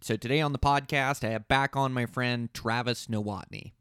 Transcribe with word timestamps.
So 0.00 0.16
today 0.16 0.40
on 0.40 0.52
the 0.52 0.58
podcast, 0.58 1.26
I 1.26 1.30
have 1.30 1.48
back 1.48 1.76
on 1.76 1.92
my 1.92 2.06
friend 2.06 2.52
Travis 2.54 3.08
Nowotny. 3.08 3.72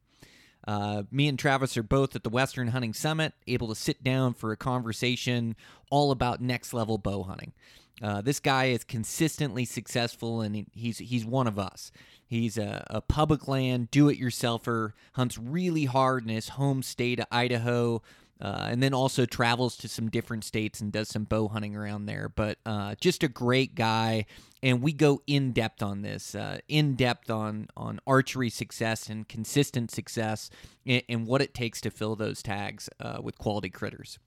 Uh, 0.68 1.04
me 1.11 1.27
and 1.27 1.37
Travis 1.37 1.78
are 1.78 1.83
both 1.83 2.15
at 2.15 2.24
the 2.24 2.29
Western 2.29 2.69
Hunting 2.69 2.93
Summit, 2.93 3.33
able 3.46 3.68
to 3.69 3.75
sit 3.75 4.04
down 4.04 4.33
for 4.33 4.51
a 4.51 4.57
conversation 4.57 5.55
all 5.89 6.11
about 6.11 6.41
next 6.41 6.74
level 6.74 6.97
bow 6.97 7.24
hunting. 7.24 7.54
Uh, 8.01 8.21
this 8.21 8.39
guy 8.39 8.65
is 8.65 8.83
consistently 8.83 9.64
successful, 9.64 10.41
and 10.41 10.55
he- 10.55 10.68
he's 10.74 10.97
he's 10.97 11.25
one 11.25 11.47
of 11.47 11.57
us. 11.57 11.91
He's 12.27 12.57
a, 12.57 12.86
a 12.89 12.99
public 12.99 13.47
land 13.47 13.89
do-it-yourselfer, 13.91 14.91
hunts 15.13 15.38
really 15.38 15.86
hard 15.86 16.24
in 16.24 16.29
his 16.29 16.49
home 16.49 16.83
state 16.83 17.19
of 17.19 17.27
Idaho, 17.32 18.02
uh, 18.41 18.68
and 18.69 18.82
then 18.82 18.93
also 18.93 19.25
travels 19.25 19.75
to 19.77 19.87
some 19.87 20.09
different 20.09 20.43
states 20.43 20.79
and 20.79 20.91
does 20.91 21.09
some 21.09 21.23
bow 21.23 21.47
hunting 21.47 21.75
around 21.75 22.05
there. 22.05 22.29
But 22.29 22.57
uh, 22.65 22.96
just 23.00 23.23
a 23.23 23.27
great 23.27 23.75
guy, 23.75 24.25
and 24.61 24.82
we 24.82 24.93
go 24.93 25.21
in 25.27 25.51
depth 25.51 25.82
on 25.82 26.01
this, 26.01 26.36
uh, 26.36 26.60
in 26.68 26.96
depth 26.96 27.29
on 27.29 27.68
on 27.75 28.00
archery 28.05 28.50
success 28.50 29.10
and 29.10 29.27
consistent 29.27 29.91
success, 29.91 30.50
and, 30.86 31.04
and 31.10 31.27
what 31.27 31.41
it 31.41 31.54
takes 31.54 31.82
to 31.82 31.89
fill 31.89 32.16
those 32.16 32.44
tags 32.44 32.89
uh, 33.00 33.19
with 33.22 33.38
quality 33.38 33.69
critters. 33.69 34.19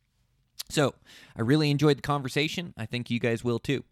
So 0.69 0.95
I 1.37 1.43
really 1.43 1.71
enjoyed 1.71 1.99
the 1.99 2.03
conversation. 2.03 2.75
I 2.77 2.87
think 2.87 3.11
you 3.11 3.19
guys 3.19 3.45
will 3.45 3.59
too. 3.59 3.85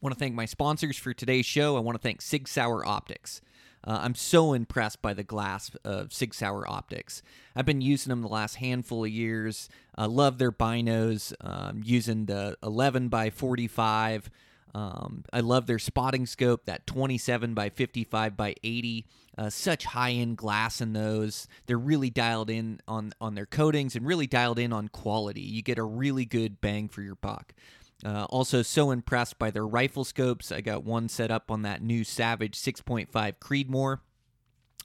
Want 0.00 0.14
to 0.14 0.18
thank 0.18 0.34
my 0.34 0.44
sponsors 0.44 0.96
for 0.96 1.12
today's 1.12 1.46
show. 1.46 1.76
I 1.76 1.80
want 1.80 1.96
to 1.96 2.02
thank 2.02 2.22
Sig 2.22 2.46
Sauer 2.46 2.86
Optics. 2.86 3.40
Uh, 3.88 4.00
I'm 4.02 4.14
so 4.14 4.52
impressed 4.52 5.00
by 5.00 5.14
the 5.14 5.22
glass 5.24 5.70
of 5.82 6.12
Sig 6.12 6.34
Sauer 6.34 6.70
Optics. 6.70 7.22
I've 7.56 7.64
been 7.64 7.80
using 7.80 8.10
them 8.10 8.20
the 8.20 8.28
last 8.28 8.56
handful 8.56 9.06
of 9.06 9.10
years. 9.10 9.70
I 9.96 10.04
love 10.04 10.36
their 10.36 10.52
binos. 10.52 11.32
Um, 11.40 11.80
using 11.82 12.26
the 12.26 12.58
11 12.62 13.08
by 13.08 13.30
45. 13.30 14.28
Um, 14.74 15.24
I 15.32 15.40
love 15.40 15.66
their 15.66 15.78
spotting 15.78 16.26
scope, 16.26 16.66
that 16.66 16.86
27 16.86 17.54
by 17.54 17.70
55 17.70 18.36
by 18.36 18.54
80. 18.62 19.06
Uh, 19.38 19.48
such 19.48 19.86
high 19.86 20.12
end 20.12 20.36
glass 20.36 20.82
in 20.82 20.92
those. 20.92 21.48
They're 21.66 21.78
really 21.78 22.10
dialed 22.10 22.50
in 22.50 22.80
on 22.86 23.12
on 23.22 23.36
their 23.36 23.46
coatings 23.46 23.96
and 23.96 24.04
really 24.04 24.26
dialed 24.26 24.58
in 24.58 24.72
on 24.72 24.88
quality. 24.88 25.40
You 25.40 25.62
get 25.62 25.78
a 25.78 25.82
really 25.82 26.26
good 26.26 26.60
bang 26.60 26.88
for 26.88 27.00
your 27.00 27.14
buck. 27.14 27.54
Uh, 28.04 28.24
also, 28.30 28.62
so 28.62 28.90
impressed 28.90 29.38
by 29.38 29.50
their 29.50 29.66
rifle 29.66 30.04
scopes. 30.04 30.52
I 30.52 30.60
got 30.60 30.84
one 30.84 31.08
set 31.08 31.30
up 31.30 31.50
on 31.50 31.62
that 31.62 31.82
new 31.82 32.04
Savage 32.04 32.56
6.5 32.56 33.08
Creedmoor. 33.40 34.00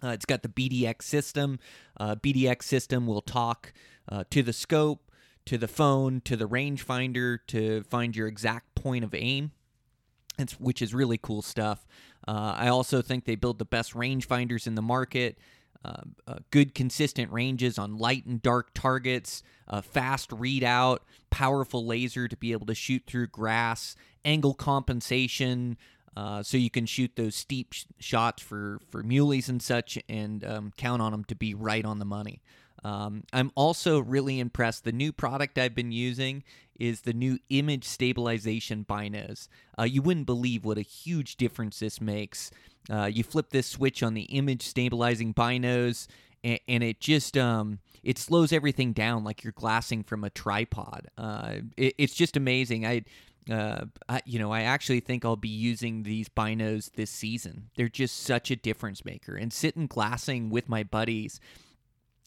Uh, 0.04 0.10
it's 0.10 0.26
got 0.26 0.42
the 0.42 0.50
BDX 0.50 1.04
system. 1.04 1.60
Uh, 2.00 2.16
BDX 2.16 2.64
system 2.64 3.06
will 3.06 3.22
talk 3.22 3.72
uh, 4.10 4.24
to 4.32 4.42
the 4.42 4.52
scope, 4.52 5.12
to 5.46 5.58
the 5.58 5.68
phone, 5.68 6.22
to 6.22 6.36
the 6.36 6.48
rangefinder 6.48 7.40
to 7.48 7.84
find 7.84 8.16
your 8.16 8.28
exact 8.28 8.76
point 8.76 9.04
of 9.04 9.14
aim. 9.14 9.52
It's, 10.40 10.60
which 10.60 10.82
is 10.82 10.94
really 10.96 11.20
cool 11.22 11.44
stuff. 11.44 11.86
Uh, 12.28 12.56
I 12.58 12.68
also 12.70 13.02
think 13.02 13.26
they 13.26 13.36
build 13.36 13.60
the 13.60 13.66
best 13.66 13.94
rangefinders 13.94 14.66
in 14.66 14.74
the 14.74 14.82
market. 14.82 15.38
Uh, 15.86 16.04
uh, 16.28 16.36
good 16.50 16.74
consistent 16.74 17.30
ranges 17.32 17.78
on 17.78 17.98
light 17.98 18.26
and 18.26 18.42
dark 18.42 18.74
targets, 18.74 19.44
uh, 19.68 19.82
fast 19.82 20.30
readout, 20.30 21.00
powerful 21.30 21.86
laser 21.86 22.28
to 22.30 22.38
be 22.38 22.54
able 22.54 22.66
to 22.66 22.76
shoot 22.76 23.04
through 23.06 23.28
grass, 23.28 23.96
angle 24.24 24.54
compensation, 24.54 25.78
uh, 26.16 26.44
so 26.44 26.58
you 26.58 26.70
can 26.70 26.86
shoot 26.86 27.12
those 27.16 27.36
steep 27.36 27.74
sh- 27.74 27.86
shots 28.00 28.42
for 28.42 28.80
for 28.90 29.04
muleys 29.04 29.50
and 29.50 29.62
such, 29.62 29.98
and 30.08 30.46
um, 30.46 30.72
count 30.78 31.02
on 31.02 31.12
them 31.12 31.24
to 31.26 31.36
be 31.36 31.54
right 31.54 31.86
on 31.86 32.00
the 32.00 32.06
money. 32.06 32.42
Um, 32.84 33.24
I'm 33.32 33.52
also 33.56 34.00
really 34.00 34.40
impressed. 34.40 34.84
The 34.84 34.92
new 34.92 35.12
product 35.12 35.58
I've 35.58 35.76
been 35.76 35.92
using 35.92 36.44
is 36.80 37.02
the 37.02 37.14
new 37.14 37.40
image 37.50 37.86
stabilization 37.86 38.86
binos. 38.88 39.48
Uh, 39.78 39.84
you 39.84 40.02
wouldn't 40.02 40.26
believe 40.26 40.66
what 40.66 40.78
a 40.78 40.82
huge 40.82 41.38
difference 41.38 41.80
this 41.80 42.02
makes. 42.02 42.52
Uh, 42.90 43.06
you 43.06 43.24
flip 43.24 43.50
this 43.50 43.68
switch 43.68 44.04
on 44.04 44.14
the 44.14 44.24
image 44.24 44.62
stabilizing 44.62 45.34
binos, 45.34 46.08
and, 46.44 46.60
and 46.68 46.84
it 46.84 47.00
just 47.00 47.38
um, 47.38 47.80
it 48.04 48.18
slows 48.18 48.52
everything 48.52 48.94
down 48.94 49.24
like 49.24 49.44
you're 49.44 49.54
glassing 49.54 50.04
from 50.04 50.24
a 50.24 50.30
tripod. 50.30 51.08
Uh, 51.18 51.56
it, 51.78 51.96
it's 51.98 52.14
just 52.14 52.38
amazing. 52.38 52.86
I. 52.86 53.04
Uh, 53.52 53.88
I, 54.08 54.22
you 54.24 54.40
know, 54.40 54.54
I 54.54 54.62
actually 54.62 55.02
think 55.02 55.26
I'll 55.26 55.36
be 55.36 55.50
using 55.50 56.04
these 56.04 56.30
binos 56.30 56.90
this 56.94 57.10
season. 57.10 57.72
They're 57.76 57.90
just 57.90 58.24
such 58.24 58.50
a 58.52 58.56
difference 58.56 59.04
maker. 59.04 59.36
And 59.36 59.52
sitting 59.52 59.86
glassing 59.86 60.50
with 60.50 60.70
my 60.70 60.84
buddies, 60.84 61.42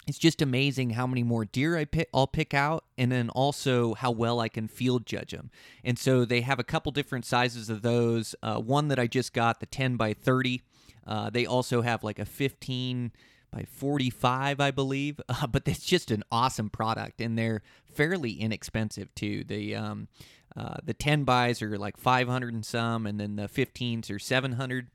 it's 0.07 0.19
just 0.19 0.41
amazing 0.41 0.91
how 0.91 1.07
many 1.07 1.23
more 1.23 1.45
deer 1.45 1.77
I 1.77 1.85
pick, 1.85 2.09
I'll 2.15 2.29
pick 2.29 2.55
out, 2.55 2.85
and 2.97 3.11
then 3.11 3.29
also 3.31 3.95
how 3.95 4.13
well 4.13 4.41
I 4.41 4.49
can 4.49 4.69
field 4.69 5.05
judge 5.05 5.33
them. 5.33 5.51
And 5.83 5.99
so 5.99 6.25
they 6.25 6.43
have 6.43 6.61
a 6.61 6.65
couple 6.65 6.93
different 6.93 7.25
sizes 7.25 7.69
of 7.69 7.83
those. 7.83 8.35
Uh, 8.43 8.61
one 8.61 8.89
that 8.89 8.99
I 8.99 9.09
just 9.09 9.33
got, 9.33 9.61
the 9.61 9.67
10 9.67 9.97
by 9.97 10.15
30. 10.15 10.63
Uh, 11.07 11.31
they 11.31 11.45
also 11.45 11.83
have 11.83 12.05
like 12.05 12.19
a 12.19 12.25
15 12.25 13.11
by 13.53 13.65
45, 13.69 14.61
I 14.61 14.71
believe. 14.71 15.21
Uh, 15.29 15.47
but 15.51 15.67
it's 15.67 15.85
just 15.85 16.11
an 16.11 16.23
awesome 16.31 16.71
product, 16.71 17.21
and 17.21 17.37
they're 17.37 17.63
fairly 17.85 18.33
inexpensive 18.33 19.13
too. 19.15 19.43
The 19.45 19.75
um, 19.75 20.09
uh, 20.57 20.77
the 20.85 20.95
10 20.95 21.25
buys 21.25 21.61
are 21.63 21.77
like 21.77 21.97
500 21.97 22.55
and 22.55 22.65
some, 22.65 23.07
and 23.07 23.19
then 23.21 23.37
the 23.37 23.49
15s 23.49 24.11
are 24.11 24.19
700 24.19 24.89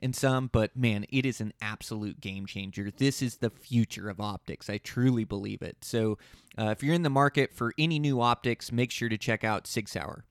and 0.00 0.14
some, 0.14 0.48
but 0.52 0.76
man, 0.76 1.06
it 1.08 1.24
is 1.24 1.40
an 1.40 1.52
absolute 1.60 2.20
game 2.20 2.46
changer. 2.46 2.90
This 2.90 3.22
is 3.22 3.36
the 3.36 3.50
future 3.50 4.08
of 4.08 4.20
optics. 4.20 4.68
I 4.68 4.78
truly 4.78 5.24
believe 5.24 5.62
it. 5.62 5.78
So, 5.82 6.18
uh, 6.58 6.70
if 6.70 6.82
you're 6.82 6.94
in 6.94 7.02
the 7.02 7.10
market 7.10 7.52
for 7.52 7.72
any 7.78 7.98
new 7.98 8.20
optics, 8.20 8.72
make 8.72 8.90
sure 8.90 9.08
to 9.08 9.18
check 9.18 9.44
out 9.44 9.66
Sig 9.66 9.88
Sauer. 9.88 10.24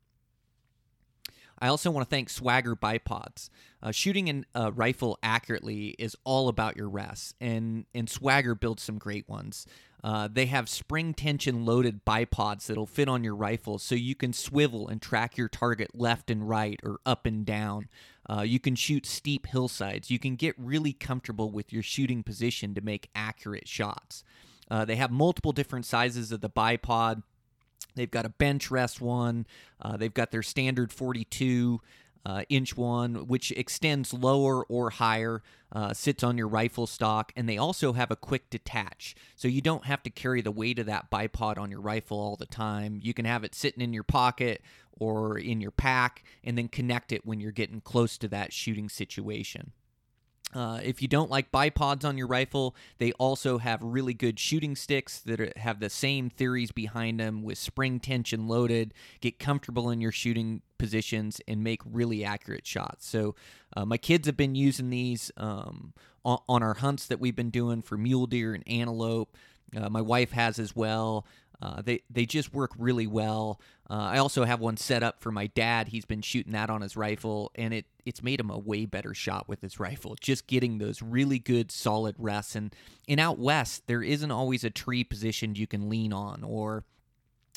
I 1.59 1.67
also 1.67 1.89
want 1.89 2.05
to 2.05 2.09
thank 2.09 2.29
Swagger 2.29 2.75
Bipods. 2.75 3.49
Uh, 3.81 3.91
shooting 3.91 4.45
a 4.53 4.71
rifle 4.71 5.17
accurately 5.23 5.95
is 5.97 6.15
all 6.23 6.49
about 6.49 6.75
your 6.75 6.89
rests, 6.89 7.33
and, 7.39 7.85
and 7.93 8.09
Swagger 8.09 8.55
builds 8.55 8.83
some 8.83 8.97
great 8.97 9.27
ones. 9.29 9.65
Uh, 10.03 10.27
they 10.31 10.45
have 10.45 10.69
spring 10.69 11.15
tension 11.15 11.65
loaded 11.65 12.05
bipods 12.05 12.67
that'll 12.67 12.85
fit 12.85 13.09
on 13.09 13.23
your 13.23 13.35
rifle 13.35 13.79
so 13.79 13.95
you 13.95 14.13
can 14.13 14.33
swivel 14.33 14.87
and 14.87 15.01
track 15.01 15.35
your 15.35 15.47
target 15.47 15.89
left 15.95 16.29
and 16.29 16.47
right 16.47 16.79
or 16.83 16.99
up 17.07 17.25
and 17.25 17.43
down. 17.43 17.87
Uh, 18.29 18.41
you 18.41 18.59
can 18.59 18.75
shoot 18.75 19.05
steep 19.05 19.47
hillsides. 19.47 20.09
You 20.09 20.19
can 20.19 20.35
get 20.35 20.55
really 20.57 20.93
comfortable 20.93 21.51
with 21.51 21.71
your 21.71 21.83
shooting 21.83 22.23
position 22.23 22.73
to 22.73 22.81
make 22.81 23.09
accurate 23.15 23.67
shots. 23.67 24.23
Uh, 24.69 24.85
they 24.85 24.95
have 24.95 25.11
multiple 25.11 25.51
different 25.51 25.85
sizes 25.85 26.31
of 26.31 26.41
the 26.41 26.49
bipod. 26.49 27.21
They've 27.95 28.09
got 28.09 28.25
a 28.25 28.29
bench 28.29 28.71
rest 28.71 28.99
one. 28.99 29.45
Uh, 29.81 29.97
they've 29.97 30.13
got 30.13 30.31
their 30.31 30.43
standard 30.43 30.91
42 30.91 31.81
uh, 32.25 32.43
inch 32.49 32.75
one, 32.75 33.27
which 33.27 33.51
extends 33.51 34.13
lower 34.13 34.65
or 34.65 34.89
higher, 34.89 35.43
uh, 35.71 35.93
sits 35.93 36.23
on 36.23 36.37
your 36.37 36.47
rifle 36.47 36.87
stock, 36.87 37.31
and 37.35 37.47
they 37.47 37.57
also 37.57 37.93
have 37.93 38.09
a 38.09 38.15
quick 38.15 38.49
detach. 38.49 39.15
So 39.35 39.47
you 39.47 39.61
don't 39.61 39.85
have 39.85 40.01
to 40.03 40.09
carry 40.09 40.41
the 40.41 40.51
weight 40.51 40.79
of 40.79 40.87
that 40.87 41.11
bipod 41.11 41.59
on 41.59 41.69
your 41.69 41.81
rifle 41.81 42.19
all 42.19 42.35
the 42.35 42.47
time. 42.47 42.99
You 43.03 43.13
can 43.13 43.25
have 43.25 43.43
it 43.43 43.53
sitting 43.53 43.81
in 43.81 43.93
your 43.93 44.03
pocket 44.03 44.63
or 45.00 45.38
in 45.38 45.61
your 45.61 45.72
pack 45.72 46.23
and 46.44 46.57
then 46.57 46.67
connect 46.67 47.11
it 47.11 47.25
when 47.25 47.39
you're 47.39 47.51
getting 47.51 47.81
close 47.81 48.17
to 48.17 48.28
that 48.28 48.53
shooting 48.53 48.89
situation. 48.89 49.72
Uh, 50.53 50.79
if 50.81 51.01
you 51.01 51.07
don't 51.07 51.29
like 51.29 51.51
bipods 51.51 52.06
on 52.06 52.17
your 52.17 52.28
rifle, 52.28 52.75
they 52.97 53.11
also 53.14 53.58
have 53.58 53.81
really 53.84 54.14
good 54.14 54.40
shooting 54.40 54.73
sticks 54.75 55.19
that 55.19 55.41
are, 55.41 55.52
have 55.58 55.81
the 55.81 55.90
same 55.90 56.29
theories 56.29 56.72
behind 56.72 57.19
them 57.19 57.43
with 57.43 57.58
spring 57.58 57.99
tension 57.99 58.47
loaded, 58.47 58.93
get 59.19 59.37
comfortable 59.37 59.90
in 59.90 59.99
your 59.99 60.14
shooting 60.14 60.61
positions, 60.78 61.41
and 61.46 61.61
make 61.61 61.81
really 61.84 62.23
accurate 62.23 62.66
shots. 62.66 63.05
So, 63.05 63.35
uh, 63.75 63.85
my 63.85 63.97
kids 63.97 64.28
have 64.28 64.37
been 64.37 64.55
using 64.55 64.90
these 64.90 65.29
um, 65.35 65.93
on, 66.23 66.37
on 66.47 66.64
our 66.64 66.75
hunts 66.75 67.08
that 67.08 67.19
we've 67.19 67.35
been 67.35 67.49
doing 67.49 67.81
for 67.81 67.97
mule 67.97 68.28
deer 68.28 68.53
and 68.53 68.64
antelope. 68.66 69.35
Uh, 69.75 69.90
my 69.90 70.02
wife 70.02 70.31
has 70.31 70.58
as 70.58 70.73
well. 70.73 71.25
Uh, 71.61 71.81
they 71.81 72.02
they 72.09 72.25
just 72.25 72.53
work 72.53 72.72
really 72.78 73.07
well. 73.07 73.59
Uh, 73.90 73.93
I 73.93 74.17
also 74.17 74.43
have 74.46 74.59
one 74.59 74.78
set 74.78 75.03
up 75.03 75.22
for 75.22 75.31
my 75.31 75.47
dad. 75.47 75.90
He's 75.90 76.05
been 76.05 76.22
shooting 76.22 76.53
that 76.53 76.69
on 76.69 76.81
his 76.81 76.97
rifle, 76.97 77.52
and 77.55 77.73
it 77.73 77.85
it's 78.05 78.23
made 78.23 78.40
him 78.40 78.49
a 78.49 78.57
way 78.57 78.85
better 78.85 79.13
shot 79.13 79.47
with 79.47 79.61
his 79.61 79.79
rifle. 79.79 80.16
Just 80.19 80.47
getting 80.47 80.78
those 80.78 81.02
really 81.02 81.40
good 81.40 81.72
solid 81.72 82.16
rests. 82.17 82.55
And 82.55 82.75
in 83.07 83.19
out 83.19 83.40
west, 83.40 83.84
there 83.87 84.03
isn't 84.03 84.31
always 84.31 84.63
a 84.63 84.69
tree 84.69 85.03
positioned 85.03 85.57
you 85.57 85.67
can 85.67 85.90
lean 85.90 86.13
on, 86.13 86.43
or 86.43 86.84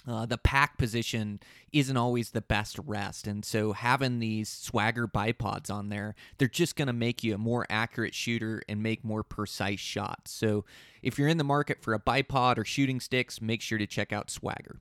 uh, 0.06 0.24
the 0.26 0.38
pack 0.38 0.78
position 0.78 1.40
isn't 1.72 1.96
always 1.96 2.30
the 2.30 2.40
best 2.40 2.78
rest. 2.86 3.26
And 3.26 3.44
so 3.44 3.72
having 3.72 4.20
these 4.20 4.48
swagger 4.48 5.06
bipods 5.06 5.70
on 5.70 5.88
there, 5.88 6.14
they're 6.38 6.48
just 6.48 6.76
going 6.76 6.86
to 6.86 6.92
make 6.92 7.22
you 7.22 7.34
a 7.34 7.38
more 7.38 7.66
accurate 7.68 8.14
shooter 8.14 8.62
and 8.68 8.82
make 8.82 9.04
more 9.04 9.22
precise 9.22 9.80
shots. 9.80 10.30
So 10.30 10.64
if 11.02 11.18
you're 11.18 11.28
in 11.28 11.38
the 11.38 11.44
market 11.44 11.82
for 11.82 11.94
a 11.94 12.00
bipod 12.00 12.58
or 12.58 12.64
shooting 12.64 13.00
sticks, 13.00 13.42
make 13.42 13.60
sure 13.60 13.78
to 13.78 13.86
check 13.86 14.12
out 14.12 14.30
Swagger. 14.30 14.80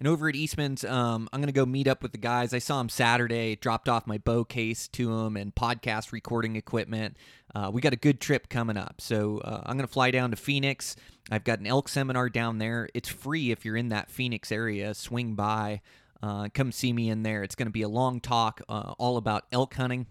And 0.00 0.08
over 0.08 0.28
at 0.28 0.34
Eastman's, 0.34 0.84
um, 0.84 1.28
I'm 1.32 1.40
going 1.40 1.46
to 1.46 1.52
go 1.52 1.64
meet 1.64 1.86
up 1.86 2.02
with 2.02 2.12
the 2.12 2.18
guys. 2.18 2.52
I 2.52 2.58
saw 2.58 2.80
him 2.80 2.88
Saturday, 2.88 3.54
dropped 3.54 3.88
off 3.88 4.06
my 4.06 4.18
bow 4.18 4.44
case 4.44 4.88
to 4.88 5.12
him 5.20 5.36
and 5.36 5.54
podcast 5.54 6.10
recording 6.10 6.56
equipment. 6.56 7.16
Uh, 7.54 7.70
we 7.72 7.80
got 7.80 7.92
a 7.92 7.96
good 7.96 8.20
trip 8.20 8.48
coming 8.48 8.76
up. 8.76 9.00
So 9.00 9.38
uh, 9.38 9.62
I'm 9.64 9.76
going 9.76 9.86
to 9.86 9.92
fly 9.92 10.10
down 10.10 10.30
to 10.32 10.36
Phoenix. 10.36 10.96
I've 11.30 11.44
got 11.44 11.60
an 11.60 11.66
elk 11.66 11.88
seminar 11.88 12.28
down 12.28 12.58
there. 12.58 12.88
It's 12.92 13.08
free 13.08 13.52
if 13.52 13.64
you're 13.64 13.76
in 13.76 13.90
that 13.90 14.10
Phoenix 14.10 14.50
area. 14.50 14.94
Swing 14.94 15.36
by, 15.36 15.80
uh, 16.20 16.48
come 16.52 16.72
see 16.72 16.92
me 16.92 17.08
in 17.08 17.22
there. 17.22 17.44
It's 17.44 17.54
going 17.54 17.68
to 17.68 17.72
be 17.72 17.82
a 17.82 17.88
long 17.88 18.20
talk 18.20 18.62
uh, 18.68 18.94
all 18.98 19.16
about 19.16 19.44
elk 19.52 19.74
hunting. 19.74 20.06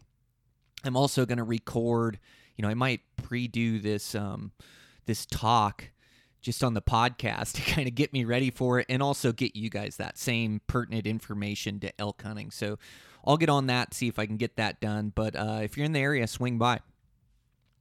I'm 0.86 0.96
also 0.96 1.26
going 1.26 1.38
to 1.38 1.44
record, 1.44 2.20
you 2.56 2.62
know, 2.64 2.70
I 2.70 2.74
might 2.74 3.02
pre 3.22 3.50
do 3.50 3.80
this, 3.80 4.16
um, 4.16 4.54
this 5.06 5.26
talk 5.26 5.90
just 6.44 6.64
on 6.64 6.76
the 6.76 6.82
podcast 6.82 7.54
to 7.54 7.62
kind 7.74 7.88
of 7.88 7.96
get 7.96 8.14
me 8.14 8.24
ready 8.26 8.52
for 8.52 8.80
it 8.80 8.86
and 8.90 9.02
also 9.02 9.32
get 9.32 9.56
you 9.56 9.70
guys 9.70 9.98
that 9.98 10.18
same 10.18 10.62
pertinent 10.68 11.08
information 11.08 11.80
to 11.80 11.92
elk 12.00 12.22
hunting. 12.22 12.52
So 12.52 12.78
I'll 13.26 13.38
get 13.38 13.50
on 13.50 13.68
that, 13.68 13.94
see 13.94 14.08
if 14.08 14.20
I 14.20 14.28
can 14.28 14.38
get 14.38 14.58
that 14.58 14.80
done. 14.80 15.12
But 15.16 15.36
uh, 15.36 15.62
if 15.64 15.78
you're 15.78 15.86
in 15.86 15.94
the 15.94 16.00
area, 16.00 16.28
swing 16.28 16.60
by. 16.60 16.80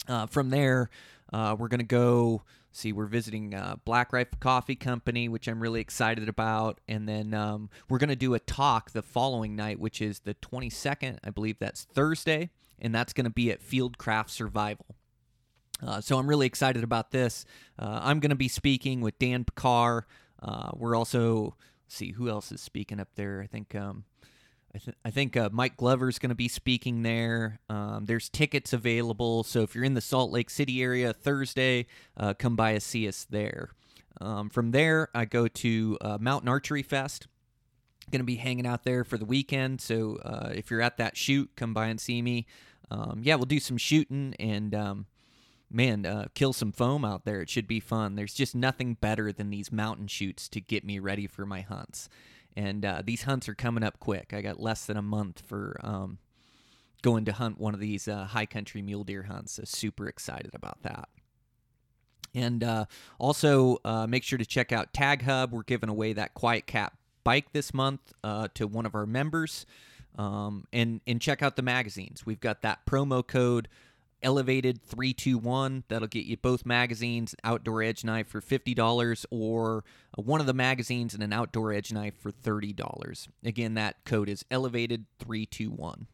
Uh, 0.09 0.27
from 0.27 0.51
there, 0.51 0.91
uh, 1.33 1.55
we're 1.57 1.69
going 1.69 1.79
to 1.79 1.85
go 1.85 2.43
see, 2.73 2.93
we're 2.93 3.07
visiting 3.07 3.55
uh, 3.55 3.77
Black 3.85 4.13
Rifle 4.13 4.39
Coffee 4.41 4.75
Company, 4.75 5.29
which 5.29 5.47
I'm 5.47 5.61
really 5.61 5.81
excited 5.81 6.29
about. 6.29 6.81
And 6.89 7.09
then 7.09 7.35
um, 7.35 7.71
we're 7.89 7.99
going 7.99 8.09
to 8.09 8.17
do 8.17 8.35
a 8.35 8.41
talk 8.41 8.91
the 8.91 9.03
following 9.03 9.55
night, 9.55 9.79
which 9.79 10.01
is 10.01 10.21
the 10.21 10.35
22nd. 10.35 11.19
I 11.23 11.31
believe 11.31 11.59
that's 11.59 11.85
Thursday. 11.85 12.51
And 12.81 12.95
that's 12.95 13.13
going 13.13 13.25
to 13.25 13.31
be 13.31 13.53
at 13.53 13.63
Fieldcraft 13.63 14.31
Survival. 14.31 14.97
Uh, 15.85 16.01
so 16.01 16.19
I'm 16.19 16.27
really 16.27 16.47
excited 16.47 16.85
about 16.85 17.11
this. 17.11 17.45
Uh, 17.79 18.01
I'm 18.03 18.21
going 18.21 18.31
to 18.31 18.37
be 18.37 18.49
speaking 18.49 19.01
with 19.01 19.19
Dan 19.19 19.45
Picard. 19.45 20.05
Uh, 20.41 20.71
we're 20.75 20.95
also 20.97 21.57
see 21.89 22.13
who 22.13 22.29
else 22.29 22.53
is 22.53 22.61
speaking 22.61 23.01
up 23.01 23.09
there. 23.17 23.43
I 23.43 23.47
think 23.47 23.75
um, 23.75 24.05
I, 24.75 24.79
th- 24.79 24.97
I 25.05 25.11
think 25.11 25.37
uh, 25.37 25.51
Mike 25.53 25.77
Glover's 25.77 26.19
going 26.19 26.31
to 26.31 26.37
be 26.37 26.49
speaking 26.49 27.03
there. 27.03 27.61
Um, 27.69 28.07
there's 28.07 28.29
tickets 28.29 28.73
available, 28.73 29.45
so 29.45 29.63
if 29.63 29.75
you're 29.75 29.85
in 29.85 29.95
the 29.95 30.01
Salt 30.01 30.31
Lake 30.31 30.51
City 30.51 30.83
area 30.83 31.13
Thursday, 31.13 31.87
uh, 32.17 32.35
come 32.35 32.57
by 32.57 32.71
and 32.71 32.83
see 32.83 33.07
us 33.07 33.27
there. 33.29 33.71
Um, 34.21 34.49
from 34.51 34.71
there, 34.71 35.09
I 35.15 35.25
go 35.25 35.49
to 35.49 35.99
uh, 36.01 36.19
Mountain 36.21 36.49
Archery 36.49 36.83
Fest. 36.83 37.27
Going 38.11 38.21
to 38.21 38.25
be 38.25 38.37
hanging 38.37 38.67
out 38.67 38.85
there 38.85 39.05
for 39.05 39.17
the 39.17 39.25
weekend, 39.25 39.81
so 39.81 40.19
if 40.53 40.71
you're 40.71 40.83
at 40.83 40.97
that 40.99 41.17
shoot, 41.17 41.51
come 41.57 41.73
by 41.73 41.87
and 41.87 42.01
see 42.01 42.21
me. 42.21 42.47
Um, 42.91 43.21
yeah, 43.23 43.37
we'll 43.37 43.47
do 43.47 43.61
some 43.61 43.79
shooting 43.79 44.35
and 44.39 44.75
um, 44.75 45.07
man, 45.73 46.07
uh, 46.07 46.27
kill 46.35 46.53
some 46.53 46.73
foam 46.73 47.05
out 47.05 47.25
there. 47.25 47.41
It 47.41 47.51
should 47.51 47.67
be 47.67 47.81
fun. 47.81 48.15
There's 48.15 48.35
just 48.35 48.55
nothing 48.55 48.95
better 48.95 49.33
than 49.33 49.51
these 49.51 49.73
mountain 49.73 50.07
shoots 50.07 50.49
to 50.51 50.61
get 50.61 50.85
me 50.85 50.99
ready 50.99 51.27
for 51.27 51.47
my 51.47 51.61
hunts. 51.61 52.09
And 52.57 52.85
uh, 52.85 53.03
these 53.05 53.23
hunts 53.23 53.49
are 53.49 53.55
coming 53.55 53.83
up 53.83 53.99
quick. 53.99 54.33
I 54.35 54.43
got 54.43 54.61
less 54.61 54.85
than 54.85 54.97
a 54.97 55.03
month 55.03 55.43
for 55.47 55.81
um, 55.83 56.19
going 57.03 57.25
to 57.25 57.33
hunt 57.33 57.59
one 57.59 57.75
of 57.75 57.81
these 57.81 58.09
uh, 58.09 58.25
high 58.25 58.47
country 58.47 58.83
mule 58.83 59.05
deer 59.05 59.25
hunts. 59.25 59.55
So 59.55 59.63
super 59.65 60.09
excited 60.09 60.55
about 60.55 60.83
that. 60.83 61.09
And 62.35 62.65
uh, 62.65 62.87
also 63.19 63.79
uh, 63.85 64.07
make 64.07 64.23
sure 64.23 64.39
to 64.39 64.47
check 64.47 64.73
out 64.73 64.93
Tag 64.93 65.23
Hub. 65.23 65.53
We're 65.53 65.63
giving 65.63 65.91
away 65.91 66.13
that 66.15 66.35
QuietKat 66.35 66.91
bike 67.25 67.53
this 67.53 67.75
month 67.75 68.01
uh, 68.25 68.49
to 68.55 68.67
one 68.67 68.87
of 68.87 68.95
our 68.95 69.07
members. 69.07 69.67
Um, 70.17 70.67
and 70.75 71.01
and 71.07 71.23
check 71.23 71.43
out 71.43 71.57
the 71.57 71.63
magazines. 71.63 72.27
We've 72.27 72.41
got 72.41 72.61
that 72.63 72.85
promo 72.85 73.27
code 73.27 73.69
elevated 74.23 74.83
321 74.83 75.85
that'll 75.89 76.09
get 76.09 76.25
you 76.25 76.37
both 76.37 76.65
magazines 76.65 77.35
outdoor 77.45 77.83
edge 77.83 78.05
knife 78.05 78.29
for 78.29 78.41
$50 78.41 79.27
or 79.31 79.85
one 80.17 80.41
of 80.41 80.47
the 80.47 80.55
magazines 80.55 81.15
and 81.15 81.23
an 81.23 81.33
outdoor 81.33 81.73
edge 81.73 81.93
knife 81.93 82.15
for 82.19 82.31
$30 82.31 83.29
again 83.45 83.75
that 83.75 84.05
code 84.05 84.29
is 84.29 84.45
elevated 84.51 85.07
321 85.19 86.07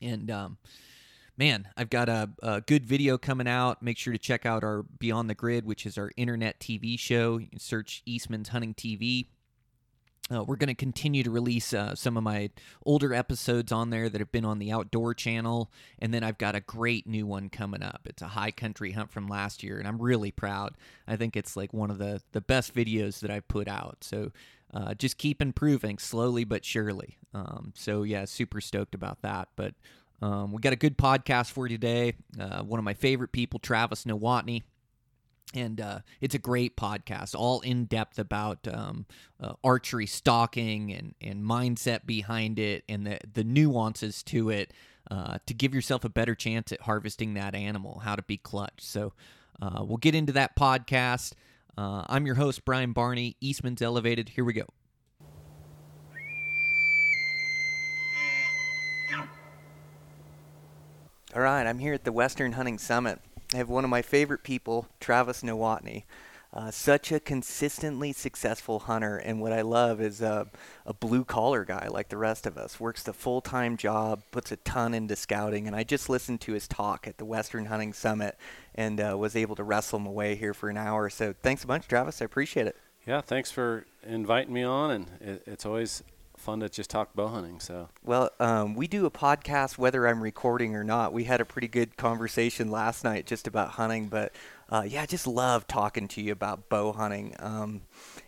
and 0.00 0.30
um, 0.30 0.58
man 1.36 1.68
i've 1.76 1.90
got 1.90 2.08
a, 2.08 2.30
a, 2.42 2.60
good 2.60 2.84
video 2.84 3.18
coming 3.18 3.48
out. 3.48 3.82
Make 3.82 3.98
sure 3.98 4.12
to 4.12 4.18
check 4.18 4.46
out 4.46 4.62
our 4.62 4.82
beyond 4.82 5.30
the 5.30 5.34
grid 5.34 5.64
which 5.64 5.86
is 5.86 5.98
our 5.98 6.10
internet 6.16 6.60
tv 6.60 6.98
show. 6.98 7.38
You 7.38 7.46
can 7.48 7.58
search 7.58 8.02
eastman's 8.06 8.50
hunting 8.50 8.74
tv 8.74 9.26
uh, 10.30 10.44
we're 10.44 10.56
going 10.56 10.68
to 10.68 10.74
continue 10.74 11.22
to 11.22 11.30
release 11.30 11.72
uh, 11.72 11.94
some 11.94 12.16
of 12.16 12.22
my 12.22 12.50
older 12.84 13.14
episodes 13.14 13.72
on 13.72 13.90
there 13.90 14.08
that 14.08 14.20
have 14.20 14.32
been 14.32 14.44
on 14.44 14.58
the 14.58 14.70
Outdoor 14.70 15.14
channel. 15.14 15.70
And 15.98 16.12
then 16.12 16.22
I've 16.22 16.38
got 16.38 16.54
a 16.54 16.60
great 16.60 17.06
new 17.06 17.26
one 17.26 17.48
coming 17.48 17.82
up. 17.82 18.02
It's 18.04 18.22
a 18.22 18.28
high 18.28 18.50
country 18.50 18.92
hunt 18.92 19.10
from 19.10 19.26
last 19.26 19.62
year, 19.62 19.78
and 19.78 19.88
I'm 19.88 20.00
really 20.00 20.30
proud. 20.30 20.76
I 21.06 21.16
think 21.16 21.36
it's 21.36 21.56
like 21.56 21.72
one 21.72 21.90
of 21.90 21.98
the, 21.98 22.20
the 22.32 22.40
best 22.40 22.74
videos 22.74 23.20
that 23.20 23.30
I've 23.30 23.48
put 23.48 23.68
out. 23.68 23.98
So 24.02 24.32
uh, 24.72 24.94
just 24.94 25.16
keep 25.16 25.40
improving 25.40 25.98
slowly 25.98 26.44
but 26.44 26.64
surely. 26.64 27.16
Um, 27.32 27.72
so, 27.74 28.02
yeah, 28.02 28.24
super 28.26 28.60
stoked 28.60 28.94
about 28.94 29.22
that. 29.22 29.48
But 29.56 29.74
um, 30.20 30.52
we 30.52 30.60
got 30.60 30.72
a 30.72 30.76
good 30.76 30.98
podcast 30.98 31.52
for 31.52 31.66
you 31.66 31.76
today. 31.76 32.14
Uh, 32.38 32.62
one 32.62 32.78
of 32.78 32.84
my 32.84 32.94
favorite 32.94 33.32
people, 33.32 33.60
Travis 33.60 34.04
Nowotny 34.04 34.62
and 35.54 35.80
uh, 35.80 36.00
it's 36.20 36.34
a 36.34 36.38
great 36.38 36.76
podcast, 36.76 37.34
all 37.34 37.60
in 37.60 37.86
depth 37.86 38.18
about 38.18 38.66
um, 38.68 39.06
uh, 39.40 39.54
archery 39.64 40.06
stalking 40.06 40.92
and, 40.92 41.14
and 41.20 41.42
mindset 41.42 42.06
behind 42.06 42.58
it 42.58 42.84
and 42.88 43.06
the, 43.06 43.18
the 43.32 43.44
nuances 43.44 44.22
to 44.24 44.50
it 44.50 44.72
uh, 45.10 45.38
to 45.46 45.54
give 45.54 45.74
yourself 45.74 46.04
a 46.04 46.08
better 46.08 46.34
chance 46.34 46.70
at 46.72 46.82
harvesting 46.82 47.34
that 47.34 47.54
animal, 47.54 48.00
how 48.04 48.14
to 48.14 48.22
be 48.22 48.36
clutch. 48.36 48.80
So 48.80 49.12
uh, 49.60 49.82
we'll 49.84 49.96
get 49.96 50.14
into 50.14 50.32
that 50.34 50.54
podcast. 50.56 51.32
Uh, 51.76 52.04
I'm 52.08 52.26
your 52.26 52.34
host, 52.34 52.64
Brian 52.64 52.92
Barney, 52.92 53.36
Eastman's 53.40 53.80
Elevated. 53.80 54.30
Here 54.30 54.44
we 54.44 54.52
go. 54.52 54.64
All 61.34 61.42
right, 61.42 61.66
I'm 61.66 61.78
here 61.78 61.92
at 61.92 62.04
the 62.04 62.12
Western 62.12 62.52
Hunting 62.52 62.78
Summit 62.78 63.20
I 63.54 63.56
have 63.56 63.68
one 63.68 63.84
of 63.84 63.90
my 63.90 64.02
favorite 64.02 64.42
people, 64.42 64.88
Travis 65.00 65.42
Nowotny. 65.42 66.04
Uh, 66.50 66.70
such 66.70 67.12
a 67.12 67.20
consistently 67.20 68.10
successful 68.10 68.78
hunter, 68.78 69.18
and 69.18 69.38
what 69.38 69.52
I 69.52 69.60
love 69.60 70.00
is 70.00 70.22
uh, 70.22 70.46
a 70.86 70.94
blue 70.94 71.22
collar 71.22 71.62
guy 71.66 71.88
like 71.88 72.08
the 72.08 72.16
rest 72.16 72.46
of 72.46 72.56
us. 72.56 72.80
Works 72.80 73.02
the 73.02 73.12
full 73.12 73.42
time 73.42 73.76
job, 73.76 74.22
puts 74.30 74.50
a 74.50 74.56
ton 74.56 74.94
into 74.94 75.14
scouting, 75.14 75.66
and 75.66 75.76
I 75.76 75.84
just 75.84 76.08
listened 76.08 76.40
to 76.42 76.52
his 76.52 76.66
talk 76.66 77.06
at 77.06 77.18
the 77.18 77.26
Western 77.26 77.66
Hunting 77.66 77.92
Summit, 77.92 78.38
and 78.74 78.98
uh, 78.98 79.16
was 79.18 79.36
able 79.36 79.56
to 79.56 79.62
wrestle 79.62 79.98
him 79.98 80.06
away 80.06 80.36
here 80.36 80.54
for 80.54 80.70
an 80.70 80.78
hour. 80.78 81.10
So 81.10 81.34
thanks 81.42 81.64
a 81.64 81.66
bunch, 81.66 81.86
Travis. 81.86 82.22
I 82.22 82.24
appreciate 82.24 82.66
it. 82.66 82.76
Yeah, 83.06 83.20
thanks 83.20 83.50
for 83.50 83.84
inviting 84.02 84.54
me 84.54 84.62
on, 84.62 84.90
and 84.90 85.06
it, 85.20 85.42
it's 85.46 85.66
always 85.66 86.02
fun 86.38 86.60
to 86.60 86.68
just 86.68 86.90
talk 86.90 87.14
bow 87.14 87.28
hunting. 87.28 87.60
So 87.60 87.88
well, 88.04 88.30
um, 88.40 88.74
we 88.74 88.86
do 88.86 89.06
a 89.06 89.10
podcast 89.10 89.78
whether 89.78 90.06
I'm 90.06 90.22
recording 90.22 90.74
or 90.74 90.84
not. 90.84 91.12
We 91.12 91.24
had 91.24 91.40
a 91.40 91.44
pretty 91.44 91.68
good 91.68 91.96
conversation 91.96 92.70
last 92.70 93.04
night 93.04 93.26
just 93.26 93.46
about 93.46 93.70
hunting, 93.70 94.08
but 94.08 94.32
uh, 94.70 94.84
yeah, 94.86 95.02
I 95.02 95.06
just 95.06 95.26
love 95.26 95.66
talking 95.66 96.08
to 96.08 96.20
you 96.20 96.32
about 96.32 96.68
bow 96.68 96.92
hunting. 96.92 97.34
Um, 97.38 97.82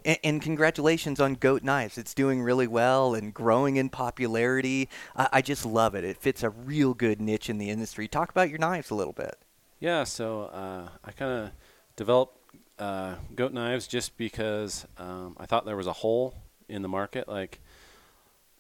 and, 0.04 0.18
and, 0.24 0.42
congratulations 0.42 1.20
on 1.20 1.34
Goat 1.34 1.62
Knives. 1.62 1.98
It's 1.98 2.14
doing 2.14 2.42
really 2.42 2.66
well 2.66 3.14
and 3.14 3.34
growing 3.34 3.76
in 3.76 3.90
popularity. 3.90 4.88
I, 5.14 5.28
I 5.34 5.42
just 5.42 5.66
love 5.66 5.94
it. 5.94 6.02
It 6.02 6.16
fits 6.16 6.42
a 6.42 6.48
real 6.48 6.94
good 6.94 7.20
niche 7.20 7.50
in 7.50 7.58
the 7.58 7.68
industry. 7.68 8.08
Talk 8.08 8.30
about 8.30 8.48
your 8.48 8.58
knives 8.58 8.90
a 8.90 8.94
little 8.94 9.12
bit. 9.12 9.36
Yeah, 9.80 10.04
so 10.04 10.44
uh, 10.44 10.88
I 11.04 11.12
kind 11.12 11.44
of 11.44 11.50
developed 11.96 12.38
uh, 12.78 13.16
goat 13.34 13.52
knives 13.52 13.86
just 13.86 14.16
because 14.16 14.86
um, 14.96 15.36
I 15.38 15.44
thought 15.44 15.66
there 15.66 15.76
was 15.76 15.86
a 15.86 15.92
hole 15.92 16.34
in 16.68 16.80
the 16.80 16.88
market. 16.88 17.28
Like 17.28 17.60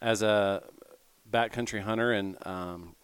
as 0.00 0.22
a 0.22 0.62
backcountry 1.30 1.82
hunter 1.82 2.12
and 2.12 2.36
um, 2.46 2.96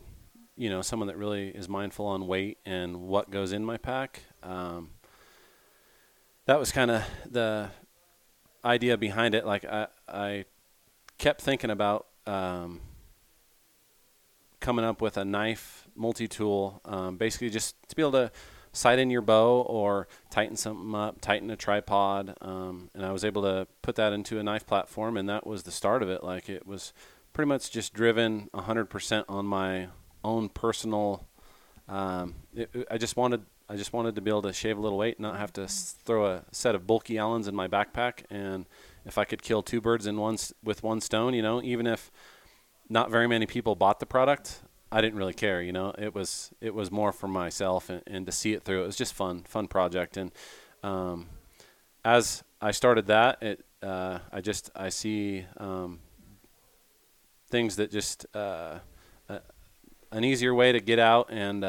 you 0.56 0.68
know 0.70 0.82
someone 0.82 1.06
that 1.08 1.16
really 1.16 1.48
is 1.48 1.68
mindful 1.68 2.06
on 2.06 2.26
weight 2.26 2.58
and 2.64 3.02
what 3.02 3.30
goes 3.30 3.52
in 3.52 3.64
my 3.64 3.76
pack, 3.76 4.22
um, 4.42 4.90
that 6.46 6.58
was 6.58 6.72
kind 6.72 6.90
of 6.90 7.02
the 7.30 7.70
idea 8.64 8.96
behind 8.96 9.34
it. 9.34 9.46
Like 9.46 9.64
I, 9.64 9.88
I 10.08 10.44
kept 11.18 11.40
thinking 11.40 11.70
about 11.70 12.06
um, 12.26 12.80
coming 14.60 14.84
up 14.84 15.00
with 15.00 15.16
a 15.16 15.24
knife 15.24 15.86
multi-tool, 15.94 16.80
um, 16.84 17.16
basically 17.16 17.50
just 17.50 17.76
to 17.88 17.96
be 17.96 18.02
able 18.02 18.12
to 18.12 18.32
sight 18.76 18.98
in 18.98 19.10
your 19.10 19.22
bow 19.22 19.62
or 19.62 20.06
tighten 20.30 20.56
something 20.56 20.94
up, 20.94 21.20
tighten 21.20 21.50
a 21.50 21.56
tripod. 21.56 22.36
Um, 22.40 22.90
and 22.94 23.04
I 23.04 23.12
was 23.12 23.24
able 23.24 23.42
to 23.42 23.66
put 23.82 23.96
that 23.96 24.12
into 24.12 24.38
a 24.38 24.42
knife 24.42 24.66
platform, 24.66 25.16
and 25.16 25.28
that 25.28 25.46
was 25.46 25.62
the 25.62 25.70
start 25.72 26.02
of 26.02 26.08
it. 26.10 26.22
Like 26.22 26.48
it 26.48 26.66
was 26.66 26.92
pretty 27.32 27.48
much 27.48 27.70
just 27.70 27.92
driven 27.94 28.48
100% 28.54 29.24
on 29.28 29.46
my 29.46 29.88
own 30.22 30.48
personal. 30.48 31.26
Um, 31.88 32.34
it, 32.54 32.70
I 32.90 32.98
just 32.98 33.16
wanted 33.16 33.42
I 33.68 33.74
just 33.74 33.92
wanted 33.92 34.14
to 34.14 34.20
be 34.20 34.30
able 34.30 34.42
to 34.42 34.52
shave 34.52 34.78
a 34.78 34.80
little 34.80 34.98
weight, 34.98 35.18
not 35.18 35.38
have 35.38 35.52
to 35.54 35.62
s- 35.62 35.96
throw 36.04 36.26
a 36.26 36.44
set 36.52 36.76
of 36.76 36.86
bulky 36.86 37.18
Allens 37.18 37.48
in 37.48 37.54
my 37.56 37.66
backpack, 37.66 38.22
and 38.30 38.64
if 39.04 39.18
I 39.18 39.24
could 39.24 39.42
kill 39.42 39.60
two 39.60 39.80
birds 39.80 40.06
in 40.06 40.18
one 40.18 40.34
s- 40.34 40.52
with 40.62 40.84
one 40.84 41.00
stone, 41.00 41.34
you 41.34 41.42
know, 41.42 41.60
even 41.62 41.84
if 41.84 42.12
not 42.88 43.10
very 43.10 43.26
many 43.26 43.44
people 43.44 43.74
bought 43.74 43.98
the 43.98 44.06
product, 44.06 44.60
I 44.90 45.00
didn't 45.00 45.18
really 45.18 45.34
care. 45.34 45.62
You 45.62 45.72
know, 45.72 45.92
it 45.98 46.14
was 46.14 46.52
it 46.60 46.74
was 46.74 46.90
more 46.90 47.12
for 47.12 47.28
myself 47.28 47.90
and, 47.90 48.02
and 48.06 48.26
to 48.26 48.32
see 48.32 48.52
it 48.52 48.62
through. 48.62 48.82
It 48.82 48.86
was 48.86 48.96
just 48.96 49.14
fun, 49.14 49.42
fun 49.42 49.68
project. 49.68 50.16
And 50.16 50.32
um, 50.82 51.28
as 52.04 52.44
I 52.60 52.70
started 52.70 53.06
that, 53.06 53.42
it 53.42 53.64
uh, 53.82 54.20
I 54.32 54.40
just 54.40 54.70
I 54.74 54.88
see 54.88 55.44
um, 55.56 56.00
things 57.48 57.76
that 57.76 57.90
just 57.90 58.26
uh, 58.34 58.78
uh, 59.28 59.38
an 60.12 60.24
easier 60.24 60.54
way 60.54 60.72
to 60.72 60.80
get 60.80 60.98
out 60.98 61.30
and. 61.30 61.64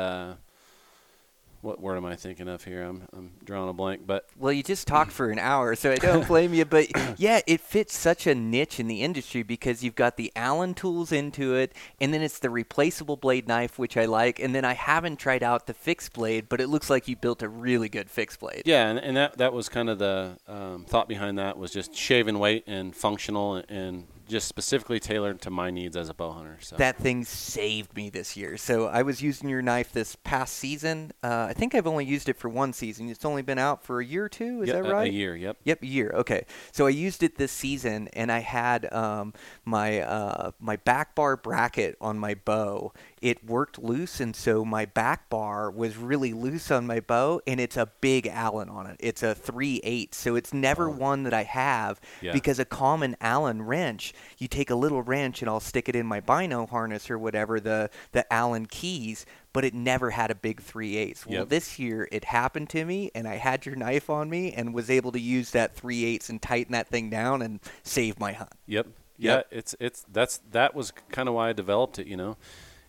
What 1.68 1.82
word 1.82 1.98
am 1.98 2.06
I 2.06 2.16
thinking 2.16 2.48
of 2.48 2.64
here? 2.64 2.82
I'm 2.82 3.10
I'm 3.12 3.32
drawing 3.44 3.68
a 3.68 3.74
blank, 3.74 4.08
but 4.08 4.30
Well, 4.38 4.54
you 4.54 4.64
just 4.64 4.88
talked 4.88 5.12
for 5.12 5.32
an 5.32 5.38
hour, 5.38 5.76
so 5.76 5.92
I 5.92 5.98
don't 5.98 6.26
blame 6.30 6.54
you. 6.54 6.64
But 6.64 6.88
yeah, 7.20 7.42
it 7.46 7.60
fits 7.60 7.94
such 7.94 8.26
a 8.26 8.34
niche 8.34 8.80
in 8.80 8.88
the 8.88 9.02
industry 9.02 9.44
because 9.44 9.84
you've 9.84 9.94
got 9.94 10.16
the 10.16 10.32
Allen 10.34 10.76
tools 10.76 11.12
into 11.12 11.56
it, 11.56 11.74
and 12.00 12.14
then 12.14 12.22
it's 12.22 12.40
the 12.40 12.50
replaceable 12.50 13.18
blade 13.18 13.50
knife, 13.50 13.78
which 13.78 13.98
I 13.98 14.06
like. 14.06 14.40
And 14.40 14.56
then 14.56 14.64
I 14.64 14.76
haven't 14.76 15.18
tried 15.18 15.44
out 15.44 15.68
the 15.68 15.74
fixed 15.74 16.14
blade, 16.14 16.48
but 16.48 16.62
it 16.62 16.68
looks 16.68 16.90
like 16.90 17.10
you 17.10 17.18
built 17.18 17.44
a 17.44 17.50
really 17.50 17.90
good 17.90 18.10
fixed 18.10 18.40
blade. 18.40 18.62
Yeah, 18.64 18.88
and, 18.88 18.98
and 18.98 19.18
that 19.18 19.38
that 19.38 19.52
was 19.52 19.68
kind 19.68 19.90
of 19.90 20.00
the 20.00 20.38
um, 20.48 20.86
thought 20.86 21.10
behind 21.10 21.38
that 21.38 21.58
was 21.58 21.72
just 21.72 21.94
shaving 21.94 22.40
weight 22.40 22.64
and 22.66 22.96
functional 22.96 23.56
and, 23.56 23.70
and 23.70 24.08
just 24.28 24.48
specifically 24.48 25.00
tailored 25.00 25.42
to 25.42 25.50
my 25.50 25.72
needs 25.72 25.96
as 25.96 26.10
a 26.10 26.14
bow 26.14 26.32
hunter. 26.32 26.58
So 26.62 26.76
That 26.76 26.98
thing 26.98 27.24
saved 27.26 27.96
me 27.96 28.10
this 28.10 28.36
year. 28.38 28.58
So 28.58 28.88
I 28.88 29.02
was 29.04 29.22
using 29.22 29.50
your 29.50 29.62
knife 29.62 29.92
this 29.92 30.16
past 30.24 30.56
season. 30.56 31.12
Uh, 31.24 31.48
I 31.50 31.54
think 31.54 31.74
I've 31.76 31.88
only 31.88 32.06
used 32.06 32.28
it 32.30 32.38
for 32.38 32.50
one 32.50 32.74
season. 32.74 33.10
It's 33.10 33.26
only 33.26 33.42
been 33.42 33.58
out 33.60 33.84
for 33.84 34.00
a 34.00 34.06
year 34.06 34.26
or 34.26 34.30
two. 34.30 34.62
Is 34.64 34.68
Yeah, 34.70 34.82
that 34.82 34.86
a- 34.86 34.92
right? 34.94 35.10
A 35.10 35.14
year, 35.14 35.36
yep. 35.36 35.58
Yep, 35.64 35.84
a 35.84 35.86
year. 35.86 36.12
Okay, 36.16 36.46
so 36.72 36.86
I 36.86 36.90
used 36.90 37.24
it 37.24 37.38
this 37.38 37.52
season, 37.52 38.10
and 38.14 38.32
I 38.32 38.40
had 38.40 38.92
um, 38.94 39.34
my 39.66 40.02
uh, 40.02 40.52
my 40.60 40.76
back 40.78 41.16
bar 41.16 41.38
bracket 41.38 41.98
on 42.02 42.18
my 42.20 42.34
bow. 42.36 42.94
It 43.22 43.44
worked 43.44 43.80
loose, 43.80 44.20
and 44.20 44.36
so 44.36 44.64
my 44.64 44.86
back 44.86 45.30
bar 45.30 45.72
was 45.72 45.98
really 45.98 46.34
loose 46.34 46.70
on 46.70 46.86
my 46.86 47.00
bow, 47.00 47.42
and 47.48 47.60
it's 47.60 47.76
a 47.78 47.90
big 48.00 48.28
Allen 48.28 48.70
on 48.70 48.86
it. 48.88 48.98
It's 49.00 49.24
a 49.24 49.34
three 49.34 49.82
eight, 49.84 50.14
so 50.14 50.36
it's 50.36 50.54
never 50.54 50.88
one 50.90 51.24
that 51.24 51.34
I 51.34 51.44
have 51.44 52.00
Yeah. 52.22 52.34
because 52.34 52.60
a 52.60 52.66
common 52.66 53.16
Allen 53.20 53.64
wrench, 53.64 54.14
you 54.38 54.48
take 54.48 54.70
a 54.70 54.76
little 54.76 55.02
wrench 55.02 55.42
and 55.42 55.50
I'll 55.50 55.60
stick 55.60 55.90
it 55.90 55.96
in 55.96 56.06
my 56.06 56.20
bino 56.20 56.68
harness 56.68 57.10
or 57.10 57.18
whatever 57.18 57.60
the 57.60 57.90
the 58.12 58.32
Allen 58.32 58.68
keys. 58.68 59.26
But 59.54 59.66
it 59.66 59.74
never 59.74 60.12
had 60.12 60.30
a 60.30 60.36
big 60.36 60.62
three 60.62 60.98
eighths. 60.98 61.26
Well, 61.26 61.40
Yep. 61.40 61.50
this 61.50 61.80
year 61.80 62.08
it 62.12 62.26
happened 62.26 62.70
to 62.70 62.86
me, 62.86 63.10
and 63.16 63.28
I 63.28 63.38
had 63.38 63.66
your 63.66 63.76
knife 63.76 64.08
on 64.08 64.30
me, 64.30 64.54
and 64.54 64.72
was 64.72 64.92
able 64.92 65.12
to 65.14 65.20
use 65.20 65.50
that 65.52 65.76
three 65.76 66.06
eighths 66.06 66.30
and 66.30 66.40
tighten 66.40 66.74
that 66.74 66.88
thing 66.90 67.10
down 67.10 67.42
and 67.42 67.60
save 67.82 68.20
my 68.20 68.34
hunt. 68.34 68.52
Yep. 68.68 68.86
Yep. 69.18 69.48
Yeah, 69.52 69.58
it's 69.58 69.76
it's 69.80 70.06
that's 70.12 70.38
that 70.52 70.76
was 70.76 70.92
kind 71.10 71.28
of 71.28 71.34
why 71.34 71.50
I 71.50 71.54
developed 71.54 71.98
it. 71.98 72.06
You 72.06 72.18
know, 72.18 72.38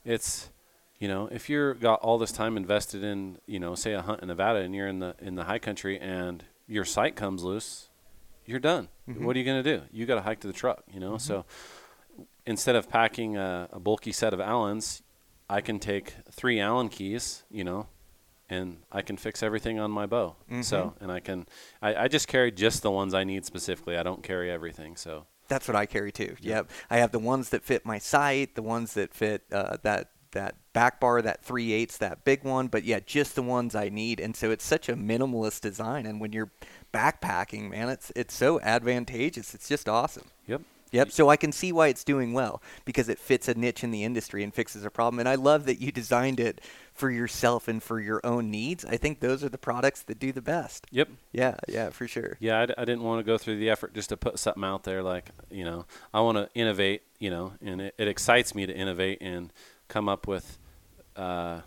it's 0.08 0.50
you 0.98 1.06
know 1.06 1.28
if 1.30 1.48
you're 1.48 1.74
got 1.74 2.00
all 2.00 2.18
this 2.18 2.32
time 2.32 2.56
invested 2.56 3.04
in 3.04 3.38
you 3.46 3.60
know 3.60 3.74
say 3.74 3.92
a 3.92 4.02
hunt 4.02 4.22
in 4.22 4.28
Nevada 4.28 4.60
and 4.60 4.74
you're 4.74 4.88
in 4.88 4.98
the 4.98 5.14
in 5.20 5.34
the 5.34 5.44
high 5.44 5.58
country 5.58 5.98
and 6.00 6.42
your 6.66 6.84
sight 6.84 7.14
comes 7.14 7.44
loose, 7.44 7.88
you're 8.44 8.58
done. 8.58 8.88
Mm-hmm. 9.08 9.24
What 9.24 9.36
are 9.36 9.38
you 9.38 9.44
gonna 9.44 9.62
do? 9.62 9.82
You 9.92 10.06
got 10.06 10.16
to 10.16 10.22
hike 10.22 10.40
to 10.40 10.46
the 10.46 10.52
truck. 10.52 10.82
You 10.92 11.00
know, 11.00 11.18
so 11.18 11.44
instead 12.46 12.76
of 12.76 12.88
packing 12.88 13.36
a, 13.36 13.68
a 13.72 13.78
bulky 13.78 14.12
set 14.12 14.34
of 14.34 14.40
Allens, 14.40 15.02
I 15.48 15.60
can 15.60 15.78
take 15.78 16.14
three 16.30 16.58
Allen 16.58 16.88
keys. 16.88 17.44
You 17.50 17.64
know. 17.64 17.86
And 18.50 18.78
I 18.90 19.02
can 19.02 19.18
fix 19.18 19.42
everything 19.42 19.78
on 19.78 19.90
my 19.90 20.06
bow. 20.06 20.36
So, 20.62 20.78
mm-hmm. 20.78 21.04
and 21.04 21.12
I 21.12 21.20
can, 21.20 21.46
I, 21.82 22.04
I 22.04 22.08
just 22.08 22.28
carry 22.28 22.50
just 22.50 22.80
the 22.82 22.90
ones 22.90 23.12
I 23.12 23.22
need 23.22 23.44
specifically. 23.44 23.98
I 23.98 24.02
don't 24.02 24.22
carry 24.22 24.50
everything. 24.50 24.96
So, 24.96 25.26
That's 25.48 25.66
what 25.66 25.76
I 25.76 25.86
carry 25.86 26.12
too. 26.12 26.36
Yep. 26.40 26.70
I 26.90 26.98
have 26.98 27.12
the 27.12 27.18
ones 27.18 27.50
that 27.50 27.64
fit 27.64 27.84
my 27.84 27.98
sight, 27.98 28.54
the 28.54 28.62
ones 28.62 28.94
that 28.94 29.14
fit 29.14 29.42
uh, 29.52 29.78
that 29.82 30.10
that 30.32 30.56
back 30.72 31.00
bar, 31.00 31.22
that 31.22 31.42
three 31.42 31.72
eighths, 31.72 31.98
that 31.98 32.24
big 32.24 32.44
one. 32.44 32.68
But 32.68 32.84
yeah, 32.84 33.00
just 33.00 33.34
the 33.34 33.42
ones 33.42 33.74
I 33.74 33.88
need. 33.88 34.20
And 34.20 34.36
so 34.36 34.50
it's 34.50 34.64
such 34.64 34.88
a 34.88 34.94
minimalist 34.94 35.60
design. 35.62 36.06
And 36.06 36.20
when 36.20 36.32
you're 36.32 36.50
backpacking, 36.92 37.70
man, 37.70 37.88
it's 37.88 38.12
it's 38.14 38.34
so 38.34 38.60
advantageous. 38.60 39.54
It's 39.54 39.68
just 39.68 39.88
awesome. 39.88 40.26
yep. 40.46 40.62
Yep. 40.92 41.10
So 41.12 41.28
I 41.28 41.36
can 41.36 41.52
see 41.52 41.72
why 41.72 41.88
it's 41.88 42.04
doing 42.04 42.32
well 42.32 42.62
because 42.84 43.08
it 43.08 43.18
fits 43.18 43.48
a 43.48 43.54
niche 43.54 43.84
in 43.84 43.90
the 43.90 44.04
industry 44.04 44.42
and 44.42 44.52
fixes 44.54 44.84
a 44.84 44.90
problem. 44.90 45.20
And 45.20 45.28
I 45.28 45.34
love 45.34 45.66
that 45.66 45.80
you 45.80 45.92
designed 45.92 46.40
it 46.40 46.60
for 46.94 47.10
yourself 47.10 47.68
and 47.68 47.82
for 47.82 48.00
your 48.00 48.20
own 48.24 48.50
needs. 48.50 48.84
I 48.84 48.96
think 48.96 49.20
those 49.20 49.44
are 49.44 49.48
the 49.48 49.58
products 49.58 50.02
that 50.02 50.18
do 50.18 50.32
the 50.32 50.42
best. 50.42 50.86
Yep. 50.90 51.08
Yeah, 51.32 51.56
yeah, 51.68 51.90
for 51.90 52.08
sure. 52.08 52.36
Yeah, 52.40 52.60
I, 52.60 52.66
d- 52.66 52.74
I 52.76 52.84
didn't 52.84 53.02
want 53.04 53.20
to 53.20 53.24
go 53.24 53.38
through 53.38 53.58
the 53.58 53.70
effort 53.70 53.94
just 53.94 54.08
to 54.08 54.16
put 54.16 54.38
something 54.38 54.64
out 54.64 54.84
there. 54.84 55.02
Like, 55.02 55.30
you 55.50 55.64
know, 55.64 55.84
I 56.12 56.20
want 56.22 56.38
to 56.38 56.48
innovate, 56.54 57.02
you 57.18 57.30
know, 57.30 57.52
and 57.62 57.80
it, 57.80 57.94
it 57.98 58.08
excites 58.08 58.54
me 58.54 58.66
to 58.66 58.74
innovate 58.74 59.18
and 59.20 59.52
come 59.88 60.08
up 60.08 60.26
with 60.26 60.58
uh, 61.16 61.60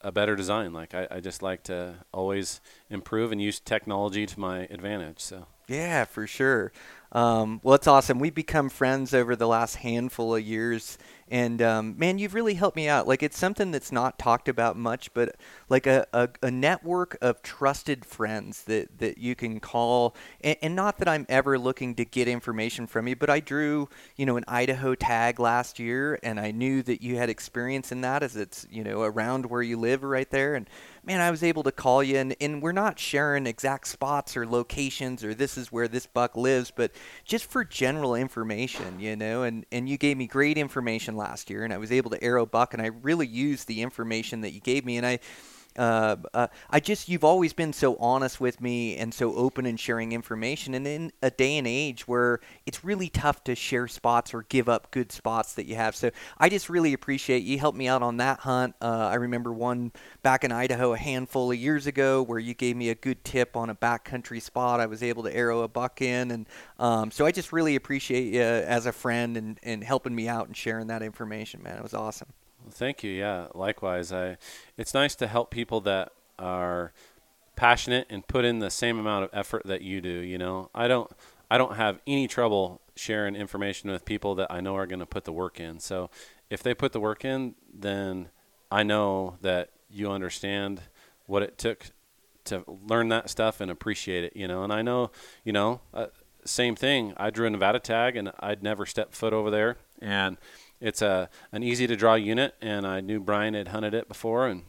a 0.00 0.12
better 0.12 0.36
design. 0.36 0.72
Like, 0.72 0.94
I, 0.94 1.08
I 1.10 1.20
just 1.20 1.42
like 1.42 1.62
to 1.64 1.94
always 2.12 2.60
improve 2.88 3.32
and 3.32 3.42
use 3.42 3.60
technology 3.60 4.26
to 4.26 4.40
my 4.40 4.60
advantage. 4.70 5.20
So, 5.20 5.46
Yeah, 5.68 6.04
for 6.04 6.26
sure. 6.26 6.72
Um, 7.14 7.60
well, 7.62 7.76
it's 7.76 7.86
awesome. 7.86 8.18
We've 8.18 8.34
become 8.34 8.68
friends 8.68 9.14
over 9.14 9.36
the 9.36 9.46
last 9.46 9.76
handful 9.76 10.34
of 10.34 10.42
years, 10.42 10.98
and 11.30 11.62
um, 11.62 11.98
man, 11.98 12.18
you've 12.18 12.34
really 12.34 12.54
helped 12.54 12.76
me 12.76 12.88
out. 12.88 13.08
Like 13.08 13.22
it's 13.22 13.38
something 13.38 13.70
that's 13.70 13.90
not 13.90 14.18
talked 14.18 14.48
about 14.48 14.76
much, 14.76 15.12
but 15.14 15.36
like 15.68 15.86
a, 15.86 16.06
a, 16.12 16.28
a 16.42 16.50
network 16.50 17.16
of 17.20 17.42
trusted 17.42 18.04
friends 18.04 18.64
that, 18.64 18.98
that 18.98 19.18
you 19.18 19.34
can 19.34 19.60
call. 19.60 20.14
And, 20.42 20.56
and 20.62 20.76
not 20.76 20.98
that 20.98 21.08
I'm 21.08 21.26
ever 21.28 21.58
looking 21.58 21.94
to 21.96 22.04
get 22.04 22.28
information 22.28 22.86
from 22.86 23.08
you, 23.08 23.16
but 23.16 23.30
I 23.30 23.40
drew 23.40 23.88
you 24.16 24.26
know 24.26 24.36
an 24.36 24.44
Idaho 24.48 24.94
tag 24.94 25.40
last 25.40 25.78
year, 25.78 26.18
and 26.22 26.38
I 26.38 26.50
knew 26.50 26.82
that 26.82 27.02
you 27.02 27.16
had 27.16 27.30
experience 27.30 27.92
in 27.92 28.02
that, 28.02 28.22
as 28.22 28.36
it's 28.36 28.66
you 28.70 28.84
know 28.84 29.02
around 29.02 29.46
where 29.46 29.62
you 29.62 29.78
live 29.78 30.02
right 30.02 30.30
there, 30.30 30.54
and 30.54 30.68
man, 31.06 31.20
I 31.20 31.30
was 31.30 31.42
able 31.42 31.62
to 31.64 31.72
call 31.72 32.02
you, 32.02 32.16
and, 32.16 32.34
and 32.40 32.62
we're 32.62 32.72
not 32.72 32.98
sharing 32.98 33.46
exact 33.46 33.88
spots 33.88 34.36
or 34.36 34.46
locations 34.46 35.22
or 35.22 35.34
this 35.34 35.58
is 35.58 35.70
where 35.70 35.88
this 35.88 36.06
buck 36.06 36.36
lives, 36.36 36.70
but 36.74 36.92
just 37.24 37.50
for 37.50 37.64
general 37.64 38.14
information, 38.14 38.98
you 39.00 39.16
know. 39.16 39.42
And, 39.42 39.66
and 39.70 39.88
you 39.88 39.98
gave 39.98 40.16
me 40.16 40.26
great 40.26 40.56
information 40.56 41.13
last 41.16 41.50
year, 41.50 41.64
and 41.64 41.72
I 41.72 41.78
was 41.78 41.92
able 41.92 42.10
to 42.10 42.22
arrow 42.22 42.46
buck, 42.46 42.74
and 42.74 42.82
I 42.82 42.86
really 43.02 43.26
used 43.26 43.68
the 43.68 43.82
information 43.82 44.40
that 44.42 44.52
you 44.52 44.60
gave 44.60 44.84
me, 44.84 44.96
and 44.96 45.06
I. 45.06 45.18
Uh, 45.76 46.16
uh, 46.32 46.46
I 46.70 46.80
just 46.80 47.08
you've 47.08 47.24
always 47.24 47.52
been 47.52 47.72
so 47.72 47.96
honest 47.96 48.40
with 48.40 48.60
me 48.60 48.96
and 48.96 49.12
so 49.12 49.34
open 49.34 49.66
and 49.66 49.78
sharing 49.78 50.12
information. 50.12 50.74
And 50.74 50.86
in 50.86 51.12
a 51.22 51.30
day 51.30 51.58
and 51.58 51.66
age 51.66 52.06
where 52.06 52.40
it's 52.66 52.84
really 52.84 53.08
tough 53.08 53.44
to 53.44 53.54
share 53.54 53.88
spots 53.88 54.32
or 54.32 54.42
give 54.42 54.68
up 54.68 54.90
good 54.90 55.10
spots 55.12 55.54
that 55.54 55.66
you 55.66 55.74
have. 55.74 55.96
So 55.96 56.10
I 56.38 56.48
just 56.48 56.68
really 56.68 56.92
appreciate 56.92 57.42
you 57.42 57.58
helped 57.58 57.78
me 57.78 57.88
out 57.88 58.02
on 58.02 58.18
that 58.18 58.40
hunt. 58.40 58.74
Uh, 58.80 59.08
I 59.10 59.14
remember 59.16 59.52
one 59.52 59.92
back 60.22 60.44
in 60.44 60.52
Idaho 60.52 60.92
a 60.92 60.98
handful 60.98 61.50
of 61.50 61.58
years 61.58 61.86
ago 61.86 62.22
where 62.22 62.38
you 62.38 62.54
gave 62.54 62.76
me 62.76 62.90
a 62.90 62.94
good 62.94 63.24
tip 63.24 63.56
on 63.56 63.70
a 63.70 63.74
backcountry 63.74 64.40
spot. 64.40 64.80
I 64.80 64.86
was 64.86 65.02
able 65.02 65.22
to 65.24 65.34
arrow 65.34 65.62
a 65.62 65.68
buck 65.68 66.00
in 66.02 66.30
and 66.30 66.46
um, 66.78 67.10
so 67.10 67.26
I 67.26 67.32
just 67.32 67.52
really 67.52 67.76
appreciate 67.76 68.32
you 68.32 68.42
as 68.42 68.86
a 68.86 68.92
friend 68.92 69.36
and, 69.36 69.58
and 69.62 69.82
helping 69.82 70.14
me 70.14 70.28
out 70.28 70.46
and 70.46 70.56
sharing 70.56 70.88
that 70.88 71.02
information 71.02 71.62
man. 71.62 71.76
It 71.76 71.82
was 71.82 71.94
awesome 71.94 72.28
thank 72.70 73.02
you. 73.02 73.10
Yeah, 73.10 73.48
likewise. 73.54 74.12
I, 74.12 74.36
it's 74.76 74.94
nice 74.94 75.14
to 75.16 75.26
help 75.26 75.50
people 75.50 75.80
that 75.82 76.12
are 76.38 76.92
passionate 77.56 78.06
and 78.10 78.26
put 78.26 78.44
in 78.44 78.58
the 78.58 78.70
same 78.70 78.98
amount 78.98 79.24
of 79.24 79.30
effort 79.32 79.62
that 79.66 79.82
you 79.82 80.00
do. 80.00 80.08
You 80.08 80.38
know, 80.38 80.70
I 80.74 80.88
don't, 80.88 81.10
I 81.50 81.58
don't 81.58 81.76
have 81.76 82.00
any 82.06 82.26
trouble 82.26 82.80
sharing 82.96 83.36
information 83.36 83.90
with 83.90 84.04
people 84.04 84.34
that 84.36 84.50
I 84.50 84.60
know 84.60 84.76
are 84.76 84.86
going 84.86 85.00
to 85.00 85.06
put 85.06 85.24
the 85.24 85.32
work 85.32 85.60
in. 85.60 85.80
So, 85.80 86.10
if 86.50 86.62
they 86.62 86.74
put 86.74 86.92
the 86.92 87.00
work 87.00 87.24
in, 87.24 87.54
then 87.72 88.28
I 88.70 88.82
know 88.82 89.36
that 89.40 89.70
you 89.90 90.10
understand 90.10 90.82
what 91.26 91.42
it 91.42 91.58
took 91.58 91.86
to 92.44 92.64
learn 92.66 93.08
that 93.08 93.30
stuff 93.30 93.60
and 93.60 93.70
appreciate 93.70 94.24
it. 94.24 94.36
You 94.36 94.46
know, 94.46 94.62
and 94.62 94.72
I 94.72 94.82
know, 94.82 95.10
you 95.42 95.52
know, 95.52 95.80
uh, 95.92 96.06
same 96.44 96.76
thing. 96.76 97.14
I 97.16 97.30
drew 97.30 97.46
a 97.46 97.50
Nevada 97.50 97.80
tag, 97.80 98.16
and 98.16 98.30
I'd 98.38 98.62
never 98.62 98.84
stepped 98.86 99.14
foot 99.14 99.32
over 99.32 99.50
there, 99.50 99.78
and 100.00 100.36
it's 100.84 101.00
a 101.00 101.30
an 101.50 101.62
easy 101.62 101.86
to 101.86 101.96
draw 101.96 102.14
unit, 102.14 102.54
and 102.60 102.86
I 102.86 103.00
knew 103.00 103.18
Brian 103.18 103.54
had 103.54 103.68
hunted 103.68 103.94
it 103.94 104.06
before, 104.06 104.46
and 104.46 104.62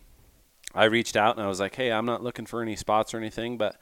I 0.74 0.86
reached 0.86 1.17
out 1.17 1.36
and 1.36 1.45
I 1.45 1.50
was 1.50 1.60
like, 1.60 1.75
"Hey, 1.75 1.91
I'm 1.91 2.05
not 2.05 2.24
looking 2.24 2.45
for 2.45 2.62
any 2.62 2.75
spots 2.75 3.13
or 3.13 3.17
anything, 3.17 3.57
but 3.57 3.75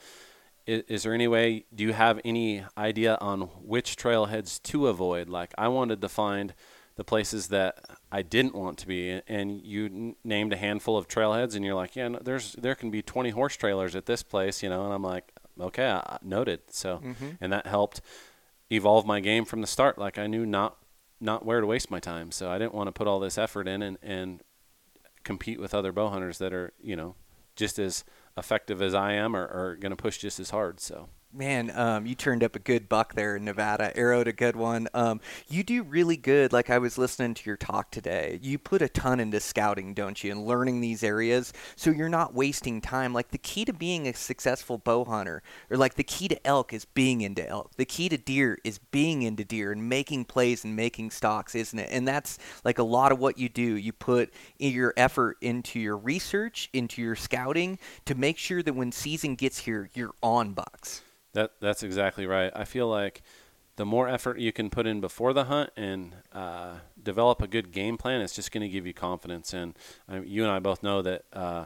is, 0.65 0.83
is 0.87 1.03
there 1.03 1.13
any 1.13 1.27
way? 1.27 1.65
Do 1.73 1.83
you 1.83 1.93
have 1.93 2.19
any 2.25 2.65
idea 2.77 3.17
on 3.21 3.41
which 3.41 3.95
trailheads 3.95 4.61
to 4.63 4.87
avoid? 4.87 5.29
Like, 5.29 5.53
I 5.57 5.67
wanted 5.67 6.01
to 6.01 6.09
find 6.09 6.55
the 6.95 7.03
places 7.03 7.47
that 7.47 7.79
I 8.11 8.21
didn't 8.23 8.55
want 8.55 8.77
to 8.79 8.87
be, 8.87 9.21
and 9.27 9.61
you 9.61 9.85
n- 9.85 10.15
named 10.23 10.53
a 10.53 10.57
handful 10.57 10.97
of 10.97 11.07
trailheads, 11.07 11.55
and 11.55 11.63
you're 11.63 11.75
like, 11.75 11.95
"Yeah, 11.95 12.07
no, 12.09 12.19
there's 12.19 12.53
there 12.53 12.75
can 12.75 12.89
be 12.89 13.03
20 13.03 13.29
horse 13.29 13.55
trailers 13.55 13.95
at 13.95 14.07
this 14.07 14.23
place, 14.23 14.63
you 14.63 14.69
know," 14.69 14.85
and 14.85 14.93
I'm 14.93 15.03
like, 15.03 15.31
"Okay, 15.59 15.87
I, 15.87 16.17
noted." 16.23 16.61
So, 16.69 16.97
mm-hmm. 16.97 17.29
and 17.39 17.53
that 17.53 17.67
helped 17.67 18.01
evolve 18.71 19.05
my 19.05 19.19
game 19.19 19.45
from 19.45 19.61
the 19.61 19.67
start. 19.67 19.99
Like, 19.99 20.17
I 20.17 20.25
knew 20.25 20.47
not 20.47 20.77
not 21.23 21.45
where 21.45 21.61
to 21.61 21.67
waste 21.67 21.89
my 21.89 21.99
time. 21.99 22.31
So 22.31 22.51
I 22.51 22.57
didn't 22.57 22.73
want 22.73 22.87
to 22.87 22.91
put 22.91 23.07
all 23.07 23.19
this 23.19 23.37
effort 23.37 23.67
in 23.67 23.81
and, 23.81 23.97
and 24.01 24.41
compete 25.23 25.59
with 25.59 25.73
other 25.73 25.91
bow 25.91 26.09
hunters 26.09 26.37
that 26.39 26.53
are, 26.53 26.73
you 26.81 26.95
know, 26.95 27.15
just 27.55 27.79
as 27.79 28.03
effective 28.37 28.81
as 28.81 28.93
I 28.93 29.13
am 29.13 29.35
are, 29.35 29.47
are 29.47 29.75
going 29.75 29.91
to 29.91 29.95
push 29.95 30.17
just 30.17 30.39
as 30.39 30.49
hard. 30.49 30.79
So. 30.79 31.09
Man, 31.35 31.71
um, 31.75 32.05
you 32.05 32.13
turned 32.13 32.43
up 32.43 32.55
a 32.55 32.59
good 32.59 32.87
buck 32.87 33.15
there 33.15 33.35
in 33.35 33.43
Nevada. 33.43 33.91
Arrowed 33.95 34.27
a 34.27 34.31
good 34.31 34.55
one. 34.55 34.87
Um, 34.93 35.19
you 35.49 35.63
do 35.63 35.81
really 35.81 36.15
good. 36.15 36.53
Like 36.53 36.69
I 36.69 36.77
was 36.77 36.95
listening 36.95 37.33
to 37.33 37.49
your 37.49 37.57
talk 37.57 37.89
today. 37.89 38.37
You 38.43 38.59
put 38.59 38.83
a 38.83 38.87
ton 38.87 39.19
into 39.19 39.39
scouting, 39.39 39.95
don't 39.95 40.23
you, 40.23 40.31
and 40.31 40.45
learning 40.45 40.81
these 40.81 41.03
areas, 41.03 41.51
so 41.75 41.89
you're 41.89 42.07
not 42.07 42.35
wasting 42.35 42.81
time. 42.81 43.13
Like 43.13 43.31
the 43.31 43.39
key 43.39 43.65
to 43.65 43.73
being 43.73 44.07
a 44.07 44.13
successful 44.13 44.77
bow 44.77 45.05
hunter, 45.05 45.41
or 45.71 45.77
like 45.77 45.95
the 45.95 46.03
key 46.03 46.27
to 46.27 46.47
elk 46.47 46.71
is 46.71 46.85
being 46.85 47.21
into 47.21 47.47
elk. 47.49 47.71
The 47.77 47.85
key 47.85 48.09
to 48.09 48.17
deer 48.19 48.59
is 48.63 48.77
being 48.77 49.23
into 49.23 49.43
deer 49.43 49.71
and 49.71 49.89
making 49.89 50.25
plays 50.25 50.63
and 50.63 50.75
making 50.75 51.09
stocks, 51.09 51.55
isn't 51.55 51.79
it? 51.79 51.89
And 51.91 52.07
that's 52.07 52.37
like 52.63 52.77
a 52.77 52.83
lot 52.83 53.11
of 53.11 53.17
what 53.17 53.39
you 53.39 53.49
do. 53.49 53.75
You 53.75 53.91
put 53.91 54.31
your 54.59 54.93
effort 54.97 55.37
into 55.41 55.79
your 55.79 55.97
research, 55.97 56.69
into 56.73 57.01
your 57.01 57.15
scouting, 57.15 57.79
to 58.05 58.13
make 58.13 58.37
sure 58.37 58.61
that 58.61 58.75
when 58.75 58.91
season 58.91 59.33
gets 59.33 59.57
here, 59.57 59.89
you're 59.95 60.13
on 60.21 60.53
bucks. 60.53 61.01
That 61.33 61.51
that's 61.59 61.83
exactly 61.83 62.25
right. 62.25 62.51
I 62.55 62.63
feel 62.65 62.87
like 62.87 63.21
the 63.75 63.85
more 63.85 64.07
effort 64.07 64.39
you 64.39 64.51
can 64.51 64.69
put 64.69 64.85
in 64.85 65.01
before 65.01 65.33
the 65.33 65.45
hunt 65.45 65.71
and 65.75 66.15
uh, 66.31 66.75
develop 67.01 67.41
a 67.41 67.47
good 67.47 67.71
game 67.71 67.97
plan, 67.97 68.21
it's 68.21 68.35
just 68.35 68.51
going 68.51 68.61
to 68.61 68.69
give 68.69 68.85
you 68.85 68.93
confidence. 68.93 69.53
And 69.53 69.77
uh, 70.11 70.21
you 70.21 70.43
and 70.43 70.51
I 70.51 70.59
both 70.59 70.83
know 70.83 71.01
that 71.01 71.23
uh, 71.33 71.65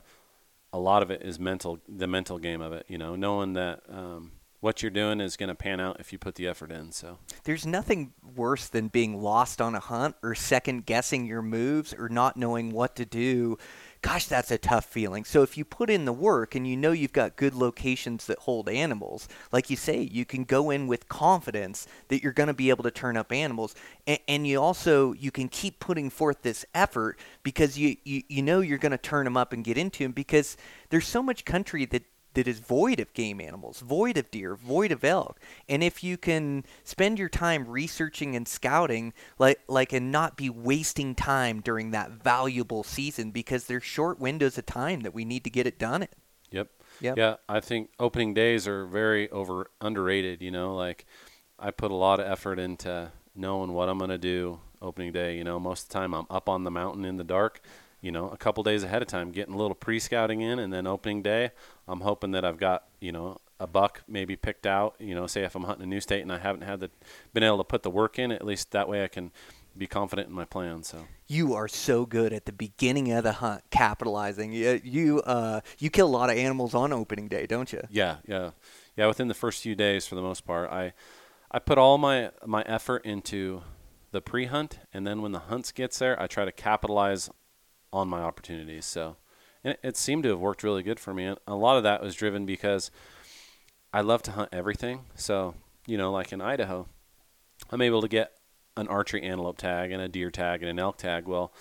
a 0.72 0.80
lot 0.80 1.04
of 1.04 1.12
it 1.12 1.22
is 1.22 1.38
mental, 1.38 1.80
the 1.88 2.08
mental 2.08 2.38
game 2.38 2.62
of 2.62 2.72
it. 2.72 2.86
You 2.88 2.98
know, 2.98 3.16
knowing 3.16 3.54
that 3.54 3.82
um, 3.90 4.32
what 4.60 4.82
you're 4.82 4.90
doing 4.90 5.20
is 5.20 5.38
going 5.38 5.50
to 5.50 5.56
pan 5.56 5.80
out 5.80 6.00
if 6.00 6.12
you 6.12 6.18
put 6.18 6.36
the 6.36 6.48
effort 6.48 6.72
in. 6.72 6.92
So 6.92 7.20
there's 7.44 7.66
nothing 7.66 8.14
worse 8.36 8.68
than 8.68 8.88
being 8.88 9.22
lost 9.22 9.62
on 9.62 9.76
a 9.76 9.80
hunt 9.80 10.16
or 10.24 10.34
second 10.34 10.86
guessing 10.86 11.26
your 11.26 11.42
moves 11.42 11.94
or 11.94 12.10
not 12.10 12.38
knowing 12.38 12.72
what 12.72 12.96
to 12.96 13.06
do 13.06 13.58
gosh, 14.02 14.26
that's 14.26 14.52
a 14.52 14.58
tough 14.58 14.86
feeling. 14.86 15.24
So 15.24 15.42
if 15.42 15.58
you 15.58 15.66
put 15.66 15.90
in 15.90 16.06
the 16.06 16.14
work 16.14 16.56
and 16.56 16.68
you 16.68 16.78
know 16.78 16.92
you've 16.92 17.14
got 17.14 17.36
good 17.36 17.54
locations 17.54 18.26
that 18.28 18.40
hold 18.40 18.70
animals, 18.70 19.28
like 19.52 19.70
you 19.70 19.76
say, 19.76 20.02
you 20.02 20.26
can 20.26 20.44
go 20.44 20.70
in 20.70 20.88
with 20.88 21.10
confidence 21.10 21.88
that 22.08 22.24
you're 22.24 22.34
going 22.34 22.48
to 22.48 22.54
be 22.54 22.70
able 22.70 22.84
to 22.84 22.92
turn 22.92 23.18
up 23.18 23.32
animals, 23.32 23.76
and, 24.06 24.20
and 24.28 24.48
you 24.48 24.62
also 24.62 25.14
you 25.14 25.32
can 25.32 25.48
keep 25.48 25.80
putting 25.80 26.10
forth 26.10 26.42
this 26.42 26.66
effort 26.74 27.20
because 27.44 27.78
you 27.78 27.98
you, 28.04 28.24
you 28.28 28.42
know 28.42 28.62
you're 28.62 28.78
going 28.78 28.92
to 28.92 28.98
turn 28.98 29.26
them 29.26 29.38
up 29.38 29.54
and 29.54 29.64
get 29.64 29.78
into 29.78 30.04
them 30.04 30.12
because 30.12 30.58
there's 30.90 31.08
so 31.08 31.22
much 31.22 31.46
country 31.46 31.86
that 31.86 32.04
that 32.38 32.48
is 32.48 32.60
void 32.60 33.00
of 33.00 33.12
game 33.16 33.42
animals, 33.42 33.80
void 33.80 34.16
of 34.16 34.30
deer, 34.30 34.56
void 34.56 34.92
of 34.92 35.04
elk. 35.04 35.40
And 35.68 35.84
if 35.84 36.04
you 36.04 36.18
can 36.18 36.66
spend 36.84 37.18
your 37.18 37.30
time 37.30 37.68
researching 37.68 38.36
and 38.36 38.48
scouting, 38.48 39.14
like 39.40 39.60
like 39.68 39.92
and 39.92 40.12
not 40.12 40.38
be 40.38 40.48
wasting 40.48 41.16
time 41.16 41.62
during 41.62 41.90
that 41.92 42.12
valuable 42.12 42.84
season 42.84 43.32
because 43.32 43.64
there's 43.64 43.84
short 43.84 44.20
windows 44.20 44.56
of 44.56 44.68
time 44.68 45.00
that 45.00 45.16
we 45.16 45.26
need 45.26 45.44
to 45.46 45.50
get 45.50 45.66
it 45.66 45.80
done 45.80 46.04
in. 46.04 46.10
Yep. 46.52 46.70
Yep. 47.02 47.18
Yeah, 47.18 47.36
I 47.50 47.60
think 47.60 47.90
opening 48.00 48.36
days 48.36 48.68
are 48.68 48.86
very 48.86 49.32
over 49.32 49.72
underrated, 49.82 50.44
you 50.44 50.52
know, 50.52 50.76
like 50.76 51.08
I 51.58 51.72
put 51.72 51.90
a 51.90 51.96
lot 51.96 52.20
of 52.20 52.28
effort 52.28 52.60
into 52.60 53.12
knowing 53.36 53.74
what 53.74 53.90
I'm 53.90 53.98
going 53.98 54.12
to 54.12 54.20
do 54.20 54.60
opening 54.80 55.12
day, 55.12 55.38
you 55.38 55.44
know, 55.44 55.60
most 55.60 55.86
of 55.86 55.90
the 55.90 55.94
time 55.94 56.14
I'm 56.14 56.28
up 56.30 56.48
on 56.48 56.66
the 56.66 56.72
mountain 56.72 57.04
in 57.04 57.18
the 57.18 57.24
dark 57.24 57.62
you 58.02 58.12
know, 58.12 58.30
a 58.30 58.38
couple 58.38 58.64
days 58.64 58.84
ahead 58.84 59.02
of 59.02 59.08
time, 59.08 59.32
getting 59.32 59.54
a 59.54 59.58
little 59.58 59.76
pre-scouting 59.76 60.42
in, 60.42 60.60
and 60.60 60.72
then 60.72 60.86
opening 60.86 61.22
day, 61.22 61.52
I'm 61.88 62.02
hoping 62.02 62.32
that 62.32 62.46
I've 62.46 62.58
got 62.58 62.86
you 63.00 63.12
know 63.12 63.38
a 63.60 63.68
buck 63.68 64.04
maybe 64.08 64.36
picked 64.36 64.68
out. 64.68 64.96
You 65.00 65.16
know, 65.16 65.28
say 65.28 65.44
if 65.44 65.56
I'm 65.56 65.64
hunting 65.64 65.84
a 65.84 65.88
new 65.88 66.02
state 66.02 66.22
and 66.22 66.32
I 66.32 66.38
haven't 66.38 66.62
had 66.62 66.80
the 66.80 66.92
been 67.34 67.44
able 67.44 67.58
to 67.58 67.64
put 67.64 67.84
the 67.84 67.90
work 67.90 68.20
in, 68.20 68.32
at 68.32 68.46
least 68.46 68.72
that 68.72 68.88
way 68.88 69.04
I 69.04 69.08
can 69.08 69.32
be 69.78 69.88
confident 69.88 70.28
in 70.28 70.34
my 70.34 70.46
plan. 70.46 70.84
So 70.84 71.06
you 71.28 71.54
are 71.54 71.68
so 71.68 72.06
good 72.06 72.34
at 72.34 72.46
the 72.46 72.52
beginning 72.52 73.12
of 73.12 73.24
the 73.24 73.34
hunt, 73.34 73.64
capitalizing. 73.70 74.52
You 74.54 74.82
you 74.84 75.22
uh, 75.22 75.62
you 75.80 75.90
kill 75.90 76.08
a 76.08 76.10
lot 76.10 76.30
of 76.30 76.38
animals 76.38 76.74
on 76.74 76.94
opening 76.94 77.28
day, 77.28 77.48
don't 77.48 77.72
you? 77.72 77.82
Yeah, 77.90 78.18
yeah, 78.28 78.52
yeah. 78.96 79.08
Within 79.08 79.28
the 79.28 79.34
first 79.34 79.62
few 79.62 79.76
days, 79.76 80.06
for 80.06 80.16
the 80.16 80.22
most 80.22 80.46
part, 80.46 80.70
I 80.72 80.94
I 81.52 81.60
put 81.60 81.78
all 81.78 81.98
my 81.98 82.32
my 82.46 82.62
effort 82.64 83.06
into 83.06 83.64
the 84.12 84.22
pre-hunt, 84.22 84.80
and 84.94 85.06
then 85.06 85.22
when 85.22 85.32
the 85.32 85.40
hunts 85.40 85.72
gets 85.72 86.00
there, 86.00 86.20
I 86.22 86.28
try 86.28 86.46
to 86.46 86.52
capitalize 86.52 87.30
on 87.98 88.08
my 88.08 88.22
opportunities. 88.22 88.86
So 88.86 89.18
it, 89.64 89.80
it 89.84 89.98
seemed 89.98 90.24
to 90.24 90.30
have 90.30 90.40
worked 90.40 90.64
really 90.64 90.84
good 90.84 91.00
for 91.00 91.14
me. 91.14 91.26
And 91.26 91.38
a 91.48 91.56
lot 91.56 91.78
of 91.78 91.84
that 91.84 92.02
was 92.02 92.16
driven 92.16 92.46
because 92.46 92.92
I 93.94 94.02
love 94.02 94.22
to 94.24 94.32
hunt 94.32 94.50
everything. 94.52 95.06
So, 95.16 95.56
you 95.86 95.98
know, 95.98 96.12
like 96.12 96.32
in 96.32 96.42
Idaho, 96.42 96.88
I'm 97.70 97.82
able 97.82 98.02
to 98.02 98.08
get 98.08 98.34
an 98.76 98.88
archery 98.88 99.24
antelope 99.24 99.58
tag 99.58 99.92
and 99.92 100.02
a 100.02 100.08
deer 100.08 100.32
tag 100.32 100.62
and 100.62 100.70
an 100.70 100.80
elk 100.80 100.98
tag. 100.98 101.28
Well, 101.28 101.52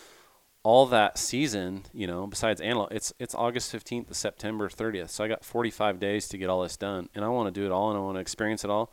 all 0.62 0.87
that 0.87 1.16
season, 1.16 1.85
you 1.92 2.07
know, 2.09 2.27
besides 2.27 2.61
antelope, 2.61 2.92
it's 2.92 3.12
it's 3.20 3.35
August 3.35 3.72
15th 3.72 4.09
to 4.09 4.14
September 4.14 4.68
30th. 4.68 5.11
So 5.11 5.22
I 5.22 5.29
got 5.29 5.44
45 5.44 6.01
days 6.01 6.27
to 6.29 6.38
get 6.38 6.51
all 6.51 6.62
this 6.62 6.77
done, 6.77 7.09
and 7.14 7.25
I 7.25 7.29
want 7.29 7.53
to 7.53 7.61
do 7.61 7.64
it 7.64 7.72
all, 7.72 7.90
and 7.90 7.96
I 7.96 8.03
want 8.03 8.16
to 8.16 8.20
experience 8.20 8.64
it 8.64 8.70
all, 8.70 8.92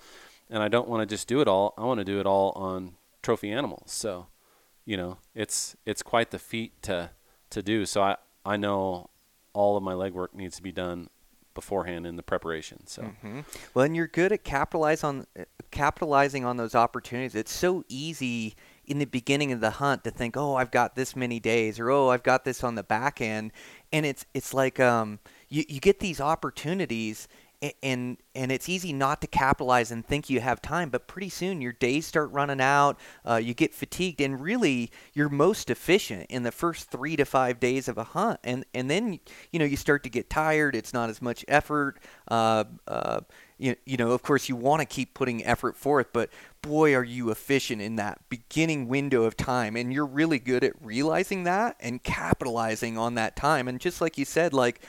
and 0.51 0.61
I 0.61 0.67
don't 0.67 0.87
want 0.87 1.01
to 1.01 1.11
just 1.11 1.27
do 1.27 1.41
it 1.41 1.47
all. 1.47 1.73
I 1.75 1.83
want 1.83 1.97
to 1.97 2.05
do 2.05 2.19
it 2.19 2.27
all 2.27 2.51
on 2.51 2.93
trophy 3.23 3.51
animals. 3.51 3.91
So, 3.91 4.27
you 4.85 4.97
know, 4.97 5.17
it's 5.33 5.75
it's 5.83 6.03
quite 6.03 6.29
the 6.29 6.37
feat 6.37 6.79
to 6.83 7.09
to 7.53 7.63
do. 7.63 7.85
So 7.85 8.01
I, 8.01 8.17
I 8.45 8.57
know 8.57 9.09
all 9.53 9.77
of 9.77 9.83
my 9.83 9.93
legwork 9.93 10.33
needs 10.33 10.55
to 10.57 10.63
be 10.63 10.71
done 10.71 11.09
beforehand 11.53 12.07
in 12.07 12.15
the 12.15 12.23
preparation. 12.23 12.85
So, 12.87 13.03
mm-hmm. 13.03 13.41
well, 13.73 13.85
and 13.85 13.95
you're 13.95 14.07
good 14.07 14.31
at 14.31 14.43
capitalize 14.43 15.03
on 15.03 15.25
capitalizing 15.71 16.45
on 16.45 16.57
those 16.57 16.75
opportunities. 16.75 17.35
It's 17.35 17.51
so 17.51 17.83
easy 17.87 18.55
in 18.85 18.99
the 18.99 19.05
beginning 19.05 19.51
of 19.51 19.61
the 19.61 19.71
hunt 19.71 20.03
to 20.03 20.11
think, 20.11 20.35
oh, 20.35 20.55
I've 20.55 20.71
got 20.71 20.95
this 20.95 21.15
many 21.15 21.39
days, 21.39 21.79
or 21.79 21.89
oh, 21.89 22.09
I've 22.09 22.23
got 22.23 22.43
this 22.43 22.63
on 22.63 22.75
the 22.75 22.83
back 22.83 23.21
end, 23.21 23.51
and 23.91 24.05
it's 24.05 24.25
it's 24.33 24.53
like 24.53 24.79
um, 24.79 25.19
you 25.49 25.63
you 25.67 25.79
get 25.79 25.99
these 25.99 26.19
opportunities, 26.19 27.27
and 27.81 28.17
and 28.35 28.51
it's 28.51 28.67
easy 28.67 28.91
not 28.91 29.21
to 29.21 29.27
capitalize 29.27 29.91
and 29.91 30.05
think 30.05 30.29
you 30.29 30.39
have 30.39 30.61
time 30.61 30.89
but 30.89 31.07
pretty 31.07 31.29
soon 31.29 31.61
your 31.61 31.71
days 31.71 32.05
start 32.05 32.31
running 32.31 32.59
out 32.59 32.99
uh, 33.27 33.35
you 33.35 33.53
get 33.53 33.73
fatigued 33.73 34.19
and 34.19 34.41
really 34.41 34.91
you're 35.13 35.29
most 35.29 35.69
efficient 35.69 36.25
in 36.29 36.43
the 36.43 36.51
first 36.51 36.89
three 36.89 37.15
to 37.15 37.25
five 37.25 37.59
days 37.59 37.87
of 37.87 37.97
a 37.97 38.03
hunt. 38.03 38.39
And 38.43 38.65
and 38.73 38.89
then 38.89 39.19
you 39.51 39.59
know 39.59 39.65
you 39.65 39.77
start 39.77 40.03
to 40.03 40.09
get 40.09 40.29
tired 40.29 40.75
it's 40.75 40.93
not 40.93 41.09
as 41.09 41.21
much 41.21 41.45
effort 41.47 41.99
uh, 42.27 42.65
uh, 42.87 43.21
you, 43.57 43.75
you 43.85 43.97
know 43.97 44.11
of 44.11 44.23
course 44.23 44.49
you 44.49 44.55
want 44.55 44.81
to 44.81 44.85
keep 44.85 45.13
putting 45.13 45.45
effort 45.45 45.77
forth 45.77 46.07
but 46.11 46.29
boy 46.63 46.95
are 46.95 47.03
you 47.03 47.29
efficient 47.29 47.81
in 47.81 47.97
that 47.97 48.19
beginning 48.29 48.87
window 48.87 49.23
of 49.23 49.37
time. 49.37 49.75
And 49.75 49.93
you're 49.93 50.05
really 50.05 50.39
good 50.39 50.63
at 50.63 50.73
realizing 50.81 51.43
that 51.43 51.75
and 51.79 52.01
capitalizing 52.01 52.97
on 52.97 53.13
that 53.15 53.35
time. 53.35 53.67
And 53.67 53.79
just 53.79 54.01
like 54.01 54.17
you 54.17 54.25
said 54.25 54.53
like 54.53 54.81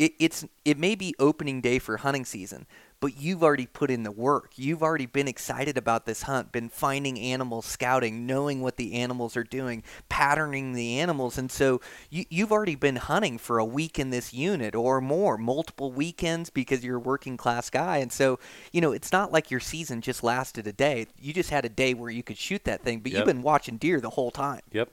it, 0.00 0.14
it's 0.18 0.46
it 0.64 0.78
may 0.78 0.94
be 0.94 1.14
opening 1.18 1.60
day 1.60 1.78
for 1.78 1.98
hunting 1.98 2.24
season, 2.24 2.66
but 3.00 3.20
you've 3.20 3.42
already 3.42 3.66
put 3.66 3.90
in 3.90 4.02
the 4.02 4.10
work. 4.10 4.52
You've 4.56 4.82
already 4.82 5.04
been 5.04 5.28
excited 5.28 5.76
about 5.76 6.06
this 6.06 6.22
hunt, 6.22 6.52
been 6.52 6.70
finding 6.70 7.20
animals, 7.20 7.66
scouting, 7.66 8.26
knowing 8.26 8.62
what 8.62 8.78
the 8.78 8.94
animals 8.94 9.36
are 9.36 9.44
doing, 9.44 9.82
patterning 10.08 10.72
the 10.72 10.98
animals, 10.98 11.36
and 11.36 11.52
so 11.52 11.82
you, 12.08 12.24
you've 12.30 12.50
already 12.50 12.76
been 12.76 12.96
hunting 12.96 13.36
for 13.36 13.58
a 13.58 13.64
week 13.64 13.98
in 13.98 14.08
this 14.08 14.32
unit 14.32 14.74
or 14.74 15.02
more, 15.02 15.36
multiple 15.36 15.92
weekends 15.92 16.48
because 16.48 16.82
you're 16.82 16.96
a 16.96 17.00
working 17.00 17.36
class 17.36 17.68
guy, 17.68 17.98
and 17.98 18.10
so 18.10 18.38
you 18.72 18.80
know 18.80 18.92
it's 18.92 19.12
not 19.12 19.30
like 19.30 19.50
your 19.50 19.60
season 19.60 20.00
just 20.00 20.24
lasted 20.24 20.66
a 20.66 20.72
day. 20.72 21.08
You 21.20 21.34
just 21.34 21.50
had 21.50 21.66
a 21.66 21.70
day 21.70 21.92
where 21.92 22.10
you 22.10 22.22
could 22.22 22.38
shoot 22.38 22.64
that 22.64 22.82
thing, 22.82 23.00
but 23.00 23.12
yep. 23.12 23.18
you've 23.18 23.26
been 23.26 23.42
watching 23.42 23.76
deer 23.76 24.00
the 24.00 24.10
whole 24.10 24.30
time. 24.30 24.62
Yep. 24.72 24.88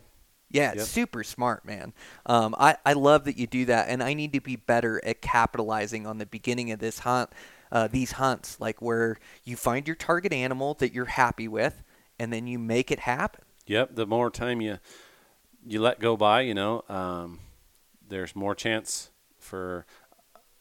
Yeah, 0.49 0.73
yep. 0.75 0.86
super 0.86 1.23
smart, 1.23 1.65
man. 1.65 1.93
Um, 2.25 2.55
I, 2.57 2.77
I 2.86 2.93
love 2.93 3.25
that 3.25 3.38
you 3.38 3.47
do 3.47 3.65
that, 3.65 3.89
and 3.89 4.01
I 4.01 4.13
need 4.13 4.31
to 4.33 4.41
be 4.41 4.55
better 4.55 5.03
at 5.03 5.21
capitalizing 5.21 6.07
on 6.07 6.19
the 6.19 6.25
beginning 6.25 6.71
of 6.71 6.79
this 6.79 6.99
hunt, 6.99 7.31
uh, 7.71 7.88
these 7.88 8.13
hunts, 8.13 8.60
like 8.60 8.81
where 8.81 9.17
you 9.43 9.57
find 9.57 9.88
your 9.88 9.95
target 9.95 10.31
animal 10.31 10.73
that 10.75 10.93
you're 10.93 11.05
happy 11.05 11.47
with, 11.47 11.83
and 12.17 12.31
then 12.31 12.47
you 12.47 12.57
make 12.60 12.91
it 12.91 12.99
happen. 12.99 13.43
Yep. 13.65 13.95
The 13.95 14.07
more 14.07 14.29
time 14.29 14.62
you 14.62 14.79
you 15.65 15.81
let 15.81 15.99
go 15.99 16.15
by, 16.15 16.41
you 16.41 16.53
know, 16.53 16.83
um, 16.88 17.39
there's 18.07 18.33
more 18.33 18.55
chance 18.55 19.12
for 19.38 19.86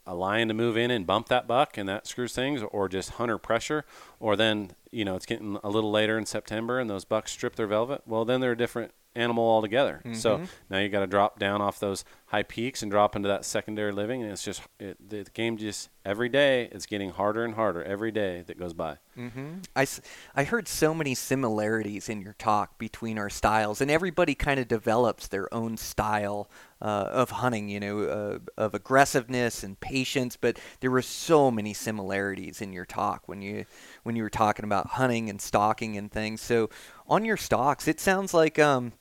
a 0.05 0.15
lion 0.15 0.49
to 0.49 0.55
move 0.55 0.77
in 0.77 0.91
and 0.91 1.07
bump 1.07 1.29
that 1.29 1.47
buck, 1.47 1.77
and 1.77 1.89
that 1.89 2.07
screws 2.07 2.33
things, 2.33 2.63
or 2.71 2.89
just 2.89 3.11
hunter 3.11 3.39
pressure, 3.39 3.85
or 4.21 4.37
then 4.37 4.73
you 4.91 5.05
know 5.05 5.17
it's 5.17 5.27
getting 5.27 5.59
a 5.63 5.69
little 5.69 5.91
later 5.91 6.19
in 6.19 6.27
September 6.27 6.79
and 6.79 6.89
those 6.89 7.05
bucks 7.05 7.33
strip 7.33 7.57
their 7.57 7.67
velvet. 7.67 8.03
Well, 8.07 8.25
then 8.25 8.41
they're 8.41 8.53
a 8.53 8.57
different 8.57 8.93
animal 9.17 9.45
altogether. 9.45 10.03
Mm-hmm. 10.05 10.15
So 10.15 10.43
now 10.71 10.79
you 10.79 10.89
got 10.89 11.01
to 11.01 11.07
drop 11.07 11.39
down 11.39 11.61
off 11.61 11.81
those 11.81 12.05
high 12.27 12.43
peaks 12.43 12.83
and 12.83 12.91
drop 12.91 13.17
into 13.17 13.29
that 13.29 13.45
secondary 13.45 13.93
living, 13.93 14.23
and 14.23 14.31
it's 14.31 14.45
just 14.45 14.63
it, 14.79 14.97
the 15.09 15.25
game 15.33 15.57
just 15.57 15.89
every 16.05 16.29
day 16.29 16.69
it's 16.73 16.87
getting 16.87 17.11
harder 17.11 17.45
and 17.45 17.55
harder 17.55 17.83
every 17.83 18.11
day 18.11 18.43
that 18.47 18.59
goes 18.59 18.73
by. 18.73 18.99
Mm-hmm. 19.17 19.61
I, 19.75 19.87
I 20.35 20.45
heard 20.45 20.69
so 20.69 20.93
many 20.93 21.15
similarities 21.15 22.09
in 22.09 22.21
your 22.21 22.35
talk 22.35 22.79
between 22.79 23.19
our 23.19 23.31
styles, 23.31 23.81
and 23.81 23.91
everybody 23.91 24.35
kind 24.35 24.61
of 24.61 24.69
develops 24.69 25.29
their 25.29 25.53
own 25.55 25.77
style 25.77 26.51
uh, 26.83 27.09
of 27.11 27.31
hunting, 27.31 27.69
you 27.69 27.81
know, 27.81 28.03
uh, 28.03 28.39
of 28.57 28.75
aggressiveness 28.75 29.63
and 29.63 29.79
patience. 29.81 30.37
But 30.37 30.59
there 30.81 30.91
were 30.91 31.03
so 31.03 31.51
many 31.51 31.73
similarities 31.73 32.61
in 32.61 32.73
your 32.73 32.85
talk 32.85 33.29
when 33.29 33.41
you 33.41 33.65
when 34.07 34.17
you 34.17 34.23
were 34.23 34.31
talking 34.31 34.65
about 34.65 34.87
hunting 34.87 35.29
and 35.29 35.41
stalking 35.41 35.97
and 35.97 36.11
things. 36.11 36.41
So 36.41 36.71
on 37.07 37.25
your 37.25 37.37
stalks, 37.37 37.89
it 37.89 38.01
sounds 38.01 38.33
like 38.33 38.59
um, 38.59 38.93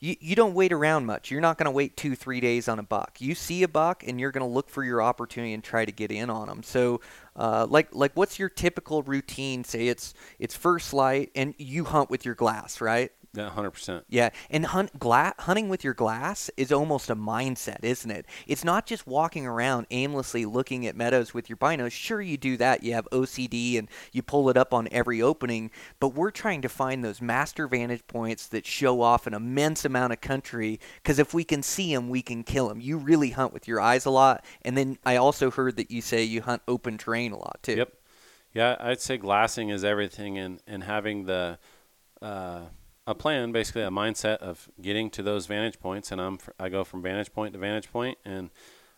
you, 0.00 0.16
you 0.20 0.34
don't 0.34 0.54
wait 0.54 0.72
around 0.72 1.06
much. 1.06 1.30
You're 1.30 1.40
not 1.40 1.56
going 1.56 1.66
to 1.66 1.70
wait 1.70 1.96
two, 1.96 2.16
three 2.16 2.40
days 2.40 2.68
on 2.68 2.78
a 2.78 2.82
buck. 2.82 3.20
You 3.20 3.34
see 3.34 3.62
a 3.62 3.68
buck, 3.68 4.04
and 4.06 4.20
you're 4.20 4.32
going 4.32 4.46
to 4.46 4.52
look 4.52 4.68
for 4.68 4.82
your 4.82 5.00
opportunity 5.00 5.54
and 5.54 5.62
try 5.62 5.84
to 5.84 5.92
get 5.92 6.10
in 6.10 6.30
on 6.30 6.48
them. 6.48 6.62
So, 6.62 7.00
uh, 7.36 7.66
like, 7.68 7.94
like, 7.94 8.12
what's 8.14 8.38
your 8.38 8.48
typical 8.48 9.02
routine? 9.02 9.64
Say 9.64 9.88
it's 9.88 10.14
it's 10.38 10.54
first 10.54 10.92
light, 10.92 11.30
and 11.34 11.54
you 11.58 11.84
hunt 11.84 12.10
with 12.10 12.24
your 12.24 12.34
glass, 12.34 12.80
right? 12.80 13.12
Yeah, 13.34 13.50
hundred 13.50 13.72
percent. 13.72 14.04
Yeah, 14.08 14.30
and 14.48 14.66
hunt 14.66 14.96
gla- 14.98 15.34
hunting 15.40 15.68
with 15.68 15.82
your 15.82 15.94
glass 15.94 16.50
is 16.56 16.70
almost 16.70 17.10
a 17.10 17.16
mindset, 17.16 17.82
isn't 17.82 18.10
it? 18.10 18.26
It's 18.46 18.62
not 18.62 18.86
just 18.86 19.08
walking 19.08 19.44
around 19.44 19.86
aimlessly 19.90 20.44
looking 20.44 20.86
at 20.86 20.94
meadows 20.94 21.34
with 21.34 21.48
your 21.48 21.56
binos. 21.56 21.90
Sure, 21.90 22.22
you 22.22 22.36
do 22.36 22.56
that. 22.58 22.84
You 22.84 22.94
have 22.94 23.08
OCD 23.10 23.76
and 23.76 23.88
you 24.12 24.22
pull 24.22 24.48
it 24.50 24.56
up 24.56 24.72
on 24.72 24.86
every 24.92 25.20
opening, 25.20 25.72
but 25.98 26.14
we're 26.14 26.30
trying 26.30 26.62
to 26.62 26.68
find 26.68 27.04
those 27.04 27.20
master 27.20 27.66
vantage 27.66 28.06
points 28.06 28.46
that 28.48 28.66
show 28.66 29.00
off 29.00 29.26
an 29.26 29.34
immense 29.34 29.84
amount 29.84 30.12
of 30.12 30.20
country. 30.20 30.78
Because 31.02 31.18
if 31.18 31.34
we 31.34 31.42
can 31.42 31.62
see 31.62 31.92
them, 31.92 32.08
we 32.08 32.22
can 32.22 32.44
kill 32.44 32.68
them. 32.68 32.80
You 32.80 32.98
really 32.98 33.30
hunt 33.30 33.52
with 33.52 33.66
your 33.66 33.80
eyes 33.80 34.06
a 34.06 34.10
lot, 34.10 34.44
and 34.62 34.78
then 34.78 34.96
I 35.04 35.16
also 35.16 35.50
heard 35.50 35.76
that 35.76 35.90
you 35.90 36.02
say 36.02 36.22
you 36.22 36.42
hunt 36.42 36.62
open 36.68 36.98
terrain 36.98 37.32
a 37.32 37.38
lot 37.38 37.58
too. 37.62 37.74
Yep. 37.74 37.92
Yeah, 38.52 38.76
I'd 38.78 39.00
say 39.00 39.16
glassing 39.16 39.70
is 39.70 39.82
everything, 39.82 40.38
and 40.38 40.60
and 40.68 40.84
having 40.84 41.24
the 41.24 41.58
uh, 42.22 42.60
a 43.06 43.14
plan, 43.14 43.52
basically 43.52 43.82
a 43.82 43.90
mindset 43.90 44.38
of 44.38 44.68
getting 44.80 45.10
to 45.10 45.22
those 45.22 45.46
vantage 45.46 45.78
points, 45.78 46.10
and 46.10 46.20
I'm 46.20 46.38
I 46.58 46.68
go 46.68 46.84
from 46.84 47.02
vantage 47.02 47.32
point 47.32 47.52
to 47.52 47.58
vantage 47.58 47.92
point, 47.92 48.18
and 48.24 48.50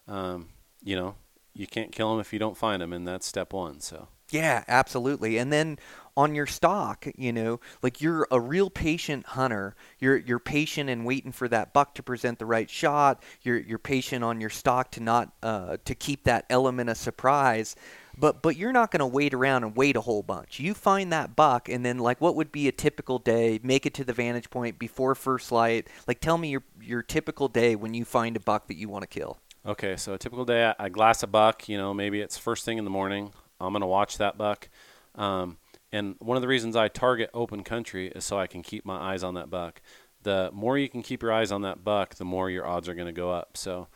um, 0.07 0.51
you 0.83 0.97
know 0.97 1.17
you 1.55 1.67
can't 1.67 1.93
kill 1.93 2.11
them 2.11 2.21
if 2.21 2.33
you 2.33 2.39
don't 2.39 2.57
find 2.57 2.83
them, 2.83 2.93
and 2.93 3.07
that's 3.07 3.27
step 3.27 3.53
one. 3.53 3.81
So 3.81 4.09
Yeah, 4.31 4.65
absolutely. 4.67 5.39
And 5.39 5.53
then 5.53 5.79
on 6.17 6.35
your 6.35 6.47
stock, 6.47 7.07
you 7.17 7.33
know, 7.33 7.61
like 7.83 8.01
you're 8.01 8.27
a 8.31 8.41
real 8.41 8.71
patient 8.71 9.27
hunter. 9.27 9.77
You're 9.99 10.17
you're 10.17 10.39
patient 10.39 10.89
and 10.89 11.05
waiting 11.05 11.31
for 11.33 11.47
that 11.49 11.75
buck 11.75 11.95
to 11.97 12.03
present 12.03 12.39
the 12.39 12.47
right 12.47 12.71
shot. 12.71 13.23
You're 13.43 13.59
you're 13.59 13.79
patient 13.79 14.25
on 14.25 14.41
your 14.41 14.51
stock 14.51 14.91
to 14.93 15.01
not 15.01 15.33
uh, 15.43 15.77
to 15.85 15.95
keep 15.95 16.25
that 16.25 16.47
element 16.49 16.89
of 16.89 16.97
surprise. 16.97 17.77
But 18.19 18.41
but 18.41 18.57
you're 18.57 18.73
not 18.73 18.91
going 18.91 19.01
to 19.01 19.07
wait 19.07 19.35
around 19.35 19.65
and 19.65 19.77
wait 19.77 19.95
a 19.95 20.01
whole 20.01 20.23
bunch. 20.23 20.59
You 20.59 20.73
find 20.73 21.13
that 21.13 21.37
buck, 21.37 21.69
and 21.69 21.85
then 21.85 21.99
like 21.99 22.19
what 22.21 22.35
would 22.35 22.51
be 22.51 22.67
a 22.67 22.73
typical 22.73 23.19
day? 23.19 23.61
Make 23.63 23.85
it 23.85 23.93
to 23.95 24.05
the 24.05 24.15
vantage 24.15 24.49
point 24.49 24.79
before 24.79 25.15
first 25.15 25.53
light. 25.53 25.89
Like 26.09 26.21
tell 26.21 26.39
me 26.39 26.49
your 26.49 26.63
your 26.81 27.03
typical 27.03 27.49
day 27.49 27.77
when 27.77 27.93
you 27.93 28.07
find 28.07 28.37
a 28.37 28.41
buck 28.41 28.69
that 28.69 28.77
you 28.77 28.89
want 28.89 29.03
to 29.03 29.09
kill. 29.09 29.39
Okay, 29.67 29.97
so 29.97 30.15
a 30.15 30.19
typical 30.19 30.45
day, 30.45 30.73
I, 30.79 30.89
glass 30.89 31.25
a 31.25 31.27
buck. 31.27 31.69
You 31.69 31.77
know, 31.77 31.93
maybe 31.93 32.21
it's 32.21 32.39
first 32.39 32.65
thing 32.65 32.79
in 32.79 32.85
the 32.85 32.91
morning. 32.91 33.33
I'm 33.61 33.73
gonna 33.73 33.87
watch 33.87 34.19
that 34.19 34.39
buck, 34.39 34.69
um, 35.15 35.59
and 35.93 36.17
one 36.19 36.37
of 36.37 36.43
the 36.43 36.49
reasons 36.49 36.77
I 36.77 36.89
target 36.89 37.31
open 37.33 37.63
country 37.63 38.09
is 38.09 38.25
so 38.25 38.39
I 38.39 38.47
can 38.47 38.63
keep 38.63 38.85
my 38.85 38.97
eyes 38.97 39.23
on 39.23 39.35
that 39.35 39.51
buck. 39.51 39.81
The 40.23 40.51
more 40.53 40.77
you 40.77 40.89
can 40.89 41.03
keep 41.03 41.23
your 41.23 41.33
eyes 41.33 41.53
on 41.53 41.63
that 41.63 41.85
buck, 41.85 42.17
the 42.17 42.25
more 42.25 42.51
your 42.51 42.67
odds 42.67 42.89
are 42.89 42.95
gonna 42.95 43.13
go 43.13 43.31
up. 43.31 43.57
So, 43.57 43.89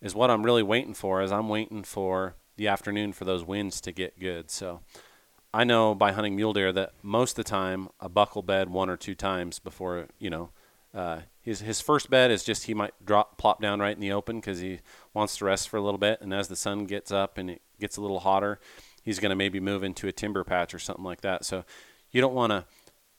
is 0.00 0.14
what 0.14 0.30
I'm 0.30 0.44
really 0.44 0.62
waiting 0.62 0.94
for. 0.94 1.22
Is 1.22 1.32
I'm 1.32 1.48
waiting 1.48 1.82
for 1.82 2.36
the 2.56 2.68
afternoon 2.68 3.12
for 3.12 3.24
those 3.24 3.44
winds 3.44 3.80
to 3.82 3.92
get 3.92 4.18
good. 4.20 4.50
So, 4.50 4.80
I 5.52 5.64
know 5.64 5.94
by 5.94 6.12
hunting 6.12 6.36
mule 6.36 6.52
deer 6.52 6.72
that 6.72 6.92
most 7.02 7.32
of 7.32 7.44
the 7.44 7.50
time 7.50 7.88
a 8.00 8.08
buck 8.08 8.34
will 8.34 8.42
bed 8.42 8.68
one 8.70 8.90
or 8.90 8.96
two 8.96 9.14
times 9.14 9.58
before 9.58 10.08
you 10.18 10.30
know 10.30 10.50
uh, 10.94 11.20
his 11.40 11.60
his 11.60 11.80
first 11.80 12.10
bed 12.10 12.30
is 12.30 12.44
just 12.44 12.64
he 12.64 12.74
might 12.74 12.94
drop 13.04 13.38
plop 13.38 13.60
down 13.60 13.80
right 13.80 13.94
in 13.94 14.00
the 14.00 14.12
open 14.12 14.40
because 14.40 14.60
he 14.60 14.80
wants 15.14 15.36
to 15.36 15.44
rest 15.44 15.68
for 15.68 15.76
a 15.76 15.80
little 15.80 15.98
bit, 15.98 16.20
and 16.20 16.32
as 16.32 16.48
the 16.48 16.56
sun 16.56 16.84
gets 16.84 17.10
up 17.10 17.38
and 17.38 17.50
it 17.50 17.62
gets 17.78 17.96
a 17.96 18.00
little 18.00 18.20
hotter, 18.20 18.58
he's 19.08 19.18
going 19.18 19.30
to 19.30 19.36
maybe 19.36 19.58
move 19.58 19.82
into 19.82 20.06
a 20.06 20.12
timber 20.12 20.44
patch 20.44 20.74
or 20.74 20.78
something 20.78 21.02
like 21.02 21.22
that. 21.22 21.42
So 21.42 21.64
you 22.10 22.20
don't 22.20 22.34
want 22.34 22.50
to 22.50 22.66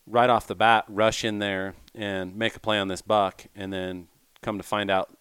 right 0.06 0.30
off 0.30 0.46
the 0.46 0.54
bat 0.54 0.86
rush 0.88 1.24
in 1.24 1.40
there 1.40 1.74
and 1.96 2.36
make 2.36 2.56
a 2.56 2.60
play 2.60 2.78
on 2.78 2.90
this 2.90 3.02
buck, 3.02 3.48
and 3.56 3.74
then 3.74 4.08
come 4.44 4.58
to 4.58 4.64
find 4.64 4.92
out 4.92 5.18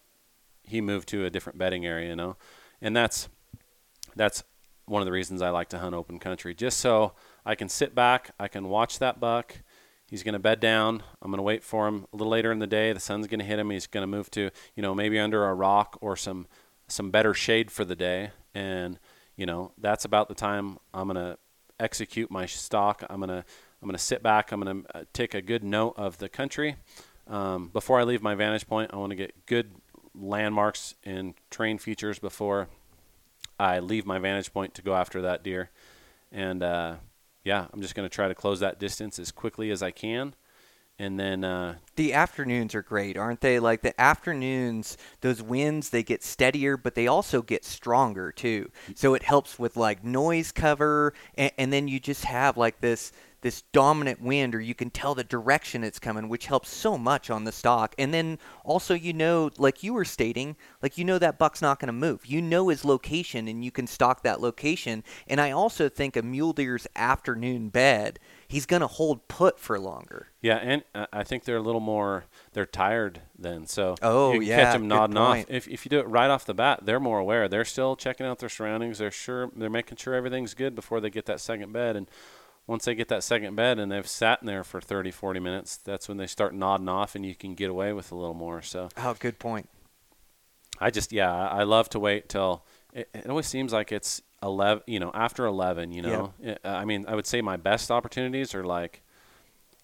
he 0.61 0.79
moved 0.79 1.07
to 1.07 1.25
a 1.25 1.31
different 1.31 1.57
bedding 1.57 1.87
area, 1.87 2.09
you 2.09 2.15
know, 2.15 2.37
and 2.81 2.95
that's 2.95 3.29
that's 4.15 4.43
one 4.85 5.01
of 5.01 5.07
the 5.07 5.11
reasons 5.11 5.41
I 5.41 5.49
like 5.49 5.69
to 5.69 5.79
hunt 5.79 5.95
open 5.95 6.19
country, 6.19 6.53
just 6.53 6.77
so 6.77 7.13
I 7.43 7.55
can 7.55 7.67
sit 7.67 7.95
back, 7.95 8.29
I 8.39 8.47
can 8.47 8.69
watch 8.69 8.99
that 8.99 9.19
buck. 9.19 9.55
He's 10.05 10.21
going 10.21 10.33
to 10.33 10.39
bed 10.39 10.59
down. 10.59 11.01
I'm 11.19 11.31
going 11.31 11.39
to 11.39 11.43
wait 11.43 11.63
for 11.63 11.87
him 11.87 12.05
a 12.13 12.15
little 12.15 12.31
later 12.31 12.51
in 12.51 12.59
the 12.59 12.67
day. 12.67 12.93
The 12.93 12.99
sun's 12.99 13.25
going 13.25 13.39
to 13.39 13.45
hit 13.45 13.57
him. 13.57 13.71
He's 13.71 13.87
going 13.87 14.03
to 14.03 14.07
move 14.07 14.29
to, 14.31 14.51
you 14.75 14.83
know, 14.83 14.93
maybe 14.93 15.17
under 15.17 15.47
a 15.47 15.53
rock 15.55 15.97
or 15.99 16.15
some 16.15 16.45
some 16.87 17.09
better 17.09 17.33
shade 17.33 17.71
for 17.71 17.85
the 17.85 17.95
day. 17.95 18.31
And, 18.53 18.99
you 19.39 19.45
know, 19.45 19.71
that's 19.77 20.03
about 20.03 20.27
the 20.27 20.35
time 20.35 20.77
I'm 20.93 21.07
going 21.07 21.15
to 21.15 21.37
execute 21.79 22.29
my 22.29 22.45
stock. 22.45 23.05
I'm 23.09 23.21
going 23.21 23.29
to 23.29 23.45
I'm 23.81 23.89
to 23.89 23.97
sit 23.97 24.21
back. 24.21 24.51
I'm 24.51 24.59
going 24.59 24.83
to 24.83 25.07
take 25.13 25.33
a 25.33 25.41
good 25.41 25.63
note 25.63 25.93
of 25.95 26.17
the 26.17 26.27
country. 26.27 26.75
Um, 27.25 27.69
before 27.69 28.01
I 28.01 28.03
leave 28.03 28.21
my 28.21 28.35
vantage 28.35 28.67
point, 28.67 28.91
I 28.93 28.97
want 28.97 29.11
to 29.11 29.15
get 29.15 29.45
good 29.45 29.71
landmarks 30.13 30.95
and 31.05 31.35
train 31.49 31.77
features 31.77 32.19
before 32.19 32.67
I 33.57 33.79
leave 33.79 34.05
my 34.05 34.19
vantage 34.19 34.51
point 34.51 34.73
to 34.73 34.81
go 34.81 34.93
after 34.93 35.21
that 35.21 35.41
deer. 35.41 35.69
And 36.33 36.61
uh, 36.61 36.95
yeah, 37.45 37.67
I'm 37.71 37.81
just 37.81 37.95
going 37.95 38.07
to 38.09 38.13
try 38.13 38.27
to 38.27 38.35
close 38.35 38.59
that 38.59 38.77
distance 38.77 39.19
as 39.19 39.31
quickly 39.31 39.71
as 39.71 39.81
I 39.81 39.91
can. 39.91 40.35
And 41.01 41.17
then, 41.17 41.45
uh, 41.45 41.75
The 41.95 42.13
afternoons 42.13 42.75
are 42.75 42.81
great, 42.81 43.15
aren't 43.17 43.39
they? 43.39 43.57
Like 43.59 43.81
the 43.81 43.99
afternoons, 43.99 44.97
those 45.21 45.41
winds 45.41 45.89
they 45.89 46.03
get 46.03 46.23
steadier, 46.23 46.75
but 46.75 46.93
they 46.93 47.07
also 47.07 47.41
get 47.41 47.63
stronger 47.63 48.33
too. 48.33 48.69
So 48.95 49.13
it 49.13 49.23
helps 49.23 49.57
with 49.57 49.77
like 49.77 50.03
noise 50.03 50.51
cover, 50.51 51.13
and, 51.35 51.51
and 51.57 51.73
then 51.73 51.87
you 51.87 51.99
just 52.01 52.25
have 52.25 52.57
like 52.57 52.81
this 52.81 53.13
this 53.41 53.61
dominant 53.71 54.21
wind, 54.21 54.53
or 54.53 54.59
you 54.59 54.75
can 54.75 54.89
tell 54.89 55.15
the 55.15 55.23
direction 55.23 55.83
it's 55.83 55.99
coming, 55.99 56.27
which 56.27 56.47
helps 56.47 56.69
so 56.69 56.97
much 56.97 57.29
on 57.29 57.45
the 57.45 57.53
stock. 57.53 57.95
And 57.97 58.13
then 58.13 58.37
also, 58.65 58.93
you 58.93 59.13
know, 59.13 59.49
like 59.57 59.81
you 59.81 59.93
were 59.93 60.03
stating, 60.03 60.57
like 60.81 60.97
you 60.97 61.05
know 61.05 61.17
that 61.19 61.37
buck's 61.37 61.61
not 61.61 61.79
going 61.79 61.87
to 61.87 61.93
move. 61.93 62.25
You 62.25 62.41
know 62.41 62.67
his 62.67 62.83
location, 62.83 63.47
and 63.47 63.63
you 63.63 63.71
can 63.71 63.87
stalk 63.87 64.23
that 64.23 64.41
location. 64.41 65.03
And 65.27 65.39
I 65.39 65.51
also 65.51 65.87
think 65.87 66.17
a 66.17 66.21
mule 66.21 66.51
deer's 66.53 66.87
afternoon 66.95 67.69
bed, 67.69 68.19
he's 68.49 68.65
going 68.65 68.81
to 68.81 68.87
hold 68.87 69.27
put 69.29 69.57
for 69.59 69.79
longer. 69.79 70.27
yeah, 70.41 70.57
and 70.57 70.83
uh, 70.93 71.05
I 71.13 71.23
think 71.23 71.45
they're 71.45 71.55
a 71.57 71.61
little 71.61 71.79
more, 71.79 72.25
they're 72.51 72.65
tired 72.65 73.21
then. 73.37 73.65
So 73.67 73.95
Oh, 74.01 74.33
you 74.33 74.41
yeah, 74.41 74.57
catch 74.65 74.73
them 74.73 74.87
nodding 74.89 75.15
off. 75.17 75.45
If, 75.47 75.67
if 75.69 75.85
you 75.85 75.89
do 75.89 75.99
it 75.99 76.07
right 76.07 76.29
off 76.29 76.45
the 76.45 76.53
bat, 76.53 76.81
they're 76.83 76.99
more 76.99 77.19
aware. 77.19 77.47
They're 77.47 77.63
still 77.63 77.95
checking 77.95 78.25
out 78.25 78.39
their 78.39 78.49
surroundings. 78.49 78.97
They're 78.97 79.11
sure, 79.11 79.49
they're 79.55 79.69
making 79.69 79.97
sure 79.97 80.15
everything's 80.15 80.53
good 80.55 80.75
before 80.75 80.99
they 80.99 81.09
get 81.09 81.25
that 81.27 81.39
second 81.39 81.71
bed. 81.71 81.95
And 81.95 82.07
once 82.67 82.85
they 82.85 82.95
get 82.95 83.07
that 83.07 83.23
second 83.23 83.55
bed 83.55 83.79
and 83.79 83.91
they've 83.91 84.05
sat 84.07 84.41
in 84.41 84.47
there 84.47 84.63
for 84.63 84.81
30, 84.81 85.11
40 85.11 85.39
minutes, 85.39 85.77
that's 85.77 86.07
when 86.09 86.17
they 86.17 86.27
start 86.27 86.53
nodding 86.53 86.89
off 86.89 87.15
and 87.15 87.25
you 87.25 87.35
can 87.35 87.53
get 87.55 87.69
away 87.69 87.93
with 87.93 88.11
a 88.11 88.15
little 88.15 88.33
more. 88.33 88.61
So 88.61 88.89
Oh, 88.97 89.15
good 89.19 89.39
point. 89.39 89.69
I 90.79 90.89
just 90.91 91.11
yeah, 91.11 91.31
I 91.31 91.59
I 91.59 91.63
love 91.63 91.89
to 91.89 91.99
wait 91.99 92.29
till 92.29 92.63
it, 92.93 93.09
it 93.13 93.27
always 93.29 93.47
seems 93.47 93.73
like 93.73 93.91
it's 93.91 94.21
eleven. 94.41 94.83
You 94.87 94.99
know, 94.99 95.11
after 95.13 95.45
eleven. 95.45 95.91
You 95.91 96.01
know, 96.01 96.33
It- 96.41 96.61
I 96.63 96.85
mean, 96.85 97.05
I 97.07 97.15
would 97.15 97.27
say 97.27 97.41
my 97.41 97.57
best 97.57 97.91
opportunities 97.91 98.53
are 98.55 98.63
like 98.63 99.01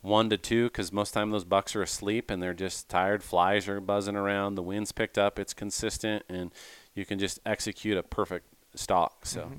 one 0.02 0.30
to 0.30 0.38
two 0.38 0.66
because 0.66 0.92
most 0.94 1.14
time 1.14 1.32
those 1.32 1.44
bucks 1.46 1.76
are 1.76 1.82
asleep 1.82 2.30
and 2.30 2.42
they're 2.42 2.54
just 2.54 2.90
tired. 2.90 3.24
Flies 3.24 3.68
are 3.68 3.82
buzzing 3.82 4.16
around. 4.16 4.56
The 4.56 4.62
wind's 4.62 4.92
picked 4.92 5.18
up. 5.18 5.40
It's 5.40 5.54
consistent, 5.54 6.24
and 6.30 6.52
you 6.94 7.06
can 7.06 7.18
just 7.20 7.40
execute 7.46 7.98
a 7.98 8.04
perfect 8.04 8.48
stalk. 8.76 9.26
So. 9.26 9.52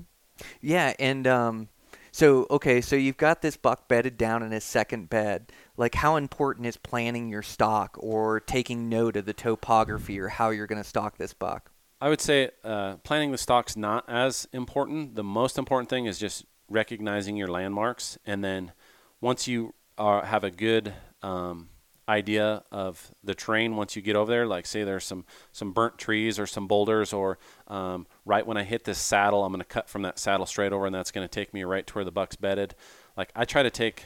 Yeah, 0.61 0.93
and 0.99 1.25
um, 1.27 1.67
so 2.11 2.47
okay, 2.49 2.79
so 2.81 2.95
you've 2.95 3.17
got 3.17 3.41
this 3.41 3.57
buck 3.57 3.87
bedded 3.87 4.17
down 4.17 4.41
in 4.43 4.51
his 4.51 4.63
second 4.63 5.09
bed. 5.09 5.51
Like, 5.75 5.95
how 5.95 6.15
important 6.15 6.65
is 6.65 6.77
planning 6.77 7.27
your 7.27 7.43
stock 7.43 7.97
or 7.99 8.39
taking 8.39 8.87
note 8.89 9.15
of 9.15 9.25
the 9.25 9.33
topography 9.33 10.19
or 10.19 10.27
how 10.29 10.49
you're 10.49 10.65
going 10.67 10.81
to 10.81 10.87
stock 10.87 11.17
this 11.17 11.33
buck? 11.33 11.71
I 11.99 12.09
would 12.09 12.21
say 12.21 12.51
uh, 12.63 12.97
planning 12.97 13.31
the 13.31 13.37
stock's 13.37 13.75
not 13.75 14.05
as 14.07 14.47
important. 14.53 15.15
The 15.15 15.23
most 15.23 15.57
important 15.57 15.89
thing 15.89 16.05
is 16.05 16.19
just 16.19 16.45
recognizing 16.69 17.37
your 17.37 17.47
landmarks, 17.47 18.17
and 18.25 18.43
then 18.43 18.71
once 19.19 19.47
you 19.47 19.73
are, 19.97 20.23
have 20.23 20.43
a 20.43 20.51
good 20.51 20.93
um, 21.23 21.69
idea 22.07 22.63
of 22.71 23.11
the 23.23 23.33
terrain, 23.33 23.75
once 23.75 23.95
you 23.95 24.03
get 24.03 24.15
over 24.15 24.29
there, 24.29 24.45
like 24.45 24.67
say 24.67 24.83
there's 24.83 25.05
some 25.05 25.25
some 25.51 25.71
burnt 25.71 25.97
trees 25.97 26.37
or 26.37 26.45
some 26.45 26.67
boulders, 26.67 27.13
or 27.13 27.39
um, 27.67 28.05
right 28.25 28.45
when 28.45 28.57
I 28.57 28.63
hit 28.63 28.83
this 28.83 28.99
saddle, 28.99 29.43
I'm 29.43 29.51
going 29.51 29.61
to 29.61 29.65
cut 29.65 29.89
from 29.89 30.03
that 30.03 30.19
saddle 30.19 30.45
straight 30.45 30.73
over, 30.73 30.85
and 30.85 30.93
that's 30.93 31.11
going 31.11 31.27
to 31.27 31.31
take 31.31 31.51
me 31.51 31.63
right 31.63 31.85
to 31.87 31.93
where 31.95 32.05
the 32.05 32.11
buck's 32.11 32.35
bedded. 32.35 32.75
Like 33.15 33.31
I 33.35 33.45
try 33.45 33.63
to 33.63 33.71
take, 33.71 34.05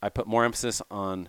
I 0.00 0.10
put 0.10 0.28
more 0.28 0.44
emphasis 0.44 0.80
on 0.92 1.28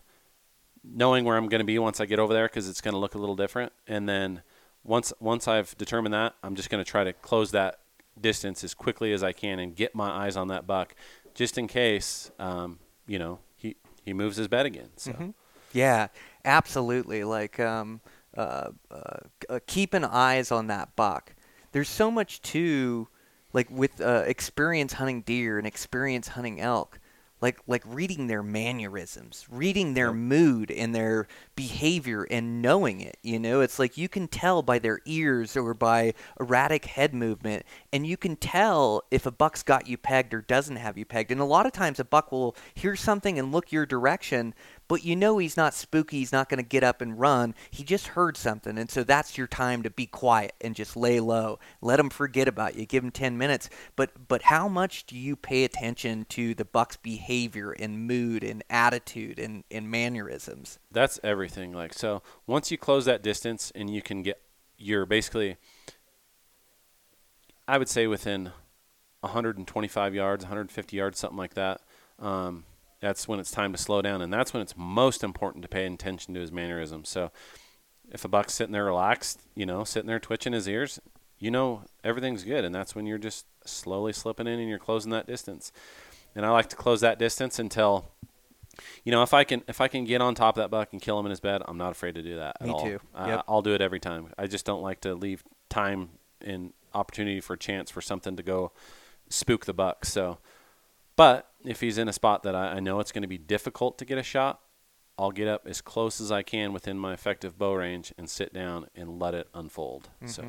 knowing 0.83 1.25
where 1.25 1.37
I'm 1.37 1.49
going 1.49 1.59
to 1.59 1.65
be 1.65 1.79
once 1.79 1.99
I 1.99 2.05
get 2.05 2.19
over 2.19 2.33
there 2.33 2.47
because 2.47 2.69
it's 2.69 2.81
going 2.81 2.93
to 2.93 2.99
look 2.99 3.15
a 3.15 3.17
little 3.17 3.35
different. 3.35 3.73
And 3.87 4.07
then 4.07 4.43
once 4.85 5.11
once 5.19 5.47
I've 5.47 5.77
determined 5.77 6.13
that, 6.13 6.35
I'm 6.43 6.55
just 6.55 6.69
going 6.69 6.83
to 6.83 6.89
try 6.89 7.03
to 7.03 7.13
close 7.13 7.51
that 7.51 7.79
distance 8.19 8.63
as 8.63 8.73
quickly 8.73 9.11
as 9.11 9.23
I 9.23 9.33
can 9.33 9.59
and 9.59 9.75
get 9.75 9.93
my 9.93 10.09
eyes 10.09 10.37
on 10.37 10.47
that 10.47 10.65
buck, 10.65 10.95
just 11.33 11.57
in 11.57 11.67
case, 11.67 12.31
um, 12.39 12.79
you 13.07 13.19
know, 13.19 13.39
he 13.57 13.75
he 14.03 14.13
moves 14.13 14.37
his 14.37 14.47
bed 14.47 14.65
again. 14.65 14.89
So 14.95 15.11
Yeah, 15.73 16.07
absolutely. 16.45 17.23
Like, 17.25 17.59
um, 17.59 17.99
uh, 18.37 18.69
uh, 18.89 19.17
uh, 19.49 19.59
keeping 19.67 20.05
eyes 20.05 20.51
on 20.51 20.67
that 20.67 20.95
buck. 20.95 21.35
There's 21.73 21.89
so 21.89 22.09
much 22.09 22.41
to, 22.43 23.09
like, 23.51 23.69
with 23.69 23.99
uh, 23.99 24.23
experience 24.25 24.93
hunting 24.93 25.21
deer 25.21 25.57
and 25.57 25.67
experience 25.67 26.29
hunting 26.29 26.61
elk. 26.61 26.99
Like 27.41 27.59
like 27.67 27.83
reading 27.85 28.27
their 28.27 28.41
mannerisms, 28.41 29.45
reading 29.49 29.93
their 29.93 30.13
mood 30.13 30.71
and 30.71 30.95
their 30.95 31.27
behavior 31.55 32.23
and 32.29 32.61
knowing 32.61 33.01
it. 33.01 33.17
You 33.21 33.39
know, 33.39 33.61
it's 33.61 33.77
like 33.77 33.97
you 33.97 34.07
can 34.07 34.27
tell 34.27 34.61
by 34.61 34.79
their 34.79 34.99
ears 35.05 35.57
or 35.57 35.73
by 35.73 36.13
erratic 36.39 36.85
head 36.85 37.13
movement, 37.13 37.65
and 37.91 38.07
you 38.07 38.17
can 38.17 38.35
tell 38.35 39.03
if 39.11 39.25
a 39.25 39.31
buck's 39.31 39.63
got 39.63 39.87
you 39.87 39.97
pegged 39.97 40.33
or 40.33 40.41
doesn't 40.41 40.77
have 40.77 40.97
you 40.97 41.05
pegged. 41.05 41.31
And 41.31 41.41
a 41.41 41.45
lot 41.45 41.65
of 41.65 41.71
times, 41.71 41.99
a 41.99 42.05
buck 42.05 42.31
will 42.31 42.55
hear 42.73 42.95
something 42.95 43.37
and 43.37 43.51
look 43.51 43.71
your 43.71 43.85
direction, 43.85 44.53
but 44.87 45.03
you 45.03 45.15
know 45.15 45.37
he's 45.37 45.57
not 45.57 45.73
spooky. 45.73 46.19
He's 46.19 46.31
not 46.31 46.49
going 46.49 46.57
to 46.57 46.67
get 46.67 46.83
up 46.83 47.01
and 47.01 47.19
run. 47.19 47.55
He 47.71 47.83
just 47.83 48.07
heard 48.07 48.37
something. 48.37 48.77
And 48.77 48.89
so 48.89 49.03
that's 49.03 49.37
your 49.37 49.47
time 49.47 49.83
to 49.83 49.89
be 49.89 50.05
quiet 50.05 50.53
and 50.61 50.75
just 50.75 50.95
lay 50.95 51.19
low. 51.19 51.59
Let 51.81 51.99
him 51.99 52.09
forget 52.09 52.47
about 52.47 52.75
you. 52.75 52.85
Give 52.85 53.03
him 53.03 53.11
10 53.11 53.37
minutes. 53.37 53.69
But, 53.95 54.27
but 54.27 54.43
how 54.43 54.67
much 54.67 55.05
do 55.05 55.17
you 55.17 55.35
pay 55.35 55.63
attention 55.63 56.25
to 56.29 56.53
the 56.53 56.65
buck's 56.65 56.97
behavior 56.97 57.71
and 57.71 58.07
mood 58.07 58.43
and 58.43 58.63
attitude 58.69 59.39
and, 59.39 59.63
and 59.71 59.89
mannerisms? 59.89 60.79
That's 60.91 61.19
everything. 61.23 61.73
Like, 61.73 61.93
so 61.93 62.21
once 62.47 62.71
you 62.71 62.77
close 62.77 63.05
that 63.05 63.23
distance 63.23 63.71
and 63.75 63.89
you 63.89 64.01
can 64.01 64.21
get, 64.21 64.41
you're 64.77 65.05
basically, 65.05 65.57
I 67.67 67.77
would 67.77 67.89
say 67.89 68.07
within 68.07 68.51
125 69.21 70.13
yards, 70.13 70.43
150 70.43 70.97
yards, 70.97 71.19
something 71.19 71.37
like 71.37 71.55
that. 71.55 71.81
Um, 72.19 72.65
that's 72.99 73.27
when 73.27 73.39
it's 73.39 73.51
time 73.51 73.71
to 73.71 73.77
slow 73.77 74.01
down, 74.01 74.21
and 74.21 74.31
that's 74.31 74.53
when 74.53 74.61
it's 74.61 74.75
most 74.77 75.23
important 75.23 75.61
to 75.63 75.67
pay 75.67 75.85
attention 75.85 76.33
to 76.33 76.39
his 76.39 76.51
mannerisms. 76.51 77.09
So, 77.09 77.31
if 78.11 78.23
a 78.23 78.27
buck's 78.27 78.53
sitting 78.53 78.73
there 78.73 78.85
relaxed, 78.85 79.41
you 79.55 79.65
know, 79.65 79.83
sitting 79.83 80.07
there 80.07 80.19
twitching 80.19 80.53
his 80.53 80.67
ears, 80.67 80.99
you 81.39 81.51
know 81.51 81.83
everything's 82.03 82.43
good, 82.43 82.63
and 82.63 82.73
that's 82.73 82.95
when 82.95 83.05
you're 83.05 83.17
just 83.17 83.45
slowly 83.65 84.13
slipping 84.13 84.47
in 84.47 84.59
and 84.59 84.69
you're 84.69 84.79
closing 84.79 85.11
that 85.11 85.27
distance. 85.27 85.71
And 86.35 86.45
I 86.45 86.49
like 86.49 86.69
to 86.69 86.75
close 86.75 87.01
that 87.01 87.17
distance 87.17 87.59
until, 87.59 88.11
you 89.03 89.11
know, 89.11 89.23
if 89.23 89.33
I 89.33 89.43
can 89.43 89.63
if 89.67 89.81
I 89.81 89.87
can 89.87 90.05
get 90.05 90.21
on 90.21 90.35
top 90.35 90.57
of 90.57 90.63
that 90.63 90.69
buck 90.69 90.89
and 90.91 91.01
kill 91.01 91.19
him 91.19 91.25
in 91.25 91.29
his 91.29 91.39
bed, 91.39 91.61
I'm 91.65 91.77
not 91.77 91.91
afraid 91.91 92.15
to 92.15 92.21
do 92.21 92.35
that. 92.37 92.61
Me 92.61 92.69
at 92.69 92.73
all. 92.73 92.83
too. 92.83 92.99
I, 93.13 93.29
Yep. 93.29 93.43
I'll 93.47 93.61
do 93.61 93.73
it 93.73 93.81
every 93.81 93.99
time. 93.99 94.33
I 94.37 94.47
just 94.47 94.65
don't 94.65 94.81
like 94.81 95.01
to 95.01 95.15
leave 95.15 95.43
time 95.69 96.09
and 96.41 96.73
opportunity 96.93 97.41
for 97.41 97.55
chance 97.57 97.89
for 97.89 98.01
something 98.01 98.35
to 98.35 98.43
go 98.43 98.71
spook 99.29 99.65
the 99.65 99.73
buck. 99.73 100.05
So, 100.05 100.39
but 101.15 101.49
if 101.63 101.81
he's 101.81 101.97
in 101.97 102.07
a 102.07 102.13
spot 102.13 102.43
that 102.43 102.55
I, 102.55 102.73
I 102.73 102.79
know 102.79 102.99
it's 102.99 103.11
going 103.11 103.23
to 103.23 103.27
be 103.27 103.37
difficult 103.37 103.97
to 103.99 104.05
get 104.05 104.17
a 104.17 104.23
shot, 104.23 104.61
I'll 105.17 105.31
get 105.31 105.47
up 105.47 105.65
as 105.65 105.81
close 105.81 106.19
as 106.19 106.31
I 106.31 106.43
can 106.43 106.73
within 106.73 106.99
my 106.99 107.13
effective 107.13 107.57
bow 107.57 107.73
range 107.73 108.13
and 108.17 108.29
sit 108.29 108.53
down 108.53 108.87
and 108.95 109.19
let 109.19 109.33
it 109.33 109.47
unfold. 109.53 110.09
So, 110.25 110.43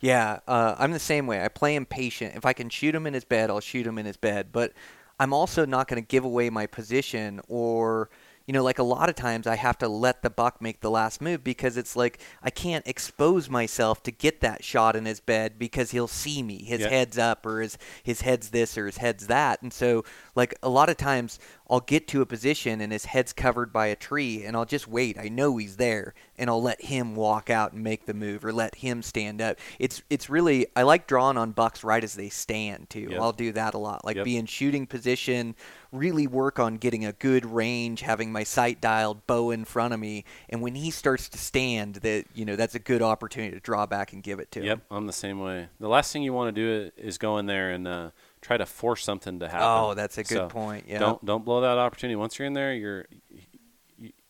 Yeah, 0.00 0.40
uh, 0.46 0.76
I'm 0.78 0.92
the 0.92 0.98
same 0.98 1.26
way. 1.26 1.42
I 1.44 1.48
play 1.48 1.74
him 1.74 1.84
patient. 1.86 2.36
If 2.36 2.46
I 2.46 2.52
can 2.52 2.68
shoot 2.68 2.94
him 2.94 3.06
in 3.06 3.14
his 3.14 3.24
bed, 3.24 3.50
I'll 3.50 3.60
shoot 3.60 3.86
him 3.86 3.98
in 3.98 4.06
his 4.06 4.16
bed. 4.16 4.48
But 4.52 4.72
I'm 5.18 5.32
also 5.32 5.64
not 5.66 5.88
going 5.88 6.00
to 6.00 6.06
give 6.06 6.24
away 6.24 6.48
my 6.50 6.66
position 6.66 7.40
or, 7.48 8.08
you 8.48 8.54
know, 8.54 8.64
like 8.64 8.78
a 8.78 8.82
lot 8.82 9.10
of 9.10 9.14
times 9.14 9.46
I 9.46 9.56
have 9.56 9.76
to 9.78 9.88
let 9.88 10.22
the 10.22 10.30
buck 10.30 10.62
make 10.62 10.80
the 10.80 10.90
last 10.90 11.20
move 11.20 11.44
because 11.44 11.76
it's 11.76 11.94
like 11.94 12.18
I 12.42 12.48
can't 12.48 12.84
expose 12.88 13.50
myself 13.50 14.02
to 14.04 14.10
get 14.10 14.40
that 14.40 14.64
shot 14.64 14.96
in 14.96 15.04
his 15.04 15.20
bed 15.20 15.58
because 15.58 15.90
he'll 15.90 16.08
see 16.08 16.42
me. 16.42 16.64
His 16.64 16.80
Yeah. 16.80 16.88
head's 16.88 17.18
up 17.18 17.44
or 17.44 17.60
his 17.60 17.76
his 18.02 18.22
head's 18.22 18.48
this 18.48 18.78
or 18.78 18.86
his 18.86 18.96
head's 18.96 19.26
that. 19.26 19.60
And 19.60 19.70
so 19.70 20.02
like 20.34 20.54
a 20.62 20.70
lot 20.70 20.88
of 20.88 20.96
times 20.96 21.38
I'll 21.70 21.80
get 21.80 22.08
to 22.08 22.22
a 22.22 22.26
position 22.26 22.80
and 22.80 22.92
his 22.92 23.04
head's 23.06 23.34
covered 23.34 23.72
by 23.72 23.86
a 23.86 23.96
tree 23.96 24.44
and 24.44 24.56
I'll 24.56 24.64
just 24.64 24.88
wait. 24.88 25.18
I 25.18 25.28
know 25.28 25.58
he's 25.58 25.76
there 25.76 26.14
and 26.38 26.48
I'll 26.48 26.62
let 26.62 26.82
him 26.82 27.14
walk 27.14 27.50
out 27.50 27.72
and 27.72 27.84
make 27.84 28.06
the 28.06 28.14
move 28.14 28.42
or 28.44 28.52
let 28.52 28.76
him 28.76 29.02
stand 29.02 29.42
up. 29.42 29.58
It's 29.78 30.02
it's 30.08 30.30
really 30.30 30.66
I 30.74 30.82
like 30.82 31.06
drawing 31.06 31.36
on 31.36 31.52
bucks 31.52 31.84
right 31.84 32.02
as 32.02 32.14
they 32.14 32.30
stand 32.30 32.88
too. 32.88 33.08
Yep. 33.10 33.20
I'll 33.20 33.32
do 33.32 33.52
that 33.52 33.74
a 33.74 33.78
lot. 33.78 34.04
Like 34.04 34.16
Yep. 34.16 34.24
be 34.24 34.36
in 34.38 34.46
shooting 34.46 34.86
position, 34.86 35.54
really 35.92 36.26
work 36.26 36.58
on 36.58 36.76
getting 36.76 37.04
a 37.04 37.12
good 37.12 37.44
range, 37.44 38.00
having 38.00 38.32
my 38.32 38.44
sight 38.44 38.80
dialed, 38.80 39.26
bow 39.26 39.50
in 39.50 39.64
front 39.66 39.92
of 39.92 40.00
me, 40.00 40.24
and 40.48 40.62
when 40.62 40.74
he 40.74 40.90
starts 40.90 41.28
to 41.28 41.38
stand 41.38 41.96
that 41.96 42.24
you 42.34 42.46
know 42.46 42.56
that's 42.56 42.74
a 42.74 42.80
good 42.80 43.02
opportunity 43.02 43.54
to 43.54 43.60
draw 43.60 43.84
back 43.84 44.14
and 44.14 44.22
give 44.22 44.40
it 44.40 44.50
to 44.52 44.60
him. 44.60 44.66
Yep, 44.66 44.80
I'm 44.90 45.06
the 45.06 45.12
same 45.12 45.40
way. 45.40 45.68
The 45.80 45.88
last 45.88 46.12
thing 46.12 46.22
you 46.22 46.32
want 46.32 46.54
to 46.54 46.60
do 46.60 46.90
is 46.96 47.18
go 47.18 47.36
in 47.36 47.44
there 47.46 47.70
and 47.70 47.86
uh, 47.86 48.10
try 48.40 48.56
to 48.56 48.66
force 48.66 49.04
something 49.04 49.40
to 49.40 49.48
happen. 49.48 49.66
Oh, 49.68 49.94
that's 49.94 50.18
a 50.18 50.22
good 50.24 50.34
So 50.36 50.48
point. 50.48 50.84
Yeah. 50.88 50.98
Don't 50.98 51.24
don't 51.24 51.44
blow 51.44 51.60
that 51.62 51.78
opportunity. 51.78 52.16
Once 52.16 52.38
you're 52.38 52.46
in 52.46 52.54
there, 52.54 52.72
you're 52.74 53.06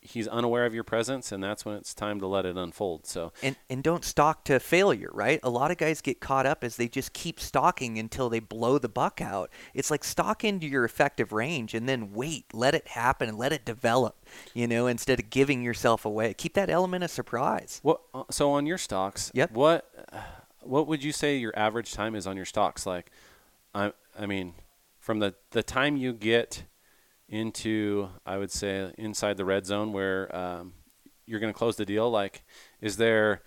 he's 0.00 0.26
unaware 0.26 0.64
of 0.64 0.74
your 0.74 0.84
presence, 0.84 1.32
and 1.32 1.44
that's 1.44 1.66
when 1.66 1.74
it's 1.76 1.92
time 1.92 2.18
to 2.20 2.26
let 2.26 2.46
it 2.46 2.56
unfold. 2.56 3.06
So 3.06 3.32
and 3.42 3.56
and 3.68 3.82
don't 3.82 4.04
stalk 4.04 4.44
to 4.44 4.58
failure, 4.58 5.10
right? 5.12 5.38
A 5.42 5.50
lot 5.50 5.70
of 5.70 5.76
guys 5.76 6.00
get 6.00 6.18
caught 6.20 6.46
up 6.46 6.64
as 6.64 6.76
they 6.76 6.88
just 6.88 7.12
keep 7.12 7.38
stalking 7.38 7.98
until 7.98 8.30
they 8.30 8.40
blow 8.40 8.78
the 8.78 8.88
buck 8.88 9.20
out. 9.20 9.50
It's 9.74 9.90
like 9.90 10.04
stalk 10.04 10.44
into 10.44 10.66
your 10.66 10.84
effective 10.84 11.32
range 11.32 11.74
and 11.74 11.86
then 11.88 12.12
wait, 12.12 12.46
let 12.54 12.74
it 12.74 12.88
happen 12.88 13.28
and 13.28 13.36
let 13.38 13.52
it 13.52 13.66
develop, 13.66 14.24
you 14.54 14.66
know, 14.66 14.86
instead 14.86 15.18
of 15.20 15.28
giving 15.28 15.62
yourself 15.62 16.04
away. 16.06 16.32
Keep 16.32 16.54
that 16.54 16.70
element 16.70 17.04
of 17.04 17.10
surprise. 17.10 17.80
what? 17.82 18.00
uh, 18.14 18.24
So 18.30 18.50
on 18.52 18.64
your 18.66 18.78
stocks, 18.78 19.30
Yep. 19.34 19.52
What 19.52 19.84
what 20.62 20.86
would 20.86 21.04
you 21.04 21.12
say 21.12 21.36
your 21.36 21.56
average 21.58 21.92
time 21.92 22.14
is 22.14 22.26
on 22.26 22.36
your 22.36 22.44
stocks? 22.46 22.84
Like, 22.86 23.10
I 23.74 23.92
I 24.18 24.26
mean, 24.26 24.54
from 24.98 25.18
the 25.20 25.34
the 25.50 25.62
time 25.62 25.96
you 25.96 26.12
get 26.12 26.64
into, 27.28 28.08
I 28.24 28.38
would 28.38 28.50
say, 28.50 28.92
inside 28.96 29.36
the 29.36 29.44
red 29.44 29.66
zone 29.66 29.92
where 29.92 30.34
um, 30.34 30.72
you're 31.26 31.40
going 31.40 31.52
to 31.52 31.58
close 31.58 31.76
the 31.76 31.84
deal. 31.84 32.10
Like, 32.10 32.42
is 32.80 32.96
there 32.96 33.42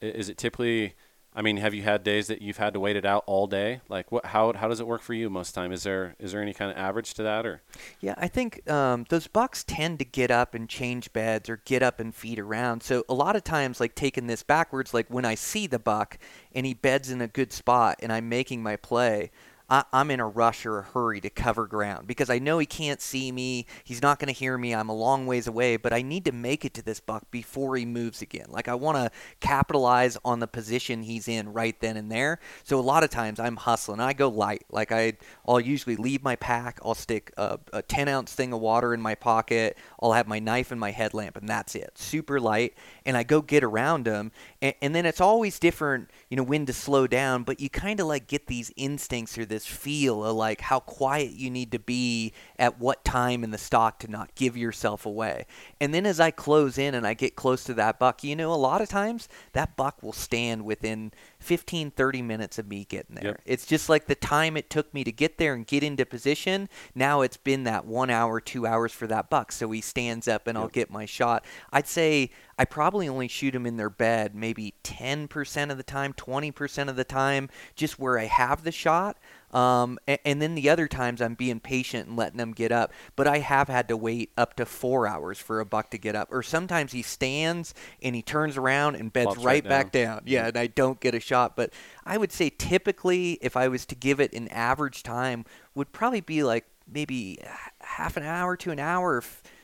is 0.00 0.28
it 0.28 0.38
typically? 0.38 0.94
I 1.36 1.42
mean, 1.42 1.56
have 1.56 1.74
you 1.74 1.82
had 1.82 2.04
days 2.04 2.28
that 2.28 2.40
you've 2.42 2.58
had 2.58 2.74
to 2.74 2.80
wait 2.80 2.94
it 2.94 3.04
out 3.04 3.24
all 3.26 3.48
day? 3.48 3.80
Like, 3.88 4.12
what? 4.12 4.26
How 4.26 4.52
how 4.52 4.68
does 4.68 4.78
it 4.78 4.86
work 4.86 5.02
for 5.02 5.14
you 5.14 5.28
most 5.28 5.52
time? 5.52 5.72
Is 5.72 5.82
there 5.82 6.14
is 6.20 6.30
there 6.30 6.40
any 6.40 6.54
kind 6.54 6.70
of 6.70 6.76
average 6.76 7.14
to 7.14 7.24
that 7.24 7.44
or? 7.44 7.60
Yeah, 8.00 8.14
I 8.16 8.28
think 8.28 8.70
um, 8.70 9.04
those 9.08 9.26
bucks 9.26 9.64
tend 9.64 9.98
to 9.98 10.04
get 10.04 10.30
up 10.30 10.54
and 10.54 10.68
change 10.68 11.12
beds 11.12 11.50
or 11.50 11.56
get 11.64 11.82
up 11.82 11.98
and 11.98 12.14
feed 12.14 12.38
around. 12.38 12.84
So 12.84 13.04
a 13.08 13.14
lot 13.14 13.34
of 13.34 13.42
times, 13.42 13.80
like 13.80 13.96
taking 13.96 14.28
this 14.28 14.44
backwards, 14.44 14.94
like 14.94 15.08
when 15.08 15.24
I 15.24 15.34
see 15.34 15.66
the 15.66 15.80
buck 15.80 16.18
and 16.52 16.64
he 16.64 16.74
beds 16.74 17.10
in 17.10 17.20
a 17.20 17.28
good 17.28 17.52
spot 17.52 17.98
and 18.00 18.12
I'm 18.12 18.28
making 18.28 18.62
my 18.62 18.76
play, 18.76 19.32
I, 19.70 19.84
I'm 19.92 20.10
in 20.10 20.20
a 20.20 20.28
rush 20.28 20.66
or 20.66 20.78
a 20.78 20.82
hurry 20.82 21.20
to 21.22 21.30
cover 21.30 21.66
ground 21.66 22.06
because 22.06 22.28
I 22.28 22.38
know 22.38 22.58
he 22.58 22.66
can't 22.66 23.00
see 23.00 23.32
me. 23.32 23.66
He's 23.82 24.02
not 24.02 24.18
going 24.18 24.32
to 24.32 24.38
hear 24.38 24.58
me. 24.58 24.74
I'm 24.74 24.90
a 24.90 24.94
long 24.94 25.26
ways 25.26 25.46
away, 25.46 25.78
but 25.78 25.92
I 25.92 26.02
need 26.02 26.26
to 26.26 26.32
make 26.32 26.64
it 26.66 26.74
to 26.74 26.82
this 26.82 27.00
buck 27.00 27.30
before 27.30 27.76
he 27.76 27.86
moves 27.86 28.20
again. 28.20 28.46
Like 28.48 28.68
I 28.68 28.74
want 28.74 28.98
to 28.98 29.10
capitalize 29.40 30.18
on 30.24 30.40
the 30.40 30.46
position 30.46 31.02
he's 31.02 31.28
in 31.28 31.52
right 31.52 31.78
then 31.80 31.96
and 31.96 32.12
there. 32.12 32.40
So 32.62 32.78
a 32.78 32.82
lot 32.82 33.04
of 33.04 33.10
times 33.10 33.40
I'm 33.40 33.56
hustling. 33.56 34.00
I 34.00 34.12
go 34.12 34.28
light. 34.28 34.64
Like 34.70 34.92
I, 34.92 35.14
I'll 35.48 35.60
usually 35.60 35.96
leave 35.96 36.22
my 36.22 36.36
pack. 36.36 36.78
I'll 36.84 36.94
stick 36.94 37.32
a, 37.38 37.58
a 37.72 37.80
10 37.80 38.08
ounce 38.08 38.34
thing 38.34 38.52
of 38.52 38.60
water 38.60 38.92
in 38.92 39.00
my 39.00 39.14
pocket. 39.14 39.78
I'll 40.00 40.12
have 40.12 40.28
my 40.28 40.40
knife 40.40 40.72
and 40.72 40.80
my 40.80 40.90
headlamp, 40.90 41.36
and 41.38 41.48
that's 41.48 41.74
it. 41.74 41.96
Super 41.96 42.38
light. 42.38 42.74
And 43.06 43.16
I 43.16 43.22
go 43.22 43.40
get 43.40 43.64
around 43.64 44.06
him, 44.06 44.30
and, 44.60 44.74
and 44.82 44.94
then 44.94 45.06
it's 45.06 45.20
always 45.20 45.58
different, 45.58 46.10
you 46.28 46.36
know, 46.36 46.42
when 46.42 46.66
to 46.66 46.74
slow 46.74 47.06
down. 47.06 47.44
But 47.44 47.60
you 47.60 47.70
kind 47.70 47.98
of 48.00 48.06
like 48.06 48.26
get 48.26 48.46
these 48.46 48.70
instincts 48.76 49.38
or 49.38 49.46
this 49.54 49.66
feel 49.66 50.24
of 50.24 50.34
like 50.34 50.60
how 50.60 50.80
quiet 50.80 51.30
you 51.30 51.48
need 51.48 51.70
to 51.70 51.78
be 51.78 52.32
at 52.58 52.80
what 52.80 53.04
time 53.04 53.44
in 53.44 53.52
the 53.52 53.58
stock 53.58 54.00
to 54.00 54.10
not 54.10 54.34
give 54.34 54.56
yourself 54.56 55.06
away. 55.06 55.46
And 55.80 55.94
then 55.94 56.04
as 56.06 56.18
I 56.18 56.32
close 56.32 56.76
in 56.76 56.94
and 56.94 57.06
I 57.06 57.14
get 57.14 57.36
close 57.36 57.62
to 57.64 57.74
that 57.74 58.00
buck, 58.00 58.24
you 58.24 58.34
know, 58.34 58.52
a 58.52 58.56
lot 58.56 58.80
of 58.80 58.88
times 58.88 59.28
that 59.52 59.76
buck 59.76 60.02
will 60.02 60.12
stand 60.12 60.64
within 60.64 61.12
15, 61.38 61.92
30 61.92 62.22
minutes 62.22 62.58
of 62.58 62.66
me 62.66 62.84
getting 62.84 63.14
there. 63.14 63.24
Yep. 63.24 63.40
It's 63.46 63.66
just 63.66 63.88
like 63.88 64.06
the 64.06 64.16
time 64.16 64.56
it 64.56 64.68
took 64.68 64.92
me 64.92 65.04
to 65.04 65.12
get 65.12 65.38
there 65.38 65.54
and 65.54 65.64
get 65.64 65.84
into 65.84 66.04
position. 66.04 66.68
Now 66.94 67.20
it's 67.20 67.36
been 67.36 67.62
that 67.64 67.86
one 67.86 68.10
hour, 68.10 68.40
two 68.40 68.66
hours 68.66 68.92
for 68.92 69.06
that 69.06 69.30
buck. 69.30 69.52
So 69.52 69.70
he 69.70 69.80
stands 69.80 70.26
up 70.26 70.48
and 70.48 70.58
I'll 70.58 70.68
get 70.68 70.90
my 70.90 71.06
shot. 71.06 71.44
I'd 71.72 71.86
say 71.86 72.30
I 72.58 72.64
probably 72.64 73.08
only 73.08 73.28
shoot 73.28 73.54
him 73.54 73.66
in 73.66 73.76
their 73.76 73.90
bed 73.90 74.34
maybe 74.34 74.74
10% 74.82 75.70
of 75.70 75.76
the 75.76 75.82
time, 75.82 76.12
20% 76.12 76.88
of 76.88 76.96
the 76.96 77.04
time, 77.04 77.48
just 77.74 77.98
where 77.98 78.18
I 78.18 78.24
have 78.24 78.64
the 78.64 78.72
shot. 78.72 79.16
Um, 79.54 79.98
and, 80.06 80.18
and 80.24 80.42
then 80.42 80.54
the 80.56 80.68
other 80.68 80.88
times 80.88 81.22
I'm 81.22 81.34
being 81.34 81.60
patient 81.60 82.08
and 82.08 82.16
letting 82.16 82.38
them 82.38 82.52
get 82.52 82.72
up. 82.72 82.92
But 83.16 83.28
I 83.28 83.38
have 83.38 83.68
had 83.68 83.88
to 83.88 83.96
wait 83.96 84.32
up 84.36 84.54
to 84.56 84.66
four 84.66 85.06
hours 85.06 85.38
for 85.38 85.60
a 85.60 85.64
buck 85.64 85.90
to 85.90 85.98
get 85.98 86.16
up. 86.16 86.28
Or 86.32 86.42
sometimes 86.42 86.92
he 86.92 87.02
stands 87.02 87.72
and 88.02 88.14
he 88.14 88.22
turns 88.22 88.56
around 88.56 88.96
and 88.96 89.12
beds 89.12 89.36
right, 89.36 89.44
right 89.44 89.64
back 89.64 89.92
down. 89.92 90.22
Yeah, 90.26 90.48
and 90.48 90.56
I 90.56 90.66
don't 90.66 91.00
get 91.00 91.14
a 91.14 91.20
shot. 91.20 91.56
But 91.56 91.72
I 92.04 92.18
would 92.18 92.32
say 92.32 92.50
typically, 92.50 93.38
if 93.40 93.56
I 93.56 93.68
was 93.68 93.86
to 93.86 93.94
give 93.94 94.20
it 94.20 94.32
an 94.32 94.48
average 94.48 95.02
time, 95.02 95.44
would 95.74 95.92
probably 95.92 96.20
be 96.20 96.42
like 96.42 96.66
maybe 96.92 97.38
half 97.80 98.16
an 98.16 98.24
hour 98.24 98.56
to 98.56 98.70
an 98.70 98.78
hour, 98.78 99.22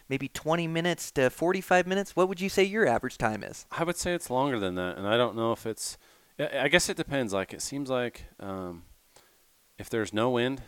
maybe 0.09 0.29
20 0.29 0.66
minutes 0.68 1.11
to 1.12 1.31
45 1.31 1.87
minutes. 1.87 2.14
What 2.14 2.29
would 2.29 2.40
you 2.40 2.48
say 2.48 2.62
your 2.64 2.87
average 2.87 3.18
time 3.18 3.42
is? 3.42 3.66
I 3.70 3.85
would 3.85 3.96
say 3.96 4.14
it's 4.14 4.31
longer 4.31 4.59
than 4.59 4.76
that, 4.76 4.98
and 4.98 5.07
I 5.07 5.16
don't 5.16 5.37
know 5.37 5.53
if 5.53 5.66
it's. 5.66 5.98
I 6.38 6.61
I 6.61 6.68
guess 6.68 6.88
it 6.88 6.96
depends. 6.96 7.33
Like 7.33 7.53
it 7.53 7.61
seems 7.61 7.90
like 7.90 8.24
um, 8.38 8.85
if 9.81 9.88
there's 9.90 10.12
no 10.12 10.31
wind, 10.31 10.62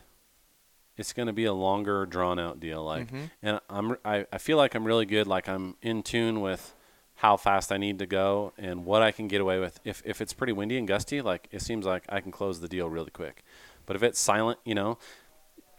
it's 0.97 1.13
going 1.13 1.27
to 1.27 1.33
be 1.33 1.45
a 1.45 1.53
longer, 1.53 2.05
drawn 2.07 2.39
out 2.39 2.59
deal. 2.61 2.83
Like, 2.85 3.11
Mhm. 3.11 3.31
and 3.43 3.61
I'm 3.71 3.97
I, 4.05 4.27
I 4.33 4.39
feel 4.39 4.57
like 4.57 4.75
I'm 4.75 4.85
really 4.85 5.07
good. 5.07 5.27
Like 5.27 5.49
I'm 5.49 5.77
in 5.83 6.03
tune 6.03 6.41
with 6.41 6.75
how 7.17 7.37
fast 7.37 7.71
I 7.71 7.77
need 7.77 7.99
to 8.01 8.07
go 8.07 8.53
and 8.59 8.85
what 8.85 9.03
I 9.03 9.13
can 9.13 9.29
get 9.29 9.41
away 9.41 9.59
with. 9.59 9.79
If 9.85 10.03
if 10.05 10.21
it's 10.21 10.33
pretty 10.33 10.53
windy 10.53 10.77
and 10.79 10.89
gusty, 10.89 11.23
like 11.23 11.49
it 11.51 11.63
seems 11.63 11.87
like 11.87 12.05
I 12.09 12.21
can 12.21 12.33
close 12.33 12.61
the 12.61 12.69
deal 12.69 12.89
really 12.91 13.11
quick. 13.11 13.45
But 13.87 13.97
if 13.97 14.03
it's 14.03 14.19
silent, 14.21 14.59
you 14.65 14.75
know, 14.75 14.99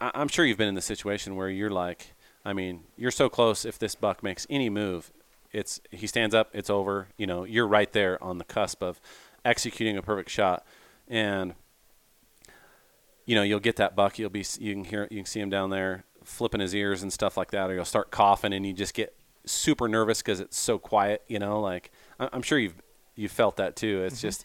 I, 0.00 0.10
I'm 0.14 0.28
sure 0.28 0.44
you've 0.44 0.58
been 0.58 0.68
in 0.68 0.74
the 0.74 0.82
situation 0.82 1.36
where 1.36 1.48
you're 1.48 1.70
like, 1.70 2.12
I 2.44 2.52
mean, 2.52 2.84
you're 2.96 3.10
so 3.10 3.28
close. 3.28 3.64
If 3.64 3.78
this 3.78 3.94
buck 3.94 4.22
makes 4.22 4.46
any 4.50 4.68
move, 4.70 5.12
it's 5.52 5.80
he 5.90 6.06
stands 6.06 6.34
up, 6.34 6.50
it's 6.52 6.70
over. 6.70 7.08
You 7.16 7.26
know, 7.26 7.44
you're 7.44 7.68
right 7.68 7.92
there 7.92 8.22
on 8.22 8.38
the 8.38 8.44
cusp 8.44 8.82
of 8.82 9.00
executing 9.44 9.96
a 9.96 10.02
perfect 10.02 10.30
shot, 10.30 10.64
and 11.08 11.54
you 13.24 13.34
know 13.34 13.42
you'll 13.42 13.60
get 13.60 13.76
that 13.76 13.96
buck. 13.96 14.18
You'll 14.18 14.30
be 14.30 14.44
you 14.58 14.74
can 14.74 14.84
hear 14.84 15.08
you 15.10 15.18
can 15.18 15.26
see 15.26 15.40
him 15.40 15.50
down 15.50 15.70
there 15.70 16.04
flipping 16.24 16.60
his 16.60 16.74
ears 16.74 17.02
and 17.02 17.12
stuff 17.12 17.36
like 17.36 17.50
that, 17.50 17.70
or 17.70 17.74
you'll 17.74 17.84
start 17.84 18.10
coughing 18.10 18.52
and 18.52 18.66
you 18.66 18.72
just 18.72 18.94
get 18.94 19.14
super 19.46 19.88
nervous 19.88 20.22
because 20.22 20.40
it's 20.40 20.58
so 20.58 20.78
quiet. 20.78 21.22
You 21.28 21.38
know, 21.38 21.60
like 21.60 21.90
I'm 22.18 22.42
sure 22.42 22.58
you've 22.58 22.80
you 23.14 23.28
felt 23.28 23.56
that 23.56 23.76
too. 23.76 24.02
It's 24.04 24.20
just 24.20 24.44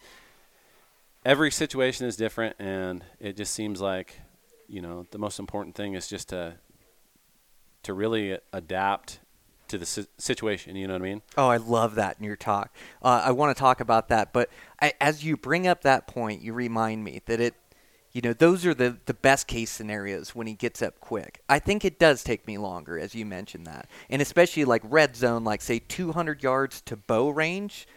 every 1.25 1.51
situation 1.51 2.05
is 2.05 2.15
different, 2.15 2.55
and 2.59 3.03
it 3.19 3.37
just 3.37 3.53
seems 3.53 3.81
like 3.81 4.19
you 4.67 4.81
know 4.81 5.05
the 5.11 5.17
most 5.17 5.39
important 5.39 5.75
thing 5.75 5.93
is 5.93 6.07
just 6.07 6.29
to 6.29 6.55
to 7.83 7.93
really 7.93 8.37
adapt 8.51 9.19
to 9.69 9.77
the 9.77 9.85
si- 9.85 10.07
situation. 10.17 10.75
You 10.75 10.87
know 10.87 10.93
what 10.93 11.01
I 11.01 11.05
mean? 11.05 11.21
Oh, 11.37 11.47
I 11.47 11.57
love 11.57 11.95
that 11.95 12.17
in 12.19 12.25
your 12.25 12.35
talk. 12.35 12.73
Uh, 13.01 13.23
I 13.25 13.31
want 13.31 13.55
to 13.55 13.59
talk 13.59 13.79
about 13.79 14.09
that, 14.09 14.33
but 14.33 14.49
I, 14.81 14.93
as 14.99 15.23
you 15.23 15.37
bring 15.37 15.67
up 15.67 15.83
that 15.83 16.07
point, 16.07 16.41
you 16.41 16.53
remind 16.53 17.03
me 17.03 17.21
that 17.25 17.39
it, 17.39 17.55
you 18.19 18.29
know, 18.29 18.34
those 18.34 18.65
are 18.65 18.73
the 18.73 18.97
the 19.05 19.13
best 19.13 19.47
case 19.47 19.71
scenarios 19.71 20.36
when 20.36 20.45
he 20.45 20.53
gets 20.53 20.82
up 20.82 20.99
quick. 20.99 21.41
I 21.47 21.58
think 21.58 21.86
it 21.86 21.97
does 21.97 22.21
take 22.21 22.45
me 22.45 22.58
longer, 22.58 22.99
as 22.99 23.15
you 23.15 23.25
mentioned 23.25 23.65
that, 23.65 23.88
and 24.10 24.21
especially 24.21 24.65
like 24.65 24.82
red 24.84 25.15
zone, 25.15 25.45
like 25.45 25.62
say 25.62 25.79
200 25.79 26.43
yards 26.43 26.82
to 26.82 26.97
bow 26.97 27.29
range. 27.29 27.88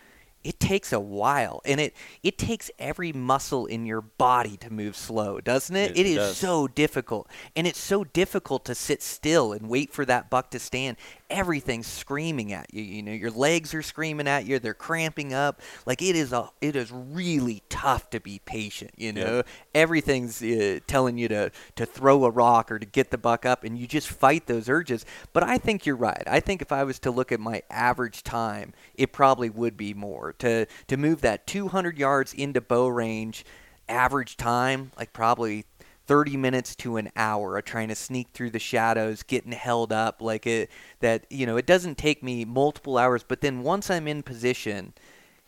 It 0.44 0.60
takes 0.60 0.92
a 0.92 1.00
while, 1.00 1.60
and 1.64 1.80
it 1.80 1.96
it 2.22 2.38
takes 2.38 2.70
every 2.78 3.12
muscle 3.12 3.66
in 3.66 3.84
your 3.84 4.00
body 4.00 4.56
to 4.58 4.72
move 4.72 4.94
slow, 4.94 5.40
doesn't 5.40 5.74
it? 5.74 5.90
It 5.90 5.98
it 5.98 6.06
is 6.06 6.16
does. 6.16 6.36
so 6.36 6.68
difficult, 6.68 7.28
and 7.56 7.66
it's 7.66 7.80
so 7.80 8.04
difficult 8.04 8.64
to 8.66 8.76
sit 8.76 9.02
still 9.02 9.52
and 9.52 9.68
wait 9.68 9.92
for 9.92 10.04
that 10.04 10.30
buck 10.30 10.52
to 10.52 10.60
stand. 10.60 10.98
Everything's 11.32 11.86
screaming 11.86 12.52
at 12.52 12.72
you. 12.74 12.82
You 12.82 13.02
know, 13.02 13.12
your 13.12 13.30
legs 13.30 13.72
are 13.72 13.80
screaming 13.80 14.28
at 14.28 14.44
you. 14.44 14.58
They're 14.58 14.74
cramping 14.74 15.32
up. 15.32 15.62
Like 15.86 16.02
it 16.02 16.14
is 16.14 16.32
a, 16.32 16.50
it 16.60 16.76
is 16.76 16.92
really 16.92 17.62
tough 17.70 18.10
to 18.10 18.20
be 18.20 18.40
patient. 18.44 18.90
You 18.98 19.14
know, 19.14 19.42
everything's 19.74 20.42
uh, 20.42 20.80
telling 20.86 21.16
you 21.16 21.28
to 21.28 21.50
to 21.76 21.86
throw 21.86 22.24
a 22.26 22.30
rock 22.30 22.70
or 22.70 22.78
to 22.78 22.84
get 22.84 23.10
the 23.10 23.18
buck 23.18 23.46
up, 23.46 23.64
and 23.64 23.78
you 23.78 23.86
just 23.86 24.08
fight 24.08 24.46
those 24.46 24.68
urges. 24.68 25.06
But 25.32 25.42
I 25.42 25.56
think 25.56 25.86
you're 25.86 25.96
right. 25.96 26.22
I 26.26 26.40
think 26.40 26.60
if 26.60 26.70
I 26.70 26.84
was 26.84 26.98
to 27.00 27.10
look 27.10 27.32
at 27.32 27.40
my 27.40 27.62
average 27.70 28.22
time, 28.22 28.74
it 28.94 29.12
probably 29.12 29.48
would 29.48 29.76
be 29.76 29.94
more 29.94 30.34
to 30.34 30.66
to 30.86 30.96
move 30.98 31.22
that 31.22 31.46
200 31.46 31.98
yards 31.98 32.34
into 32.34 32.60
bow 32.60 32.88
range. 32.88 33.44
Average 33.88 34.36
time, 34.36 34.92
like 34.96 35.12
probably 35.12 35.64
30 36.06 36.36
minutes 36.36 36.74
to 36.76 36.96
an 36.96 37.10
hour 37.16 37.56
of 37.58 37.64
trying 37.64 37.88
to 37.88 37.94
sneak 37.94 38.28
through 38.32 38.50
the 38.50 38.58
shadows, 38.58 39.22
getting 39.22 39.52
held 39.52 39.92
up 39.92 40.20
like 40.20 40.46
it 40.46 40.70
that 41.00 41.26
you 41.30 41.46
know, 41.46 41.56
it 41.56 41.66
doesn't 41.66 41.98
take 41.98 42.22
me 42.22 42.44
multiple 42.44 42.98
hours, 42.98 43.22
but 43.22 43.40
then 43.40 43.62
once 43.62 43.90
I'm 43.90 44.08
in 44.08 44.22
position, 44.22 44.94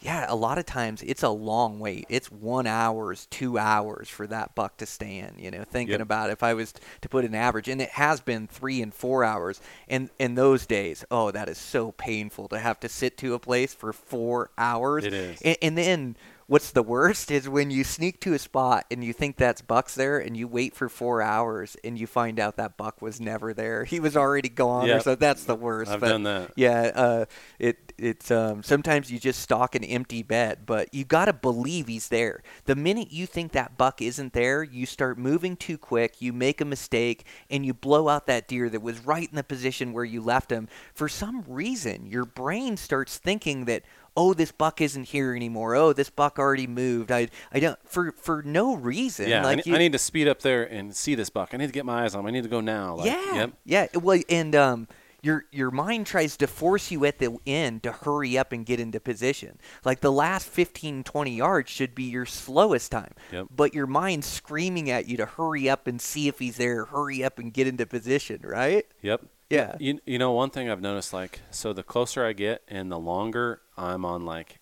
yeah, 0.01 0.27
a 0.29 0.35
lot 0.35 0.59
of 0.59 0.67
times 0.67 1.03
it's 1.03 1.23
a 1.23 1.31
long 1.31 1.79
wait. 1.79 2.05
It's 2.11 2.31
1 2.31 2.67
hours, 2.67 3.27
2 3.31 3.57
hours 3.59 4.09
for 4.09 4.27
that 4.27 4.55
buck 4.55 4.77
to 4.79 4.87
stand, 4.87 5.37
you 5.39 5.51
know, 5.51 5.65
thinking 5.65 5.93
Yep. 5.93 6.01
about 6.03 6.31
if 6.31 6.43
I 6.43 6.53
was 6.53 6.75
to 7.01 7.09
put 7.09 7.25
an 7.25 7.35
average 7.35 7.69
and 7.69 7.81
it 7.81 7.91
has 7.91 8.21
been 8.21 8.47
3 8.47 8.83
and 8.83 8.93
4 8.93 9.25
hours 9.25 9.61
and 9.89 10.11
in 10.19 10.35
those 10.35 10.67
days, 10.67 11.05
oh, 11.11 11.31
that 11.31 11.49
is 11.49 11.59
so 11.59 11.93
painful 11.93 12.49
to 12.49 12.59
have 12.59 12.79
to 12.81 12.89
sit 12.89 13.17
to 13.19 13.35
a 13.35 13.39
place 13.39 13.73
for 13.73 13.93
4 13.93 14.51
hours. 14.59 15.05
It 15.05 15.15
is. 15.15 15.41
And, 15.43 15.57
and 15.63 15.79
then 15.79 16.17
what's 16.47 16.71
the 16.73 16.83
worst 16.83 17.31
is 17.31 17.49
when 17.49 17.71
you 17.71 17.85
sneak 17.85 18.21
to 18.21 18.35
a 18.35 18.39
spot 18.39 18.85
and 18.91 19.03
you 19.03 19.13
think 19.13 19.37
that's 19.37 19.63
buck's 19.63 19.95
there 19.95 20.19
and 20.19 20.37
you 20.37 20.47
wait 20.47 20.75
for 20.75 20.89
four 20.89 21.23
hours 21.23 21.77
and 21.85 21.99
you 21.99 22.07
find 22.07 22.39
out 22.39 22.57
that 22.57 22.77
buck 22.77 23.01
was 23.01 23.21
never 23.21 23.55
there. 23.55 23.85
He 23.85 24.01
was 24.01 24.17
already 24.17 24.49
gone 24.49 24.85
or 24.85 24.95
Yep. 24.95 25.03
so 25.03 25.15
that's 25.15 25.45
the 25.45 25.55
worst. 25.55 25.91
I've 25.91 26.01
but 26.01 26.09
done 26.09 26.23
that. 26.25 26.53
Yeah, 26.57 26.91
uh, 26.95 27.25
it 27.59 27.93
it's 27.97 28.31
um, 28.31 28.63
sometimes 28.63 29.11
you 29.11 29.19
just 29.21 29.41
stalk 29.41 29.75
an 29.75 29.85
empty 29.85 30.23
bed, 30.23 30.61
but 30.67 30.93
you 30.93 31.05
got 31.05 31.27
to 31.27 31.33
believe 31.33 31.87
he's 31.87 32.09
there. 32.09 32.43
The 32.65 32.75
minute 32.75 33.13
you 33.13 33.25
think 33.27 33.53
that 33.53 33.79
buck 33.79 34.03
isn't 34.03 34.33
there, 34.33 34.63
you 34.65 34.85
start 34.85 35.17
moving 35.17 35.57
too 35.57 35.79
quick, 35.79 36.21
you 36.21 36.33
make 36.33 36.61
a 36.61 36.65
mistake, 36.65 37.25
and 37.49 37.65
you 37.65 37.73
blow 37.73 38.09
out 38.09 38.27
that 38.27 38.49
deer 38.49 38.69
that 38.69 38.83
was 38.83 39.05
right 39.07 39.29
in 39.29 39.37
the 39.37 39.45
position 39.45 39.93
where 39.93 40.05
you 40.05 40.21
left 40.21 40.51
him. 40.51 40.69
For 40.93 41.09
some 41.09 41.45
reason, 41.47 42.07
your 42.07 42.25
brain 42.25 42.77
starts 42.77 43.17
thinking 43.17 43.67
that 43.67 43.85
oh 44.17 44.33
this 44.35 44.53
buck 44.53 44.81
isn't 44.81 45.05
here 45.09 45.35
anymore 45.35 45.75
oh 45.75 45.93
this 45.93 46.09
buck 46.11 46.39
already 46.39 46.67
moved 46.67 47.11
i 47.11 47.29
i 47.53 47.59
don't 47.59 47.79
for 47.89 48.13
for 48.13 48.43
no 48.45 48.77
reason 48.77 49.29
Yeah, 49.29 49.41
I, 49.41 49.45
like 49.45 49.57
ne- 49.59 49.63
you, 49.71 49.75
I 49.75 49.79
need 49.79 49.93
to 49.93 49.99
speed 49.99 50.29
up 50.29 50.41
there 50.41 50.63
and 50.65 50.95
see 50.95 51.15
this 51.15 51.31
buck. 51.31 51.51
I 51.53 51.57
need 51.57 51.67
to 51.67 51.73
get 51.73 51.85
my 51.85 52.05
eyes 52.05 52.15
on 52.15 52.21
him. 52.21 52.27
I 52.27 52.31
need 52.31 52.45
to 52.45 52.49
go 52.49 52.61
now. 52.61 52.97
Like, 52.97 53.07
yeah 53.07 53.35
Yep. 53.35 53.53
yeah 53.65 53.87
well 53.95 54.21
and 54.29 54.55
um 54.55 54.89
your 55.23 55.47
your 55.51 55.71
mind 55.71 56.07
tries 56.07 56.37
to 56.37 56.47
force 56.47 56.91
you 56.91 57.05
at 57.07 57.19
the 57.19 57.35
end 57.47 57.83
to 57.83 57.91
hurry 57.93 58.37
up 58.37 58.53
and 58.53 58.67
get 58.67 58.79
into 58.79 59.01
position 59.01 59.59
like 59.85 60.01
the 60.01 60.13
last 60.13 60.47
15 60.47 61.03
20 61.03 61.35
yards 61.35 61.71
should 61.71 61.95
be 61.95 62.05
your 62.05 62.27
slowest 62.27 62.93
time 62.93 63.15
Yep. 63.33 63.47
but 63.57 63.73
your 63.75 63.87
mind's 63.87 64.27
screaming 64.27 64.91
at 64.91 65.09
you 65.09 65.17
to 65.17 65.25
hurry 65.27 65.69
up 65.69 65.87
and 65.87 65.99
see 66.01 66.29
if 66.29 66.39
he's 66.41 66.57
there 66.59 66.85
hurry 66.85 67.25
up 67.25 67.39
and 67.39 67.55
get 67.55 67.67
into 67.67 67.87
position 67.87 68.41
right 68.45 68.85
Yep. 69.01 69.23
Yeah. 69.55 69.77
You, 69.79 70.01
you 70.05 70.19
know, 70.19 70.33
one 70.33 70.51
thing 70.51 70.69
I've 70.69 70.81
noticed, 70.81 71.13
like, 71.13 71.41
so 71.51 71.73
the 71.73 71.83
closer 71.83 72.25
I 72.25 72.33
get 72.33 72.63
and 72.69 72.91
the 72.91 72.99
longer 72.99 73.61
I'm 73.77 74.05
on, 74.05 74.25
like, 74.25 74.61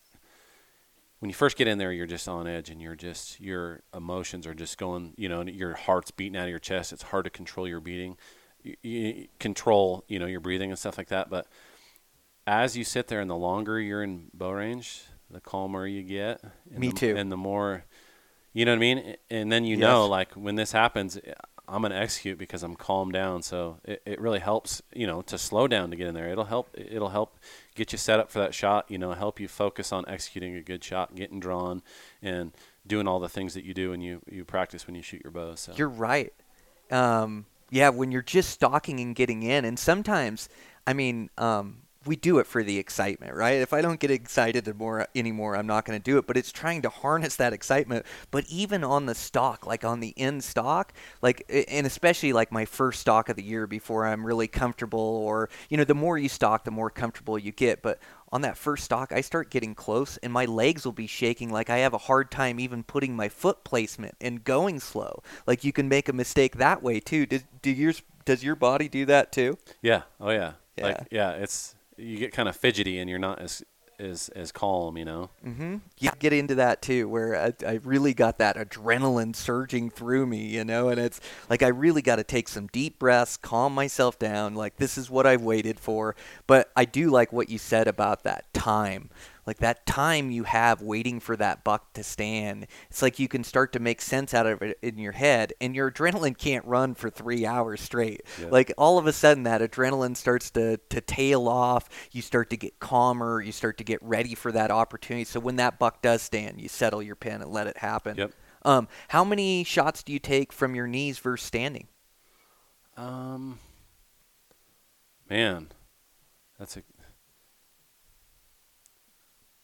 when 1.19 1.29
you 1.29 1.33
first 1.33 1.55
get 1.57 1.67
in 1.67 1.77
there, 1.77 1.91
you're 1.91 2.05
just 2.05 2.27
on 2.27 2.47
edge 2.47 2.69
and 2.69 2.81
you're 2.81 2.95
just, 2.95 3.39
your 3.39 3.81
emotions 3.93 4.45
are 4.45 4.53
just 4.53 4.77
going, 4.77 5.13
you 5.17 5.29
know, 5.29 5.41
and 5.41 5.49
your 5.49 5.73
heart's 5.73 6.11
beating 6.11 6.37
out 6.37 6.43
of 6.43 6.49
your 6.49 6.59
chest. 6.59 6.91
It's 6.91 7.03
hard 7.03 7.23
to 7.25 7.29
control 7.29 7.67
your 7.67 7.79
beating, 7.79 8.17
you, 8.61 8.75
you 8.81 9.27
control, 9.39 10.03
you 10.07 10.19
know, 10.19 10.25
your 10.25 10.41
breathing 10.41 10.69
and 10.69 10.77
stuff 10.77 10.97
like 10.97 11.07
that. 11.07 11.29
But 11.29 11.47
as 12.45 12.75
you 12.75 12.83
sit 12.83 13.07
there 13.07 13.21
and 13.21 13.29
the 13.29 13.37
longer 13.37 13.79
you're 13.79 14.03
in 14.03 14.31
bow 14.33 14.51
range, 14.51 15.03
the 15.29 15.39
calmer 15.39 15.87
you 15.87 16.03
get. 16.03 16.41
Me 16.69 16.89
the- 16.89 16.95
too. 16.95 17.15
And 17.15 17.31
the 17.31 17.37
more, 17.37 17.85
you 18.51 18.65
know 18.65 18.71
what 18.71 18.77
I 18.77 18.79
mean? 18.79 19.15
And 19.29 19.51
then 19.51 19.63
you 19.63 19.77
know, 19.77 20.05
like, 20.07 20.33
when 20.33 20.55
this 20.55 20.73
happens, 20.73 21.17
I'm 21.67 21.81
going 21.81 21.91
to 21.91 21.97
execute 21.97 22.37
because 22.37 22.61
I'm 22.61 22.75
calmed 22.75 23.13
down. 23.13 23.41
So 23.41 23.77
it, 23.85 24.01
it 24.05 24.19
really 24.19 24.39
helps, 24.39 24.81
you 24.93 25.07
know, 25.07 25.21
to 25.23 25.37
slow 25.37 25.67
down 25.67 25.91
to 25.91 25.95
get 25.95 26.07
in 26.07 26.13
there. 26.13 26.29
It'll 26.29 26.45
help. 26.45 26.69
It'll 26.73 27.09
help 27.09 27.37
get 27.75 27.91
you 27.91 27.97
set 27.97 28.19
up 28.19 28.29
for 28.29 28.39
that 28.39 28.53
shot. 28.53 28.89
You 28.89 28.97
know, 28.97 29.13
help 29.13 29.39
you 29.39 29.47
focus 29.47 29.91
on 29.91 30.03
executing 30.07 30.55
a 30.55 30.61
good 30.61 30.83
shot, 30.83 31.15
getting 31.15 31.39
drawn, 31.39 31.81
and 32.21 32.51
doing 32.85 33.07
all 33.07 33.19
the 33.19 33.29
things 33.29 33.53
that 33.53 33.63
you 33.63 33.73
do 33.73 33.93
and 33.93 34.03
you 34.03 34.21
you 34.29 34.43
practice 34.43 34.87
when 34.87 34.95
you 34.95 35.01
shoot 35.01 35.21
your 35.23 35.31
bow. 35.31 35.55
So 35.55 35.73
You're 35.75 35.87
right. 35.87 36.33
Um, 36.91 37.45
yeah, 37.69 37.89
when 37.89 38.11
you're 38.11 38.21
just 38.21 38.49
stalking 38.49 38.99
and 38.99 39.15
getting 39.15 39.41
in, 39.43 39.65
and 39.65 39.79
sometimes, 39.79 40.49
I 40.85 40.93
mean, 40.93 41.29
um, 41.37 41.82
we 42.05 42.15
do 42.15 42.39
it 42.39 42.47
for 42.47 42.63
the 42.63 42.77
excitement, 42.77 43.33
right? 43.33 43.61
If 43.61 43.73
I 43.73 43.81
don't 43.81 43.99
get 43.99 44.11
excited 44.11 44.73
more 44.77 45.07
anymore, 45.15 45.55
I'm 45.55 45.67
not 45.67 45.85
going 45.85 45.99
to 45.99 46.03
do 46.03 46.17
it. 46.17 46.27
But 46.27 46.37
it's 46.37 46.51
trying 46.51 46.81
to 46.83 46.89
harness 46.89 47.35
that 47.37 47.53
excitement. 47.53 48.05
But 48.31 48.45
even 48.49 48.83
on 48.83 49.05
the 49.05 49.15
stock, 49.15 49.65
like 49.65 49.83
on 49.83 49.99
the 49.99 50.13
end 50.17 50.43
stock, 50.43 50.93
like, 51.21 51.45
and 51.49 51.87
especially 51.87 52.33
like 52.33 52.51
my 52.51 52.65
first 52.65 52.99
stock 52.99 53.29
of 53.29 53.35
the 53.35 53.43
year 53.43 53.67
before 53.67 54.05
I'm 54.05 54.25
really 54.25 54.47
comfortable, 54.47 54.99
or 54.99 55.49
you 55.69 55.77
know, 55.77 55.83
the 55.83 55.95
more 55.95 56.17
you 56.17 56.29
stock, 56.29 56.63
the 56.63 56.71
more 56.71 56.89
comfortable 56.89 57.37
you 57.37 57.51
get. 57.51 57.81
But 57.81 57.99
on 58.31 58.41
that 58.41 58.57
first 58.57 58.83
stock, 58.83 59.11
I 59.11 59.21
start 59.21 59.51
getting 59.51 59.75
close, 59.75 60.17
and 60.17 60.33
my 60.33 60.45
legs 60.45 60.85
will 60.85 60.91
be 60.91 61.05
shaking 61.07 61.51
like 61.51 61.69
I 61.69 61.77
have 61.77 61.93
a 61.93 61.99
hard 61.99 62.31
time 62.31 62.59
even 62.59 62.83
putting 62.83 63.15
my 63.15 63.29
foot 63.29 63.63
placement 63.63 64.15
and 64.19 64.43
going 64.43 64.79
slow. 64.79 65.21
Like 65.45 65.63
you 65.63 65.71
can 65.71 65.87
make 65.87 66.09
a 66.09 66.13
mistake 66.13 66.57
that 66.57 66.81
way 66.81 66.99
too. 66.99 67.25
Does 67.27 67.43
do 67.61 67.69
yours? 67.69 68.01
Does 68.25 68.43
your 68.43 68.55
body 68.55 68.87
do 68.89 69.05
that 69.05 69.31
too? 69.31 69.57
yeah, 69.81 70.03
oh 70.19 70.31
yeah, 70.31 70.53
Yeah. 70.77 70.83
like 70.85 71.07
yeah, 71.11 71.31
it's 71.31 71.75
you 71.97 72.17
get 72.17 72.31
kind 72.31 72.49
of 72.49 72.55
fidgety 72.55 72.99
and 72.99 73.09
you're 73.09 73.19
not 73.19 73.39
as 73.39 73.63
as 73.99 74.29
as 74.29 74.51
calm, 74.51 74.97
you 74.97 75.05
know. 75.05 75.29
Mm-hmm. 75.45 75.77
You 75.99 76.11
get 76.19 76.33
into 76.33 76.55
that 76.55 76.81
too, 76.81 77.07
where 77.07 77.35
I, 77.35 77.53
I 77.65 77.79
really 77.83 78.13
got 78.13 78.37
that 78.39 78.57
adrenaline 78.57 79.35
surging 79.35 79.89
through 79.89 80.25
me, 80.25 80.45
you 80.47 80.63
know, 80.63 80.89
and 80.89 80.99
it's 80.99 81.21
like 81.49 81.63
I 81.63 81.67
really 81.67 82.01
got 82.01 82.17
to 82.17 82.23
take 82.23 82.47
some 82.47 82.67
deep 82.67 82.99
breaths, 82.99 83.37
calm 83.37 83.73
myself 83.73 84.19
down. 84.19 84.55
Like 84.55 84.77
this 84.77 84.97
is 84.97 85.09
what 85.09 85.25
I've 85.25 85.41
waited 85.41 85.79
for. 85.79 86.15
But 86.47 86.71
I 86.75 86.85
do 86.85 87.09
like 87.09 87.31
what 87.31 87.49
you 87.49 87.57
said 87.57 87.87
about 87.87 88.23
that 88.23 88.51
time. 88.53 89.09
Like 89.45 89.57
that 89.57 89.85
time 89.85 90.31
you 90.31 90.43
have 90.43 90.81
waiting 90.81 91.19
for 91.19 91.35
that 91.35 91.63
buck 91.63 91.93
to 91.93 92.03
stand. 92.03 92.67
It's 92.89 93.01
like 93.01 93.19
you 93.19 93.27
can 93.27 93.43
start 93.43 93.73
to 93.73 93.79
make 93.79 94.01
sense 94.01 94.33
out 94.33 94.45
of 94.45 94.61
it 94.61 94.77
in 94.81 94.97
your 94.97 95.11
head, 95.11 95.53
and 95.59 95.75
your 95.75 95.91
adrenaline 95.91 96.37
can't 96.37 96.65
run 96.65 96.95
for 96.95 97.09
three 97.09 97.45
hours 97.45 97.81
straight. 97.81 98.21
Yeah. 98.39 98.47
Like 98.49 98.73
all 98.77 98.97
of 98.97 99.05
a 99.05 99.13
sudden, 99.13 99.43
that 99.43 99.61
adrenaline 99.61 100.15
starts 100.15 100.49
to, 100.51 100.77
to 100.89 101.01
tail 101.01 101.47
off. 101.47 101.89
You 102.11 102.21
start 102.21 102.49
to 102.51 102.57
get 102.57 102.79
calmer. 102.79 103.41
You 103.41 103.51
start 103.51 103.77
to 103.79 103.83
get 103.83 104.01
ready 104.01 104.35
for 104.35 104.51
that 104.51 104.71
opportunity. 104.71 105.25
So 105.25 105.39
when 105.39 105.57
that 105.57 105.79
buck 105.79 106.01
does 106.01 106.21
stand, 106.21 106.61
you 106.61 106.69
settle 106.69 107.03
your 107.03 107.15
pin 107.15 107.41
and 107.41 107.51
let 107.51 107.67
it 107.67 107.77
happen. 107.77 108.17
Yep. 108.17 108.31
Um, 108.65 108.87
how 109.09 109.25
many 109.25 109.65
shots 109.65 110.03
do 110.03 110.13
you 110.13 110.19
take 110.19 110.53
from 110.53 110.73
your 110.73 110.87
knees 110.87 111.19
versus 111.19 111.45
standing? 111.45 111.87
Um, 112.95 113.59
man, 115.29 115.67
that's 116.57 116.77
a. 116.77 116.83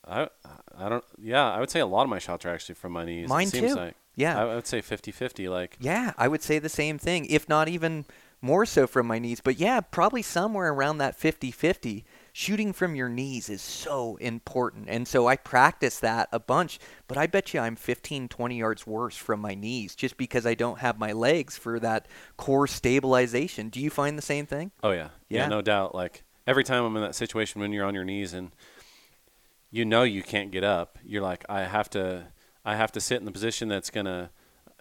I 0.10 0.30
I 0.78 0.89
don't. 0.89 1.03
Yeah, 1.22 1.49
I 1.49 1.60
would 1.60 1.70
say 1.70 1.80
a 1.80 1.86
lot 1.86 2.03
of 2.03 2.10
my 2.10 2.20
shots 2.20 2.45
are 2.45 2.49
actually 2.49 2.76
from 2.76 2.93
my 2.93 3.05
knees. 3.05 3.30
Mine 3.30 3.49
too. 3.49 3.76
Like. 3.76 3.95
Yeah. 4.16 4.38
I 4.38 4.55
would 4.55 4.68
say 4.68 4.82
50-50. 4.82 5.49
Like 5.49 5.78
Yeah, 5.80 6.14
I 6.18 6.28
would 6.28 6.43
say 6.43 6.60
the 6.60 6.68
same 6.70 6.97
thing, 6.97 7.26
if 7.28 7.47
not 7.47 7.70
even 7.70 8.05
more 8.41 8.66
so 8.66 8.86
from 8.86 9.07
my 9.07 9.18
knees. 9.18 9.39
But 9.41 9.60
yeah, 9.60 9.80
probably 9.80 10.22
somewhere 10.22 10.74
around 10.74 10.97
that 10.97 11.16
50 11.16 11.51
50. 11.51 12.05
Shooting 12.34 12.74
from 12.74 12.95
your 12.95 13.10
knees 13.10 13.49
is 13.49 13.62
so 13.62 14.18
important. 14.18 14.88
And 14.89 15.07
so 15.07 15.28
I 15.28 15.36
practice 15.36 15.99
that 15.99 16.30
a 16.32 16.39
bunch, 16.39 16.80
but 17.07 17.18
I 17.18 17.28
bet 17.28 17.53
you 17.53 17.60
I'm 17.60 17.76
15, 17.76 18.28
20 18.28 18.57
yards 18.57 18.86
worse 18.88 19.16
from 19.16 19.39
my 19.39 19.55
knees 19.55 19.95
just 19.95 20.18
because 20.18 20.45
I 20.45 20.53
don't 20.53 20.80
have 20.80 20.99
my 20.99 21.12
legs 21.12 21.57
for 21.57 21.80
that 21.80 22.07
core 22.38 22.68
stabilization. 22.68 23.70
Do 23.70 23.80
you 23.80 23.89
find 23.89 24.18
the 24.18 24.22
same 24.22 24.45
thing? 24.45 24.72
Oh 24.84 24.91
yeah. 24.91 25.10
Yeah. 25.30 25.47
no 25.47 25.62
doubt. 25.62 25.95
Like 25.95 26.24
every 26.45 26.64
time 26.64 26.84
I'm 26.84 26.95
in 26.95 27.03
that 27.03 27.16
situation 27.16 27.62
when 27.62 27.72
you're 27.72 27.86
on 27.86 27.95
your 27.95 28.05
knees 28.05 28.34
and 28.34 28.51
you 29.72 29.86
know 29.86 30.03
you 30.03 30.24
can't 30.24 30.51
get 30.51 30.63
up, 30.63 30.97
you're 31.03 31.22
like, 31.22 31.45
I 31.49 31.61
have 31.61 31.89
to, 31.91 32.28
I 32.65 32.76
have 32.76 32.91
to 32.93 33.01
sit 33.01 33.20
in 33.20 33.26
the 33.26 33.32
position 33.32 33.67
that's 33.67 33.89
gonna 33.89 34.32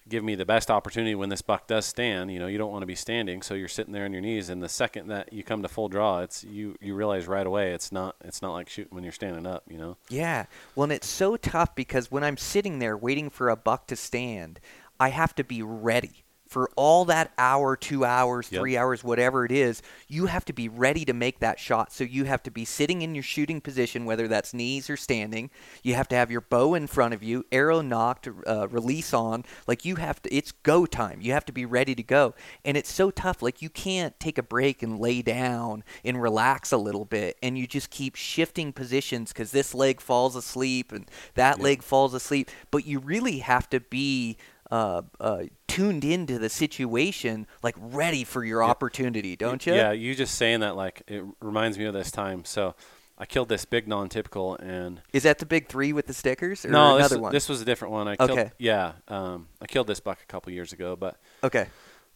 give 0.08 0.24
me 0.24 0.34
the 0.34 0.46
best 0.46 0.70
opportunity 0.70 1.14
when 1.14 1.28
this 1.28 1.42
buck 1.42 1.66
does 1.66 1.84
stand. 1.84 2.32
You 2.32 2.38
know, 2.38 2.46
you 2.46 2.58
don't 2.58 2.72
want 2.72 2.82
to 2.82 2.86
be 2.86 2.94
standing, 2.94 3.42
so 3.42 3.54
you're 3.54 3.68
sitting 3.68 3.92
there 3.92 4.04
on 4.04 4.12
your 4.12 4.22
knees. 4.22 4.48
And 4.48 4.62
the 4.62 4.68
second 4.68 5.08
that 5.08 5.32
you 5.32 5.42
come 5.44 5.62
to 5.62 5.68
full 5.68 5.88
draw, 5.88 6.20
it's 6.20 6.44
you 6.44 6.76
you 6.80 6.94
realize 6.94 7.26
right 7.26 7.46
away 7.46 7.72
it's 7.72 7.92
not 7.92 8.16
it's 8.24 8.42
not 8.42 8.52
like 8.52 8.68
shooting 8.68 8.94
when 8.94 9.04
you're 9.04 9.12
standing 9.12 9.46
up. 9.46 9.64
You 9.68 9.78
know. 9.78 9.96
Yeah. 10.08 10.46
Well, 10.74 10.84
and 10.84 10.92
it's 10.92 11.08
so 11.08 11.36
tough 11.36 11.74
because 11.74 12.10
when 12.10 12.24
I'm 12.24 12.36
sitting 12.36 12.78
there 12.78 12.96
waiting 12.96 13.30
for 13.30 13.48
a 13.48 13.56
buck 13.56 13.86
to 13.88 13.96
stand, 13.96 14.60
I 14.98 15.10
have 15.10 15.34
to 15.36 15.44
be 15.44 15.62
ready. 15.62 16.24
For 16.48 16.70
all 16.76 17.04
that 17.06 17.32
hour, 17.38 17.76
two 17.76 18.04
hours, 18.04 18.48
Yep. 18.50 18.60
three 18.60 18.76
hours, 18.76 19.04
whatever 19.04 19.44
it 19.44 19.52
is, 19.52 19.82
you 20.08 20.26
have 20.26 20.44
to 20.46 20.52
be 20.52 20.68
ready 20.68 21.04
to 21.04 21.12
make 21.12 21.40
that 21.40 21.60
shot. 21.60 21.92
So 21.92 22.04
you 22.04 22.24
have 22.24 22.42
to 22.44 22.50
be 22.50 22.64
sitting 22.64 23.02
in 23.02 23.14
your 23.14 23.22
shooting 23.22 23.60
position, 23.60 24.04
whether 24.06 24.26
that's 24.26 24.54
knees 24.54 24.88
or 24.88 24.96
standing. 24.96 25.50
You 25.82 25.94
have 25.94 26.08
to 26.08 26.16
have 26.16 26.30
your 26.30 26.40
bow 26.40 26.74
in 26.74 26.86
front 26.86 27.12
of 27.14 27.22
you, 27.22 27.44
arrow 27.52 27.82
nocked, 27.82 28.28
uh, 28.46 28.66
release 28.68 29.12
on. 29.12 29.44
Like 29.66 29.84
you 29.84 29.96
have 29.96 30.22
to, 30.22 30.34
it's 30.34 30.52
go 30.52 30.86
time. 30.86 31.20
You 31.20 31.32
have 31.32 31.44
to 31.46 31.52
be 31.52 31.66
ready 31.66 31.94
to 31.94 32.02
go. 32.02 32.34
And 32.64 32.76
it's 32.76 32.90
so 32.92 33.10
tough. 33.10 33.42
Like 33.42 33.60
you 33.60 33.68
can't 33.68 34.18
take 34.18 34.38
a 34.38 34.42
break 34.42 34.82
and 34.82 34.98
lay 34.98 35.20
down 35.22 35.84
and 36.04 36.20
relax 36.20 36.72
a 36.72 36.78
little 36.78 37.04
bit. 37.04 37.36
And 37.42 37.58
you 37.58 37.66
just 37.66 37.90
keep 37.90 38.14
shifting 38.16 38.72
positions 38.72 39.32
because 39.32 39.50
this 39.50 39.74
leg 39.74 40.00
falls 40.00 40.34
asleep 40.34 40.92
and 40.92 41.10
that 41.34 41.60
leg 41.60 41.82
falls 41.82 42.14
asleep. 42.14 42.50
But 42.70 42.86
you 42.86 42.98
really 42.98 43.38
have 43.40 43.68
to 43.70 43.80
be 43.80 44.36
uh, 44.70 45.02
uh, 45.20 45.42
tuned 45.66 46.04
into 46.04 46.38
the 46.38 46.48
situation, 46.48 47.46
like 47.62 47.74
ready 47.78 48.24
for 48.24 48.44
your 48.44 48.62
opportunity, 48.62 49.36
don't 49.36 49.64
you? 49.66 49.74
Yeah, 49.74 49.92
you 49.92 50.14
just 50.14 50.34
saying 50.34 50.60
that 50.60 50.76
like 50.76 51.02
it 51.06 51.24
reminds 51.40 51.78
me 51.78 51.84
of 51.86 51.94
this 51.94 52.10
time. 52.10 52.44
So 52.44 52.74
I 53.18 53.26
killed 53.26 53.48
this 53.48 53.64
big 53.64 53.88
non-typical 53.88 54.56
and 54.56 55.00
Is 55.12 55.24
that 55.24 55.38
the 55.38 55.46
big 55.46 55.68
three 55.68 55.92
with 55.92 56.06
the 56.06 56.14
stickers 56.14 56.64
or 56.64 56.70
no, 56.70 56.98
this, 56.98 57.14
one? 57.16 57.32
this 57.32 57.48
was 57.48 57.60
a 57.60 57.64
different 57.64 57.92
one. 57.92 58.06
I 58.08 58.16
killed, 58.16 58.30
Okay. 58.30 58.50
Yeah, 58.58 58.92
um, 59.08 59.48
I 59.60 59.66
killed 59.66 59.86
this 59.86 60.00
buck 60.00 60.20
a 60.22 60.26
couple 60.26 60.52
years 60.52 60.72
ago, 60.72 60.94
but 60.96 61.16
okay. 61.42 61.66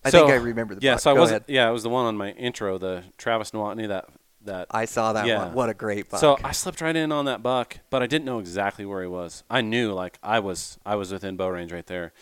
I 0.05 0.11
So- 0.11 0.19
think 0.21 0.31
I 0.31 0.37
remember 0.37 0.75
the 0.75 0.83
yeah. 0.83 0.95
buck. 0.95 1.01
So 1.01 1.11
I 1.11 1.15
wasn't. 1.15 1.45
Yeah, 1.49 1.69
it 1.69 1.73
was 1.73 1.83
the 1.85 1.89
one 1.89 2.07
on 2.07 2.17
my 2.17 2.31
intro, 2.33 2.79
the 2.79 3.05
Travis 3.19 3.51
Nowotny 3.53 3.89
that 3.89 4.07
that. 4.45 4.67
I 4.73 4.85
saw 4.87 5.13
that 5.13 5.27
Yeah. 5.27 5.45
one. 5.47 5.55
What 5.55 5.69
a 5.71 5.75
great 5.75 6.11
buck. 6.11 6.19
So 6.21 6.37
I 6.43 6.51
slipped 6.53 6.81
right 6.81 6.95
in 6.97 7.13
on 7.13 7.27
that 7.27 7.43
buck, 7.43 7.79
but 7.91 8.03
I 8.03 8.07
didn't 8.07 8.25
know 8.25 8.41
exactly 8.41 8.85
where 8.85 9.01
he 9.01 9.07
was. 9.09 9.45
I 9.49 9.61
knew 9.61 9.93
like 9.93 10.19
I 10.23 10.41
was 10.41 10.79
I 10.85 10.97
was 10.97 11.13
within 11.13 11.37
bow 11.37 11.49
range 11.49 11.73
right 11.73 11.87
there, 11.87 12.13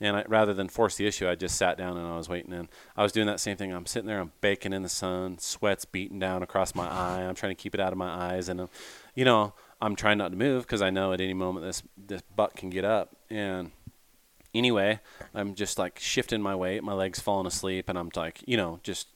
and 0.00 0.16
I, 0.16 0.24
rather 0.28 0.54
than 0.54 0.68
force 0.68 0.96
the 0.96 1.06
issue, 1.06 1.28
I 1.28 1.34
just 1.34 1.56
sat 1.56 1.76
down 1.76 1.96
and 1.96 2.06
I 2.06 2.16
was 2.16 2.28
waiting. 2.28 2.52
And 2.52 2.68
I 2.96 3.02
was 3.02 3.12
doing 3.12 3.26
that 3.26 3.40
same 3.40 3.56
thing. 3.56 3.72
I'm 3.72 3.86
sitting 3.86 4.06
there, 4.06 4.20
I'm 4.20 4.32
baking 4.40 4.72
in 4.72 4.82
the 4.82 4.88
sun, 4.88 5.38
sweat's 5.38 5.84
beating 5.84 6.18
down 6.18 6.42
across 6.42 6.74
my 6.74 6.88
eye. 6.88 7.22
I'm 7.22 7.34
trying 7.34 7.54
to 7.54 7.60
keep 7.60 7.74
it 7.74 7.80
out 7.80 7.92
of 7.92 7.98
my 7.98 8.34
eyes, 8.34 8.48
and 8.48 8.60
um, 8.60 8.68
you 9.14 9.24
know 9.24 9.54
I'm 9.80 9.96
trying 9.96 10.18
not 10.18 10.30
to 10.30 10.36
move 10.36 10.64
because 10.64 10.82
I 10.82 10.90
know 10.90 11.12
at 11.12 11.20
any 11.20 11.34
moment 11.34 11.66
this 11.66 11.82
this 11.96 12.22
buck 12.34 12.56
can 12.56 12.70
get 12.70 12.84
up. 12.84 13.16
And 13.30 13.72
anyway, 14.54 15.00
I'm 15.34 15.54
just 15.54 15.78
like 15.78 15.98
shifting 15.98 16.42
my 16.42 16.54
weight, 16.54 16.82
my 16.82 16.94
legs 16.94 17.20
falling 17.20 17.46
asleep, 17.46 17.88
and 17.88 17.98
I'm 17.98 18.10
like, 18.14 18.42
you 18.46 18.56
know, 18.56 18.80
just 18.82 19.08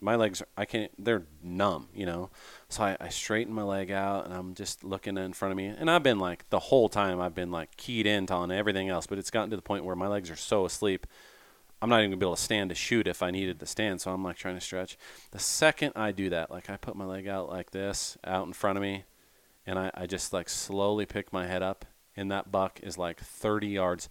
my 0.00 0.16
legs, 0.16 0.42
I 0.56 0.64
can't, 0.64 0.90
they're 0.98 1.24
numb, 1.42 1.88
you 1.94 2.06
know. 2.06 2.30
So 2.70 2.84
I, 2.84 2.96
I 3.00 3.08
straighten 3.08 3.52
my 3.52 3.64
leg 3.64 3.90
out 3.90 4.24
and 4.24 4.32
I'm 4.32 4.54
just 4.54 4.84
looking 4.84 5.18
in 5.18 5.32
front 5.32 5.50
of 5.50 5.56
me. 5.56 5.66
And 5.66 5.90
I've 5.90 6.04
been 6.04 6.20
like, 6.20 6.48
the 6.50 6.60
whole 6.60 6.88
time, 6.88 7.20
I've 7.20 7.34
been 7.34 7.50
like 7.50 7.76
keyed 7.76 8.06
in 8.06 8.30
on 8.30 8.52
everything 8.52 8.88
else, 8.88 9.08
but 9.08 9.18
it's 9.18 9.30
gotten 9.30 9.50
to 9.50 9.56
the 9.56 9.62
point 9.62 9.84
where 9.84 9.96
my 9.96 10.06
legs 10.06 10.30
are 10.30 10.36
so 10.36 10.64
asleep. 10.64 11.04
I'm 11.82 11.88
not 11.88 11.98
even 11.98 12.10
gonna 12.10 12.18
be 12.18 12.26
able 12.26 12.36
to 12.36 12.42
stand 12.42 12.68
to 12.70 12.76
shoot 12.76 13.08
if 13.08 13.24
I 13.24 13.32
needed 13.32 13.58
to 13.58 13.66
stand, 13.66 14.00
so 14.00 14.12
I'm 14.12 14.22
like 14.22 14.36
trying 14.36 14.54
to 14.54 14.60
stretch. 14.60 14.96
The 15.32 15.38
second 15.40 15.94
I 15.96 16.12
do 16.12 16.30
that, 16.30 16.50
like 16.50 16.70
I 16.70 16.76
put 16.76 16.94
my 16.94 17.06
leg 17.06 17.26
out 17.26 17.48
like 17.48 17.72
this, 17.72 18.16
out 18.22 18.46
in 18.46 18.52
front 18.52 18.78
of 18.78 18.82
me, 18.82 19.04
and 19.66 19.78
I, 19.78 19.90
I 19.94 20.06
just 20.06 20.32
like 20.32 20.48
slowly 20.48 21.06
pick 21.06 21.32
my 21.32 21.46
head 21.46 21.62
up, 21.62 21.86
and 22.16 22.30
that 22.30 22.52
buck 22.52 22.78
is 22.82 22.98
like 22.98 23.18
30 23.18 23.66
yards. 23.66 24.08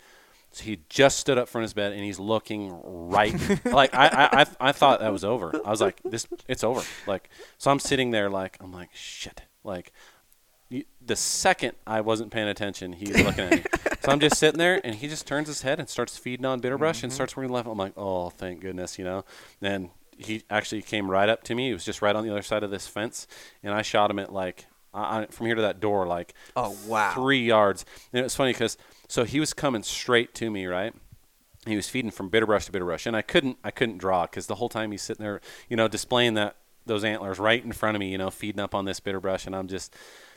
So 0.52 0.64
he 0.64 0.80
just 0.89 1.20
stood 1.20 1.38
up 1.38 1.47
from 1.47 1.62
his 1.62 1.74
bed 1.74 1.93
and 1.93 2.04
he's 2.04 2.20
looking 2.20 2.80
right. 2.84 3.36
like 3.66 3.93
I, 3.93 4.08
I, 4.08 4.41
I, 4.41 4.45
I 4.60 4.72
thought 4.72 5.00
that 5.00 5.12
was 5.12 5.24
over. 5.24 5.54
I 5.64 5.70
was 5.70 5.82
like, 5.82 6.02
this, 6.04 6.28
it's 6.47 6.64
over. 6.64 6.82
Like, 7.06 7.30
so 7.58 7.70
I'm 7.72 7.80
sitting 7.80 8.12
there 8.12 8.30
like, 8.30 8.58
I'm 8.60 8.72
like, 8.72 8.89
shit. 8.93 9.43
Like, 9.64 9.93
you, 10.70 10.86
the 11.04 11.16
second 11.16 11.74
I 11.86 12.02
wasn't 12.02 12.32
paying 12.32 12.47
attention, 12.47 12.93
he's 12.93 13.16
looking 13.24 13.45
at 13.45 13.52
me. 13.52 13.64
so 14.02 14.12
I'm 14.12 14.20
just 14.20 14.38
sitting 14.38 14.60
there, 14.60 14.80
and 14.84 14.95
he 14.95 15.08
just 15.08 15.26
turns 15.26 15.47
his 15.47 15.64
head 15.64 15.80
and 15.80 15.89
starts 15.89 16.18
feeding 16.18 16.45
on 16.45 16.60
bitter 16.60 16.78
brush 16.78 17.04
and 17.04 17.10
mm-hmm. 17.10 17.16
starts 17.16 17.36
working 17.36 17.52
left. 17.52 17.68
I'm 17.68 17.78
like, 17.78 17.93
oh, 17.97 18.30
thank 18.30 18.62
goodness, 18.62 19.00
you 19.00 19.06
know. 19.06 19.26
And 19.62 19.89
he 20.18 20.43
actually 20.50 20.82
came 20.82 21.10
right 21.10 21.28
up 21.28 21.43
to 21.45 21.56
me. 21.56 21.68
He 21.68 21.74
was 21.74 21.86
just 21.86 22.02
right 22.02 22.16
on 22.16 22.24
the 22.24 22.32
other 22.32 22.41
side 22.41 22.64
of 22.64 22.72
this 22.72 22.88
fence, 22.88 23.26
and 23.64 23.74
I 23.74 23.82
shot 23.82 24.12
him 24.12 24.20
at 24.20 24.32
like 24.32 24.68
I, 24.93 25.22
I- 25.22 25.26
from 25.28 25.47
here 25.47 25.56
to 25.56 25.62
that 25.64 25.80
door, 25.80 26.06
like 26.06 26.34
Oh, 26.56 26.76
wow. 26.86 27.14
three 27.14 27.43
yards. 27.43 27.86
And 28.14 28.20
it 28.20 28.24
was 28.24 28.36
funny 28.36 28.54
because 28.54 28.78
so 29.10 29.26
he 29.26 29.39
was 29.39 29.53
coming 29.53 29.84
straight 29.84 30.34
to 30.36 30.49
me, 30.49 30.68
right? 30.68 30.93
He 31.66 31.76
was 31.76 31.89
feeding 31.89 32.12
from 32.12 32.30
bitter 32.30 32.45
brush 32.45 32.68
to 32.68 32.72
bitter 32.72 32.86
brush, 32.86 33.05
and 33.05 33.18
I 33.18 33.22
couldn't 33.22 33.57
I 33.64 33.72
couldn't 33.72 33.97
draw 33.97 34.24
because 34.24 34.47
the 34.47 34.55
whole 34.55 34.70
time 34.70 34.91
he's 34.91 35.01
sitting 35.01 35.24
there, 35.24 35.41
you 35.68 35.76
know, 35.76 35.89
displaying 35.89 36.36
that 36.36 36.55
those 36.86 37.03
antlers 37.03 37.39
right 37.39 37.64
in 37.64 37.74
front 37.74 37.95
of 37.95 37.99
me, 37.99 38.12
you 38.12 38.18
know, 38.18 38.30
feeding 38.30 38.62
up 38.62 38.74
on 38.74 38.86
this 38.86 38.99
bitter 38.99 39.20
brush, 39.20 39.45
and 39.45 39.55
I'm 39.55 39.68
just 39.68 39.95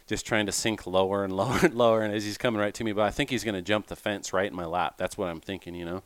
just 0.09 0.27
trying 0.27 0.47
to 0.47 0.53
sink 0.53 0.87
lower 0.87 1.23
and 1.23 1.33
lower 1.37 1.61
and 1.63 1.75
lower, 1.75 2.03
and 2.03 2.15
as 2.15 2.25
he's 2.25 2.39
coming 2.39 2.61
right 2.61 2.75
to 2.75 2.83
me, 2.83 2.93
but 2.93 3.03
I 3.03 3.11
think 3.11 3.31
he's 3.31 3.45
going 3.45 3.55
to 3.55 3.63
jump 3.63 3.87
the 3.87 3.97
fence 3.97 4.33
right 4.33 4.51
in 4.51 4.57
my 4.57 4.67
lap. 4.67 4.95
That's 4.97 5.17
what 5.17 5.29
I'm 5.29 5.41
thinking, 5.41 5.75
you 5.75 5.85
know. 5.85 6.03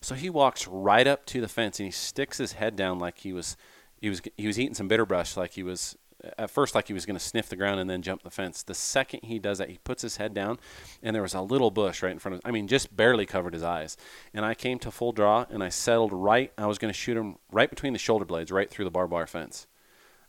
So 0.00 0.14
he 0.14 0.30
walks 0.30 0.66
right 0.66 1.06
up 1.06 1.26
to 1.26 1.40
the 1.40 1.48
fence 1.48 1.78
and 1.78 1.86
he 1.86 1.90
sticks 1.92 2.38
his 2.38 2.52
head 2.52 2.74
down 2.74 2.98
like 2.98 3.18
he 3.18 3.32
was 3.32 3.56
he 4.00 4.08
was 4.08 4.22
he 4.36 4.46
was 4.46 4.58
eating 4.58 4.74
some 4.74 4.88
bitter 4.88 5.06
brush 5.06 5.36
like 5.36 5.52
he 5.52 5.62
was 5.62 5.96
at 6.36 6.50
first 6.50 6.74
like 6.74 6.88
he 6.88 6.92
was 6.94 7.06
going 7.06 7.16
to 7.16 7.24
sniff 7.24 7.48
the 7.48 7.56
ground 7.56 7.78
and 7.80 7.88
then 7.88 8.02
jump 8.02 8.22
the 8.22 8.30
fence. 8.30 8.62
The 8.62 8.74
second 8.74 9.20
he 9.24 9.38
does 9.38 9.58
that, 9.58 9.70
he 9.70 9.78
puts 9.84 10.02
his 10.02 10.16
head 10.16 10.34
down 10.34 10.58
and 11.02 11.14
there 11.14 11.22
was 11.22 11.34
a 11.34 11.40
little 11.40 11.70
bush 11.70 12.02
right 12.02 12.10
in 12.12 12.18
front 12.18 12.34
of 12.36 12.40
I 12.44 12.50
mean 12.50 12.66
just 12.68 12.96
barely 12.96 13.24
covered 13.26 13.54
his 13.54 13.62
eyes. 13.62 13.96
And 14.34 14.44
I 14.44 14.54
came 14.54 14.78
to 14.80 14.90
full 14.90 15.12
draw 15.12 15.46
and 15.50 15.62
I 15.62 15.68
settled 15.68 16.12
right 16.12 16.52
I 16.58 16.66
was 16.66 16.78
going 16.78 16.92
to 16.92 16.98
shoot 16.98 17.16
him 17.16 17.36
right 17.52 17.70
between 17.70 17.92
the 17.92 17.98
shoulder 17.98 18.24
blades 18.24 18.50
right 18.50 18.68
through 18.68 18.84
the 18.84 18.90
barbed 18.90 19.12
wire 19.12 19.26
fence. 19.26 19.66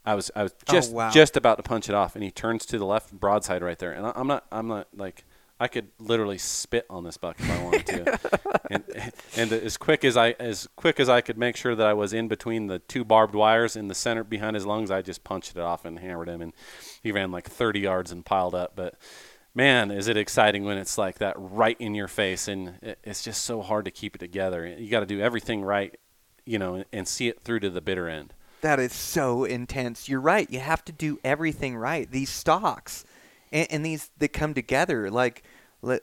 I 0.05 0.15
was 0.15 0.29
I 0.35 0.43
was 0.43 0.53
Oh, 0.67 0.73
just 0.73 0.91
wow. 0.93 1.09
just 1.09 1.35
about 1.35 1.57
to 1.57 1.63
punch 1.63 1.89
it 1.89 1.95
off 1.95 2.15
and 2.15 2.23
he 2.23 2.31
turns 2.31 2.65
to 2.67 2.77
the 2.77 2.85
left 2.85 3.11
broadside 3.11 3.63
right 3.63 3.77
there. 3.79 3.91
And 3.91 4.05
I, 4.05 4.13
I'm 4.15 4.27
not 4.27 4.45
I'm 4.51 4.67
not 4.67 4.87
like 4.95 5.25
I 5.59 5.67
could 5.67 5.89
literally 5.99 6.37
spit 6.37 6.85
on 6.89 7.03
this 7.03 7.17
buck 7.17 7.37
if 7.39 7.51
I 7.51 7.63
wanted 7.63 7.85
to, 7.87 8.61
and 8.71 8.83
and 9.35 9.51
as 9.51 9.75
quick 9.75 10.05
as 10.05 10.15
I 10.15 10.31
as 10.39 10.67
quick 10.77 10.99
as 10.99 11.09
I 11.09 11.19
could 11.19 11.37
make 11.37 11.57
sure 11.57 11.75
that 11.75 11.85
I 11.85 11.93
was 11.93 12.13
in 12.13 12.29
between 12.29 12.67
the 12.67 12.79
two 12.79 13.03
barbed 13.03 13.35
wires 13.35 13.75
in 13.75 13.89
the 13.89 13.95
center 13.95 14.23
behind 14.23 14.55
his 14.55 14.65
lungs, 14.65 14.89
I 14.89 15.01
just 15.01 15.23
punched 15.23 15.57
it 15.57 15.61
off 15.61 15.83
and 15.83 15.99
hammered 15.99 16.29
him, 16.29 16.41
and 16.41 16.53
he 17.03 17.11
ran 17.11 17.31
like 17.31 17.49
30 17.49 17.81
yards 17.81 18.11
and 18.11 18.25
piled 18.25 18.55
up. 18.55 18.73
But 18.75 18.95
man, 19.53 19.91
is 19.91 20.07
it 20.07 20.15
exciting 20.15 20.63
when 20.63 20.77
it's 20.77 20.97
like 20.97 21.17
that 21.17 21.35
right 21.37 21.75
in 21.79 21.93
your 21.93 22.07
face, 22.07 22.47
and 22.47 22.75
it, 22.81 22.99
it's 23.03 23.23
just 23.23 23.43
so 23.43 23.61
hard 23.61 23.83
to 23.85 23.91
keep 23.91 24.15
it 24.15 24.19
together. 24.19 24.65
You 24.65 24.89
got 24.89 25.01
to 25.01 25.05
do 25.05 25.19
everything 25.19 25.61
right, 25.63 25.97
you 26.45 26.57
know, 26.57 26.75
and, 26.75 26.85
and 26.93 27.07
see 27.07 27.27
it 27.27 27.41
through 27.41 27.59
to 27.61 27.69
the 27.69 27.81
bitter 27.81 28.07
end. 28.07 28.33
That 28.61 28.79
is 28.79 28.93
so 28.93 29.43
intense. 29.45 30.07
You're 30.09 30.19
right. 30.19 30.49
You 30.49 30.59
have 30.59 30.83
to 30.85 30.91
do 30.91 31.19
everything 31.23 31.77
right. 31.77 32.09
These 32.09 32.29
stocks 32.29 33.05
and, 33.51 33.67
and 33.69 33.85
these 33.85 34.11
that 34.17 34.29
come 34.29 34.53
together, 34.53 35.09
like, 35.09 35.43
li- 35.81 35.99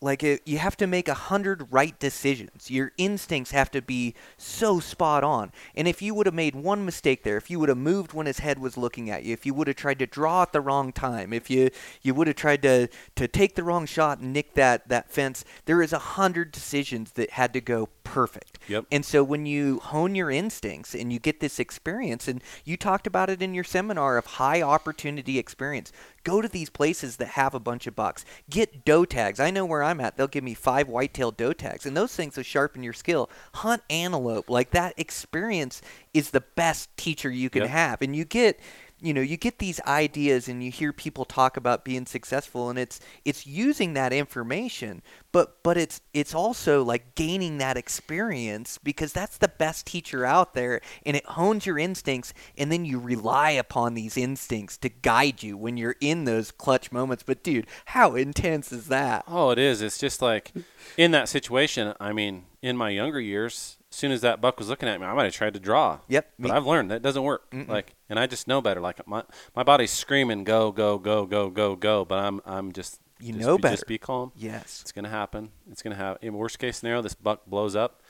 like 0.00 0.22
it, 0.22 0.42
you 0.46 0.58
have 0.58 0.76
to 0.76 0.86
make 0.86 1.08
a 1.08 1.14
hundred 1.14 1.72
right 1.72 1.98
decisions. 1.98 2.70
Your 2.70 2.92
instincts 2.98 3.50
have 3.50 3.70
to 3.72 3.82
be 3.82 4.14
so 4.36 4.78
spot 4.78 5.24
on. 5.24 5.50
And 5.74 5.88
if 5.88 6.00
you 6.00 6.14
would 6.14 6.26
have 6.26 6.34
made 6.34 6.54
one 6.54 6.84
mistake 6.84 7.24
there, 7.24 7.36
if 7.36 7.50
you 7.50 7.58
would 7.58 7.68
have 7.68 7.78
moved 7.78 8.12
when 8.12 8.26
his 8.26 8.38
head 8.38 8.58
was 8.58 8.76
looking 8.76 9.10
at 9.10 9.24
you, 9.24 9.32
if 9.32 9.44
you 9.44 9.54
would 9.54 9.66
have 9.66 9.76
tried 9.76 9.98
to 9.98 10.06
draw 10.06 10.42
at 10.42 10.52
the 10.52 10.60
wrong 10.60 10.92
time, 10.92 11.32
if 11.32 11.50
you 11.50 11.70
you 12.02 12.14
would 12.14 12.28
have 12.28 12.36
tried 12.36 12.62
to 12.62 12.88
to 13.16 13.28
take 13.28 13.56
the 13.56 13.64
wrong 13.64 13.86
shot 13.86 14.20
and 14.20 14.32
nick 14.32 14.54
that 14.54 14.88
that 14.88 15.10
fence, 15.10 15.44
there 15.64 15.82
is 15.82 15.92
a 15.92 15.98
hundred 15.98 16.52
decisions 16.52 17.12
that 17.12 17.30
had 17.30 17.52
to 17.52 17.60
go 17.60 17.88
perfect. 18.08 18.58
Yep. 18.68 18.86
And 18.90 19.04
so 19.04 19.22
when 19.22 19.46
you 19.46 19.78
hone 19.80 20.14
your 20.14 20.30
instincts 20.30 20.94
and 20.94 21.12
you 21.12 21.18
get 21.18 21.40
this 21.40 21.58
experience, 21.58 22.28
and 22.28 22.42
you 22.64 22.76
talked 22.76 23.06
about 23.06 23.30
it 23.30 23.42
in 23.42 23.54
your 23.54 23.64
seminar 23.64 24.16
of 24.16 24.26
high 24.26 24.62
opportunity 24.62 25.38
experience, 25.38 25.92
go 26.24 26.40
to 26.42 26.48
these 26.48 26.70
places 26.70 27.16
that 27.16 27.28
have 27.28 27.54
a 27.54 27.60
bunch 27.60 27.86
of 27.86 27.94
bucks. 27.96 28.24
Get 28.50 28.84
doe 28.84 29.04
tags. 29.04 29.40
I 29.40 29.50
know 29.50 29.64
where 29.64 29.82
I'm 29.82 30.00
at. 30.00 30.16
They'll 30.16 30.26
give 30.26 30.44
me 30.44 30.54
five 30.54 30.88
whitetail 30.88 31.30
doe 31.30 31.52
tags, 31.52 31.86
and 31.86 31.96
those 31.96 32.14
things 32.14 32.36
will 32.36 32.44
sharpen 32.44 32.82
your 32.82 32.92
skill. 32.92 33.30
Hunt 33.54 33.82
antelope. 33.90 34.50
Like 34.50 34.70
that 34.70 34.94
experience 34.96 35.80
is 36.12 36.30
the 36.30 36.40
best 36.40 36.94
teacher 36.96 37.30
you 37.30 37.50
can 37.50 37.62
Yep. 37.62 37.70
have, 37.70 38.02
and 38.02 38.14
you 38.14 38.24
get 38.24 38.58
you 39.00 39.14
know, 39.14 39.20
you 39.20 39.36
get 39.36 39.58
these 39.58 39.80
ideas 39.86 40.48
and 40.48 40.62
you 40.62 40.70
hear 40.70 40.92
people 40.92 41.24
talk 41.24 41.56
about 41.56 41.84
being 41.84 42.06
successful 42.06 42.68
and 42.68 42.78
it's 42.78 42.98
it's 43.24 43.46
using 43.46 43.94
that 43.94 44.12
information, 44.12 45.02
but 45.30 45.62
but 45.62 45.76
it's 45.76 46.00
it's 46.12 46.34
also 46.34 46.82
like 46.82 47.14
gaining 47.14 47.58
that 47.58 47.76
experience 47.76 48.78
because 48.78 49.12
that's 49.12 49.38
the 49.38 49.48
best 49.48 49.86
teacher 49.86 50.24
out 50.24 50.54
there 50.54 50.80
and 51.06 51.16
it 51.16 51.24
hones 51.26 51.64
your 51.64 51.78
instincts 51.78 52.34
and 52.56 52.72
then 52.72 52.84
you 52.84 52.98
rely 52.98 53.50
upon 53.50 53.94
these 53.94 54.16
instincts 54.16 54.76
to 54.78 54.88
guide 54.88 55.42
you 55.42 55.56
when 55.56 55.76
you're 55.76 55.96
in 56.00 56.24
those 56.24 56.50
clutch 56.50 56.90
moments. 56.90 57.22
But 57.22 57.44
dude, 57.44 57.68
how 57.86 58.16
intense 58.16 58.72
is 58.72 58.88
that? 58.88 59.24
Oh, 59.28 59.50
it 59.50 59.58
is. 59.58 59.80
It's 59.80 59.98
just 59.98 60.20
like 60.20 60.52
in 60.96 61.12
that 61.12 61.28
situation. 61.28 61.94
I 62.00 62.12
mean, 62.12 62.46
in 62.62 62.76
my 62.76 62.90
younger 62.90 63.20
years, 63.20 63.77
soon 63.98 64.12
as 64.12 64.20
that 64.22 64.40
buck 64.40 64.58
was 64.58 64.68
looking 64.68 64.88
at 64.88 65.00
me, 65.00 65.06
I 65.06 65.12
might 65.14 65.24
have 65.24 65.34
tried 65.34 65.54
to 65.54 65.60
draw. 65.60 65.98
Yep, 66.08 66.30
But 66.38 66.48
me- 66.48 66.56
I've 66.56 66.66
learned 66.66 66.90
that 66.90 67.02
doesn't 67.02 67.22
work. 67.22 67.50
Mm-mm. 67.50 67.68
Like, 67.68 67.94
and 68.08 68.18
I 68.18 68.26
just 68.26 68.48
know 68.48 68.60
better. 68.62 68.80
Like 68.80 69.06
my 69.06 69.22
my 69.54 69.62
body's 69.62 69.90
screaming, 69.90 70.44
go, 70.44 70.72
go, 70.72 70.98
go, 70.98 71.26
go, 71.26 71.50
go, 71.50 71.76
go. 71.76 72.04
But 72.04 72.18
I'm 72.20 72.40
I'm 72.46 72.72
just 72.72 73.00
You 73.20 73.32
just 73.34 73.44
know 73.44 73.56
be, 73.58 73.62
better. 73.62 73.74
Just 73.76 73.86
be 73.86 73.98
calm. 73.98 74.32
Yes. 74.36 74.80
It's 74.82 74.92
gonna 74.92 75.08
happen. 75.10 75.50
It's 75.70 75.82
gonna 75.82 75.96
happen. 75.96 76.26
In 76.26 76.34
worst 76.34 76.58
case 76.58 76.78
scenario, 76.78 77.02
this 77.02 77.14
buck 77.14 77.44
blows 77.46 77.74
up. 77.76 78.00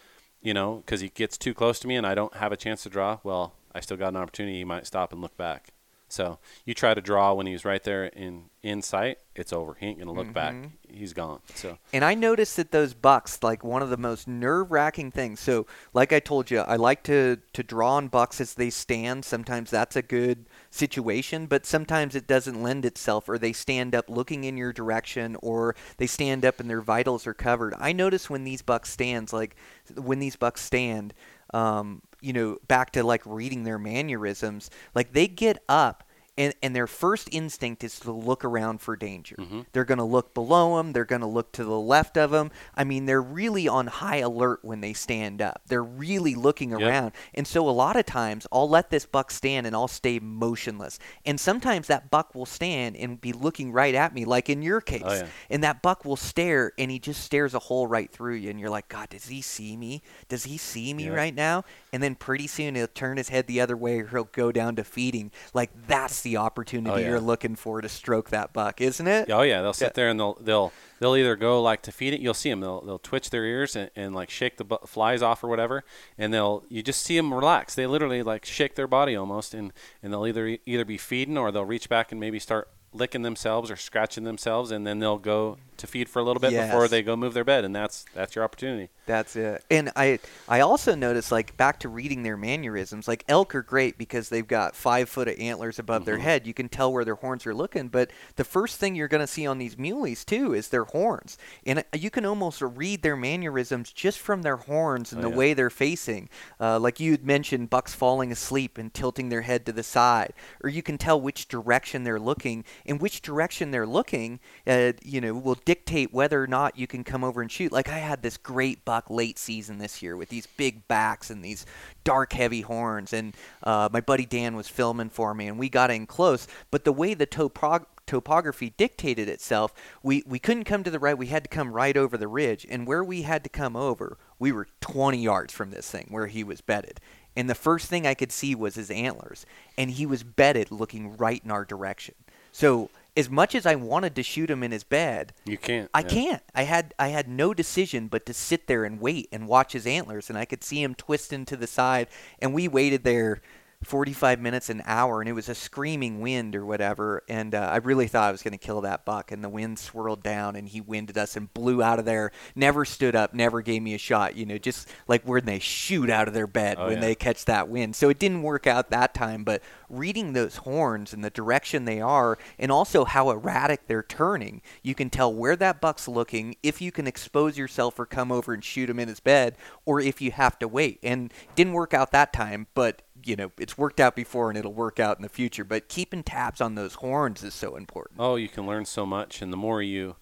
You 0.41 0.55
know, 0.55 0.77
because 0.87 1.01
he 1.01 1.09
gets 1.09 1.37
too 1.37 1.53
close 1.53 1.81
to 1.81 1.89
me 1.89 1.97
and 1.97 2.07
I 2.07 2.15
don't 2.15 2.35
have 2.37 2.53
a 2.53 2.57
chance 2.57 2.85
to 2.85 2.89
draw. 2.89 3.19
Well, 3.25 3.55
I 3.75 3.81
still 3.81 3.97
got 3.97 4.11
an 4.11 4.17
opportunity. 4.17 4.59
He 4.59 4.65
might 4.65 4.87
stop 4.87 5.13
and 5.13 5.21
look 5.21 5.37
back. 5.37 5.73
So 6.09 6.39
you 6.65 6.75
try 6.75 6.95
to 6.95 7.01
draw 7.01 7.35
when 7.35 7.47
he's 7.47 7.65
right 7.65 7.83
there 7.83 8.07
in 8.07 8.45
in 8.63 8.83
sight. 8.83 9.19
It's 9.37 9.53
over. 9.53 9.77
He 9.79 9.87
ain't 9.87 10.01
gonna 10.01 10.13
look 10.13 10.33
back. 10.33 10.53
Mhm. 10.55 10.71
He's 10.91 11.13
gone. 11.13 11.41
So 11.55 11.79
And 11.93 12.05
I 12.05 12.15
noticed 12.15 12.57
that 12.57 12.73
those 12.73 12.93
bucks, 12.93 13.41
like 13.43 13.63
one 13.63 13.83
of 13.83 13.91
the 13.91 13.97
most 13.97 14.27
nerve-wracking 14.27 15.13
things. 15.13 15.39
So, 15.39 15.67
like 15.95 16.13
I 16.13 16.19
told 16.19 16.51
you, 16.51 16.61
I 16.61 16.75
like 16.77 17.03
to 17.05 17.39
to 17.53 17.63
draw 17.63 17.95
on 17.95 18.09
bucks 18.09 18.41
as 18.41 18.55
they 18.55 18.71
stand. 18.71 19.25
Sometimes 19.25 19.71
that's 19.71 19.95
a 19.97 20.03
good 20.03 20.47
situation, 20.71 21.47
but 21.47 21.67
sometimes 21.67 22.15
it 22.17 22.27
doesn't 22.27 22.63
lend 22.63 22.85
itself, 22.85 23.29
or 23.29 23.39
they 23.39 23.53
stand 23.53 23.95
up 23.95 24.09
looking 24.09 24.45
in 24.45 24.57
your 24.57 24.73
direction, 24.73 25.37
or 25.41 25.77
they 25.99 26.07
stand 26.07 26.45
up 26.45 26.59
and 26.59 26.69
their 26.69 26.81
vitals 26.81 27.27
are 27.27 27.35
covered. 27.35 27.75
I 27.79 27.93
notice 27.93 28.29
when 28.29 28.45
these 28.45 28.63
bucks 28.63 28.91
stands, 28.91 29.33
like 29.33 29.55
when 29.95 30.19
these 30.19 30.37
bucks 30.37 30.63
stand, 30.63 31.15
um, 31.55 32.03
you 32.21 32.33
know, 32.33 32.59
back 32.67 32.93
to 32.93 33.03
like 33.03 33.23
reading 33.25 33.65
their 33.65 33.79
mannerisms, 33.79 34.71
like 34.95 35.13
they 35.13 35.27
get 35.29 35.63
up. 35.69 36.05
And, 36.39 36.55
and 36.63 36.75
their 36.75 36.87
first 36.87 37.29
instinct 37.33 37.83
is 37.83 37.99
to 38.01 38.13
look 38.13 38.45
around 38.45 38.81
for 38.81 38.95
danger. 38.95 39.35
Mm-hmm. 39.37 39.63
They're 39.73 39.85
going 39.85 39.99
to 39.99 40.05
look 40.05 40.33
below 40.35 40.77
them. 40.77 40.93
They're 40.93 41.05
going 41.05 41.21
to 41.21 41.27
look 41.27 41.51
to 41.53 41.65
the 41.65 41.79
left 41.79 42.17
of 42.17 42.31
them. 42.31 42.53
I 42.77 42.85
mean, 42.85 43.07
they're 43.07 43.21
really 43.21 43.67
on 43.67 43.89
high 43.89 44.19
alert 44.19 44.61
when 44.63 44.81
they 44.81 44.93
stand 44.93 45.43
up. 45.43 45.63
They're 45.67 45.83
really 45.83 46.37
looking 46.37 46.73
around. 46.73 47.13
And 47.35 47.45
so 47.45 47.69
a 47.69 47.71
lot 47.71 47.97
of 47.97 48.07
times 48.07 48.47
I'll 48.53 48.69
let 48.69 48.91
this 48.91 49.05
buck 49.05 49.33
stand 49.33 49.67
and 49.67 49.75
I'll 49.75 49.89
stay 49.89 50.21
motionless. 50.21 51.01
And 51.27 51.41
sometimes 51.41 51.89
that 51.89 52.09
buck 52.09 52.37
will 52.37 52.47
stand 52.47 52.97
and 52.97 53.21
be 53.21 53.33
looking 53.33 53.73
right 53.73 53.95
at 53.97 54.15
me, 54.15 54.25
like 54.25 54.49
in 54.49 54.63
your 54.63 54.79
oh, 54.79 54.81
case. 54.81 55.03
Oh, 55.05 55.15
yeah. 55.15 55.27
And 55.51 55.65
that 55.65 55.83
buck 55.83 56.05
will 56.05 56.17
stare 56.17 56.73
and 56.79 56.89
he 56.89 57.01
just 57.01 57.23
stares 57.25 57.53
a 57.53 57.59
hole 57.59 57.89
right 57.89 58.11
through 58.11 58.35
you. 58.35 58.51
And 58.51 58.61
you're 58.61 58.71
like, 58.71 58.89
God, 58.89 59.09
does 59.09 59.27
he 59.27 59.43
see 59.43 59.77
me? 59.77 60.03
Does 60.29 60.45
he 60.45 60.57
see 60.57 60.95
me 60.95 61.07
Yeah. 61.07 61.15
right 61.15 61.35
now? 61.35 61.65
And 61.93 62.01
then 62.01 62.15
pretty 62.15 62.47
soon 62.47 62.77
he'll 62.77 62.87
turn 62.87 63.17
his 63.17 63.31
head 63.31 63.49
the 63.49 63.61
other 63.61 63.77
way 63.77 63.99
or 63.99 64.07
he'll 64.07 64.25
go 64.25 64.53
down 64.53 64.77
to 64.77 64.85
feeding. 64.85 65.33
Like 65.53 65.71
that's 65.89 66.23
the 66.23 66.28
opportunity 66.37 66.91
Oh, 66.91 66.97
yeah. 66.97 67.09
you're 67.09 67.21
looking 67.21 67.57
for 67.57 67.81
to 67.81 67.89
stroke 67.89 68.31
that 68.31 68.53
buck, 68.53 68.81
isn't 68.81 69.07
it? 69.07 69.31
Oh 69.31 69.43
yeah, 69.43 69.63
they'll 69.63 69.73
sit 69.73 69.87
Yeah. 69.87 69.93
there 69.95 70.09
and 70.11 70.21
they'll 70.21 70.35
they'll 70.41 70.73
they'll 71.01 71.17
either 71.17 71.35
go 71.37 71.63
like 71.63 71.83
to 71.83 71.93
feed 71.93 72.13
it. 72.15 72.21
You'll 72.21 72.35
see 72.35 72.51
them. 72.51 72.61
They'll 72.61 72.81
they'll 72.83 72.99
twitch 72.99 73.31
their 73.31 73.45
ears 73.45 73.75
and, 73.75 73.91
and 73.97 74.15
like 74.15 74.31
shake 74.31 74.57
the 74.59 74.65
bu- 74.65 74.87
flies 74.87 75.23
off 75.23 75.43
or 75.43 75.49
whatever, 75.49 75.85
and 76.19 76.33
they'll 76.33 76.65
you 76.69 76.83
just 76.83 77.03
see 77.03 77.17
them 77.17 77.33
relax. 77.33 77.75
They 77.75 77.87
literally 77.87 78.23
like 78.23 78.45
shake 78.45 78.75
their 78.75 78.87
body 78.87 79.17
almost, 79.17 79.55
and 79.55 79.73
and 80.03 80.13
they'll 80.13 80.27
either 80.27 80.59
either 80.67 80.85
be 80.85 80.99
feeding 80.99 81.39
or 81.39 81.51
they'll 81.51 81.65
reach 81.65 81.89
back 81.89 82.13
and 82.13 82.21
maybe 82.21 82.39
start 82.39 82.69
licking 82.93 83.23
themselves 83.23 83.71
or 83.71 83.77
scratching 83.77 84.25
themselves, 84.25 84.71
and 84.71 84.87
then 84.87 84.99
they'll 84.99 85.19
go 85.19 85.57
to 85.79 85.87
feed 85.87 86.09
for 86.09 86.19
a 86.19 86.23
little 86.23 86.41
bit 86.41 86.53
before 86.53 86.89
they 86.89 87.03
go 87.03 87.17
move 87.17 87.35
their 87.35 87.45
bed, 87.45 87.65
and 87.65 87.75
that's 87.75 88.05
that's 88.15 88.35
your 88.35 88.45
opportunity. 88.45 88.89
That's 89.07 89.37
it. 89.37 89.65
And 89.71 89.91
I 89.97 90.19
I 90.49 90.61
also 90.61 90.95
noticed 90.95 91.33
like 91.33 91.57
back 91.57 91.81
to 91.81 91.89
reading 91.89 92.23
their 92.23 92.37
mannerisms, 92.37 93.09
like 93.09 93.25
elk 93.29 93.55
are 93.55 93.63
great 93.63 93.97
because 93.99 94.29
they've 94.29 94.47
got 94.47 94.77
five 94.77 95.09
foot 95.09 95.29
of 95.29 95.39
antlers 95.39 95.79
above 95.79 96.05
their 96.05 96.19
head. 96.19 96.47
You 96.47 96.55
can 96.55 96.69
tell 96.69 96.93
where 96.93 97.05
their 97.05 97.15
horns 97.15 97.47
are 97.47 97.55
looking. 97.55 97.89
But 97.89 98.11
the 98.37 98.45
first 98.45 98.79
thing 98.79 98.95
you're 98.95 99.09
gonna 99.09 99.27
see 99.27 99.47
on 99.47 99.59
these 99.59 99.77
muleys 99.77 100.25
too 100.25 100.55
is 100.55 100.69
their 100.69 100.85
horns. 100.85 101.39
And 101.65 101.79
uh, 101.81 101.83
you 101.97 102.11
can 102.11 102.25
almost 102.27 102.61
read 102.61 103.03
their 103.03 103.17
mannerisms 103.17 103.93
just 103.93 104.19
from 104.19 104.43
their 104.43 104.57
horns 104.57 105.13
and 105.13 105.19
Oh, 105.19 105.23
the 105.23 105.31
yeah. 105.31 105.37
way 105.37 105.55
they're 105.55 105.71
facing. 105.71 106.29
Uh, 106.61 106.79
like 106.79 107.01
you 107.01 107.13
had 107.13 107.25
mentioned 107.25 107.71
bucks 107.71 107.95
falling 107.95 108.31
asleep 108.31 108.79
and 108.79 108.93
tilting 108.93 109.29
their 109.31 109.43
head 109.43 109.65
to 109.67 109.73
the 109.73 109.83
side. 109.83 110.33
Or 110.63 110.69
you 110.71 110.83
can 110.83 110.99
tell 110.99 111.21
which 111.21 111.49
direction 111.49 112.05
they're 112.05 112.21
looking 112.21 112.65
and 112.87 113.01
which 113.01 113.23
direction 113.23 113.71
they're 113.71 113.87
looking 113.87 114.41
uh, 114.67 114.93
you 115.03 115.21
know, 115.21 115.35
will 115.35 115.55
dictate 115.69 116.15
whether 116.15 116.43
or 116.43 116.47
not 116.47 116.79
you 116.79 116.87
can 116.87 117.05
come 117.05 117.23
over 117.23 117.43
and 117.43 117.53
shoot. 117.53 117.71
Like 117.71 117.91
I 117.91 117.99
had 117.99 118.23
this 118.23 118.39
great 118.39 118.87
buck 118.87 119.11
late 119.11 119.39
season 119.39 119.77
this 119.77 120.01
year 120.01 120.17
with 120.17 120.31
these 120.31 120.47
big 120.47 120.89
backs 120.89 121.29
and 121.29 121.45
these 121.45 121.67
dark, 122.05 122.33
heavy 122.33 122.63
horns, 122.63 123.13
and 123.13 123.37
uh, 123.63 123.91
my 123.93 124.01
buddy 124.01 124.25
Dan 124.25 124.57
was 124.57 124.67
filming 124.67 125.11
for 125.11 125.35
me, 125.35 125.47
and 125.47 125.59
we 125.59 125.69
got 125.69 125.91
in 125.91 126.07
close. 126.07 126.49
But 126.71 126.85
the 126.85 126.93
way 126.93 127.13
the 127.13 127.27
topog- 127.27 127.85
topography 128.07 128.73
dictated 128.79 129.29
itself, 129.29 129.75
we, 130.03 130.23
we 130.27 130.39
couldn't 130.39 130.65
come 130.65 130.85
to 130.85 130.91
the 130.91 130.99
right. 130.99 131.19
We 131.19 131.27
had 131.27 131.45
to 131.45 131.51
come 131.51 131.71
right 131.71 131.99
over 131.99 132.17
the 132.17 132.29
ridge, 132.29 132.67
and 132.71 132.87
where 132.87 133.05
we 133.05 133.21
had 133.21 133.45
to 133.45 133.51
come 133.51 133.77
over, 133.77 134.17
we 134.39 134.53
were 134.53 134.69
20 134.81 135.19
yards 135.19 135.53
from 135.53 135.71
this 135.71 135.91
thing 135.91 136.07
where 136.09 136.29
he 136.29 136.43
was 136.43 136.63
bedded. 136.63 136.99
And 137.37 137.51
the 137.51 137.55
first 137.55 137.89
thing 137.89 138.07
I 138.07 138.15
could 138.15 138.33
see 138.33 138.55
was 138.55 138.77
his 138.77 138.91
antlers, 138.91 139.45
and 139.77 139.91
he 139.91 140.07
was 140.07 140.23
bedded 140.23 140.71
looking 140.71 141.19
right 141.19 141.45
in 141.45 141.51
our 141.51 141.67
direction. 141.67 142.15
So 142.53 142.89
as 143.19 143.29
much 143.29 143.57
as 143.57 143.67
I 143.67 143.75
wanted 143.75 144.15
to 144.15 144.23
shoot 144.23 144.49
him 144.49 144.63
in 144.63 144.71
his 144.71 144.85
bed, 144.85 145.33
You 145.45 145.59
can't. 145.59 145.91
I 145.93 146.01
yeah. 146.01 146.09
can't. 146.09 146.43
I 146.55 146.63
had 146.63 146.95
I 146.99 147.09
had 147.09 147.29
no 147.29 147.53
decision 147.53 148.07
but 148.07 148.25
to 148.27 148.33
sit 148.33 148.69
there 148.69 148.85
and 148.85 149.01
wait 149.01 149.29
and 149.33 149.49
watch 149.49 149.73
his 149.73 149.87
antlers, 149.89 150.31
and 150.31 150.39
I 150.39 150.45
could 150.45 150.63
see 150.63 150.81
him 150.81 150.95
twisting 150.95 151.45
to 151.47 151.57
the 151.57 151.67
side. 151.67 152.07
And 152.39 152.55
we 152.55 152.69
waited 152.69 153.03
there 153.03 153.43
45 153.85 154.41
minutes, 154.41 154.71
an 154.71 154.83
hour, 154.87 155.21
and 155.21 155.29
it 155.29 155.35
was 155.35 155.49
a 155.49 155.55
screaming 155.55 156.21
wind 156.21 156.57
or 156.57 156.67
whatever. 156.67 157.23
And 157.29 157.55
uh, 157.55 157.69
I 157.73 157.77
really 157.77 158.09
thought 158.09 158.29
I 158.29 158.33
was 158.33 158.43
going 158.43 158.53
to 158.53 158.59
kill 158.59 158.81
that 158.81 159.05
buck. 159.05 159.31
And 159.31 159.43
the 159.43 159.49
wind 159.49 159.79
swirled 159.79 160.23
down, 160.23 160.57
and 160.57 160.69
he 160.69 160.81
winded 160.81 161.17
us 161.17 161.37
and 161.37 161.53
blew 161.55 161.83
out 161.83 161.99
of 162.01 162.05
there. 162.05 162.33
Never 162.57 162.85
stood 162.85 163.15
up, 163.15 163.35
never 163.35 163.63
gave 163.63 163.83
me 163.83 163.95
a 163.95 163.99
shot. 163.99 164.35
You 164.35 164.47
know, 164.47 164.59
just 164.59 164.89
like 165.07 165.23
when 165.23 165.45
they 165.45 165.61
shoot 165.61 166.11
out 166.11 166.27
of 166.27 166.35
their 166.35 166.49
bed 166.49 166.77
Oh, 166.79 166.87
when 166.87 166.95
yeah. 166.95 167.01
they 167.01 167.15
catch 167.15 167.45
that 167.45 167.69
wind. 167.69 167.95
So 167.95 168.09
it 168.09 168.19
didn't 168.19 168.43
work 168.43 168.67
out 168.67 168.91
that 168.91 169.15
time, 169.15 169.45
but 169.45 169.63
reading 169.89 170.33
those 170.33 170.57
horns 170.57 171.13
and 171.13 171.23
the 171.23 171.31
direction 171.31 171.85
they 171.85 172.01
are, 172.01 172.37
and 172.59 172.73
also 172.73 173.05
how 173.05 173.31
erratic 173.31 173.87
they're 173.87 174.03
turning, 174.03 174.61
you 174.83 174.95
can 174.95 175.09
tell 175.09 175.33
where 175.33 175.57
that 175.57 175.81
buck's 175.81 176.09
looking, 176.09 176.57
if 176.63 176.81
you 176.81 176.91
can 176.91 177.07
expose 177.07 177.57
yourself 177.57 177.99
or 177.99 178.07
come 178.07 178.33
over 178.33 178.53
and 178.53 178.65
shoot 178.65 178.91
him 178.91 178.99
in 178.99 179.09
his 179.09 179.21
bed, 179.21 179.57
or 179.87 180.01
if 180.01 180.21
you 180.21 180.33
have 180.33 180.59
to 180.59 180.67
wait. 180.67 180.99
And 181.03 181.33
didn't 181.55 181.73
work 181.75 181.95
out 181.95 182.11
that 182.11 182.33
time, 182.33 182.67
but 182.75 183.03
you 183.25 183.37
know, 183.37 183.53
it's 183.59 183.77
worked 183.79 184.01
out 184.01 184.17
before 184.17 184.49
and 184.49 184.59
it'll 184.59 184.73
work 184.73 185.01
out 185.01 185.17
in 185.17 185.23
the 185.23 185.29
future. 185.29 185.65
But 185.65 185.89
keeping 185.89 186.23
tabs 186.23 186.61
on 186.61 186.75
those 186.75 186.95
horns 186.95 187.43
is 187.43 187.55
so 187.55 187.77
important. 187.77 188.21
Oh, 188.21 188.37
you 188.37 188.49
can 188.49 188.67
learn 188.67 188.85
so 188.85 189.05
much, 189.07 189.43
and 189.43 189.53
the 189.53 189.57
more 189.57 189.83
you 189.83 190.17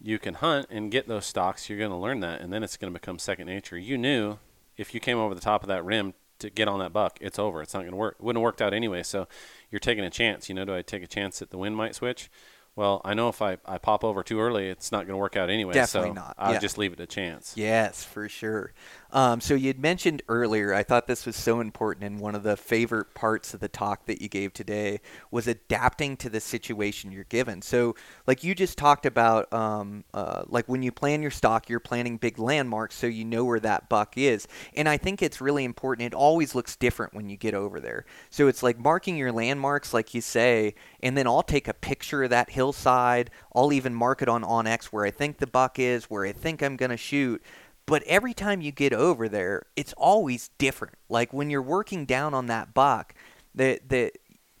you 0.00 0.18
can 0.18 0.34
hunt 0.34 0.66
and 0.70 0.90
get 0.90 1.08
those 1.08 1.24
stocks, 1.24 1.68
you're 1.68 1.78
going 1.78 1.90
to 1.90 1.96
learn 1.96 2.20
that, 2.20 2.40
and 2.40 2.52
then 2.52 2.62
it's 2.62 2.76
going 2.76 2.92
to 2.92 2.98
become 2.98 3.18
second 3.18 3.46
nature. 3.46 3.78
You 3.78 3.96
knew 3.96 4.38
if 4.76 4.92
you 4.92 5.00
came 5.00 5.18
over 5.18 5.34
the 5.34 5.40
top 5.40 5.62
of 5.62 5.68
that 5.68 5.84
rim 5.84 6.14
to 6.40 6.50
get 6.50 6.68
on 6.68 6.80
that 6.80 6.92
buck, 6.92 7.18
it's 7.20 7.38
over. 7.38 7.62
It's 7.62 7.74
not 7.74 7.80
going 7.80 7.92
to 7.92 7.96
work. 7.96 8.16
It 8.18 8.24
wouldn't 8.24 8.40
have 8.40 8.44
worked 8.44 8.60
out 8.60 8.74
anyway. 8.74 9.02
So 9.02 9.28
you're 9.70 9.78
taking 9.78 10.04
a 10.04 10.10
chance. 10.10 10.48
You 10.48 10.54
know, 10.54 10.64
do 10.64 10.74
I 10.74 10.82
take 10.82 11.02
a 11.02 11.06
chance 11.06 11.38
that 11.38 11.50
the 11.50 11.58
wind 11.58 11.76
might 11.76 11.94
switch? 11.94 12.30
Well, 12.76 13.00
I 13.04 13.14
know 13.14 13.28
if 13.28 13.40
I, 13.40 13.58
I 13.64 13.78
pop 13.78 14.02
over 14.02 14.24
too 14.24 14.40
early, 14.40 14.68
it's 14.68 14.90
not 14.90 15.06
going 15.06 15.14
to 15.14 15.16
work 15.16 15.36
out 15.36 15.48
anyway. 15.48 15.74
Definitely 15.74 16.10
so 16.10 16.14
not, 16.14 16.34
I'll 16.36 16.54
yeah. 16.54 16.58
just 16.58 16.76
leave 16.76 16.92
it 16.92 16.98
a 16.98 17.06
chance. 17.06 17.54
Yes, 17.56 18.02
for 18.02 18.28
sure. 18.28 18.72
Um, 19.14 19.40
so 19.40 19.54
you 19.54 19.68
had 19.68 19.78
mentioned 19.78 20.22
earlier, 20.28 20.74
I 20.74 20.82
thought 20.82 21.06
this 21.06 21.24
was 21.24 21.36
so 21.36 21.60
important, 21.60 22.04
and 22.04 22.18
one 22.18 22.34
of 22.34 22.42
the 22.42 22.56
favorite 22.56 23.14
parts 23.14 23.54
of 23.54 23.60
the 23.60 23.68
talk 23.68 24.06
that 24.06 24.20
you 24.20 24.28
gave 24.28 24.52
today 24.52 25.00
was 25.30 25.46
adapting 25.46 26.16
to 26.16 26.28
the 26.28 26.40
situation 26.40 27.12
you're 27.12 27.22
given. 27.22 27.62
So, 27.62 27.94
like 28.26 28.42
you 28.42 28.56
just 28.56 28.76
talked 28.76 29.06
about, 29.06 29.52
um, 29.52 30.02
uh, 30.12 30.42
like 30.48 30.66
when 30.66 30.82
you 30.82 30.90
plan 30.90 31.22
your 31.22 31.30
stock, 31.30 31.68
you're 31.68 31.78
planning 31.78 32.16
big 32.16 32.40
landmarks 32.40 32.96
so 32.96 33.06
you 33.06 33.24
know 33.24 33.44
where 33.44 33.60
that 33.60 33.88
buck 33.88 34.18
is. 34.18 34.48
And 34.74 34.88
I 34.88 34.96
think 34.96 35.22
it's 35.22 35.40
really 35.40 35.62
important. 35.62 36.06
It 36.06 36.14
always 36.14 36.56
looks 36.56 36.74
different 36.74 37.14
when 37.14 37.28
you 37.28 37.36
get 37.36 37.54
over 37.54 37.78
there. 37.78 38.06
So 38.30 38.48
it's 38.48 38.64
like 38.64 38.80
marking 38.80 39.16
your 39.16 39.30
landmarks, 39.30 39.94
like 39.94 40.12
you 40.12 40.22
say, 40.22 40.74
and 41.00 41.16
then 41.16 41.28
I'll 41.28 41.44
take 41.44 41.68
a 41.68 41.74
picture 41.74 42.24
of 42.24 42.30
that 42.30 42.50
hillside. 42.50 43.30
I'll 43.54 43.72
even 43.72 43.94
mark 43.94 44.22
it 44.22 44.28
on 44.28 44.42
OnX 44.42 44.86
where 44.86 45.04
I 45.04 45.12
think 45.12 45.38
the 45.38 45.46
buck 45.46 45.78
is, 45.78 46.06
where 46.06 46.24
I 46.24 46.32
think 46.32 46.64
I'm 46.64 46.76
going 46.76 46.90
to 46.90 46.96
shoot. 46.96 47.40
But 47.86 48.02
every 48.04 48.34
time 48.34 48.60
you 48.60 48.72
get 48.72 48.92
over 48.92 49.28
there, 49.28 49.66
it's 49.76 49.92
always 49.94 50.50
different. 50.58 50.94
Like 51.08 51.32
when 51.32 51.50
you're 51.50 51.62
working 51.62 52.06
down 52.06 52.34
on 52.34 52.46
that 52.46 52.72
buck, 52.74 53.14
the 53.54 53.80
the 53.86 54.12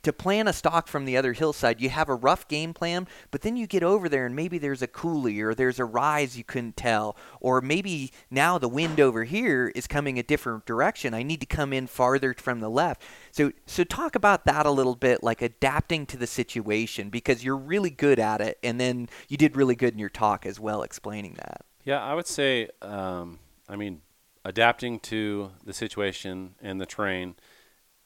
to 0.04 0.12
plan 0.12 0.46
a 0.46 0.52
stock 0.52 0.86
from 0.86 1.06
the 1.06 1.16
other 1.16 1.32
hillside, 1.32 1.80
you 1.80 1.88
have 1.88 2.10
a 2.10 2.14
rough 2.14 2.46
game 2.46 2.74
plan, 2.74 3.08
but 3.30 3.40
then 3.40 3.56
you 3.56 3.66
get 3.66 3.82
over 3.82 4.06
there 4.06 4.26
and 4.26 4.36
maybe 4.36 4.58
there's 4.58 4.82
a 4.82 4.86
coulee 4.86 5.40
or 5.40 5.54
there's 5.54 5.78
a 5.78 5.84
rise 5.84 6.36
you 6.36 6.44
couldn't 6.44 6.76
tell, 6.76 7.16
or 7.40 7.60
maybe 7.60 8.12
now 8.30 8.58
the 8.58 8.68
wind 8.68 9.00
over 9.00 9.24
here 9.24 9.72
is 9.74 9.86
coming 9.86 10.18
a 10.18 10.22
different 10.22 10.66
direction. 10.66 11.14
I 11.14 11.22
need 11.22 11.40
to 11.40 11.46
come 11.46 11.72
in 11.72 11.86
farther 11.86 12.34
from 12.34 12.60
the 12.60 12.68
left. 12.68 13.02
So, 13.30 13.52
so 13.66 13.82
talk 13.82 14.14
about 14.14 14.44
that 14.44 14.66
a 14.66 14.70
little 14.70 14.94
bit, 14.94 15.22
like 15.22 15.40
adapting 15.40 16.04
to 16.06 16.18
the 16.18 16.26
situation, 16.26 17.08
because 17.08 17.42
you're 17.42 17.56
really 17.56 17.90
good 17.90 18.18
at 18.18 18.42
it, 18.42 18.58
and 18.62 18.78
then 18.78 19.08
you 19.28 19.38
did 19.38 19.56
really 19.56 19.74
good 19.74 19.94
in 19.94 19.98
your 19.98 20.10
talk 20.10 20.44
as 20.44 20.60
well, 20.60 20.82
explaining 20.82 21.34
that. 21.34 21.64
Yeah, 21.84 22.02
I 22.02 22.14
would 22.14 22.26
say, 22.26 22.68
um, 22.80 23.38
I 23.68 23.76
mean, 23.76 24.00
adapting 24.44 25.00
to 25.00 25.50
the 25.64 25.74
situation 25.74 26.54
and 26.62 26.80
the 26.80 26.86
terrain 26.86 27.36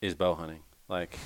is 0.01 0.15
bow 0.15 0.35
hunting. 0.35 0.63
Like, 0.89 1.17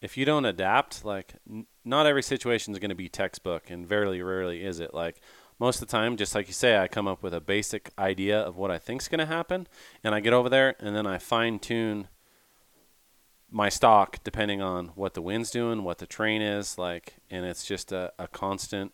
if 0.00 0.16
you 0.16 0.24
don't 0.24 0.44
adapt, 0.44 1.04
like, 1.04 1.34
n- 1.50 1.66
not 1.84 2.06
every 2.06 2.22
situation 2.22 2.72
is 2.72 2.78
going 2.78 2.90
to 2.90 2.94
be 2.94 3.08
textbook, 3.08 3.70
and 3.70 3.86
very 3.86 4.22
rarely 4.22 4.62
is 4.64 4.78
it. 4.78 4.94
Like, 4.94 5.20
most 5.58 5.82
of 5.82 5.88
the 5.88 5.92
time, 5.92 6.16
just 6.16 6.34
like 6.34 6.46
you 6.46 6.52
say, 6.52 6.78
I 6.78 6.86
come 6.86 7.08
up 7.08 7.22
with 7.24 7.34
a 7.34 7.40
basic 7.40 7.90
idea 7.98 8.38
of 8.38 8.56
what 8.56 8.70
I 8.70 8.78
think 8.78 9.02
is 9.02 9.08
going 9.08 9.20
to 9.20 9.26
happen, 9.26 9.66
and 10.04 10.14
I 10.14 10.20
get 10.20 10.32
over 10.32 10.48
there, 10.48 10.76
and 10.78 10.94
then 10.94 11.06
I 11.06 11.18
fine 11.18 11.58
tune 11.58 12.08
my 13.50 13.68
stock 13.68 14.18
depending 14.22 14.60
on 14.60 14.88
what 14.88 15.14
the 15.14 15.22
wind's 15.22 15.50
doing, 15.50 15.82
what 15.82 15.98
the 15.98 16.06
terrain 16.06 16.42
is 16.42 16.78
like, 16.78 17.14
and 17.30 17.46
it's 17.46 17.64
just 17.64 17.90
a, 17.90 18.12
a 18.18 18.28
constant 18.28 18.92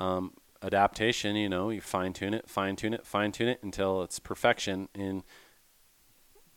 um, 0.00 0.32
adaptation. 0.62 1.36
You 1.36 1.48
know, 1.48 1.70
you 1.70 1.80
fine 1.80 2.12
tune 2.12 2.34
it, 2.34 2.48
fine 2.48 2.76
tune 2.76 2.94
it, 2.94 3.06
fine 3.06 3.32
tune 3.32 3.48
it 3.48 3.62
until 3.62 4.02
it's 4.02 4.18
perfection. 4.18 4.88
And 4.94 5.22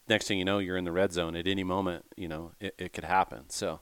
next 0.07 0.27
thing 0.27 0.39
you 0.39 0.45
know, 0.45 0.59
you're 0.59 0.77
in 0.77 0.85
the 0.85 0.91
red 0.91 1.13
zone 1.13 1.35
at 1.35 1.47
any 1.47 1.63
moment. 1.63 2.05
You 2.15 2.27
know, 2.27 2.51
it, 2.59 2.75
it 2.77 2.93
could 2.93 3.05
happen. 3.05 3.49
So, 3.49 3.79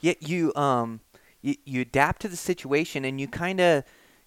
Yet 0.00 0.28
you 0.28 0.54
um 0.54 1.00
you, 1.42 1.56
you 1.64 1.80
adapt 1.80 2.22
to 2.22 2.28
the 2.28 2.36
situation 2.36 3.04
and 3.04 3.20
you 3.20 3.28
kind 3.28 3.60
of 3.60 3.84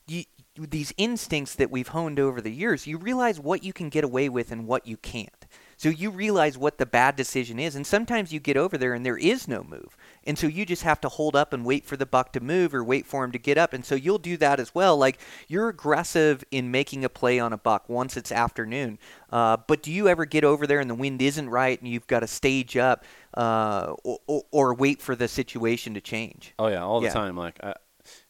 you 0.07 0.25
these 0.55 0.93
instincts 0.97 1.55
that 1.55 1.71
we've 1.71 1.87
honed 1.89 2.19
over 2.19 2.39
the 2.39 2.51
years, 2.51 2.85
you 2.85 2.97
realize 2.97 3.39
what 3.39 3.63
you 3.63 3.73
can 3.73 3.89
get 3.89 4.03
away 4.03 4.29
with 4.29 4.51
and 4.51 4.67
what 4.67 4.85
you 4.85 4.97
can't. 4.97 5.47
So 5.83 5.89
you 5.89 6.11
realize 6.11 6.57
what 6.57 6.77
the 6.77 6.85
bad 6.85 7.17
decision 7.17 7.59
is, 7.59 7.75
and 7.75 7.85
sometimes 7.85 8.31
you 8.31 8.39
get 8.39 8.55
over 8.55 8.77
there 8.77 8.93
and 8.93 9.05
there 9.05 9.17
is 9.17 9.49
no 9.49 9.65
move. 9.65 9.97
And 10.23 10.39
so 10.39 10.47
you 10.47 10.65
just 10.65 10.83
have 10.83 11.01
to 11.01 11.09
hold 11.09 11.35
up 11.35 11.51
and 11.51 11.65
wait 11.65 11.83
for 11.83 11.97
the 11.97 12.05
buck 12.05 12.31
to 12.31 12.39
move 12.39 12.73
or 12.73 12.81
wait 12.81 13.05
for 13.05 13.25
him 13.25 13.33
to 13.33 13.37
get 13.37 13.57
up. 13.57 13.73
And 13.73 13.83
so 13.83 13.93
you'll 13.93 14.17
do 14.17 14.37
that 14.37 14.61
as 14.61 14.73
well. 14.73 14.95
Like 14.95 15.19
you're 15.49 15.67
aggressive 15.67 16.41
in 16.51 16.71
making 16.71 17.03
a 17.03 17.09
play 17.09 17.37
on 17.37 17.51
a 17.51 17.57
buck 17.57 17.89
once 17.89 18.15
it's 18.15 18.31
afternoon. 18.31 18.97
Uh, 19.29 19.57
but 19.67 19.83
do 19.83 19.91
you 19.91 20.07
ever 20.07 20.23
get 20.23 20.45
over 20.45 20.65
there 20.65 20.79
and 20.79 20.89
the 20.89 20.95
wind 20.95 21.21
isn't 21.21 21.49
right 21.49 21.77
and 21.77 21.91
you've 21.91 22.07
got 22.07 22.21
to 22.21 22.27
stage 22.27 22.77
up 22.77 23.03
uh, 23.33 23.93
or, 24.05 24.45
or, 24.51 24.73
wait 24.73 25.01
for 25.01 25.17
the 25.17 25.27
situation 25.27 25.95
to 25.95 25.99
change? 25.99 26.53
oh 26.59 26.67
yeah, 26.67 26.81
all 26.81 27.01
the 27.01 27.07
Yeah. 27.07 27.13
time. 27.13 27.35
Like 27.35 27.61
I, 27.61 27.73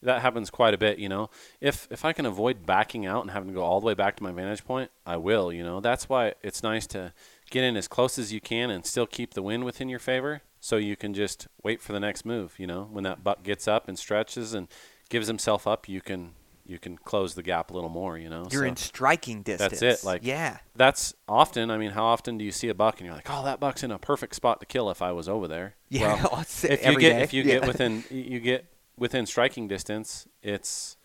that 0.02 0.22
happens 0.22 0.50
quite 0.50 0.74
a 0.74 0.78
bit. 0.78 0.98
You 0.98 1.10
know, 1.10 1.30
if 1.62 1.88
if 1.92 2.06
I 2.06 2.14
can 2.14 2.26
avoid 2.26 2.66
backing 2.66 3.06
out 3.06 3.22
and 3.22 3.32
having 3.32 3.50
to 3.50 3.54
go 3.54 3.62
all 3.62 3.80
the 3.80 3.86
way 3.86 3.94
back 3.94 4.16
to 4.18 4.24
my 4.24 4.32
vantage 4.32 4.66
point, 4.66 4.92
I 5.06 5.18
will. 5.18 5.52
You 5.52 5.64
know, 5.64 5.82
that's 5.82 6.10
why 6.10 6.34
it's 6.42 6.64
nice 6.64 6.88
to 6.88 7.14
get 7.54 7.64
in 7.64 7.78
as 7.78 7.88
close 7.88 8.18
as 8.18 8.34
you 8.34 8.42
can 8.42 8.70
and 8.72 8.84
still 8.86 9.06
keep 9.06 9.36
the 9.36 9.44
wind 9.44 9.64
within 9.64 9.88
your 9.88 10.00
favor, 10.00 10.42
so 10.60 10.76
you 10.78 10.96
can 10.96 11.14
just 11.14 11.48
wait 11.62 11.80
for 11.82 11.94
the 11.94 12.00
next 12.00 12.26
move. 12.26 12.56
You 12.58 12.66
know, 12.68 12.90
when 12.92 13.04
that 13.04 13.24
buck 13.24 13.44
gets 13.44 13.68
up 13.68 13.88
and 13.88 13.98
stretches 13.98 14.54
and 14.54 14.68
gives 15.10 15.28
himself 15.28 15.68
up, 15.68 15.88
you 15.88 16.02
can 16.02 16.32
you 16.66 16.80
can 16.80 16.98
close 16.98 17.36
the 17.36 17.44
gap 17.44 17.70
a 17.72 17.74
little 17.74 17.90
more. 17.90 18.18
You 18.18 18.30
know, 18.30 18.48
You're 18.50 18.64
So 18.64 18.68
in 18.70 18.76
striking 18.78 19.44
distance. 19.44 19.80
That's 19.80 20.04
it. 20.04 20.06
Like 20.06 20.22
yeah, 20.24 20.58
that's 20.76 21.14
often. 21.28 21.70
I 21.70 21.78
mean, 21.78 21.92
how 21.92 22.06
often 22.06 22.38
do 22.38 22.44
you 22.46 22.52
see 22.52 22.70
a 22.70 22.74
buck 22.74 22.98
and 23.00 23.06
you're 23.06 23.16
like, 23.16 23.28
oh, 23.30 23.44
that 23.46 23.60
buck's 23.60 23.84
in 23.84 23.92
a 23.92 24.00
perfect 24.00 24.34
spot 24.36 24.60
to 24.62 24.66
kill 24.66 24.90
if 24.90 25.02
I 25.02 25.12
was 25.12 25.30
over 25.30 25.48
there? 25.48 25.76
yeah. 25.90 26.24
Well, 26.24 26.40
if 26.64 26.64
you 26.86 27.00
get 27.00 27.14
day. 27.18 27.22
if 27.22 27.34
you 27.34 27.44
Yeah. 27.44 27.60
get 27.60 27.68
within 27.68 28.04
you 28.10 28.40
get 28.40 28.66
within 28.98 29.26
striking 29.26 29.68
distance, 29.68 30.28
it's 30.42 30.98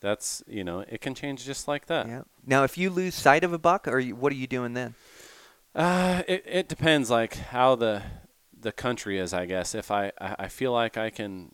that's 0.00 0.42
you 0.46 0.62
know 0.62 0.80
it 0.80 1.00
can 1.00 1.14
change 1.14 1.44
just 1.44 1.66
like 1.66 1.86
that. 1.86 2.06
yeah. 2.06 2.22
Now, 2.46 2.62
if 2.64 2.78
you 2.78 2.90
lose 2.90 3.14
sight 3.16 3.42
of 3.42 3.52
a 3.52 3.58
buck, 3.58 3.88
or 3.88 3.98
you, 3.98 4.14
what 4.14 4.30
are 4.32 4.36
you 4.36 4.46
doing 4.46 4.74
then? 4.74 4.94
Uh, 5.76 6.22
it 6.26 6.42
it 6.46 6.68
depends 6.68 7.10
like 7.10 7.34
how 7.36 7.74
the 7.76 8.02
the 8.58 8.72
country 8.72 9.18
is, 9.18 9.34
I 9.34 9.44
guess. 9.44 9.74
If 9.74 9.90
I 9.90 10.10
I 10.18 10.36
I 10.40 10.48
feel 10.48 10.72
like 10.72 10.96
I 10.96 11.10
can 11.10 11.52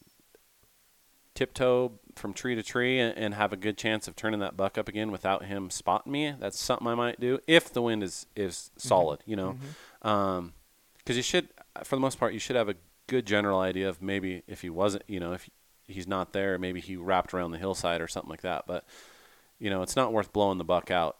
tiptoe 1.34 1.98
from 2.14 2.34
tree 2.34 2.54
to 2.54 2.62
tree 2.62 3.00
and, 3.00 3.16
and 3.16 3.34
have 3.34 3.52
a 3.52 3.56
good 3.56 3.76
chance 3.78 4.06
of 4.06 4.14
turning 4.14 4.40
that 4.40 4.56
buck 4.56 4.76
up 4.78 4.86
again 4.88 5.10
without 5.10 5.46
him 5.46 5.70
spotting 5.70 6.12
me, 6.12 6.34
that's 6.38 6.60
something 6.60 6.86
I 6.86 6.94
might 6.94 7.18
do 7.18 7.40
if 7.48 7.72
the 7.72 7.82
wind 7.82 8.02
is 8.04 8.26
is 8.36 8.70
solid, 8.76 9.20
you 9.26 9.34
know. 9.34 9.56
Um 10.02 10.52
'cause 11.04 11.16
you 11.16 11.22
should, 11.22 11.48
for 11.82 11.96
the 11.96 12.00
most 12.00 12.18
part, 12.18 12.32
you 12.32 12.38
should 12.38 12.54
have 12.54 12.68
a 12.68 12.76
good 13.08 13.26
general 13.26 13.58
idea 13.58 13.88
of 13.88 14.00
maybe 14.00 14.42
if 14.46 14.60
he 14.62 14.70
wasn't, 14.70 15.02
you 15.08 15.18
know, 15.18 15.32
if 15.32 15.50
he's 15.88 16.06
not 16.06 16.32
there, 16.32 16.58
maybe 16.58 16.80
he 16.80 16.94
wrapped 16.96 17.34
around 17.34 17.50
the 17.50 17.58
hillside 17.58 18.00
or 18.00 18.06
something 18.06 18.30
like 18.30 18.42
that. 18.42 18.66
But 18.68 18.84
you 19.58 19.68
know, 19.70 19.82
it's 19.82 19.96
not 19.96 20.12
worth 20.12 20.32
blowing 20.32 20.58
the 20.58 20.64
buck 20.64 20.90
out. 20.92 21.16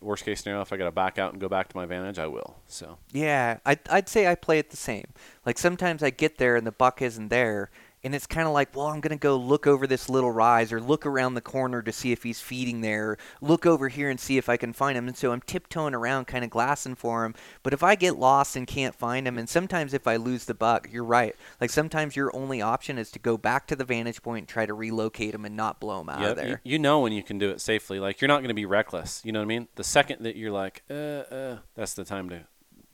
Worst 0.00 0.24
case 0.24 0.42
scenario, 0.42 0.62
if 0.62 0.72
I 0.72 0.76
got 0.76 0.84
to 0.84 0.90
back 0.90 1.18
out 1.18 1.32
and 1.32 1.40
go 1.40 1.48
back 1.48 1.68
to 1.68 1.76
my 1.76 1.86
vantage, 1.86 2.18
I 2.18 2.26
will. 2.26 2.56
So 2.66 2.98
Yeah, 3.12 3.58
I'd, 3.64 3.80
I'd 3.90 4.08
say 4.08 4.26
I 4.26 4.34
play 4.34 4.58
it 4.58 4.70
the 4.70 4.76
same. 4.76 5.06
Like 5.44 5.58
sometimes 5.58 6.02
I 6.02 6.10
get 6.10 6.38
there 6.38 6.56
and 6.56 6.66
the 6.66 6.72
buck 6.72 7.02
isn't 7.02 7.28
there, 7.28 7.70
and 8.06 8.14
it's 8.14 8.26
kind 8.26 8.46
of 8.46 8.54
like, 8.54 8.74
well, 8.74 8.86
I'm 8.86 9.00
going 9.00 9.10
to 9.10 9.20
go 9.20 9.36
look 9.36 9.66
over 9.66 9.86
this 9.86 10.08
little 10.08 10.30
rise 10.30 10.72
or 10.72 10.80
look 10.80 11.04
around 11.04 11.34
the 11.34 11.40
corner 11.40 11.82
to 11.82 11.92
see 11.92 12.12
if 12.12 12.22
he's 12.22 12.40
feeding 12.40 12.80
there, 12.80 13.18
look 13.40 13.66
over 13.66 13.88
here 13.88 14.08
and 14.08 14.18
see 14.18 14.38
if 14.38 14.48
I 14.48 14.56
can 14.56 14.72
find 14.72 14.96
him. 14.96 15.08
And 15.08 15.16
so 15.16 15.32
I'm 15.32 15.40
tiptoeing 15.40 15.92
around, 15.92 16.26
kind 16.26 16.44
of 16.44 16.50
glassing 16.50 16.94
for 16.94 17.24
him. 17.24 17.34
But 17.64 17.72
if 17.72 17.82
I 17.82 17.96
get 17.96 18.16
lost 18.16 18.54
and 18.54 18.64
can't 18.66 18.94
find 18.94 19.26
him, 19.26 19.36
and 19.36 19.48
sometimes 19.48 19.92
if 19.92 20.06
I 20.06 20.16
lose 20.16 20.44
the 20.44 20.54
buck, 20.54 20.88
you're 20.90 21.04
right. 21.04 21.34
Like 21.60 21.70
sometimes 21.70 22.14
your 22.14 22.34
only 22.34 22.62
option 22.62 22.96
is 22.96 23.10
to 23.10 23.18
go 23.18 23.36
back 23.36 23.66
to 23.66 23.76
the 23.76 23.84
vantage 23.84 24.22
point 24.22 24.42
and 24.42 24.48
try 24.48 24.66
to 24.66 24.74
relocate 24.74 25.34
him 25.34 25.44
and 25.44 25.56
not 25.56 25.80
blow 25.80 26.00
him 26.00 26.08
out 26.08 26.20
yeah, 26.20 26.28
of 26.28 26.36
there. 26.36 26.48
you, 26.48 26.72
you 26.72 26.78
know 26.78 27.00
when 27.00 27.12
you 27.12 27.24
can 27.24 27.38
do 27.38 27.50
it 27.50 27.60
safely. 27.60 27.98
Like 27.98 28.20
you're 28.20 28.28
not 28.28 28.38
going 28.38 28.48
to 28.48 28.54
be 28.54 28.66
reckless. 28.66 29.20
You 29.24 29.32
know 29.32 29.40
what 29.40 29.46
I 29.46 29.48
mean? 29.48 29.68
The 29.74 29.84
second 29.84 30.22
that 30.22 30.36
you're 30.36 30.52
like, 30.52 30.84
uh, 30.88 30.94
uh, 30.94 31.58
that's 31.74 31.94
the 31.94 32.04
time 32.04 32.28
to 32.30 32.44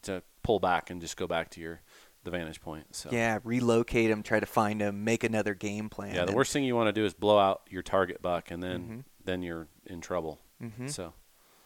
to 0.02 0.22
pull 0.42 0.58
back 0.58 0.90
and 0.90 1.00
just 1.00 1.16
go 1.16 1.26
back 1.26 1.50
to 1.50 1.60
your 1.60 1.80
the 2.24 2.30
vantage 2.30 2.60
point. 2.60 2.94
So 2.94 3.10
Yeah, 3.12 3.38
relocate 3.44 4.10
him, 4.10 4.22
try 4.22 4.40
to 4.40 4.46
find 4.46 4.80
him, 4.80 5.04
make 5.04 5.24
another 5.24 5.54
game 5.54 5.88
plan. 5.88 6.14
yeah. 6.14 6.24
The 6.24 6.32
worst 6.32 6.52
thing 6.52 6.64
you 6.64 6.74
want 6.76 6.88
to 6.88 6.92
do 6.92 7.04
is 7.04 7.14
blow 7.14 7.38
out 7.38 7.62
your 7.70 7.82
target 7.82 8.22
buck, 8.22 8.50
and 8.50 8.62
then 8.62 8.80
Mm-hmm. 8.80 9.00
then 9.24 9.42
you're 9.42 9.68
in 9.86 10.00
trouble. 10.00 10.38
So 10.86 11.12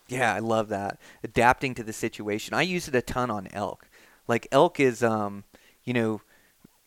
Yeah, 0.08 0.32
I 0.34 0.38
love 0.38 0.68
that. 0.68 0.98
Adapting 1.22 1.74
to 1.74 1.82
the 1.82 1.92
situation. 1.92 2.54
I 2.54 2.62
use 2.62 2.88
it 2.88 2.94
a 2.94 3.02
ton 3.02 3.30
on 3.30 3.48
elk. 3.52 3.88
Like 4.26 4.46
elk 4.50 4.80
is 4.80 5.02
um, 5.02 5.44
you 5.84 5.92
know, 5.92 6.22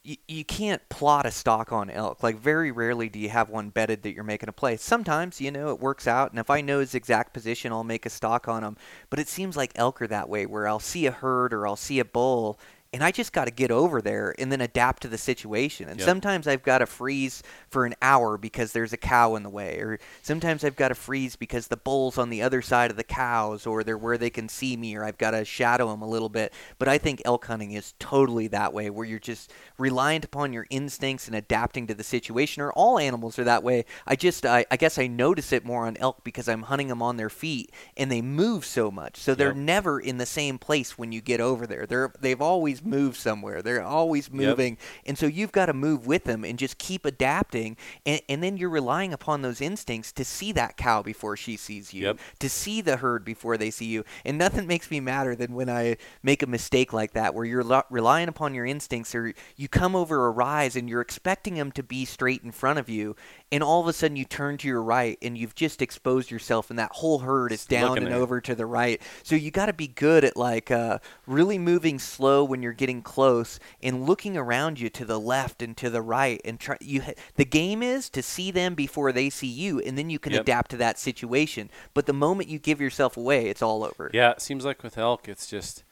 you, 0.04 0.16
you 0.28 0.44
can't 0.46 0.82
plot 0.90 1.26
a 1.28 1.32
stock 1.32 1.72
on 1.72 1.90
elk. 1.92 2.24
Like 2.24 2.38
very 2.40 2.72
rarely 2.72 3.10
do 3.10 3.20
you 3.20 3.30
have 3.30 3.50
one 3.50 3.70
bedded 3.70 4.02
that 4.04 4.14
you're 4.14 4.24
making 4.24 4.50
a 4.50 4.54
play. 4.54 4.78
Sometimes, 4.78 5.40
you 5.40 5.52
know, 5.52 5.70
it 5.70 5.80
works 5.80 6.08
out 6.08 6.32
and 6.32 6.40
if 6.40 6.50
I 6.50 6.62
know 6.62 6.80
his 6.80 6.96
exact 6.96 7.32
position, 7.34 7.72
I'll 7.72 7.84
make 7.84 8.06
a 8.08 8.10
stock 8.10 8.48
on 8.48 8.64
him. 8.64 8.76
But 9.12 9.20
it 9.20 9.28
seems 9.28 9.56
like 9.56 9.74
elk 9.76 10.02
are 10.02 10.08
that 10.08 10.30
way 10.30 10.46
where 10.48 10.68
I'll 10.68 10.80
see 10.80 11.06
a 11.06 11.12
herd 11.12 11.54
or 11.54 11.68
I'll 11.68 11.76
see 11.76 12.00
a 12.00 12.06
bull 12.06 12.58
and 12.92 13.04
I 13.04 13.12
just 13.12 13.34
got 13.34 13.46
to 13.46 13.52
get 13.52 13.70
over 13.70 14.02
there 14.02 14.34
and 14.40 14.52
then 14.52 14.62
adapt 14.62 15.04
to 15.04 15.08
the 15.08 15.18
situation. 15.18 15.88
And 15.90 16.00
Yep. 16.00 16.06
sometimes 16.08 16.48
I've 16.48 16.64
got 16.64 16.80
to 16.80 16.88
freeze 16.88 17.44
for 17.70 17.86
an 17.86 17.94
hour 18.02 18.36
because 18.36 18.74
there's 18.74 18.94
a 18.94 18.98
cow 18.98 19.36
in 19.36 19.44
the 19.44 19.50
way, 19.50 19.78
or 19.78 20.00
sometimes 20.24 20.64
I've 20.64 20.76
got 20.76 20.88
to 20.88 20.96
freeze 20.96 21.36
because 21.36 21.68
the 21.68 21.78
bull's 21.78 22.18
on 22.18 22.32
the 22.32 22.42
other 22.42 22.64
side 22.64 22.90
of 22.90 22.98
the 22.98 23.04
cows, 23.04 23.68
or 23.68 23.84
they're 23.84 23.98
where 23.98 24.18
they 24.18 24.32
can 24.32 24.50
see 24.50 24.76
me, 24.76 24.96
or 24.96 25.04
I've 25.04 25.20
got 25.20 25.32
to 25.32 25.46
shadow 25.46 25.90
them 25.92 26.02
a 26.02 26.08
little 26.10 26.30
bit. 26.30 26.52
But 26.80 26.88
I 26.88 26.98
think 26.98 27.22
elk 27.26 27.46
hunting 27.46 27.74
is 27.74 27.94
totally 28.00 28.48
that 28.48 28.74
way, 28.74 28.90
where 28.90 29.06
you're 29.06 29.20
just 29.20 29.52
reliant 29.78 30.26
upon 30.26 30.52
your 30.52 30.66
instincts 30.72 31.28
and 31.28 31.36
adapting 31.36 31.86
to 31.88 31.94
the 31.94 32.04
situation. 32.04 32.64
Or 32.64 32.72
all 32.74 32.98
animals 32.98 33.38
are 33.38 33.44
that 33.44 33.62
way. 33.64 33.86
I 34.08 34.16
just, 34.16 34.48
I, 34.48 34.66
I 34.72 34.78
guess 34.78 34.98
I 34.98 35.06
notice 35.06 35.52
it 35.52 35.64
more 35.64 35.86
on 35.86 35.96
elk 35.98 36.24
because 36.24 36.50
I'm 36.50 36.64
hunting 36.64 36.88
them 36.88 37.04
on 37.04 37.18
their 37.18 37.30
feet 37.30 37.72
and 37.96 38.12
they 38.12 38.22
move 38.22 38.66
so 38.66 38.90
much, 38.90 39.18
so 39.18 39.36
they're 39.36 39.54
Yep. 39.54 39.56
never 39.56 40.00
in 40.00 40.18
the 40.18 40.26
same 40.26 40.58
place 40.58 40.98
when 40.98 41.12
you 41.12 41.22
get 41.22 41.40
over 41.40 41.68
there. 41.68 41.86
They're 41.86 42.12
they've 42.20 42.42
always 42.42 42.79
moved 42.84 43.18
somewhere. 43.18 43.62
They're 43.62 43.84
always 43.84 44.32
moving, 44.32 44.78
and 45.06 45.18
so 45.18 45.26
you've 45.26 45.52
got 45.52 45.68
to 45.68 45.74
move 45.74 46.06
with 46.08 46.24
them 46.24 46.44
and 46.44 46.58
just 46.60 46.78
keep 46.78 47.06
adapting. 47.06 47.78
And, 48.06 48.22
and 48.30 48.44
then 48.44 48.58
you're 48.58 48.70
relying 48.70 49.14
upon 49.14 49.42
those 49.42 49.62
instincts 49.62 50.12
to 50.14 50.26
see 50.26 50.52
that 50.54 50.78
cow 50.78 51.02
before 51.02 51.36
she 51.38 51.58
sees 51.58 51.94
you, 51.94 52.04
Yep. 52.04 52.20
to 52.40 52.50
see 52.50 52.82
the 52.82 52.98
herd 52.98 53.24
before 53.26 53.58
they 53.58 53.72
see 53.72 53.86
you. 53.86 54.04
And 54.26 54.38
nothing 54.38 54.68
makes 54.68 54.90
me 54.92 55.00
madder 55.00 55.36
than 55.36 55.54
when 55.54 55.70
I 55.70 55.98
make 56.24 56.42
a 56.44 56.48
mistake 56.48 56.94
like 56.94 57.14
that, 57.14 57.34
where 57.34 57.46
you're 57.46 57.64
lo- 57.64 57.84
relying 57.90 58.30
upon 58.30 58.54
your 58.54 58.66
instincts, 58.66 59.14
or 59.16 59.34
you 59.56 59.68
come 59.68 59.96
over 59.96 60.26
a 60.26 60.32
rise 60.32 60.76
and 60.76 60.90
you're 60.90 61.02
expecting 61.02 61.56
them 61.56 61.72
to 61.74 61.84
be 61.84 62.06
straight 62.06 62.44
in 62.44 62.52
front 62.52 62.80
of 62.80 62.90
you, 62.90 63.16
and 63.52 63.64
all 63.64 63.82
of 63.82 63.88
a 63.88 63.94
sudden 63.94 64.16
you 64.16 64.26
turn 64.26 64.58
to 64.60 64.68
your 64.68 64.82
right 64.84 65.18
and 65.22 65.38
you've 65.38 65.56
just 65.56 65.82
exposed 65.82 66.30
yourself, 66.32 66.70
and 66.70 66.78
that 66.80 66.92
whole 66.94 67.20
herd 67.20 67.52
is 67.52 67.66
down 67.66 67.90
looking 67.90 68.04
and 68.06 68.14
over 68.14 68.40
to 68.42 68.54
the 68.56 68.66
right. 68.66 69.02
So 69.24 69.36
you 69.36 69.52
got 69.52 69.66
to 69.68 69.74
be 69.74 69.88
good 69.88 70.24
at 70.24 70.38
like 70.38 70.70
uh, 70.72 71.00
really 71.26 71.58
moving 71.58 72.00
slow 72.00 72.44
when 72.44 72.62
you're 72.62 72.74
getting 72.74 73.02
close 73.02 73.60
and 73.82 74.06
looking 74.06 74.38
around 74.38 74.80
you 74.80 74.90
to 74.90 75.06
the 75.06 75.20
left 75.20 75.62
and 75.62 75.76
to 75.78 75.90
the 75.90 76.02
right 76.02 76.40
and 76.46 76.60
try. 76.60 76.78
You 76.80 77.02
ha- 77.02 77.14
the 77.36 77.46
game 77.46 77.82
is 77.82 78.10
to 78.12 78.22
see 78.22 78.52
them 78.52 78.76
before 78.76 79.12
they 79.12 79.30
see 79.30 79.48
you, 79.48 79.80
and 79.80 79.98
then 79.98 80.10
you 80.10 80.20
can 80.20 80.34
Yep. 80.34 80.42
adapt 80.42 80.72
to 80.72 80.78
that 80.78 81.00
situation. 81.00 81.70
But 81.94 82.06
the 82.06 82.14
moment 82.14 82.50
you 82.50 82.60
give 82.60 82.80
yourself 82.80 83.18
away, 83.18 83.48
it's 83.48 83.62
all 83.62 83.84
over. 83.84 84.12
Yeah, 84.14 84.32
it 84.32 84.42
seems 84.42 84.64
like 84.66 84.84
with 84.84 84.98
elk, 84.98 85.28
it's 85.28 85.48
just 85.48 85.84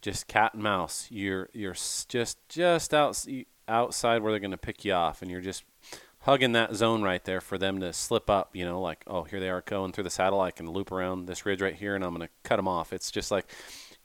just 0.00 0.28
cat 0.28 0.54
and 0.54 0.62
mouse. 0.62 1.06
You're 1.10 1.48
you're 1.52 1.74
just 1.74 2.48
just 2.48 2.94
out. 2.94 3.24
Outside 3.70 4.22
where 4.22 4.32
they're 4.32 4.40
going 4.40 4.50
to 4.52 4.56
pick 4.56 4.82
you 4.86 4.94
off, 4.94 5.20
and 5.20 5.30
you're 5.30 5.42
just 5.42 5.62
hugging 6.28 6.52
that 6.52 6.74
zone 6.74 7.00
right 7.00 7.24
there 7.24 7.40
for 7.40 7.56
them 7.56 7.80
to 7.80 7.90
slip 7.90 8.28
up. 8.28 8.54
You 8.54 8.66
know, 8.66 8.82
like 8.82 9.02
oh, 9.06 9.22
here 9.22 9.40
they 9.40 9.48
are 9.48 9.62
going 9.62 9.92
through 9.92 10.04
the 10.04 10.10
saddle. 10.10 10.42
I 10.42 10.50
can 10.50 10.70
loop 10.70 10.92
around 10.92 11.26
this 11.26 11.46
ridge 11.46 11.62
right 11.62 11.74
here, 11.74 11.94
and 11.94 12.04
I'm 12.04 12.14
going 12.14 12.26
to 12.26 12.32
cut 12.42 12.56
them 12.56 12.68
off. 12.68 12.92
It's 12.92 13.10
just 13.10 13.30
like 13.30 13.46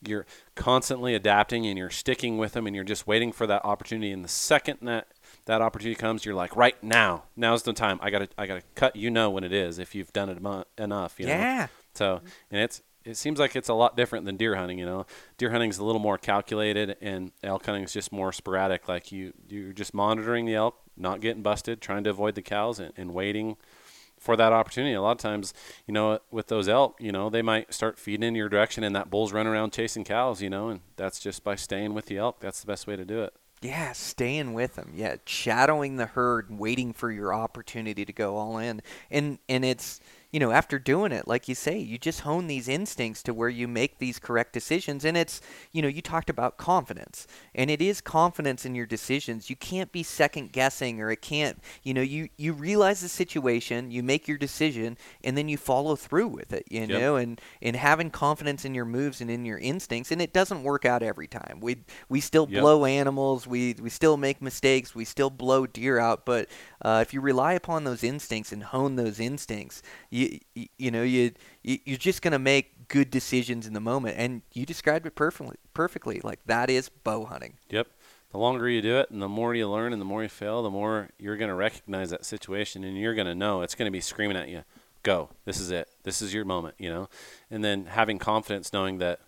you're 0.08 0.26
constantly 0.56 1.16
adapting, 1.16 1.66
and 1.66 1.78
you're 1.78 1.90
sticking 1.90 2.38
with 2.38 2.54
them, 2.54 2.66
and 2.66 2.74
you're 2.74 2.86
just 2.86 3.06
waiting 3.06 3.34
for 3.34 3.46
that 3.48 3.66
opportunity. 3.66 4.12
And 4.12 4.24
the 4.24 4.30
second 4.30 4.80
that 4.84 5.08
that 5.46 5.62
opportunity 5.62 6.00
comes, 6.00 6.24
you're 6.24 6.34
like, 6.34 6.56
right 6.56 6.82
now, 6.82 7.26
now's 7.36 7.64
the 7.64 7.74
time. 7.74 8.00
I 8.02 8.10
gotta, 8.10 8.30
I 8.38 8.48
gotta 8.48 8.64
cut. 8.76 8.96
You 8.96 9.12
know 9.12 9.30
when 9.30 9.44
it 9.44 9.52
is 9.52 9.78
if 9.78 9.94
you've 9.94 10.14
done 10.14 10.30
it 10.30 10.38
emo- 10.38 10.64
enough. 10.78 11.20
You 11.20 11.26
know? 11.26 11.34
Yeah. 11.34 11.68
So, 11.94 12.22
and 12.50 12.62
it's 12.62 12.82
it 13.06 13.18
seems 13.18 13.40
like 13.40 13.56
it's 13.56 13.70
a 13.70 13.74
lot 13.74 13.98
different 13.98 14.26
than 14.26 14.38
deer 14.38 14.56
hunting. 14.56 14.80
You 14.80 14.86
know, 14.86 15.06
deer 15.38 15.52
hunting's 15.52 15.78
a 15.78 15.84
little 15.84 16.00
more 16.00 16.18
calculated, 16.18 16.96
and 17.02 17.32
elk 17.44 17.66
hunting 17.66 17.84
is 17.84 17.92
just 17.92 18.12
more 18.12 18.32
sporadic. 18.32 18.88
Like 18.88 19.12
you, 19.12 19.34
you're 19.50 19.74
just 19.74 19.94
monitoring 19.94 20.46
the 20.46 20.56
elk, 20.56 20.78
not 20.98 21.22
getting 21.22 21.42
busted, 21.42 21.82
trying 21.82 22.04
to 22.04 22.10
avoid 22.10 22.36
the 22.36 22.42
cows, 22.42 22.80
and, 22.80 22.94
and 22.98 23.14
waiting 23.14 23.58
for 24.20 24.38
that 24.38 24.54
opportunity. 24.54 24.94
A 24.94 25.02
lot 25.02 25.12
of 25.12 25.18
times, 25.18 25.54
you 25.86 25.94
know, 25.94 26.20
with 26.32 26.48
those 26.48 26.70
elk, 26.70 26.96
you 27.00 27.12
know, 27.12 27.30
they 27.30 27.42
might 27.42 27.74
start 27.74 28.00
feeding 28.00 28.28
in 28.28 28.36
your 28.36 28.50
direction, 28.50 28.84
and 28.84 28.96
that 28.96 29.10
bull's 29.10 29.34
running 29.34 29.52
around 29.52 29.74
chasing 29.74 30.04
cows. 30.04 30.42
You 30.42 30.50
know, 30.50 30.70
and 30.70 30.82
that's 30.96 31.20
just 31.20 31.44
by 31.44 31.56
staying 31.56 31.94
with 31.94 32.06
the 32.06 32.18
elk. 32.18 32.40
That's 32.40 32.62
the 32.62 32.68
best 32.68 32.88
way 32.88 32.96
to 32.96 33.06
do 33.06 33.22
it. 33.24 33.34
Yeah, 33.62 33.94
staying 33.94 34.54
with 34.54 34.76
them. 34.76 34.92
Yeah, 34.94 35.16
shadowing 35.26 35.96
the 35.96 36.06
herd, 36.06 36.58
waiting 36.58 36.92
for 36.92 37.10
your 37.12 37.34
opportunity 37.34 38.04
to 38.04 38.14
go 38.14 38.36
all 38.36 38.58
in. 38.58 38.82
And 39.10 39.40
and 39.48 39.64
it's 39.64 40.02
you 40.34 40.40
know, 40.40 40.52
after 40.52 40.80
doing 40.80 41.12
it, 41.12 41.28
like 41.28 41.48
you 41.48 41.54
say, 41.54 41.78
you 41.78 42.00
just 42.00 42.22
hone 42.22 42.48
these 42.48 42.68
instincts 42.68 43.22
to 43.24 43.34
where 43.36 43.50
you 43.50 43.68
make 43.68 44.00
these 44.00 44.18
correct 44.18 44.52
decisions. 44.52 45.06
And 45.06 45.16
it's, 45.16 45.40
you 45.72 45.82
know, 45.84 45.88
you 45.88 46.02
talked 46.02 46.30
about 46.30 46.58
confidence, 46.58 47.28
and 47.54 47.70
it 47.70 47.84
is 47.84 48.02
confidence 48.02 48.66
in 48.66 48.74
your 48.74 48.88
decisions. 48.88 49.52
You 49.52 49.56
can't 49.56 49.92
be 49.92 50.02
second 50.02 50.52
guessing, 50.52 51.00
or 51.00 51.12
it 51.12 51.22
can't, 51.22 51.60
you 51.84 51.94
know, 51.94 52.02
you, 52.02 52.30
you 52.36 52.52
realize 52.54 53.02
the 53.02 53.10
situation, 53.10 53.92
you 53.92 54.02
make 54.02 54.28
your 54.28 54.40
decision, 54.40 54.98
and 55.24 55.38
then 55.38 55.48
you 55.48 55.56
follow 55.56 55.96
through 55.96 56.30
with 56.30 56.52
it, 56.52 56.66
you 56.68 56.88
Yep. 56.88 57.00
know, 57.00 57.16
and, 57.16 57.40
and 57.62 57.76
having 57.76 58.10
confidence 58.10 58.66
in 58.66 58.74
your 58.74 58.86
moves 58.86 59.22
and 59.22 59.30
in 59.30 59.46
your 59.46 59.60
instincts. 59.60 60.12
And 60.12 60.20
it 60.20 60.34
doesn't 60.34 60.64
work 60.64 60.84
out 60.84 61.04
every 61.04 61.28
time. 61.28 61.60
We, 61.62 61.78
we 62.10 62.20
still 62.20 62.48
Yep. 62.48 62.62
blow 62.62 62.86
animals, 62.86 63.46
we, 63.46 63.76
we 63.80 63.92
still 63.92 64.18
make 64.18 64.42
mistakes, 64.42 64.96
we 64.96 65.06
still 65.06 65.30
blow 65.30 65.68
deer 65.68 66.00
out, 66.00 66.26
but 66.26 66.50
uh, 66.82 67.00
if 67.06 67.14
you 67.14 67.22
rely 67.22 67.54
upon 67.54 67.84
those 67.84 68.04
instincts 68.04 68.52
and 68.52 68.64
hone 68.64 68.96
those 68.96 69.20
instincts, 69.20 69.84
you 70.10 70.23
you, 70.54 70.68
you 70.78 70.92
know 70.92 71.04
you, 71.04 71.32
you 71.64 71.80
you're 71.86 71.98
just 71.98 72.22
gonna 72.22 72.40
make 72.40 72.74
good 72.88 73.10
decisions 73.10 73.66
in 73.66 73.74
the 73.74 73.80
moment. 73.80 74.16
And 74.18 74.44
you 74.54 74.66
described 74.66 75.06
it 75.06 75.16
perfectly. 75.16 75.58
Perfectly, 75.74 76.22
like 76.24 76.40
that 76.46 76.70
is 76.70 76.90
bow 76.90 77.26
hunting. 77.26 77.58
Yep. 77.70 77.88
The 78.32 78.38
longer 78.38 78.70
you 78.70 78.82
do 78.82 78.98
it 78.98 79.10
and 79.10 79.22
the 79.22 79.30
more 79.30 79.54
you 79.54 79.70
learn 79.70 79.94
and 79.94 80.02
the 80.02 80.06
more 80.06 80.24
you 80.24 80.30
fail, 80.30 80.64
the 80.64 80.70
more 80.70 81.10
you're 81.20 81.38
to 81.50 81.56
recognize 81.56 82.10
that 82.10 82.26
situation 82.26 82.84
and 82.84 82.98
you're 82.98 83.16
to 83.28 83.36
know 83.36 83.62
it's 83.62 83.76
to 83.88 83.92
be 83.92 84.02
screaming 84.02 84.38
at 84.38 84.50
you, 84.50 84.64
go. 85.04 85.30
This 85.46 85.60
is 85.60 85.70
it. 85.72 85.88
This 86.04 86.22
is 86.22 86.34
your 86.34 86.46
moment, 86.46 86.76
you 86.80 86.90
know? 86.90 87.10
And 87.52 87.64
then 87.64 87.86
having 87.86 88.18
confidence 88.18 88.74
knowing 88.74 88.98
that 89.00 89.20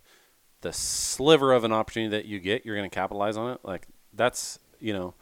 the 0.62 0.74
sliver 0.74 1.54
of 1.54 1.64
an 1.64 1.72
opportunity 1.72 2.10
that 2.10 2.26
you 2.26 2.40
get, 2.40 2.66
you're 2.66 2.76
to 2.90 2.96
capitalize 2.96 3.38
on 3.38 3.52
it. 3.52 3.60
Like 3.64 3.88
that's, 4.14 4.60
you 4.80 4.94
know, 4.94 5.14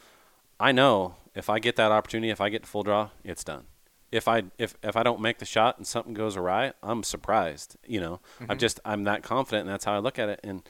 I 0.60 0.72
know 0.72 1.16
if 1.36 1.50
I 1.50 1.60
get 1.60 1.76
that 1.76 1.92
opportunity, 1.92 2.30
if 2.30 2.40
I 2.40 2.50
get 2.50 2.66
full 2.66 2.84
draw, 2.84 3.10
it's 3.24 3.44
done. 3.44 3.66
If 4.14 4.28
I 4.28 4.44
if 4.58 4.76
if 4.84 4.96
I 4.96 5.04
don't 5.04 5.20
make 5.22 5.40
the 5.40 5.46
shot 5.46 5.78
and 5.78 5.88
something 5.88 6.14
goes 6.14 6.38
awry, 6.38 6.74
I'm 6.84 7.02
surprised. 7.04 7.78
You 7.86 8.00
know, 8.00 8.20
I'm 8.40 8.48
mm-hmm. 8.48 8.58
just 8.60 8.80
I'm 8.86 9.06
that 9.06 9.24
confident, 9.24 9.62
and 9.62 9.74
that's 9.74 9.86
how 9.86 9.96
I 9.96 10.00
look 10.00 10.20
at 10.20 10.30
it. 10.30 10.40
And 10.44 10.62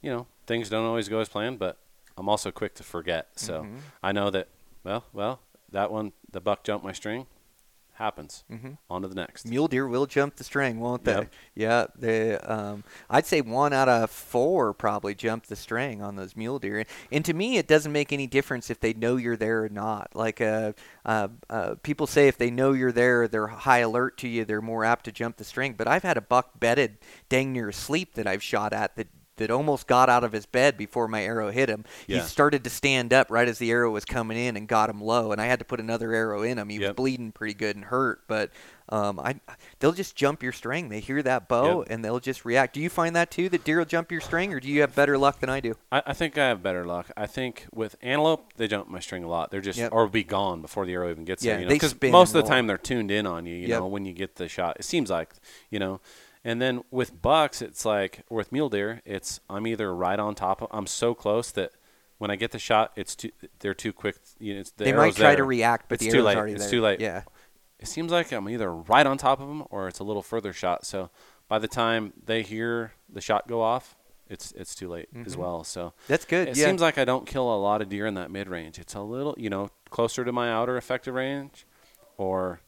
you 0.00 0.10
know, 0.10 0.26
things 0.46 0.70
don't 0.70 0.86
always 0.86 1.08
go 1.08 1.20
as 1.20 1.28
planned, 1.28 1.58
but 1.58 1.76
I'm 2.16 2.28
also 2.28 2.50
quick 2.50 2.74
to 2.76 2.82
forget. 2.82 3.28
So 3.36 3.62
mm-hmm. 3.62 3.76
I 4.02 4.12
know 4.12 4.30
that. 4.30 4.48
Well, 4.82 5.04
well, 5.12 5.40
that 5.72 5.90
one, 5.90 6.12
the 6.30 6.40
buck 6.40 6.62
jumped 6.62 6.84
my 6.84 6.92
string, 6.92 7.26
happens. 7.96 8.44
Mm-hmm. 8.50 8.72
On 8.90 9.02
to 9.02 9.08
the 9.08 9.14
next. 9.14 9.46
Mule 9.46 9.68
deer 9.68 9.86
will 9.86 10.06
jump 10.06 10.36
the 10.36 10.44
string, 10.44 10.80
won't 10.80 11.04
they? 11.04 11.12
Yep. 11.12 11.34
Yeah, 11.54 11.86
they. 11.96 12.36
Um, 12.38 12.84
I'd 13.10 13.26
say 13.26 13.40
one 13.40 13.72
out 13.72 13.88
of 13.88 14.10
four 14.10 14.72
probably 14.72 15.14
jump 15.14 15.46
the 15.46 15.56
string 15.56 16.02
on 16.02 16.16
those 16.16 16.36
mule 16.36 16.58
deer. 16.58 16.84
And 17.10 17.24
to 17.24 17.34
me, 17.34 17.58
it 17.58 17.66
doesn't 17.66 17.92
make 17.92 18.12
any 18.12 18.26
difference 18.26 18.70
if 18.70 18.80
they 18.80 18.92
know 18.92 19.16
you're 19.16 19.36
there 19.36 19.64
or 19.64 19.68
not. 19.68 20.10
Like 20.14 20.40
uh, 20.40 20.72
uh, 21.04 21.28
uh, 21.50 21.74
people 21.82 22.06
say, 22.06 22.28
if 22.28 22.38
they 22.38 22.50
know 22.50 22.72
you're 22.72 22.92
there, 22.92 23.28
they're 23.28 23.46
high 23.46 23.78
alert 23.78 24.18
to 24.18 24.28
you. 24.28 24.44
They're 24.44 24.62
more 24.62 24.84
apt 24.84 25.04
to 25.06 25.12
jump 25.12 25.36
the 25.36 25.44
string. 25.44 25.74
But 25.76 25.88
I've 25.88 26.02
had 26.02 26.16
a 26.16 26.22
buck 26.22 26.58
bedded, 26.60 26.98
dang 27.28 27.52
near 27.52 27.68
asleep 27.68 28.14
that 28.14 28.26
I've 28.26 28.42
shot 28.42 28.72
at 28.72 28.96
that. 28.96 29.08
That 29.36 29.50
almost 29.50 29.86
got 29.86 30.08
out 30.08 30.24
of 30.24 30.32
his 30.32 30.46
bed 30.46 30.78
before 30.78 31.08
my 31.08 31.22
arrow 31.22 31.50
hit 31.50 31.68
him. 31.68 31.84
Yeah. 32.06 32.22
He 32.22 32.26
started 32.26 32.64
to 32.64 32.70
stand 32.70 33.12
up 33.12 33.30
right 33.30 33.46
as 33.46 33.58
the 33.58 33.70
arrow 33.70 33.90
was 33.90 34.06
coming 34.06 34.38
in 34.38 34.56
and 34.56 34.66
got 34.66 34.88
him 34.88 34.98
low, 35.02 35.30
and 35.30 35.40
I 35.40 35.44
had 35.46 35.58
to 35.58 35.64
put 35.66 35.78
another 35.78 36.12
arrow 36.12 36.42
in 36.42 36.56
him. 36.58 36.70
He 36.70 36.78
was 36.78 36.92
bleeding 36.94 37.32
pretty 37.32 37.52
good 37.52 37.76
and 37.76 37.84
hurt, 37.84 38.22
but 38.28 38.50
um, 38.88 39.20
I 39.20 39.34
they'll 39.78 39.92
just 39.92 40.16
jump 40.16 40.42
your 40.42 40.52
string. 40.52 40.88
They 40.88 41.00
hear 41.00 41.22
that 41.22 41.48
bow 41.48 41.80
Yep. 41.80 41.88
and 41.90 42.02
they'll 42.04 42.20
just 42.20 42.46
react. 42.46 42.72
Do 42.72 42.80
you 42.80 42.88
find 42.88 43.14
that 43.14 43.30
too? 43.30 43.50
That 43.50 43.62
deer 43.64 43.78
will 43.78 43.84
jump 43.84 44.10
your 44.10 44.22
string, 44.22 44.54
or 44.54 44.60
do 44.60 44.68
you 44.68 44.80
have 44.80 44.94
better 44.94 45.18
luck 45.18 45.40
than 45.40 45.50
I 45.50 45.60
do? 45.60 45.74
I, 45.92 46.02
I 46.06 46.12
think 46.14 46.38
I 46.38 46.46
have 46.48 46.62
better 46.62 46.86
luck. 46.86 47.10
I 47.14 47.26
think 47.26 47.66
with 47.74 47.96
antelope, 48.00 48.54
they 48.56 48.68
jump 48.68 48.88
my 48.88 49.00
string 49.00 49.22
a 49.22 49.28
lot. 49.28 49.50
They're 49.50 49.60
just 49.60 49.78
Yep. 49.78 49.92
or 49.92 50.08
be 50.08 50.24
gone 50.24 50.62
before 50.62 50.86
the 50.86 50.94
arrow 50.94 51.10
even 51.10 51.26
gets 51.26 51.44
Yeah, 51.44 51.52
there. 51.52 51.60
You 51.60 51.66
know, 51.66 51.70
they 51.70 51.78
'cause 51.78 51.90
spin 51.90 52.10
most 52.12 52.34
of 52.34 52.42
the 52.42 52.48
time 52.48 52.66
they're 52.68 52.78
tuned 52.78 53.10
in 53.10 53.26
on 53.26 53.44
you. 53.44 53.54
You 53.54 53.68
Yep. 53.68 53.80
know, 53.80 53.86
when 53.86 54.06
you 54.06 54.14
get 54.14 54.36
the 54.36 54.48
shot, 54.48 54.76
it 54.78 54.84
seems 54.84 55.10
like 55.10 55.34
you 55.68 55.78
know. 55.78 56.00
And 56.46 56.62
then 56.62 56.84
with 56.92 57.20
bucks, 57.20 57.60
it's 57.60 57.84
like 57.84 58.20
or 58.30 58.36
with 58.36 58.52
mule 58.52 58.68
deer, 58.68 59.02
it's 59.04 59.40
I'm 59.50 59.66
either 59.66 59.92
right 59.92 60.18
on 60.18 60.36
top 60.36 60.62
of. 60.62 60.68
I'm 60.70 60.86
so 60.86 61.12
close 61.12 61.50
that 61.50 61.72
when 62.18 62.30
I 62.30 62.36
get 62.36 62.52
the 62.52 62.60
shot, 62.60 62.92
it's 62.94 63.16
too. 63.16 63.32
They're 63.58 63.74
too 63.74 63.92
quick. 63.92 64.16
You 64.38 64.54
know, 64.54 64.62
the 64.76 64.84
they 64.84 64.92
might 64.92 65.16
try 65.16 65.34
to 65.34 65.42
react, 65.42 65.88
but 65.88 65.96
it's 65.96 66.04
the 66.04 66.12
too 66.12 66.22
late. 66.22 66.36
already 66.36 66.52
it's 66.52 66.62
there. 66.62 66.70
too 66.70 66.82
late. 66.82 67.00
Yeah. 67.00 67.22
It 67.80 67.88
seems 67.88 68.12
like 68.12 68.30
I'm 68.30 68.48
either 68.48 68.72
right 68.72 69.04
on 69.04 69.18
top 69.18 69.40
of 69.40 69.48
them 69.48 69.64
or 69.70 69.88
it's 69.88 69.98
a 69.98 70.04
little 70.04 70.22
further 70.22 70.52
shot. 70.52 70.86
So 70.86 71.10
by 71.48 71.58
the 71.58 71.66
time 71.66 72.12
they 72.24 72.42
hear 72.42 72.92
the 73.12 73.20
shot 73.20 73.48
go 73.48 73.60
off, 73.60 73.96
it's 74.28 74.52
it's 74.52 74.76
too 74.76 74.88
late 74.88 75.08
as 75.16 75.32
mm-hmm. 75.32 75.40
well. 75.40 75.64
So 75.64 75.94
That's 76.06 76.24
good. 76.24 76.46
it 76.46 76.56
yeah. 76.56 76.66
seems 76.66 76.80
like 76.80 76.96
I 76.96 77.04
don't 77.04 77.26
kill 77.26 77.52
a 77.52 77.58
lot 77.58 77.82
of 77.82 77.88
deer 77.88 78.06
in 78.06 78.14
that 78.14 78.30
mid 78.30 78.46
range. 78.46 78.78
It's 78.78 78.94
a 78.94 79.00
little, 79.00 79.34
you 79.36 79.50
know, 79.50 79.70
closer 79.90 80.24
to 80.24 80.30
my 80.30 80.52
outer 80.52 80.76
effective 80.76 81.14
range, 81.14 81.66
or 82.16 82.60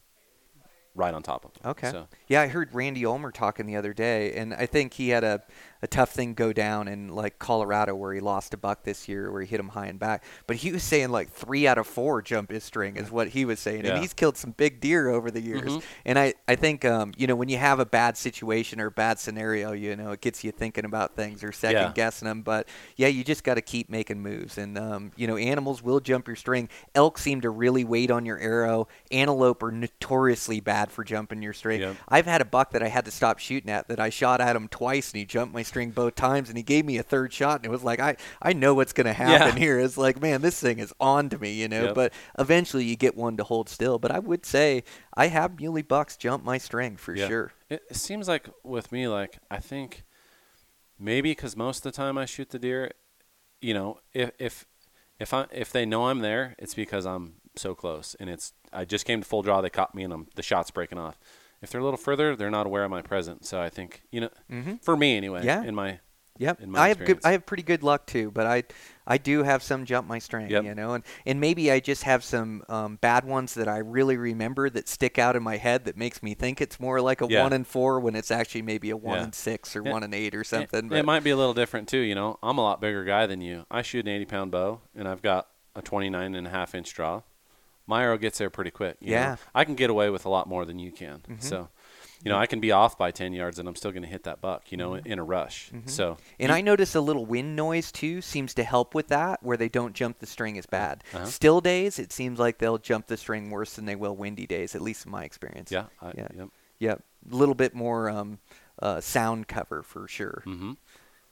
right 0.95 1.13
on 1.13 1.23
top 1.23 1.45
of 1.45 1.53
them. 1.53 1.71
Okay. 1.71 1.91
So 1.91 2.07
Yeah, 2.27 2.41
I 2.41 2.47
heard 2.47 2.73
Randy 2.73 3.05
Ulmer 3.05 3.31
talking 3.31 3.65
the 3.65 3.75
other 3.75 3.93
day, 3.93 4.33
and 4.33 4.53
I 4.53 4.65
think 4.65 4.93
he 4.93 5.09
had 5.09 5.23
a, 5.23 5.43
a 5.81 5.87
tough 5.87 6.11
thing 6.11 6.33
go 6.33 6.51
down 6.51 6.87
in 6.87 7.07
like 7.09 7.39
Colorado 7.39 7.95
where 7.95 8.13
he 8.13 8.19
lost 8.19 8.53
a 8.53 8.57
buck 8.57 8.83
this 8.83 9.07
year, 9.07 9.31
where 9.31 9.41
he 9.41 9.47
hit 9.47 9.59
him 9.59 9.69
high 9.69 9.87
and 9.87 9.97
back. 9.99 10.23
But 10.47 10.57
he 10.57 10.71
was 10.71 10.83
saying 10.83 11.09
like 11.09 11.29
three 11.31 11.67
out 11.67 11.77
of 11.77 11.87
four 11.87 12.21
jump 12.21 12.51
his 12.51 12.63
string 12.63 12.97
is 12.97 13.09
what 13.09 13.29
he 13.29 13.45
was 13.45 13.59
saying, 13.59 13.85
Yeah. 13.85 13.91
and 13.93 14.01
he's 14.01 14.13
killed 14.13 14.35
some 14.37 14.51
big 14.51 14.81
deer 14.81 15.07
over 15.09 15.31
the 15.31 15.41
years. 15.41 15.71
Mhm. 15.71 15.83
And 16.05 16.19
I 16.19 16.33
I 16.47 16.55
think 16.55 16.83
um 16.85 17.13
you 17.17 17.27
know 17.27 17.35
when 17.35 17.49
you 17.49 17.57
have 17.57 17.79
a 17.79 17.85
bad 17.85 18.17
situation 18.17 18.81
or 18.81 18.87
a 18.87 18.91
bad 18.91 19.19
scenario, 19.19 19.71
you 19.71 19.95
know 19.95 20.11
it 20.11 20.21
gets 20.21 20.43
you 20.43 20.51
thinking 20.51 20.85
about 20.85 21.15
things 21.15 21.43
or 21.43 21.51
second 21.51 21.77
Yeah. 21.81 21.91
guessing 21.95 22.27
them. 22.27 22.41
But 22.41 22.67
yeah, 22.97 23.07
you 23.07 23.23
just 23.23 23.43
got 23.43 23.55
to 23.55 23.61
keep 23.61 23.89
making 23.89 24.21
moves, 24.21 24.57
and 24.57 24.77
um 24.77 25.11
you 25.15 25.27
know 25.27 25.37
animals 25.37 25.81
will 25.81 25.99
jump 25.99 26.27
your 26.27 26.35
string. 26.35 26.67
Elk 26.95 27.17
seem 27.17 27.41
to 27.41 27.49
really 27.49 27.83
wait 27.85 28.11
on 28.11 28.25
your 28.25 28.37
arrow. 28.39 28.87
Antelope 29.11 29.63
are 29.63 29.71
notoriously 29.71 30.59
bad 30.59 30.91
for 30.91 31.03
jumping 31.03 31.41
your 31.41 31.53
string. 31.53 31.81
Yep. 31.81 31.95
I've 32.07 32.25
had 32.25 32.41
a 32.41 32.45
buck 32.45 32.71
that 32.71 32.83
I 32.83 32.87
had 32.87 33.05
to 33.05 33.11
stop 33.11 33.39
shooting 33.39 33.69
at 33.69 33.87
that 33.87 33.99
I 33.99 34.09
shot 34.09 34.41
at 34.41 34.55
him 34.55 34.67
twice 34.67 35.11
and 35.11 35.19
he 35.19 35.25
jumped 35.25 35.53
my 35.53 35.63
string 35.69 35.91
both 35.91 36.15
times 36.15 36.49
and 36.49 36.57
he 36.57 36.63
gave 36.63 36.83
me 36.85 36.97
a 36.97 37.03
third 37.03 37.31
shot 37.31 37.57
and 37.59 37.65
it 37.65 37.71
was 37.71 37.83
like 37.83 37.99
I 38.01 38.17
I 38.41 38.51
know 38.53 38.73
what's 38.73 38.91
going 38.93 39.05
to 39.07 39.13
happen 39.13 39.55
Yeah. 39.55 39.59
here. 39.59 39.79
It's 39.79 39.97
like 39.97 40.21
man, 40.21 40.41
this 40.41 40.59
thing 40.59 40.79
is 40.79 40.93
on 40.99 41.29
to 41.29 41.37
me, 41.39 41.53
you 41.53 41.67
know. 41.69 41.85
Yep. 41.85 41.95
But 41.95 42.13
eventually 42.37 42.83
you 42.83 42.95
get 42.95 43.15
one 43.15 43.37
to 43.37 43.43
hold 43.43 43.69
still. 43.69 43.97
But 43.99 44.11
I 44.11 44.19
would 44.19 44.45
say 44.45 44.83
I 45.15 45.27
have 45.27 45.59
muley 45.59 45.81
bucks 45.83 46.17
jump 46.17 46.43
my 46.43 46.57
string 46.57 46.97
for 46.97 47.15
Yeah. 47.15 47.27
sure. 47.29 47.51
it, 47.69 47.81
it 47.89 47.95
seems 47.95 48.27
like 48.27 48.49
with 48.63 48.91
me, 48.91 49.07
like 49.07 49.39
I 49.49 49.59
think 49.59 50.03
maybe 50.99 51.31
because 51.31 51.55
most 51.55 51.77
of 51.85 51.91
the 51.91 51.95
time 51.95 52.17
I 52.17 52.25
shoot 52.25 52.49
the 52.49 52.59
deer, 52.59 52.91
you 53.61 53.73
know, 53.73 53.99
if 54.13 54.31
if 54.39 54.65
if 55.19 55.33
I 55.33 55.45
if 55.51 55.71
they 55.71 55.85
know 55.85 56.07
I'm 56.07 56.19
there, 56.19 56.55
it's 56.59 56.73
because 56.73 57.05
I'm 57.05 57.35
so 57.55 57.75
close 57.75 58.15
and 58.19 58.29
it's 58.29 58.53
I 58.71 58.85
just 58.85 59.05
came 59.05 59.21
to 59.21 59.27
full 59.27 59.41
draw. 59.41 59.61
They 59.61 59.69
caught 59.69 59.93
me 59.95 60.03
and 60.03 60.13
I'm 60.13 60.27
the 60.35 60.43
shot's 60.43 60.71
breaking 60.71 60.97
off. 60.97 61.19
If 61.61 61.69
they're 61.71 61.81
a 61.81 61.83
little 61.83 61.97
further, 61.97 62.35
they're 62.35 62.49
not 62.51 62.65
aware 62.65 62.83
of 62.83 62.91
my 62.91 63.01
presence. 63.01 63.49
So 63.49 63.59
I 63.61 63.69
think 63.69 64.01
you 64.11 64.21
know, 64.21 64.29
Mhm. 64.51 64.83
for 64.83 64.95
me 64.95 65.17
anyway, 65.17 65.43
Yeah. 65.45 65.63
in 65.63 65.75
my 65.75 65.99
Yep. 66.37 66.61
in 66.61 66.71
my 66.71 66.79
I 66.79 66.87
have 66.87 67.03
good. 67.03 67.19
I 67.25 67.31
have 67.33 67.45
pretty 67.45 67.63
good 67.63 67.83
luck 67.83 68.05
too, 68.07 68.31
but 68.31 68.45
I 68.47 68.63
I 69.05 69.17
do 69.17 69.43
have 69.43 69.61
some 69.61 69.83
jump 69.85 70.07
my 70.07 70.19
string, 70.19 70.49
Yep. 70.49 70.63
you 70.63 70.75
know, 70.75 70.93
and, 70.93 71.03
and 71.25 71.39
maybe 71.41 71.69
I 71.71 71.79
just 71.81 72.03
have 72.03 72.23
some 72.23 72.63
um, 72.69 72.95
bad 73.01 73.25
ones 73.25 73.55
that 73.55 73.67
I 73.67 73.79
really 73.79 74.15
remember 74.17 74.69
that 74.69 74.87
stick 74.87 75.17
out 75.19 75.35
in 75.35 75.41
my 75.43 75.57
head 75.57 75.83
that 75.85 75.97
makes 75.97 76.21
me 76.23 76.35
think 76.35 76.61
it's 76.61 76.79
more 76.79 77.01
like 77.01 77.19
a 77.21 77.27
Yeah. 77.27 77.41
one 77.43 77.51
and 77.51 77.65
four 77.67 77.99
when 77.99 78.15
it's 78.15 78.29
actually 78.31 78.61
maybe 78.61 78.89
a 78.91 78.95
one 78.95 79.17
Yeah. 79.17 79.23
and 79.23 79.35
six 79.35 79.75
or 79.75 79.81
Yeah. 79.83 79.91
one 79.91 80.03
and 80.03 80.13
eight 80.13 80.33
or 80.35 80.43
something. 80.45 80.85
It, 80.85 80.89
but 80.89 81.05
might 81.05 81.23
be 81.23 81.31
a 81.31 81.35
little 81.35 81.55
different 81.55 81.89
too. 81.89 81.97
You 81.97 82.13
know, 82.15 82.37
I'm 82.43 82.57
a 82.57 82.61
lot 82.61 82.79
bigger 82.79 83.03
guy 83.03 83.25
than 83.25 83.41
you. 83.41 83.65
I 83.71 83.81
shoot 83.81 84.05
an 84.05 84.11
80 84.11 84.25
pound 84.25 84.51
bow, 84.51 84.79
and 84.95 85.07
I've 85.07 85.21
got 85.23 85.47
a 85.75 85.81
29 85.81 86.35
and 86.35 86.45
a 86.47 86.51
half 86.51 86.73
inch 86.75 86.93
draw. 86.93 87.23
My 87.89 88.03
arrow 88.03 88.17
gets 88.17 88.37
there 88.37 88.49
pretty 88.49 88.71
quick. 88.71 88.97
you 89.01 89.07
know. 89.11 89.15
Yeah. 89.17 89.35
I 89.53 89.65
can 89.65 89.75
get 89.75 89.89
away 89.89 90.09
with 90.09 90.25
a 90.25 90.29
lot 90.29 90.47
more 90.47 90.63
than 90.65 90.79
you 90.79 90.91
can. 90.91 91.19
Mm-hmm. 91.27 91.39
So, 91.41 91.69
you 92.23 92.29
know, 92.31 92.37
I 92.37 92.45
can 92.45 92.59
be 92.59 92.71
off 92.71 92.97
by 92.97 93.11
10 93.11 93.33
yards 93.33 93.59
and 93.59 93.67
I'm 93.67 93.75
still 93.75 93.91
going 93.91 94.03
to 94.03 94.09
hit 94.09 94.23
that 94.23 94.41
buck, 94.41 94.71
you 94.71 94.77
know, 94.77 94.93
in, 94.93 95.07
in 95.07 95.19
a 95.19 95.23
rush. 95.23 95.71
So, 95.85 96.17
And 96.39 96.51
I 96.51 96.61
notice 96.61 96.93
a 96.95 97.01
little 97.01 97.25
wind 97.25 97.55
noise 97.55 97.91
too 97.91 98.21
seems 98.21 98.53
to 98.55 98.63
help 98.63 98.93
with 98.93 99.07
that, 99.07 99.41
where 99.41 99.57
they 99.57 99.69
don't 99.69 99.93
jump 99.95 100.19
the 100.19 100.25
string 100.27 100.57
as 100.57 100.65
bad. 100.65 101.03
Uh-huh. 101.13 101.25
Still 101.25 101.61
days, 101.61 101.97
it 101.97 102.11
seems 102.13 102.37
like 102.37 102.57
they'll 102.59 102.77
jump 102.77 103.07
the 103.07 103.17
string 103.17 103.49
worse 103.49 103.73
than 103.73 103.85
they 103.85 103.95
will 103.95 104.15
windy 104.15 104.45
days, 104.45 104.75
at 104.75 104.81
least 104.81 105.05
in 105.05 105.11
my 105.11 105.23
experience. 105.23 105.71
yeah, 105.71 105.85
I, 106.01 106.11
yeah, 106.15 106.27
yep. 106.35 106.49
yep. 106.77 107.03
A 107.31 107.35
little 107.35 107.55
bit 107.55 107.73
more 107.73 108.09
um, 108.09 108.39
uh, 108.81 109.01
sound 109.01 109.47
cover 109.47 109.81
for 109.81 110.07
sure. 110.07 110.41
hmm 110.45 110.73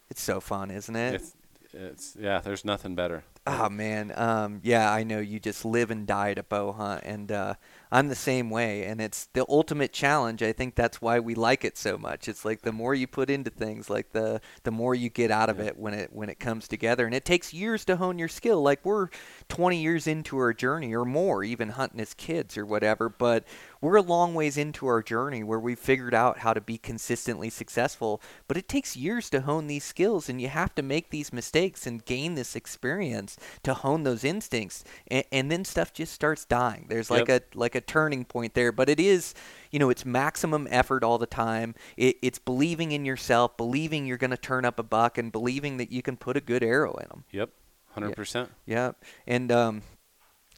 It's 0.10 0.22
so 0.22 0.40
fun, 0.40 0.72
isn't 0.72 0.96
it? 0.96 1.16
It's, 1.16 1.36
it's, 1.78 2.16
yeah, 2.20 2.40
there's 2.40 2.66
nothing 2.66 2.96
better. 2.96 3.24
Oh 3.50 3.70
man, 3.70 4.12
um, 4.18 4.60
yeah, 4.62 4.92
I 4.92 5.04
know 5.04 5.20
you 5.20 5.40
just 5.40 5.64
live 5.64 5.90
and 5.90 6.06
die 6.06 6.34
to 6.34 6.44
bow 6.44 6.74
hunt, 6.74 7.04
and 7.06 7.32
uh, 7.32 7.54
I'm 7.90 8.10
the 8.10 8.16
same 8.16 8.50
way. 8.50 8.84
And 8.84 9.00
it's 9.00 9.28
the 9.32 9.46
ultimate 9.48 9.94
challenge. 9.94 10.44
I 10.44 10.52
think 10.52 10.76
that's 10.76 11.02
why 11.02 11.22
we 11.22 11.34
like 11.34 11.64
it 11.64 11.78
so 11.78 11.98
much. 11.98 12.28
It's 12.28 12.44
like 12.44 12.64
the 12.64 12.74
more 12.74 12.94
you 12.94 13.08
put 13.08 13.30
into 13.30 13.50
things, 13.50 13.90
like 13.90 14.12
the 14.12 14.42
the 14.64 14.72
more 14.72 14.96
you 14.96 15.10
get 15.10 15.32
out 15.32 15.50
of 15.50 15.60
Yeah. 15.60 15.68
it 15.68 15.78
when 15.78 15.94
it 15.94 16.12
when 16.12 16.28
it 16.28 16.42
comes 16.42 16.68
together. 16.68 17.06
And 17.06 17.16
it 17.16 17.24
takes 17.24 17.54
years 17.54 17.86
to 17.86 17.96
hone 17.96 18.20
your 18.20 18.28
skill. 18.28 18.62
Like 18.62 18.84
we're 18.84 19.08
20 19.48 19.82
years 19.82 20.08
into 20.08 20.38
our 20.40 20.54
journey 20.54 20.94
or 20.94 21.06
more, 21.06 21.42
even 21.46 21.70
hunting 21.70 22.02
as 22.02 22.14
kids 22.14 22.58
or 22.58 22.66
whatever. 22.66 23.08
But 23.08 23.46
we're 23.82 23.96
a 23.96 24.02
long 24.02 24.34
ways 24.34 24.58
into 24.58 24.88
our 24.88 25.02
journey 25.02 25.44
where 25.44 25.60
we've 25.60 25.80
figured 25.80 26.14
out 26.14 26.40
how 26.40 26.54
to 26.54 26.62
be 26.62 26.78
consistently 26.78 27.50
successful. 27.50 28.22
But 28.48 28.58
it 28.58 28.68
takes 28.68 28.96
years 28.96 29.30
to 29.32 29.42
hone 29.42 29.68
these 29.68 29.84
skills, 29.84 30.30
and 30.30 30.42
you 30.42 30.48
have 30.50 30.74
to 30.76 30.82
make 30.82 31.10
these 31.10 31.32
mistakes 31.34 31.86
and 31.86 32.04
gain 32.04 32.36
this 32.36 32.56
experience 32.56 33.38
to 33.64 33.74
hone 33.74 34.04
those 34.04 34.24
instincts. 34.24 34.84
And, 35.08 35.24
and 35.32 35.52
then 35.52 35.66
stuff 35.66 35.94
just 35.94 36.14
starts 36.14 36.46
dying. 36.46 36.86
There's 36.90 37.12
like 37.12 37.28
Yep. 37.28 37.56
a 37.56 37.58
like 37.58 37.76
a 37.76 37.82
turning 37.82 38.26
point 38.26 38.54
there. 38.54 38.72
But 38.72 38.90
it 38.90 39.00
is, 39.00 39.34
you 39.72 39.80
know, 39.80 39.90
it's 39.90 40.06
maximum 40.06 40.68
effort 40.72 41.04
all 41.04 41.18
the 41.18 41.26
time. 41.26 41.76
It, 41.96 42.18
it's 42.22 42.40
believing 42.40 42.92
in 42.92 43.06
yourself, 43.06 43.58
believing 43.58 44.06
you're 44.06 44.18
going 44.18 44.32
to 44.32 44.38
turn 44.38 44.66
up 44.66 44.80
a 44.80 44.84
buck, 44.84 45.18
and 45.18 45.32
believing 45.32 45.78
that 45.78 45.92
you 45.92 46.02
can 46.02 46.18
put 46.18 46.38
a 46.38 46.42
good 46.42 46.64
arrow 46.64 46.94
in 46.96 47.08
them. 47.10 47.24
Yep. 47.32 47.50
100%. 47.96 48.50
Yeah, 48.68 48.92
and 49.26 49.52
um, 49.52 49.82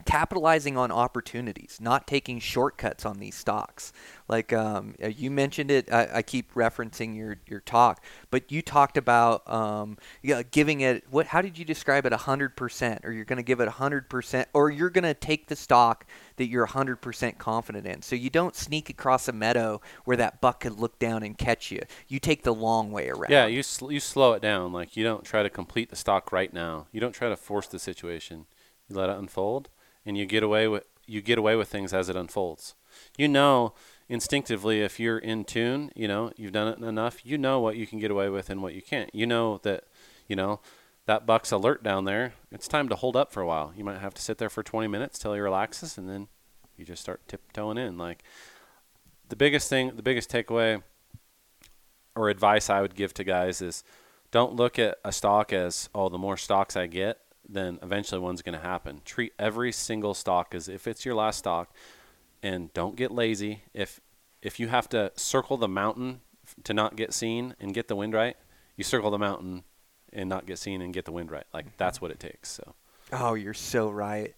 capitalizing 0.05 0.77
on 0.77 0.91
opportunities, 0.91 1.79
not 1.81 2.07
taking 2.07 2.39
shortcuts 2.39 3.05
on 3.05 3.19
these 3.19 3.35
stocks. 3.35 3.91
Like 4.27 4.53
um, 4.53 4.95
uh, 5.03 5.07
you 5.07 5.31
mentioned 5.31 5.71
it, 5.71 5.91
I, 5.91 6.07
I 6.15 6.21
keep 6.21 6.53
referencing 6.53 7.15
your 7.15 7.37
your 7.47 7.61
talk, 7.61 8.03
but 8.29 8.51
you 8.51 8.61
talked 8.61 8.97
about 8.97 9.51
um, 9.51 9.97
yeah, 10.21 10.43
giving 10.43 10.81
it. 10.81 11.05
What? 11.09 11.27
How 11.27 11.41
did 11.41 11.57
you 11.57 11.65
describe 11.65 12.05
it? 12.05 12.13
hundred 12.29 12.55
percent, 12.55 13.01
or 13.05 13.11
you're 13.11 13.25
going 13.25 13.37
to 13.37 13.43
give 13.43 13.59
it 13.59 13.67
hundred 13.67 14.09
percent, 14.09 14.49
or 14.53 14.69
you're 14.69 14.89
going 14.89 15.03
to 15.03 15.13
take 15.13 15.47
the 15.47 15.55
stock 15.55 16.05
that 16.35 16.47
you're 16.47 16.65
hundred 16.65 16.97
percent 16.97 17.37
confident 17.37 17.87
in. 17.87 18.01
So 18.01 18.15
you 18.15 18.29
don't 18.29 18.55
sneak 18.55 18.89
across 18.89 19.27
a 19.27 19.31
meadow 19.31 19.81
where 20.05 20.17
that 20.17 20.41
buck 20.41 20.61
could 20.61 20.79
look 20.79 20.99
down 20.99 21.23
and 21.23 21.37
catch 21.37 21.71
you. 21.71 21.81
You 22.07 22.19
take 22.19 22.43
the 22.43 22.53
long 22.53 22.91
way 22.91 23.09
around. 23.09 23.31
Yeah, 23.31 23.47
you 23.47 23.63
sl- 23.63 23.91
you 23.91 23.99
slow 23.99 24.33
it 24.33 24.41
down. 24.41 24.71
Like 24.73 24.95
you 24.95 25.03
don't 25.03 25.23
try 25.23 25.43
to 25.43 25.49
complete 25.49 25.89
the 25.89 25.95
stock 25.95 26.31
right 26.31 26.53
now. 26.53 26.87
You 26.91 26.99
don't 26.99 27.13
try 27.13 27.29
to 27.29 27.37
force 27.37 27.67
the 27.67 27.79
situation. 27.79 28.45
You 28.87 28.95
let 28.95 29.09
it 29.09 29.17
unfold, 29.17 29.69
and 30.05 30.17
you 30.17 30.25
get 30.25 30.43
away 30.43 30.67
with 30.67 30.83
you 31.05 31.21
get 31.21 31.39
away 31.39 31.55
with 31.55 31.67
things 31.67 31.93
as 31.93 32.07
it 32.07 32.15
unfolds. 32.15 32.75
You 33.17 33.27
know 33.27 33.73
instinctively 34.07 34.81
if 34.81 34.99
you're 34.99 35.17
in 35.17 35.43
tune. 35.45 35.91
You 35.95 36.07
know 36.07 36.31
you've 36.35 36.51
done 36.51 36.67
it 36.67 36.79
enough. 36.85 37.25
You 37.25 37.37
know 37.37 37.59
what 37.59 37.75
you 37.75 37.87
can 37.87 37.99
get 37.99 38.11
away 38.11 38.29
with 38.29 38.49
and 38.49 38.61
what 38.61 38.73
you 38.73 38.81
can't. 38.81 39.13
You 39.13 39.25
know 39.25 39.59
that 39.63 39.85
you 40.27 40.35
know 40.35 40.59
that 41.05 41.25
buck's 41.25 41.51
alert 41.51 41.81
down 41.83 42.05
there. 42.05 42.33
It's 42.51 42.67
time 42.67 42.89
to 42.89 42.95
hold 42.95 43.15
up 43.15 43.31
for 43.31 43.41
a 43.41 43.47
while. 43.47 43.73
You 43.75 43.83
might 43.83 43.99
have 43.99 44.13
to 44.13 44.21
sit 44.21 44.37
there 44.37 44.49
for 44.49 44.61
20 44.61 44.87
minutes 44.87 45.17
till 45.17 45.33
he 45.33 45.39
relaxes, 45.39 45.97
and 45.97 46.07
then 46.07 46.27
you 46.77 46.85
just 46.85 47.01
start 47.01 47.27
tiptoeing 47.27 47.77
in. 47.77 47.97
Like 47.97 48.23
the 49.27 49.35
biggest 49.35 49.69
thing, 49.69 49.95
the 49.95 50.03
biggest 50.03 50.29
takeaway 50.29 50.83
or 52.15 52.29
advice 52.29 52.69
I 52.69 52.81
would 52.81 52.95
give 52.95 53.13
to 53.15 53.23
guys 53.23 53.61
is 53.61 53.83
don't 54.31 54.55
look 54.55 54.77
at 54.77 54.97
a 55.03 55.11
stock 55.11 55.51
as 55.53 55.89
oh 55.95 56.09
the 56.09 56.17
more 56.17 56.37
stocks 56.37 56.75
I 56.75 56.87
get 56.87 57.19
then 57.49 57.79
eventually 57.81 58.21
one's 58.21 58.41
going 58.41 58.57
to 58.57 58.63
happen. 58.63 59.01
Treat 59.03 59.33
every 59.39 59.71
single 59.71 60.13
stock 60.13 60.53
as 60.53 60.69
if 60.69 60.87
it's 60.87 61.05
your 61.05 61.15
last 61.15 61.39
stock 61.39 61.73
and 62.43 62.71
don't 62.73 62.95
get 62.95 63.11
lazy. 63.11 63.63
If 63.73 63.99
if 64.41 64.59
you 64.59 64.67
have 64.69 64.87
to 64.89 65.11
circle 65.15 65.57
the 65.57 65.67
mountain 65.67 66.21
to 66.63 66.73
not 66.73 66.95
get 66.95 67.13
seen 67.13 67.55
and 67.59 67.73
get 67.73 67.87
the 67.87 67.95
wind 67.95 68.13
right, 68.13 68.37
you 68.77 68.83
circle 68.83 69.11
the 69.11 69.19
mountain 69.19 69.63
and 70.13 70.29
not 70.29 70.45
get 70.45 70.57
seen 70.57 70.81
and 70.81 70.93
get 70.93 71.05
the 71.05 71.11
wind 71.11 71.31
right. 71.31 71.45
Like 71.53 71.75
that's 71.77 71.99
what 71.99 72.11
it 72.11 72.19
takes. 72.19 72.49
So 72.49 72.75
Oh, 73.11 73.33
you're 73.33 73.53
so 73.53 73.89
right. 73.89 74.35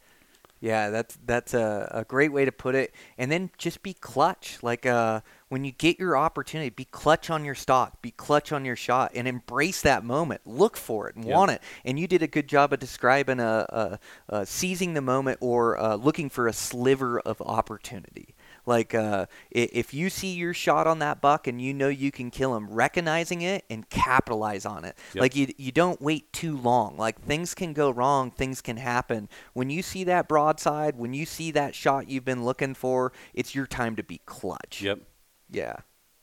Yeah, 0.62 0.92
that's 0.92 1.18
that's 1.26 1.56
a, 1.56 1.90
a 1.92 2.04
great 2.04 2.32
way 2.32 2.46
to 2.46 2.52
put 2.52 2.76
it. 2.76 2.94
And 3.18 3.32
then 3.32 3.50
just 3.58 3.82
be 3.82 3.96
clutch. 3.96 4.60
Like 4.62 4.86
uh, 4.86 5.22
when 5.50 5.66
you 5.66 5.72
get 5.72 5.98
your 5.98 6.16
opportunity, 6.16 6.70
be 6.70 6.86
clutch 6.86 7.32
on 7.32 7.44
your 7.44 7.56
stock, 7.56 8.00
be 8.04 8.12
clutch 8.12 8.52
on 8.52 8.64
your 8.64 8.76
shot, 8.76 9.12
and 9.16 9.28
embrace 9.28 9.82
that 9.82 10.06
moment. 10.06 10.42
Look 10.46 10.78
for 10.78 11.10
it 11.10 11.16
and 11.16 11.26
Yep. 11.26 11.36
want 11.36 11.52
it. 11.52 11.64
And 11.84 12.00
you 12.00 12.08
did 12.08 12.22
a 12.22 12.28
good 12.28 12.48
job 12.48 12.74
of 12.74 12.80
describing 12.80 13.40
a, 13.40 13.66
a, 13.70 14.00
a 14.30 14.46
seizing 14.46 14.94
the 14.94 15.02
moment 15.02 15.40
or 15.42 15.80
uh, 15.80 15.96
looking 15.96 16.30
for 16.30 16.48
a 16.48 16.54
sliver 16.54 17.20
of 17.20 17.42
opportunity. 17.42 18.36
Like 18.66 18.94
uh, 18.94 19.26
if 19.50 19.94
you 19.94 20.10
see 20.10 20.34
your 20.34 20.54
shot 20.54 20.88
on 20.88 21.00
that 21.00 21.22
buck 21.22 21.48
and 21.48 21.62
you 21.62 21.74
know 21.74 21.88
you 21.88 22.12
can 22.12 22.32
kill 22.32 22.56
him, 22.56 22.70
recognizing 22.70 23.42
it 23.42 23.66
and 23.70 23.90
capitalize 23.90 24.66
on 24.66 24.86
it. 24.86 24.98
Yep. 25.14 25.22
Like 25.22 25.36
you 25.36 25.48
you 25.58 25.72
don't 25.72 26.02
wait 26.02 26.32
too 26.34 26.58
long. 26.58 26.98
Like 26.98 27.22
things 27.22 27.54
can 27.54 27.74
go 27.74 27.90
wrong, 27.90 28.32
things 28.32 28.62
can 28.62 28.78
happen. 28.78 29.30
When 29.54 29.70
you 29.70 29.82
see 29.82 30.04
that 30.06 30.28
broadside, 30.28 30.98
when 30.98 31.14
you 31.14 31.26
see 31.26 31.52
that 31.52 31.76
shot 31.76 32.10
you've 32.10 32.26
been 32.26 32.44
looking 32.44 32.74
for, 32.74 33.14
it's 33.34 33.56
your 33.56 33.68
time 33.68 33.96
to 33.96 34.04
be 34.04 34.22
clutch. 34.26 34.82
yep. 34.82 35.00
Yeah. 35.50 35.78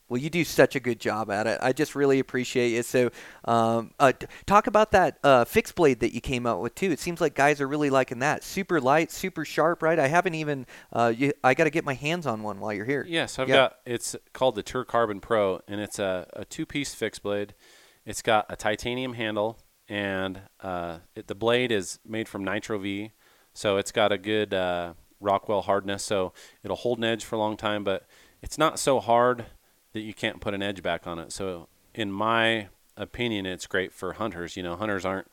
Well, 0.09 0.19
you 0.19 0.31
do 0.31 0.43
such 0.43 0.75
a 0.75 0.79
good 0.79 0.99
job 0.99 1.29
at 1.29 1.45
it. 1.45 1.59
I 1.61 1.71
just 1.71 1.93
really 1.93 2.17
appreciate 2.17 2.73
it. 2.73 2.85
So, 2.85 3.11
um, 3.45 3.91
uh, 3.99 4.11
talk 4.47 4.65
about 4.65 4.89
that 4.91 5.19
uh, 5.23 5.45
fixed 5.45 5.75
blade 5.75 5.99
that 5.99 6.13
you 6.15 6.19
came 6.19 6.47
out 6.47 6.61
with 6.61 6.73
too. 6.73 6.91
It 6.91 6.99
seems 6.99 7.21
like 7.21 7.35
guys 7.35 7.61
are 7.61 7.67
really 7.67 7.91
liking 7.91 8.19
that. 8.19 8.43
Super 8.43 8.81
light, 8.81 9.11
super 9.11 9.45
sharp, 9.45 9.83
right? 9.83 9.99
I 9.99 10.07
haven't 10.07 10.33
even. 10.33 10.65
Uh, 10.91 11.13
you, 11.15 11.31
I 11.43 11.53
got 11.53 11.65
to 11.65 11.69
get 11.69 11.85
my 11.85 11.93
hands 11.93 12.25
on 12.25 12.41
one 12.41 12.59
while 12.59 12.73
you're 12.73 12.85
here. 12.85 13.05
Yes, 13.07 13.37
I've 13.37 13.47
Yeah. 13.47 13.55
got. 13.55 13.75
It's 13.85 14.15
called 14.33 14.55
the 14.55 14.63
Tour 14.63 14.83
Carbon 14.83 15.19
Pro, 15.19 15.61
and 15.67 15.79
it's 15.79 15.99
a, 15.99 16.25
a 16.33 16.43
two-piece 16.43 16.95
fixed 16.95 17.21
blade. 17.21 17.53
It's 18.03 18.23
got 18.23 18.47
a 18.49 18.55
titanium 18.55 19.13
handle, 19.13 19.59
and 19.87 20.41
uh, 20.61 20.99
it, 21.15 21.27
the 21.27 21.35
blade 21.35 21.71
is 21.71 21.99
made 22.03 22.27
from 22.27 22.43
Nitro 22.43 22.79
V, 22.79 23.11
so 23.53 23.77
it's 23.77 23.91
got 23.91 24.11
a 24.11 24.17
good 24.17 24.55
uh, 24.55 24.93
Rockwell 25.19 25.61
hardness. 25.61 26.03
So 26.03 26.33
it'll 26.63 26.77
hold 26.77 26.97
an 26.97 27.03
edge 27.03 27.23
for 27.23 27.35
a 27.35 27.39
long 27.39 27.57
time, 27.57 27.83
but 27.83 28.07
it's 28.41 28.57
not 28.57 28.79
so 28.79 28.99
hard 28.99 29.45
that 29.93 30.01
you 30.01 30.13
can't 30.13 30.39
put 30.39 30.53
an 30.53 30.61
edge 30.61 30.83
back 30.83 31.07
on 31.07 31.19
it. 31.19 31.31
So 31.31 31.67
in 31.93 32.11
my 32.11 32.67
opinion, 32.95 33.45
it's 33.45 33.67
great 33.67 33.93
for 33.93 34.13
hunters. 34.13 34.55
You 34.55 34.63
know, 34.63 34.75
hunters 34.75 35.05
aren't 35.05 35.27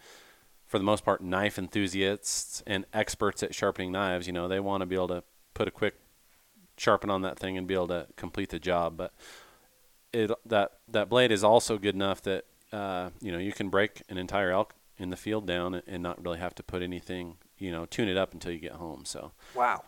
for 0.66 0.78
the 0.78 0.84
most 0.84 1.04
part 1.04 1.22
knife 1.22 1.58
enthusiasts 1.58 2.62
and 2.66 2.84
experts 2.92 3.42
at 3.42 3.54
sharpening 3.54 3.92
knives. 3.92 4.26
You 4.26 4.32
know, 4.32 4.48
they 4.48 4.60
want 4.60 4.80
to 4.82 4.86
be 4.86 4.94
able 4.94 5.08
to 5.08 5.24
put 5.54 5.68
a 5.68 5.70
quick 5.70 5.94
sharpen 6.76 7.10
on 7.10 7.22
that 7.22 7.38
thing 7.38 7.56
and 7.56 7.66
be 7.66 7.74
able 7.74 7.88
to 7.88 8.06
complete 8.16 8.50
the 8.50 8.58
job. 8.58 8.96
But 8.96 9.12
it 10.12 10.30
that 10.46 10.72
that 10.88 11.08
blade 11.08 11.32
is 11.32 11.44
also 11.44 11.78
good 11.78 11.94
enough 11.94 12.22
that 12.22 12.44
uh, 12.72 13.10
you 13.20 13.32
know 13.32 13.38
you 13.38 13.52
can 13.52 13.68
break 13.68 14.02
an 14.08 14.18
entire 14.18 14.50
elk 14.50 14.74
in 14.98 15.10
the 15.10 15.16
field 15.16 15.46
down 15.46 15.74
and, 15.74 15.82
and 15.86 16.02
not 16.02 16.22
really 16.24 16.38
have 16.38 16.54
to 16.54 16.62
put 16.62 16.82
anything 16.82 17.36
you 17.58 17.70
know 17.70 17.86
tune 17.86 18.08
it 18.08 18.16
up 18.16 18.32
until 18.32 18.52
you 18.52 18.58
get 18.58 18.72
home. 18.72 19.04
So 19.04 19.32
Wow. 19.54 19.84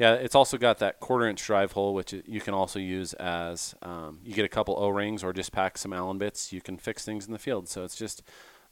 Yeah, 0.00 0.14
it's 0.14 0.34
also 0.34 0.56
got 0.56 0.78
that 0.78 0.98
quarter 0.98 1.28
inch 1.28 1.44
drive 1.44 1.72
hole, 1.72 1.92
which 1.92 2.14
you 2.24 2.40
can 2.40 2.54
also 2.54 2.78
use 2.78 3.12
as 3.12 3.74
um, 3.82 4.20
you 4.24 4.32
get 4.32 4.46
a 4.46 4.48
couple 4.48 4.74
O 4.78 4.88
rings 4.88 5.22
or 5.22 5.34
just 5.34 5.52
pack 5.52 5.76
some 5.76 5.92
Allen 5.92 6.16
bits. 6.16 6.54
You 6.54 6.62
can 6.62 6.78
fix 6.78 7.04
things 7.04 7.26
in 7.26 7.34
the 7.34 7.38
field. 7.38 7.68
So 7.68 7.84
it's 7.84 7.96
just 7.96 8.22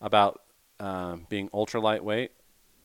about 0.00 0.40
um, 0.80 1.26
being 1.28 1.50
ultra 1.52 1.82
lightweight, 1.82 2.30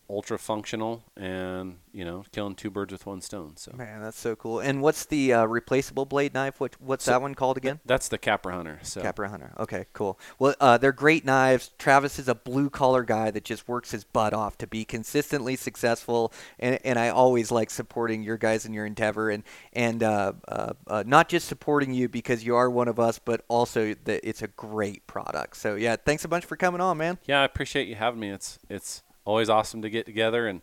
ultra 0.09 0.37
functional, 0.37 1.03
and 1.15 1.77
you 1.91 2.03
know 2.05 2.23
killing 2.31 2.55
two 2.55 2.69
birds 2.69 2.91
with 2.91 3.05
one 3.05 3.21
stone. 3.21 3.55
So 3.57 3.71
Man, 3.75 4.01
that's 4.01 4.19
so 4.19 4.35
cool. 4.35 4.59
And 4.59 4.81
what's 4.81 5.05
the 5.05 5.33
uh, 5.33 5.45
replaceable 5.45 6.05
blade 6.05 6.33
knife? 6.33 6.59
What 6.59 6.75
what's 6.81 7.05
So- 7.05 7.11
that 7.11 7.21
one 7.21 7.35
called 7.35 7.57
again? 7.57 7.79
that's 7.85 8.07
the 8.09 8.17
Capra 8.17 8.53
Hunter. 8.53 8.79
So 8.83 9.01
Capra 9.01 9.29
Hunter. 9.29 9.53
Okay, 9.59 9.85
cool. 9.93 10.19
Well, 10.39 10.55
uh, 10.59 10.77
they're 10.77 10.91
great 10.91 11.25
knives. 11.25 11.71
Travis 11.77 12.19
is 12.19 12.27
a 12.27 12.35
blue 12.35 12.69
collar 12.69 13.03
guy 13.03 13.31
that 13.31 13.43
just 13.43 13.67
works 13.67 13.91
his 13.91 14.03
butt 14.03 14.33
off 14.33 14.57
to 14.59 14.67
be 14.67 14.85
consistently 14.85 15.55
successful, 15.55 16.31
and, 16.59 16.79
and 16.83 16.99
I 16.99 17.09
always 17.09 17.51
like 17.51 17.69
supporting 17.69 18.23
your 18.23 18.37
guys 18.37 18.65
in 18.65 18.73
your 18.73 18.85
endeavor, 18.85 19.29
and 19.29 19.43
and 19.73 20.03
uh, 20.03 20.33
uh, 20.47 20.73
uh, 20.87 21.03
not 21.07 21.29
just 21.29 21.47
supporting 21.47 21.93
you 21.93 22.09
because 22.09 22.43
you 22.43 22.55
are 22.55 22.69
one 22.69 22.87
of 22.87 22.99
us, 22.99 23.19
but 23.19 23.43
also 23.47 23.93
that 24.03 24.27
it's 24.27 24.41
a 24.41 24.47
great 24.47 25.07
product. 25.07 25.57
So 25.57 25.75
yeah, 25.75 25.95
thanks 25.95 26.25
a 26.25 26.27
bunch 26.27 26.45
for 26.45 26.55
coming 26.57 26.81
on, 26.81 26.97
man. 26.97 27.17
yeah, 27.25 27.41
I 27.41 27.45
appreciate 27.45 27.87
you 27.87 27.95
having 27.95 28.19
me. 28.19 28.29
It's 28.29 28.59
it's 28.69 29.01
always 29.25 29.49
awesome 29.49 29.81
to 29.81 29.89
get 29.89 30.05
together 30.05 30.47
and 30.47 30.61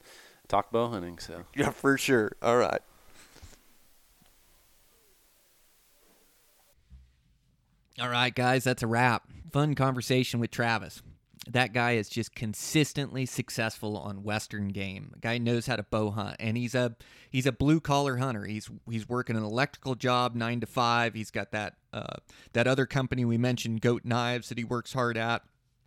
talk 0.48 0.70
bow 0.70 0.88
hunting. 0.88 1.18
So 1.18 1.44
Yeah, 1.54 1.70
for 1.70 1.96
sure. 1.98 2.32
All 2.42 2.56
right. 2.56 2.80
All 8.00 8.08
right, 8.08 8.34
guys, 8.34 8.64
that's 8.64 8.82
a 8.82 8.86
wrap. 8.86 9.24
Fun 9.52 9.74
conversation 9.74 10.40
with 10.40 10.50
Travis. 10.50 11.02
that 11.48 11.72
guy 11.72 11.92
is 11.92 12.08
just 12.08 12.34
consistently 12.34 13.26
successful 13.26 13.96
on 13.96 14.22
western 14.22 14.68
game. 14.68 15.10
The 15.14 15.18
guy 15.20 15.38
knows 15.38 15.66
how 15.66 15.76
to 15.76 15.82
bow 15.82 16.10
hunt, 16.10 16.36
and 16.38 16.56
he's 16.56 16.74
a 16.74 16.96
he's 17.30 17.46
a 17.46 17.52
blue 17.52 17.80
collar 17.80 18.16
hunter. 18.18 18.44
He's 18.44 18.70
he's 18.88 19.08
working 19.08 19.36
an 19.36 19.42
electrical 19.42 19.96
job 19.96 20.34
nine 20.34 20.60
to 20.60 20.66
five. 20.66 21.14
He's 21.14 21.30
got 21.30 21.50
that 21.50 21.74
uh, 21.92 22.16
that 22.52 22.66
other 22.66 22.86
company 22.86 23.24
we 23.24 23.36
mentioned, 23.38 23.80
Goat 23.80 24.02
Knives, 24.04 24.48
that 24.50 24.58
he 24.58 24.64
works 24.64 24.92
hard 24.92 25.16
at, 25.18 25.42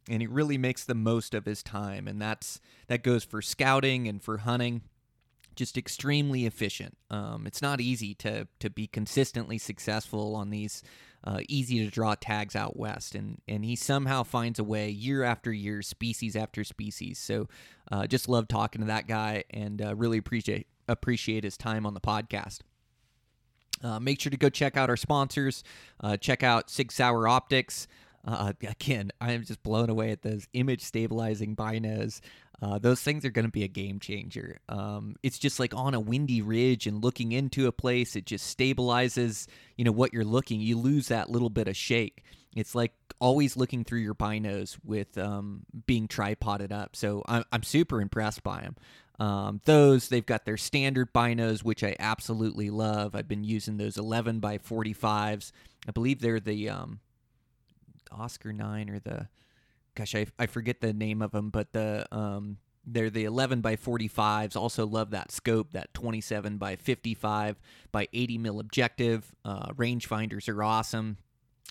and 0.09 0.21
he 0.21 0.27
really 0.27 0.57
makes 0.57 0.83
the 0.83 0.95
most 0.95 1.33
of 1.33 1.45
his 1.45 1.63
time. 1.63 2.07
And 2.07 2.21
that's 2.21 2.59
that 2.87 3.03
goes 3.03 3.23
for 3.23 3.41
scouting 3.41 4.07
and 4.07 4.21
for 4.21 4.39
hunting. 4.39 4.81
Just 5.55 5.77
extremely 5.77 6.47
efficient. 6.47 6.97
Um, 7.11 7.45
it's 7.45 7.61
not 7.61 7.79
easy 7.79 8.15
to 8.15 8.47
to 8.59 8.69
be 8.69 8.87
consistently 8.87 9.57
successful 9.57 10.35
on 10.35 10.49
these 10.49 10.83
uh, 11.25 11.39
easy 11.47 11.83
to 11.83 11.89
draw 11.89 12.15
tags 12.15 12.55
out 12.55 12.75
west, 12.75 13.15
and 13.15 13.39
and 13.47 13.63
he 13.63 13.75
somehow 13.75 14.23
finds 14.23 14.59
a 14.59 14.63
way 14.63 14.89
year 14.89 15.23
after 15.23 15.53
year, 15.53 15.81
species 15.81 16.35
after 16.35 16.63
species. 16.63 17.17
So, 17.17 17.47
uh, 17.91 18.07
just 18.07 18.27
love 18.27 18.47
talking 18.47 18.81
to 18.81 18.87
that 18.87 19.07
guy, 19.07 19.43
and 19.49 19.81
uh, 19.81 19.95
really 19.95 20.17
appreciate 20.17 20.67
appreciate 20.87 21.43
his 21.43 21.55
time 21.55 21.85
on 21.85 21.93
the 21.93 22.01
podcast. 22.01 22.59
Uh, 23.81 23.99
make 23.99 24.19
sure 24.19 24.31
to 24.31 24.37
go 24.37 24.49
check 24.49 24.75
out 24.75 24.89
our 24.89 24.97
sponsors. 24.97 25.63
Uh, 25.99 26.17
check 26.17 26.43
out 26.43 26.69
Sig 26.69 26.91
Sauer 26.91 27.27
Optics. 27.27 27.87
Uh, 28.26 28.53
again, 28.61 29.11
I 29.19 29.34
am 29.34 29.43
just 29.43 29.63
blown 29.63 29.89
away 29.89 30.11
at 30.11 30.21
those 30.21 30.47
image 30.53 30.82
stabilizing 30.82 31.55
binos. 31.55 32.19
Uh, 32.61 32.80
those 32.80 33.01
things 33.01 33.26
are 33.26 33.30
going 33.30 33.45
to 33.45 33.51
be 33.51 33.63
a 33.63 33.67
game 33.67 33.99
changer. 33.99 34.59
Um, 34.69 35.15
it's 35.21 35.38
just 35.38 35.59
like 35.59 35.74
on 35.76 35.93
a 35.93 35.99
windy 35.99 36.41
ridge 36.41 36.88
and 36.88 37.03
looking 37.03 37.34
into 37.34 37.67
a 37.67 37.74
place, 37.74 38.15
it 38.15 38.26
just 38.26 38.57
stabilizes, 38.57 39.47
you 39.76 39.84
know, 39.84 39.91
what 39.91 40.13
you're 40.13 40.24
looking. 40.24 40.61
You 40.61 40.78
lose 40.78 41.09
that 41.09 41.30
little 41.30 41.49
bit 41.49 41.67
of 41.67 41.76
shake. 41.76 42.24
It's 42.55 42.74
like 42.74 42.93
always 43.19 43.57
looking 43.57 43.84
through 43.84 43.99
your 43.99 44.15
binos 44.15 44.78
with 44.86 45.17
um, 45.17 45.65
being 45.86 46.07
tripoded 46.07 46.71
up. 46.71 46.95
So 46.95 47.24
I'm, 47.28 47.43
I'm 47.51 47.63
super 47.63 47.99
impressed 47.99 48.43
by 48.43 48.61
them. 48.61 48.76
Um, 49.19 49.61
those 49.65 50.09
they've 50.09 50.26
got 50.26 50.45
their 50.45 50.57
standard 50.57 51.13
binos, 51.13 51.63
which 51.63 51.84
I 51.84 51.95
absolutely 51.99 52.69
love. 52.69 53.15
I've 53.15 53.28
been 53.28 53.43
using 53.43 53.78
those 53.78 53.97
11 53.97 54.39
by 54.39 54.57
45s. 54.57 55.51
I 55.88 55.91
believe 55.91 56.21
they're 56.21 56.39
the 56.39 56.69
um, 56.69 56.99
Oscar 58.11 58.53
9 58.53 58.89
or 58.89 58.99
the 58.99 59.27
gosh, 59.95 60.15
I, 60.15 60.25
I 60.39 60.45
forget 60.47 60.81
the 60.81 60.93
name 60.93 61.21
of 61.21 61.31
them, 61.31 61.49
but 61.49 61.73
the 61.73 62.05
um, 62.11 62.57
they're 62.85 63.09
the 63.09 63.23
11 63.23 63.61
by 63.61 63.75
45s. 63.75 64.55
Also 64.55 64.85
love 64.85 65.11
that 65.11 65.31
scope, 65.31 65.71
that 65.71 65.93
27 65.93 66.57
by 66.57 66.75
55 66.75 67.59
by 67.91 68.07
80 68.11 68.37
mil 68.37 68.59
objective. 68.59 69.33
Uh, 69.45 69.67
rangefinders 69.73 70.49
are 70.49 70.63
awesome. 70.63 71.17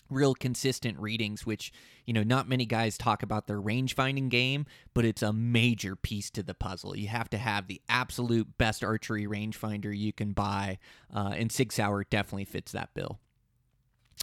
Real 0.09 0.35
consistent 0.35 0.99
readings, 0.99 1.45
which 1.45 1.71
you 2.05 2.13
know 2.13 2.23
not 2.23 2.47
many 2.47 2.65
guys 2.65 2.97
talk 2.97 3.23
about 3.23 3.47
their 3.47 3.59
range 3.59 3.95
finding 3.95 4.29
game, 4.29 4.65
but 4.93 5.05
it's 5.05 5.23
a 5.23 5.33
major 5.33 5.95
piece 5.95 6.29
to 6.31 6.43
the 6.43 6.53
puzzle. 6.53 6.95
You 6.95 7.07
have 7.07 7.29
to 7.31 7.37
have 7.37 7.67
the 7.67 7.81
absolute 7.87 8.57
best 8.57 8.83
archery 8.83 9.25
rangefinder 9.25 9.95
you 9.95 10.13
can 10.13 10.33
buy, 10.33 10.77
uh, 11.13 11.33
and 11.35 11.51
Sig 11.51 11.71
Sauer 11.71 12.03
definitely 12.03 12.45
fits 12.45 12.73
that 12.73 12.93
bill. 12.93 13.19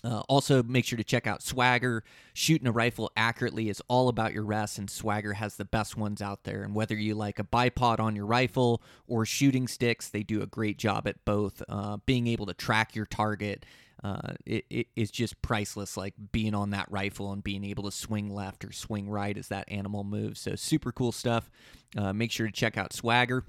Uh, 0.02 0.20
also, 0.28 0.62
make 0.62 0.84
sure 0.84 0.96
to 0.96 1.04
check 1.04 1.26
out 1.26 1.42
Swagger. 1.42 2.04
Shooting 2.32 2.66
a 2.66 2.72
rifle 2.72 3.10
accurately 3.16 3.68
is 3.68 3.82
all 3.88 4.08
about 4.08 4.32
your 4.32 4.44
rest, 4.44 4.78
and 4.78 4.88
Swagger 4.88 5.34
has 5.34 5.56
the 5.56 5.64
best 5.64 5.96
ones 5.96 6.22
out 6.22 6.44
there. 6.44 6.62
And 6.62 6.74
whether 6.74 6.94
you 6.94 7.14
like 7.14 7.38
a 7.38 7.44
bipod 7.44 8.00
on 8.00 8.16
your 8.16 8.26
rifle 8.26 8.82
or 9.06 9.26
shooting 9.26 9.68
sticks, 9.68 10.08
they 10.08 10.22
do 10.22 10.42
a 10.42 10.46
great 10.46 10.78
job 10.78 11.06
at 11.06 11.24
both. 11.24 11.62
Uh, 11.68 11.98
being 12.06 12.26
able 12.26 12.46
to 12.46 12.54
track 12.54 12.94
your 12.94 13.06
target 13.06 13.64
uh, 14.02 14.32
it, 14.46 14.64
it 14.70 14.86
is 14.96 15.10
just 15.10 15.40
priceless, 15.42 15.96
like 15.96 16.14
being 16.32 16.54
on 16.54 16.70
that 16.70 16.90
rifle 16.90 17.32
and 17.32 17.44
being 17.44 17.64
able 17.64 17.84
to 17.84 17.90
swing 17.90 18.34
left 18.34 18.64
or 18.64 18.72
swing 18.72 19.08
right 19.08 19.36
as 19.36 19.48
that 19.48 19.70
animal 19.70 20.04
moves. 20.04 20.40
So, 20.40 20.54
super 20.54 20.90
cool 20.90 21.12
stuff. 21.12 21.50
Uh, 21.96 22.12
make 22.12 22.32
sure 22.32 22.46
to 22.46 22.52
check 22.52 22.78
out 22.78 22.92
Swagger. 22.92 23.44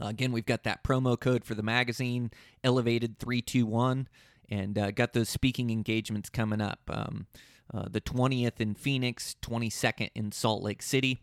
Uh, 0.00 0.06
again, 0.06 0.30
we've 0.30 0.46
got 0.46 0.62
that 0.62 0.84
promo 0.84 1.18
code 1.18 1.44
for 1.44 1.54
the 1.54 1.64
magazine, 1.64 2.30
Elevated 2.62 3.18
321 3.18 4.06
and 4.50 4.76
uh, 4.78 4.90
got 4.90 5.12
those 5.12 5.28
speaking 5.28 5.70
engagements 5.70 6.28
coming 6.28 6.60
up. 6.60 6.80
Um, 6.88 7.26
uh, 7.72 7.86
the 7.88 8.00
20th 8.00 8.60
in 8.60 8.74
Phoenix, 8.74 9.36
22nd 9.42 10.10
in 10.14 10.32
Salt 10.32 10.62
Lake 10.62 10.82
City. 10.82 11.20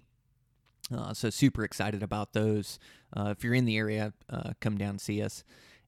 Uh, 0.96 1.14
so 1.14 1.30
super 1.30 1.64
excited 1.64 2.02
about 2.02 2.34
those. 2.34 2.80
Uh, 3.16 3.34
if 3.36 3.44
you're 3.44 3.54
in 3.54 3.66
the 3.66 3.78
area, 3.78 4.14
uh, 4.30 4.52
come 4.62 4.78
down 4.78 4.98
see 4.98 5.22
us. 5.22 5.44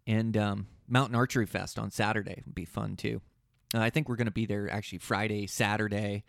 And 0.05 0.35
um, 0.35 0.67
Mountain 0.87 1.15
Archery 1.15 1.45
Fest 1.45 1.79
on 1.79 1.91
Saturday 1.91 2.41
would 2.45 2.55
be 2.55 2.65
fun 2.65 2.97
too. 2.97 3.21
Uh, 3.73 3.79
I 3.79 3.89
think 3.89 4.09
we're 4.09 4.15
going 4.15 4.25
to 4.25 4.31
be 4.31 4.45
there 4.45 4.69
actually 4.69 4.97
Friday, 4.97 5.47
Saturday, 5.47 6.23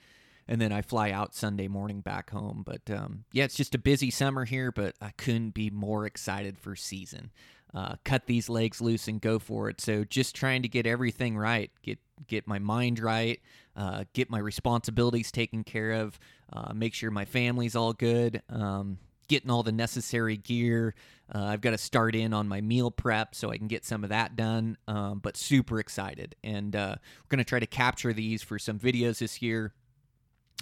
and 0.47 0.61
then 0.61 0.73
I 0.73 0.83
fly 0.83 1.11
out 1.11 1.35
Sunday 1.35 1.67
morning 1.67 2.01
back 2.01 2.31
home. 2.31 2.63
But 2.65 2.89
um, 2.95 3.25
yeah, 3.33 3.45
it's 3.45 3.57
just 3.57 3.75
a 3.75 3.79
busy 3.79 4.11
summer 4.11 4.45
here, 4.45 4.71
but 4.71 4.95
I 5.01 5.11
couldn't 5.17 5.55
be 5.55 5.71
more 5.71 6.07
excited 6.07 6.59
for 6.59 6.77
season 6.77 7.31
uh, 7.75 7.95
cut 8.05 8.27
these 8.27 8.49
legs 8.49 8.81
loose 8.81 9.09
and 9.09 9.21
go 9.21 9.39
for 9.39 9.69
it. 9.69 9.81
So 9.81 10.05
just 10.05 10.35
trying 10.35 10.63
to 10.63 10.69
get 10.69 10.87
everything 10.87 11.37
right, 11.37 11.71
get 11.83 11.99
get 12.27 12.47
my 12.47 12.59
mind 12.59 12.99
right, 12.99 13.41
uh, 13.77 14.05
get 14.13 14.31
my 14.31 14.39
responsibilities 14.39 15.33
taken 15.33 15.65
care 15.65 15.93
of, 15.93 16.19
uh, 16.53 16.73
make 16.75 16.95
sure 16.95 17.11
my 17.11 17.25
family's 17.25 17.75
all 17.75 17.93
good, 17.93 18.43
um, 18.51 18.99
getting 19.29 19.51
all 19.51 19.63
the 19.63 19.73
necessary 19.73 20.37
gear. 20.37 20.95
Uh, 21.33 21.45
I've 21.45 21.61
got 21.61 21.71
to 21.71 21.79
start 21.79 22.15
in 22.15 22.35
on 22.35 22.49
my 22.49 22.61
meal 22.61 22.91
prep 22.91 23.35
so 23.35 23.51
I 23.51 23.57
can 23.57 23.69
get 23.69 23.85
some 23.85 24.03
of 24.03 24.11
that 24.11 24.37
done. 24.37 24.77
Um, 24.89 25.21
but 25.21 25.37
super 25.37 25.79
excited, 25.79 26.35
and 26.43 26.75
uh, 26.75 26.97
we're 26.99 27.29
gonna 27.29 27.45
try 27.45 27.61
to 27.61 27.67
capture 27.67 28.13
these 28.13 28.43
for 28.43 28.59
some 28.59 28.79
videos 28.79 29.19
this 29.19 29.41
year. 29.41 29.73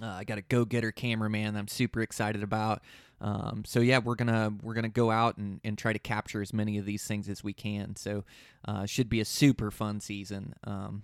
Uh, 0.00 0.06
I 0.06 0.24
got 0.24 0.38
a 0.38 0.42
go-getter 0.42 0.92
cameraman 0.92 1.54
that 1.54 1.59
I'm 1.59 1.66
super 1.68 2.02
excited 2.02 2.44
about. 2.44 2.82
Um, 3.21 3.64
so 3.66 3.81
yeah, 3.81 3.99
we're 3.99 4.14
gonna 4.14 4.53
we're 4.62 4.75
gonna 4.75 4.89
go 4.89 5.11
out 5.11 5.37
and, 5.39 5.61
and 5.64 5.77
try 5.77 5.93
to 5.93 5.99
capture 5.99 6.41
as 6.41 6.53
many 6.53 6.79
of 6.79 6.85
these 6.85 7.05
things 7.05 7.29
as 7.29 7.43
we 7.43 7.53
can. 7.53 7.97
So 7.97 8.25
uh, 8.66 8.87
should 8.87 9.09
be 9.09 9.21
a 9.21 9.25
super 9.25 9.71
fun 9.71 10.01
season. 10.01 10.55
Um, 10.64 11.03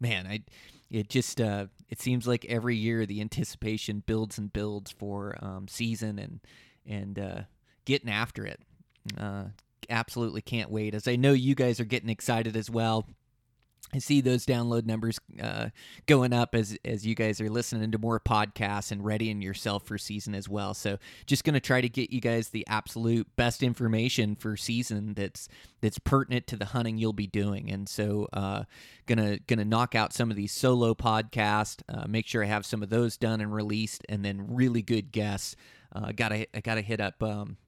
man, 0.00 0.26
I 0.26 0.42
it 0.90 1.08
just 1.08 1.40
uh, 1.40 1.66
it 1.88 2.00
seems 2.00 2.26
like 2.26 2.44
every 2.46 2.76
year 2.76 3.06
the 3.06 3.20
anticipation 3.20 4.02
builds 4.04 4.38
and 4.38 4.52
builds 4.52 4.90
for 4.90 5.36
um, 5.42 5.68
season 5.68 6.18
and 6.18 6.40
and 6.86 7.18
uh, 7.18 7.40
getting 7.84 8.10
after 8.10 8.46
it. 8.46 8.60
Uh, 9.18 9.44
absolutely 9.88 10.40
can't 10.42 10.70
wait. 10.70 10.94
As 10.94 11.08
I 11.08 11.16
know 11.16 11.32
you 11.32 11.54
guys 11.54 11.80
are 11.80 11.84
getting 11.84 12.10
excited 12.10 12.56
as 12.56 12.70
well. 12.70 13.06
I 13.94 13.98
see 13.98 14.20
those 14.20 14.46
download 14.46 14.86
numbers 14.86 15.18
uh, 15.40 15.68
going 16.06 16.32
up 16.32 16.54
as 16.54 16.78
as 16.84 17.06
you 17.06 17.14
guys 17.14 17.40
are 17.40 17.50
listening 17.50 17.90
to 17.90 17.98
more 17.98 18.18
podcasts 18.18 18.90
and 18.90 19.04
readying 19.04 19.42
yourself 19.42 19.84
for 19.84 19.98
season 19.98 20.34
as 20.34 20.48
well. 20.48 20.72
So 20.72 20.98
just 21.26 21.44
going 21.44 21.54
to 21.54 21.60
try 21.60 21.80
to 21.80 21.88
get 21.88 22.10
you 22.10 22.20
guys 22.20 22.48
the 22.48 22.66
absolute 22.68 23.28
best 23.36 23.62
information 23.62 24.34
for 24.34 24.56
season 24.56 25.14
that's 25.14 25.48
that's 25.82 25.98
pertinent 25.98 26.46
to 26.48 26.56
the 26.56 26.66
hunting 26.66 26.96
you'll 26.96 27.12
be 27.12 27.26
doing. 27.26 27.70
And 27.70 27.88
so 27.88 28.28
uh, 28.32 28.64
gonna 29.06 29.38
gonna 29.40 29.64
knock 29.64 29.94
out 29.94 30.12
some 30.12 30.30
of 30.30 30.36
these 30.36 30.52
solo 30.52 30.94
podcasts. 30.94 31.82
Uh, 31.88 32.06
make 32.06 32.26
sure 32.26 32.42
I 32.42 32.46
have 32.46 32.64
some 32.64 32.82
of 32.82 32.88
those 32.88 33.18
done 33.18 33.40
and 33.40 33.52
released, 33.52 34.06
and 34.08 34.24
then 34.24 34.54
really 34.54 34.82
good 34.82 35.12
guests. 35.12 35.54
Uh, 35.94 36.12
gotta 36.12 36.46
I 36.56 36.60
gotta 36.60 36.80
hit 36.80 37.00
up. 37.00 37.22
Um, 37.22 37.58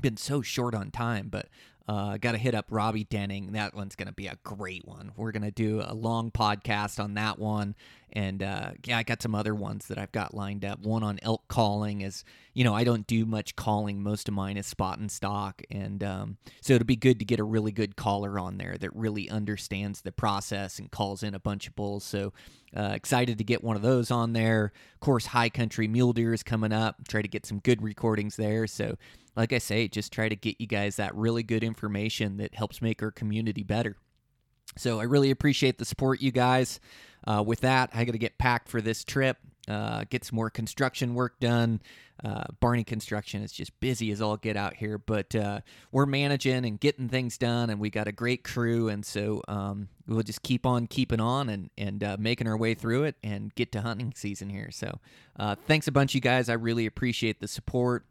been 0.00 0.16
so 0.16 0.42
short 0.42 0.74
on 0.74 0.90
time, 0.90 1.28
but 1.30 1.48
uh, 1.88 2.16
Got 2.18 2.32
to 2.32 2.38
hit 2.38 2.54
up 2.54 2.66
Robby 2.70 3.04
Denning. 3.04 3.52
That 3.52 3.74
one's 3.74 3.96
going 3.96 4.08
to 4.08 4.14
be 4.14 4.26
a 4.26 4.38
great 4.42 4.86
one. 4.86 5.12
We're 5.16 5.32
going 5.32 5.42
to 5.42 5.50
do 5.50 5.82
a 5.84 5.94
long 5.94 6.30
podcast 6.30 7.02
on 7.02 7.14
that 7.14 7.38
one. 7.38 7.74
And 8.12 8.42
uh, 8.42 8.72
yeah, 8.84 8.98
I 8.98 9.02
got 9.02 9.22
some 9.22 9.34
other 9.34 9.54
ones 9.54 9.86
that 9.86 9.96
I've 9.96 10.12
got 10.12 10.34
lined 10.34 10.64
up. 10.64 10.80
One 10.80 11.02
on 11.02 11.18
elk 11.22 11.48
calling 11.48 12.02
is, 12.02 12.24
you 12.52 12.62
know, 12.62 12.74
I 12.74 12.84
don't 12.84 13.06
do 13.06 13.24
much 13.24 13.56
calling. 13.56 14.02
Most 14.02 14.28
of 14.28 14.34
mine 14.34 14.58
is 14.58 14.66
spot 14.66 14.98
and 14.98 15.10
stalk. 15.10 15.62
And 15.70 16.04
um, 16.04 16.36
so 16.60 16.74
it'll 16.74 16.86
be 16.86 16.96
good 16.96 17.18
to 17.20 17.24
get 17.24 17.40
a 17.40 17.44
really 17.44 17.72
good 17.72 17.96
caller 17.96 18.38
on 18.38 18.58
there 18.58 18.76
that 18.78 18.94
really 18.94 19.30
understands 19.30 20.02
the 20.02 20.12
process 20.12 20.78
and 20.78 20.90
calls 20.90 21.22
in 21.22 21.34
a 21.34 21.40
bunch 21.40 21.66
of 21.66 21.74
bulls. 21.74 22.04
So 22.04 22.34
uh, 22.76 22.92
excited 22.94 23.38
to 23.38 23.44
get 23.44 23.64
one 23.64 23.76
of 23.76 23.82
those 23.82 24.10
on 24.10 24.34
there. 24.34 24.72
Of 24.94 25.00
course, 25.00 25.26
High 25.26 25.48
Country 25.48 25.88
Mule 25.88 26.12
Deer 26.12 26.34
is 26.34 26.42
coming 26.42 26.72
up. 26.72 26.96
Try 27.08 27.22
to 27.22 27.28
get 27.28 27.46
some 27.46 27.60
good 27.60 27.82
recordings 27.82 28.36
there. 28.36 28.66
So 28.66 28.96
like 29.36 29.54
I 29.54 29.58
say, 29.58 29.88
just 29.88 30.12
try 30.12 30.28
to 30.28 30.36
get 30.36 30.60
you 30.60 30.66
guys 30.66 30.96
that 30.96 31.14
really 31.14 31.42
good 31.42 31.64
information 31.64 32.36
that 32.36 32.54
helps 32.54 32.82
make 32.82 33.02
our 33.02 33.10
community 33.10 33.62
better. 33.62 33.96
So 34.76 35.00
I 35.00 35.04
really 35.04 35.30
appreciate 35.30 35.78
the 35.78 35.84
support, 35.84 36.20
you 36.20 36.30
guys. 36.32 36.80
Uh, 37.26 37.42
with 37.44 37.60
that, 37.60 37.90
I 37.94 38.04
got 38.04 38.12
to 38.12 38.18
get 38.18 38.38
packed 38.38 38.68
for 38.68 38.80
this 38.80 39.04
trip, 39.04 39.38
uh, 39.68 40.04
get 40.10 40.24
some 40.24 40.36
more 40.36 40.50
construction 40.50 41.14
work 41.14 41.38
done. 41.40 41.80
Uh, 42.24 42.44
Barney 42.60 42.84
Construction 42.84 43.42
is 43.42 43.52
just 43.52 43.78
busy 43.80 44.12
as 44.12 44.22
all 44.22 44.36
get 44.36 44.56
out 44.56 44.74
here, 44.74 44.96
but 44.96 45.34
uh, 45.34 45.60
we're 45.90 46.06
managing 46.06 46.64
and 46.64 46.78
getting 46.78 47.08
things 47.08 47.36
done, 47.36 47.68
and 47.68 47.80
we 47.80 47.90
got 47.90 48.06
a 48.06 48.12
great 48.12 48.44
crew, 48.44 48.88
and 48.88 49.04
so 49.04 49.42
um, 49.48 49.88
we'll 50.06 50.22
just 50.22 50.42
keep 50.42 50.64
on 50.64 50.86
keeping 50.86 51.20
on 51.20 51.48
and 51.48 51.70
and 51.76 52.04
uh, 52.04 52.16
making 52.20 52.46
our 52.46 52.56
way 52.56 52.74
through 52.74 53.04
it 53.04 53.16
and 53.24 53.52
get 53.56 53.72
to 53.72 53.80
hunting 53.80 54.12
season 54.14 54.50
here. 54.50 54.70
So 54.70 55.00
uh, 55.38 55.56
thanks 55.66 55.88
a 55.88 55.92
bunch, 55.92 56.14
you 56.14 56.20
guys. 56.20 56.48
I 56.48 56.54
really 56.54 56.86
appreciate 56.86 57.40
the 57.40 57.48
support. 57.48 58.04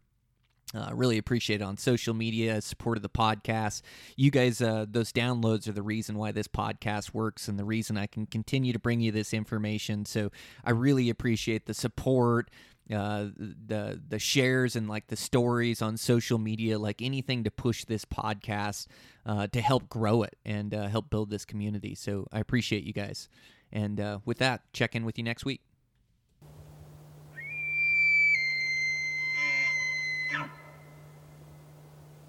Uh, 0.74 0.90
really 0.94 1.18
appreciate 1.18 1.62
it 1.62 1.64
on 1.64 1.78
social 1.78 2.14
media, 2.14 2.62
support 2.62 2.98
of 2.98 3.04
the 3.04 3.10
podcast. 3.10 3.82
You 4.16 4.32
guys, 4.32 4.62
uh, 4.62 4.86
those 4.90 5.12
downloads 5.12 5.68
are 5.68 5.74
the 5.74 5.82
reason 5.82 6.18
why 6.18 6.32
this 6.32 6.48
podcast 6.48 7.14
works 7.14 7.48
and 7.48 7.60
the 7.60 7.66
reason 7.66 7.98
I 7.98 8.08
can 8.08 8.26
continue 8.26 8.72
to 8.72 8.80
bring 8.80 9.02
you 9.02 9.12
this 9.12 9.34
information. 9.34 10.06
So 10.06 10.32
I 10.64 10.72
really 10.72 11.10
appreciate 11.10 11.66
the 11.66 11.74
support, 11.74 12.50
uh, 12.94 13.28
the 13.38 14.02
the 14.08 14.20
shares 14.20 14.76
and 14.76 14.88
like 14.88 15.08
the 15.08 15.16
stories 15.16 15.82
on 15.82 15.98
social 15.98 16.38
media, 16.38 16.80
like 16.80 17.02
anything 17.02 17.44
to 17.44 17.52
push 17.52 17.84
this 17.86 18.06
podcast 18.06 18.88
uh, 19.26 19.48
to 19.48 19.62
help 19.62 19.90
grow 19.90 20.24
it 20.24 20.38
and 20.46 20.74
uh, 20.74 20.88
help 20.88 21.10
build 21.10 21.30
this 21.30 21.46
community. 21.46 21.96
So 21.96 22.28
I 22.32 22.40
appreciate 22.40 22.84
you 22.84 22.94
guys. 22.94 23.28
And 23.74 24.00
uh, 24.00 24.20
with 24.26 24.38
that, 24.40 24.62
check 24.74 24.96
in 24.96 25.06
with 25.06 25.18
you 25.18 25.24
next 25.24 25.46
week. 25.46 25.62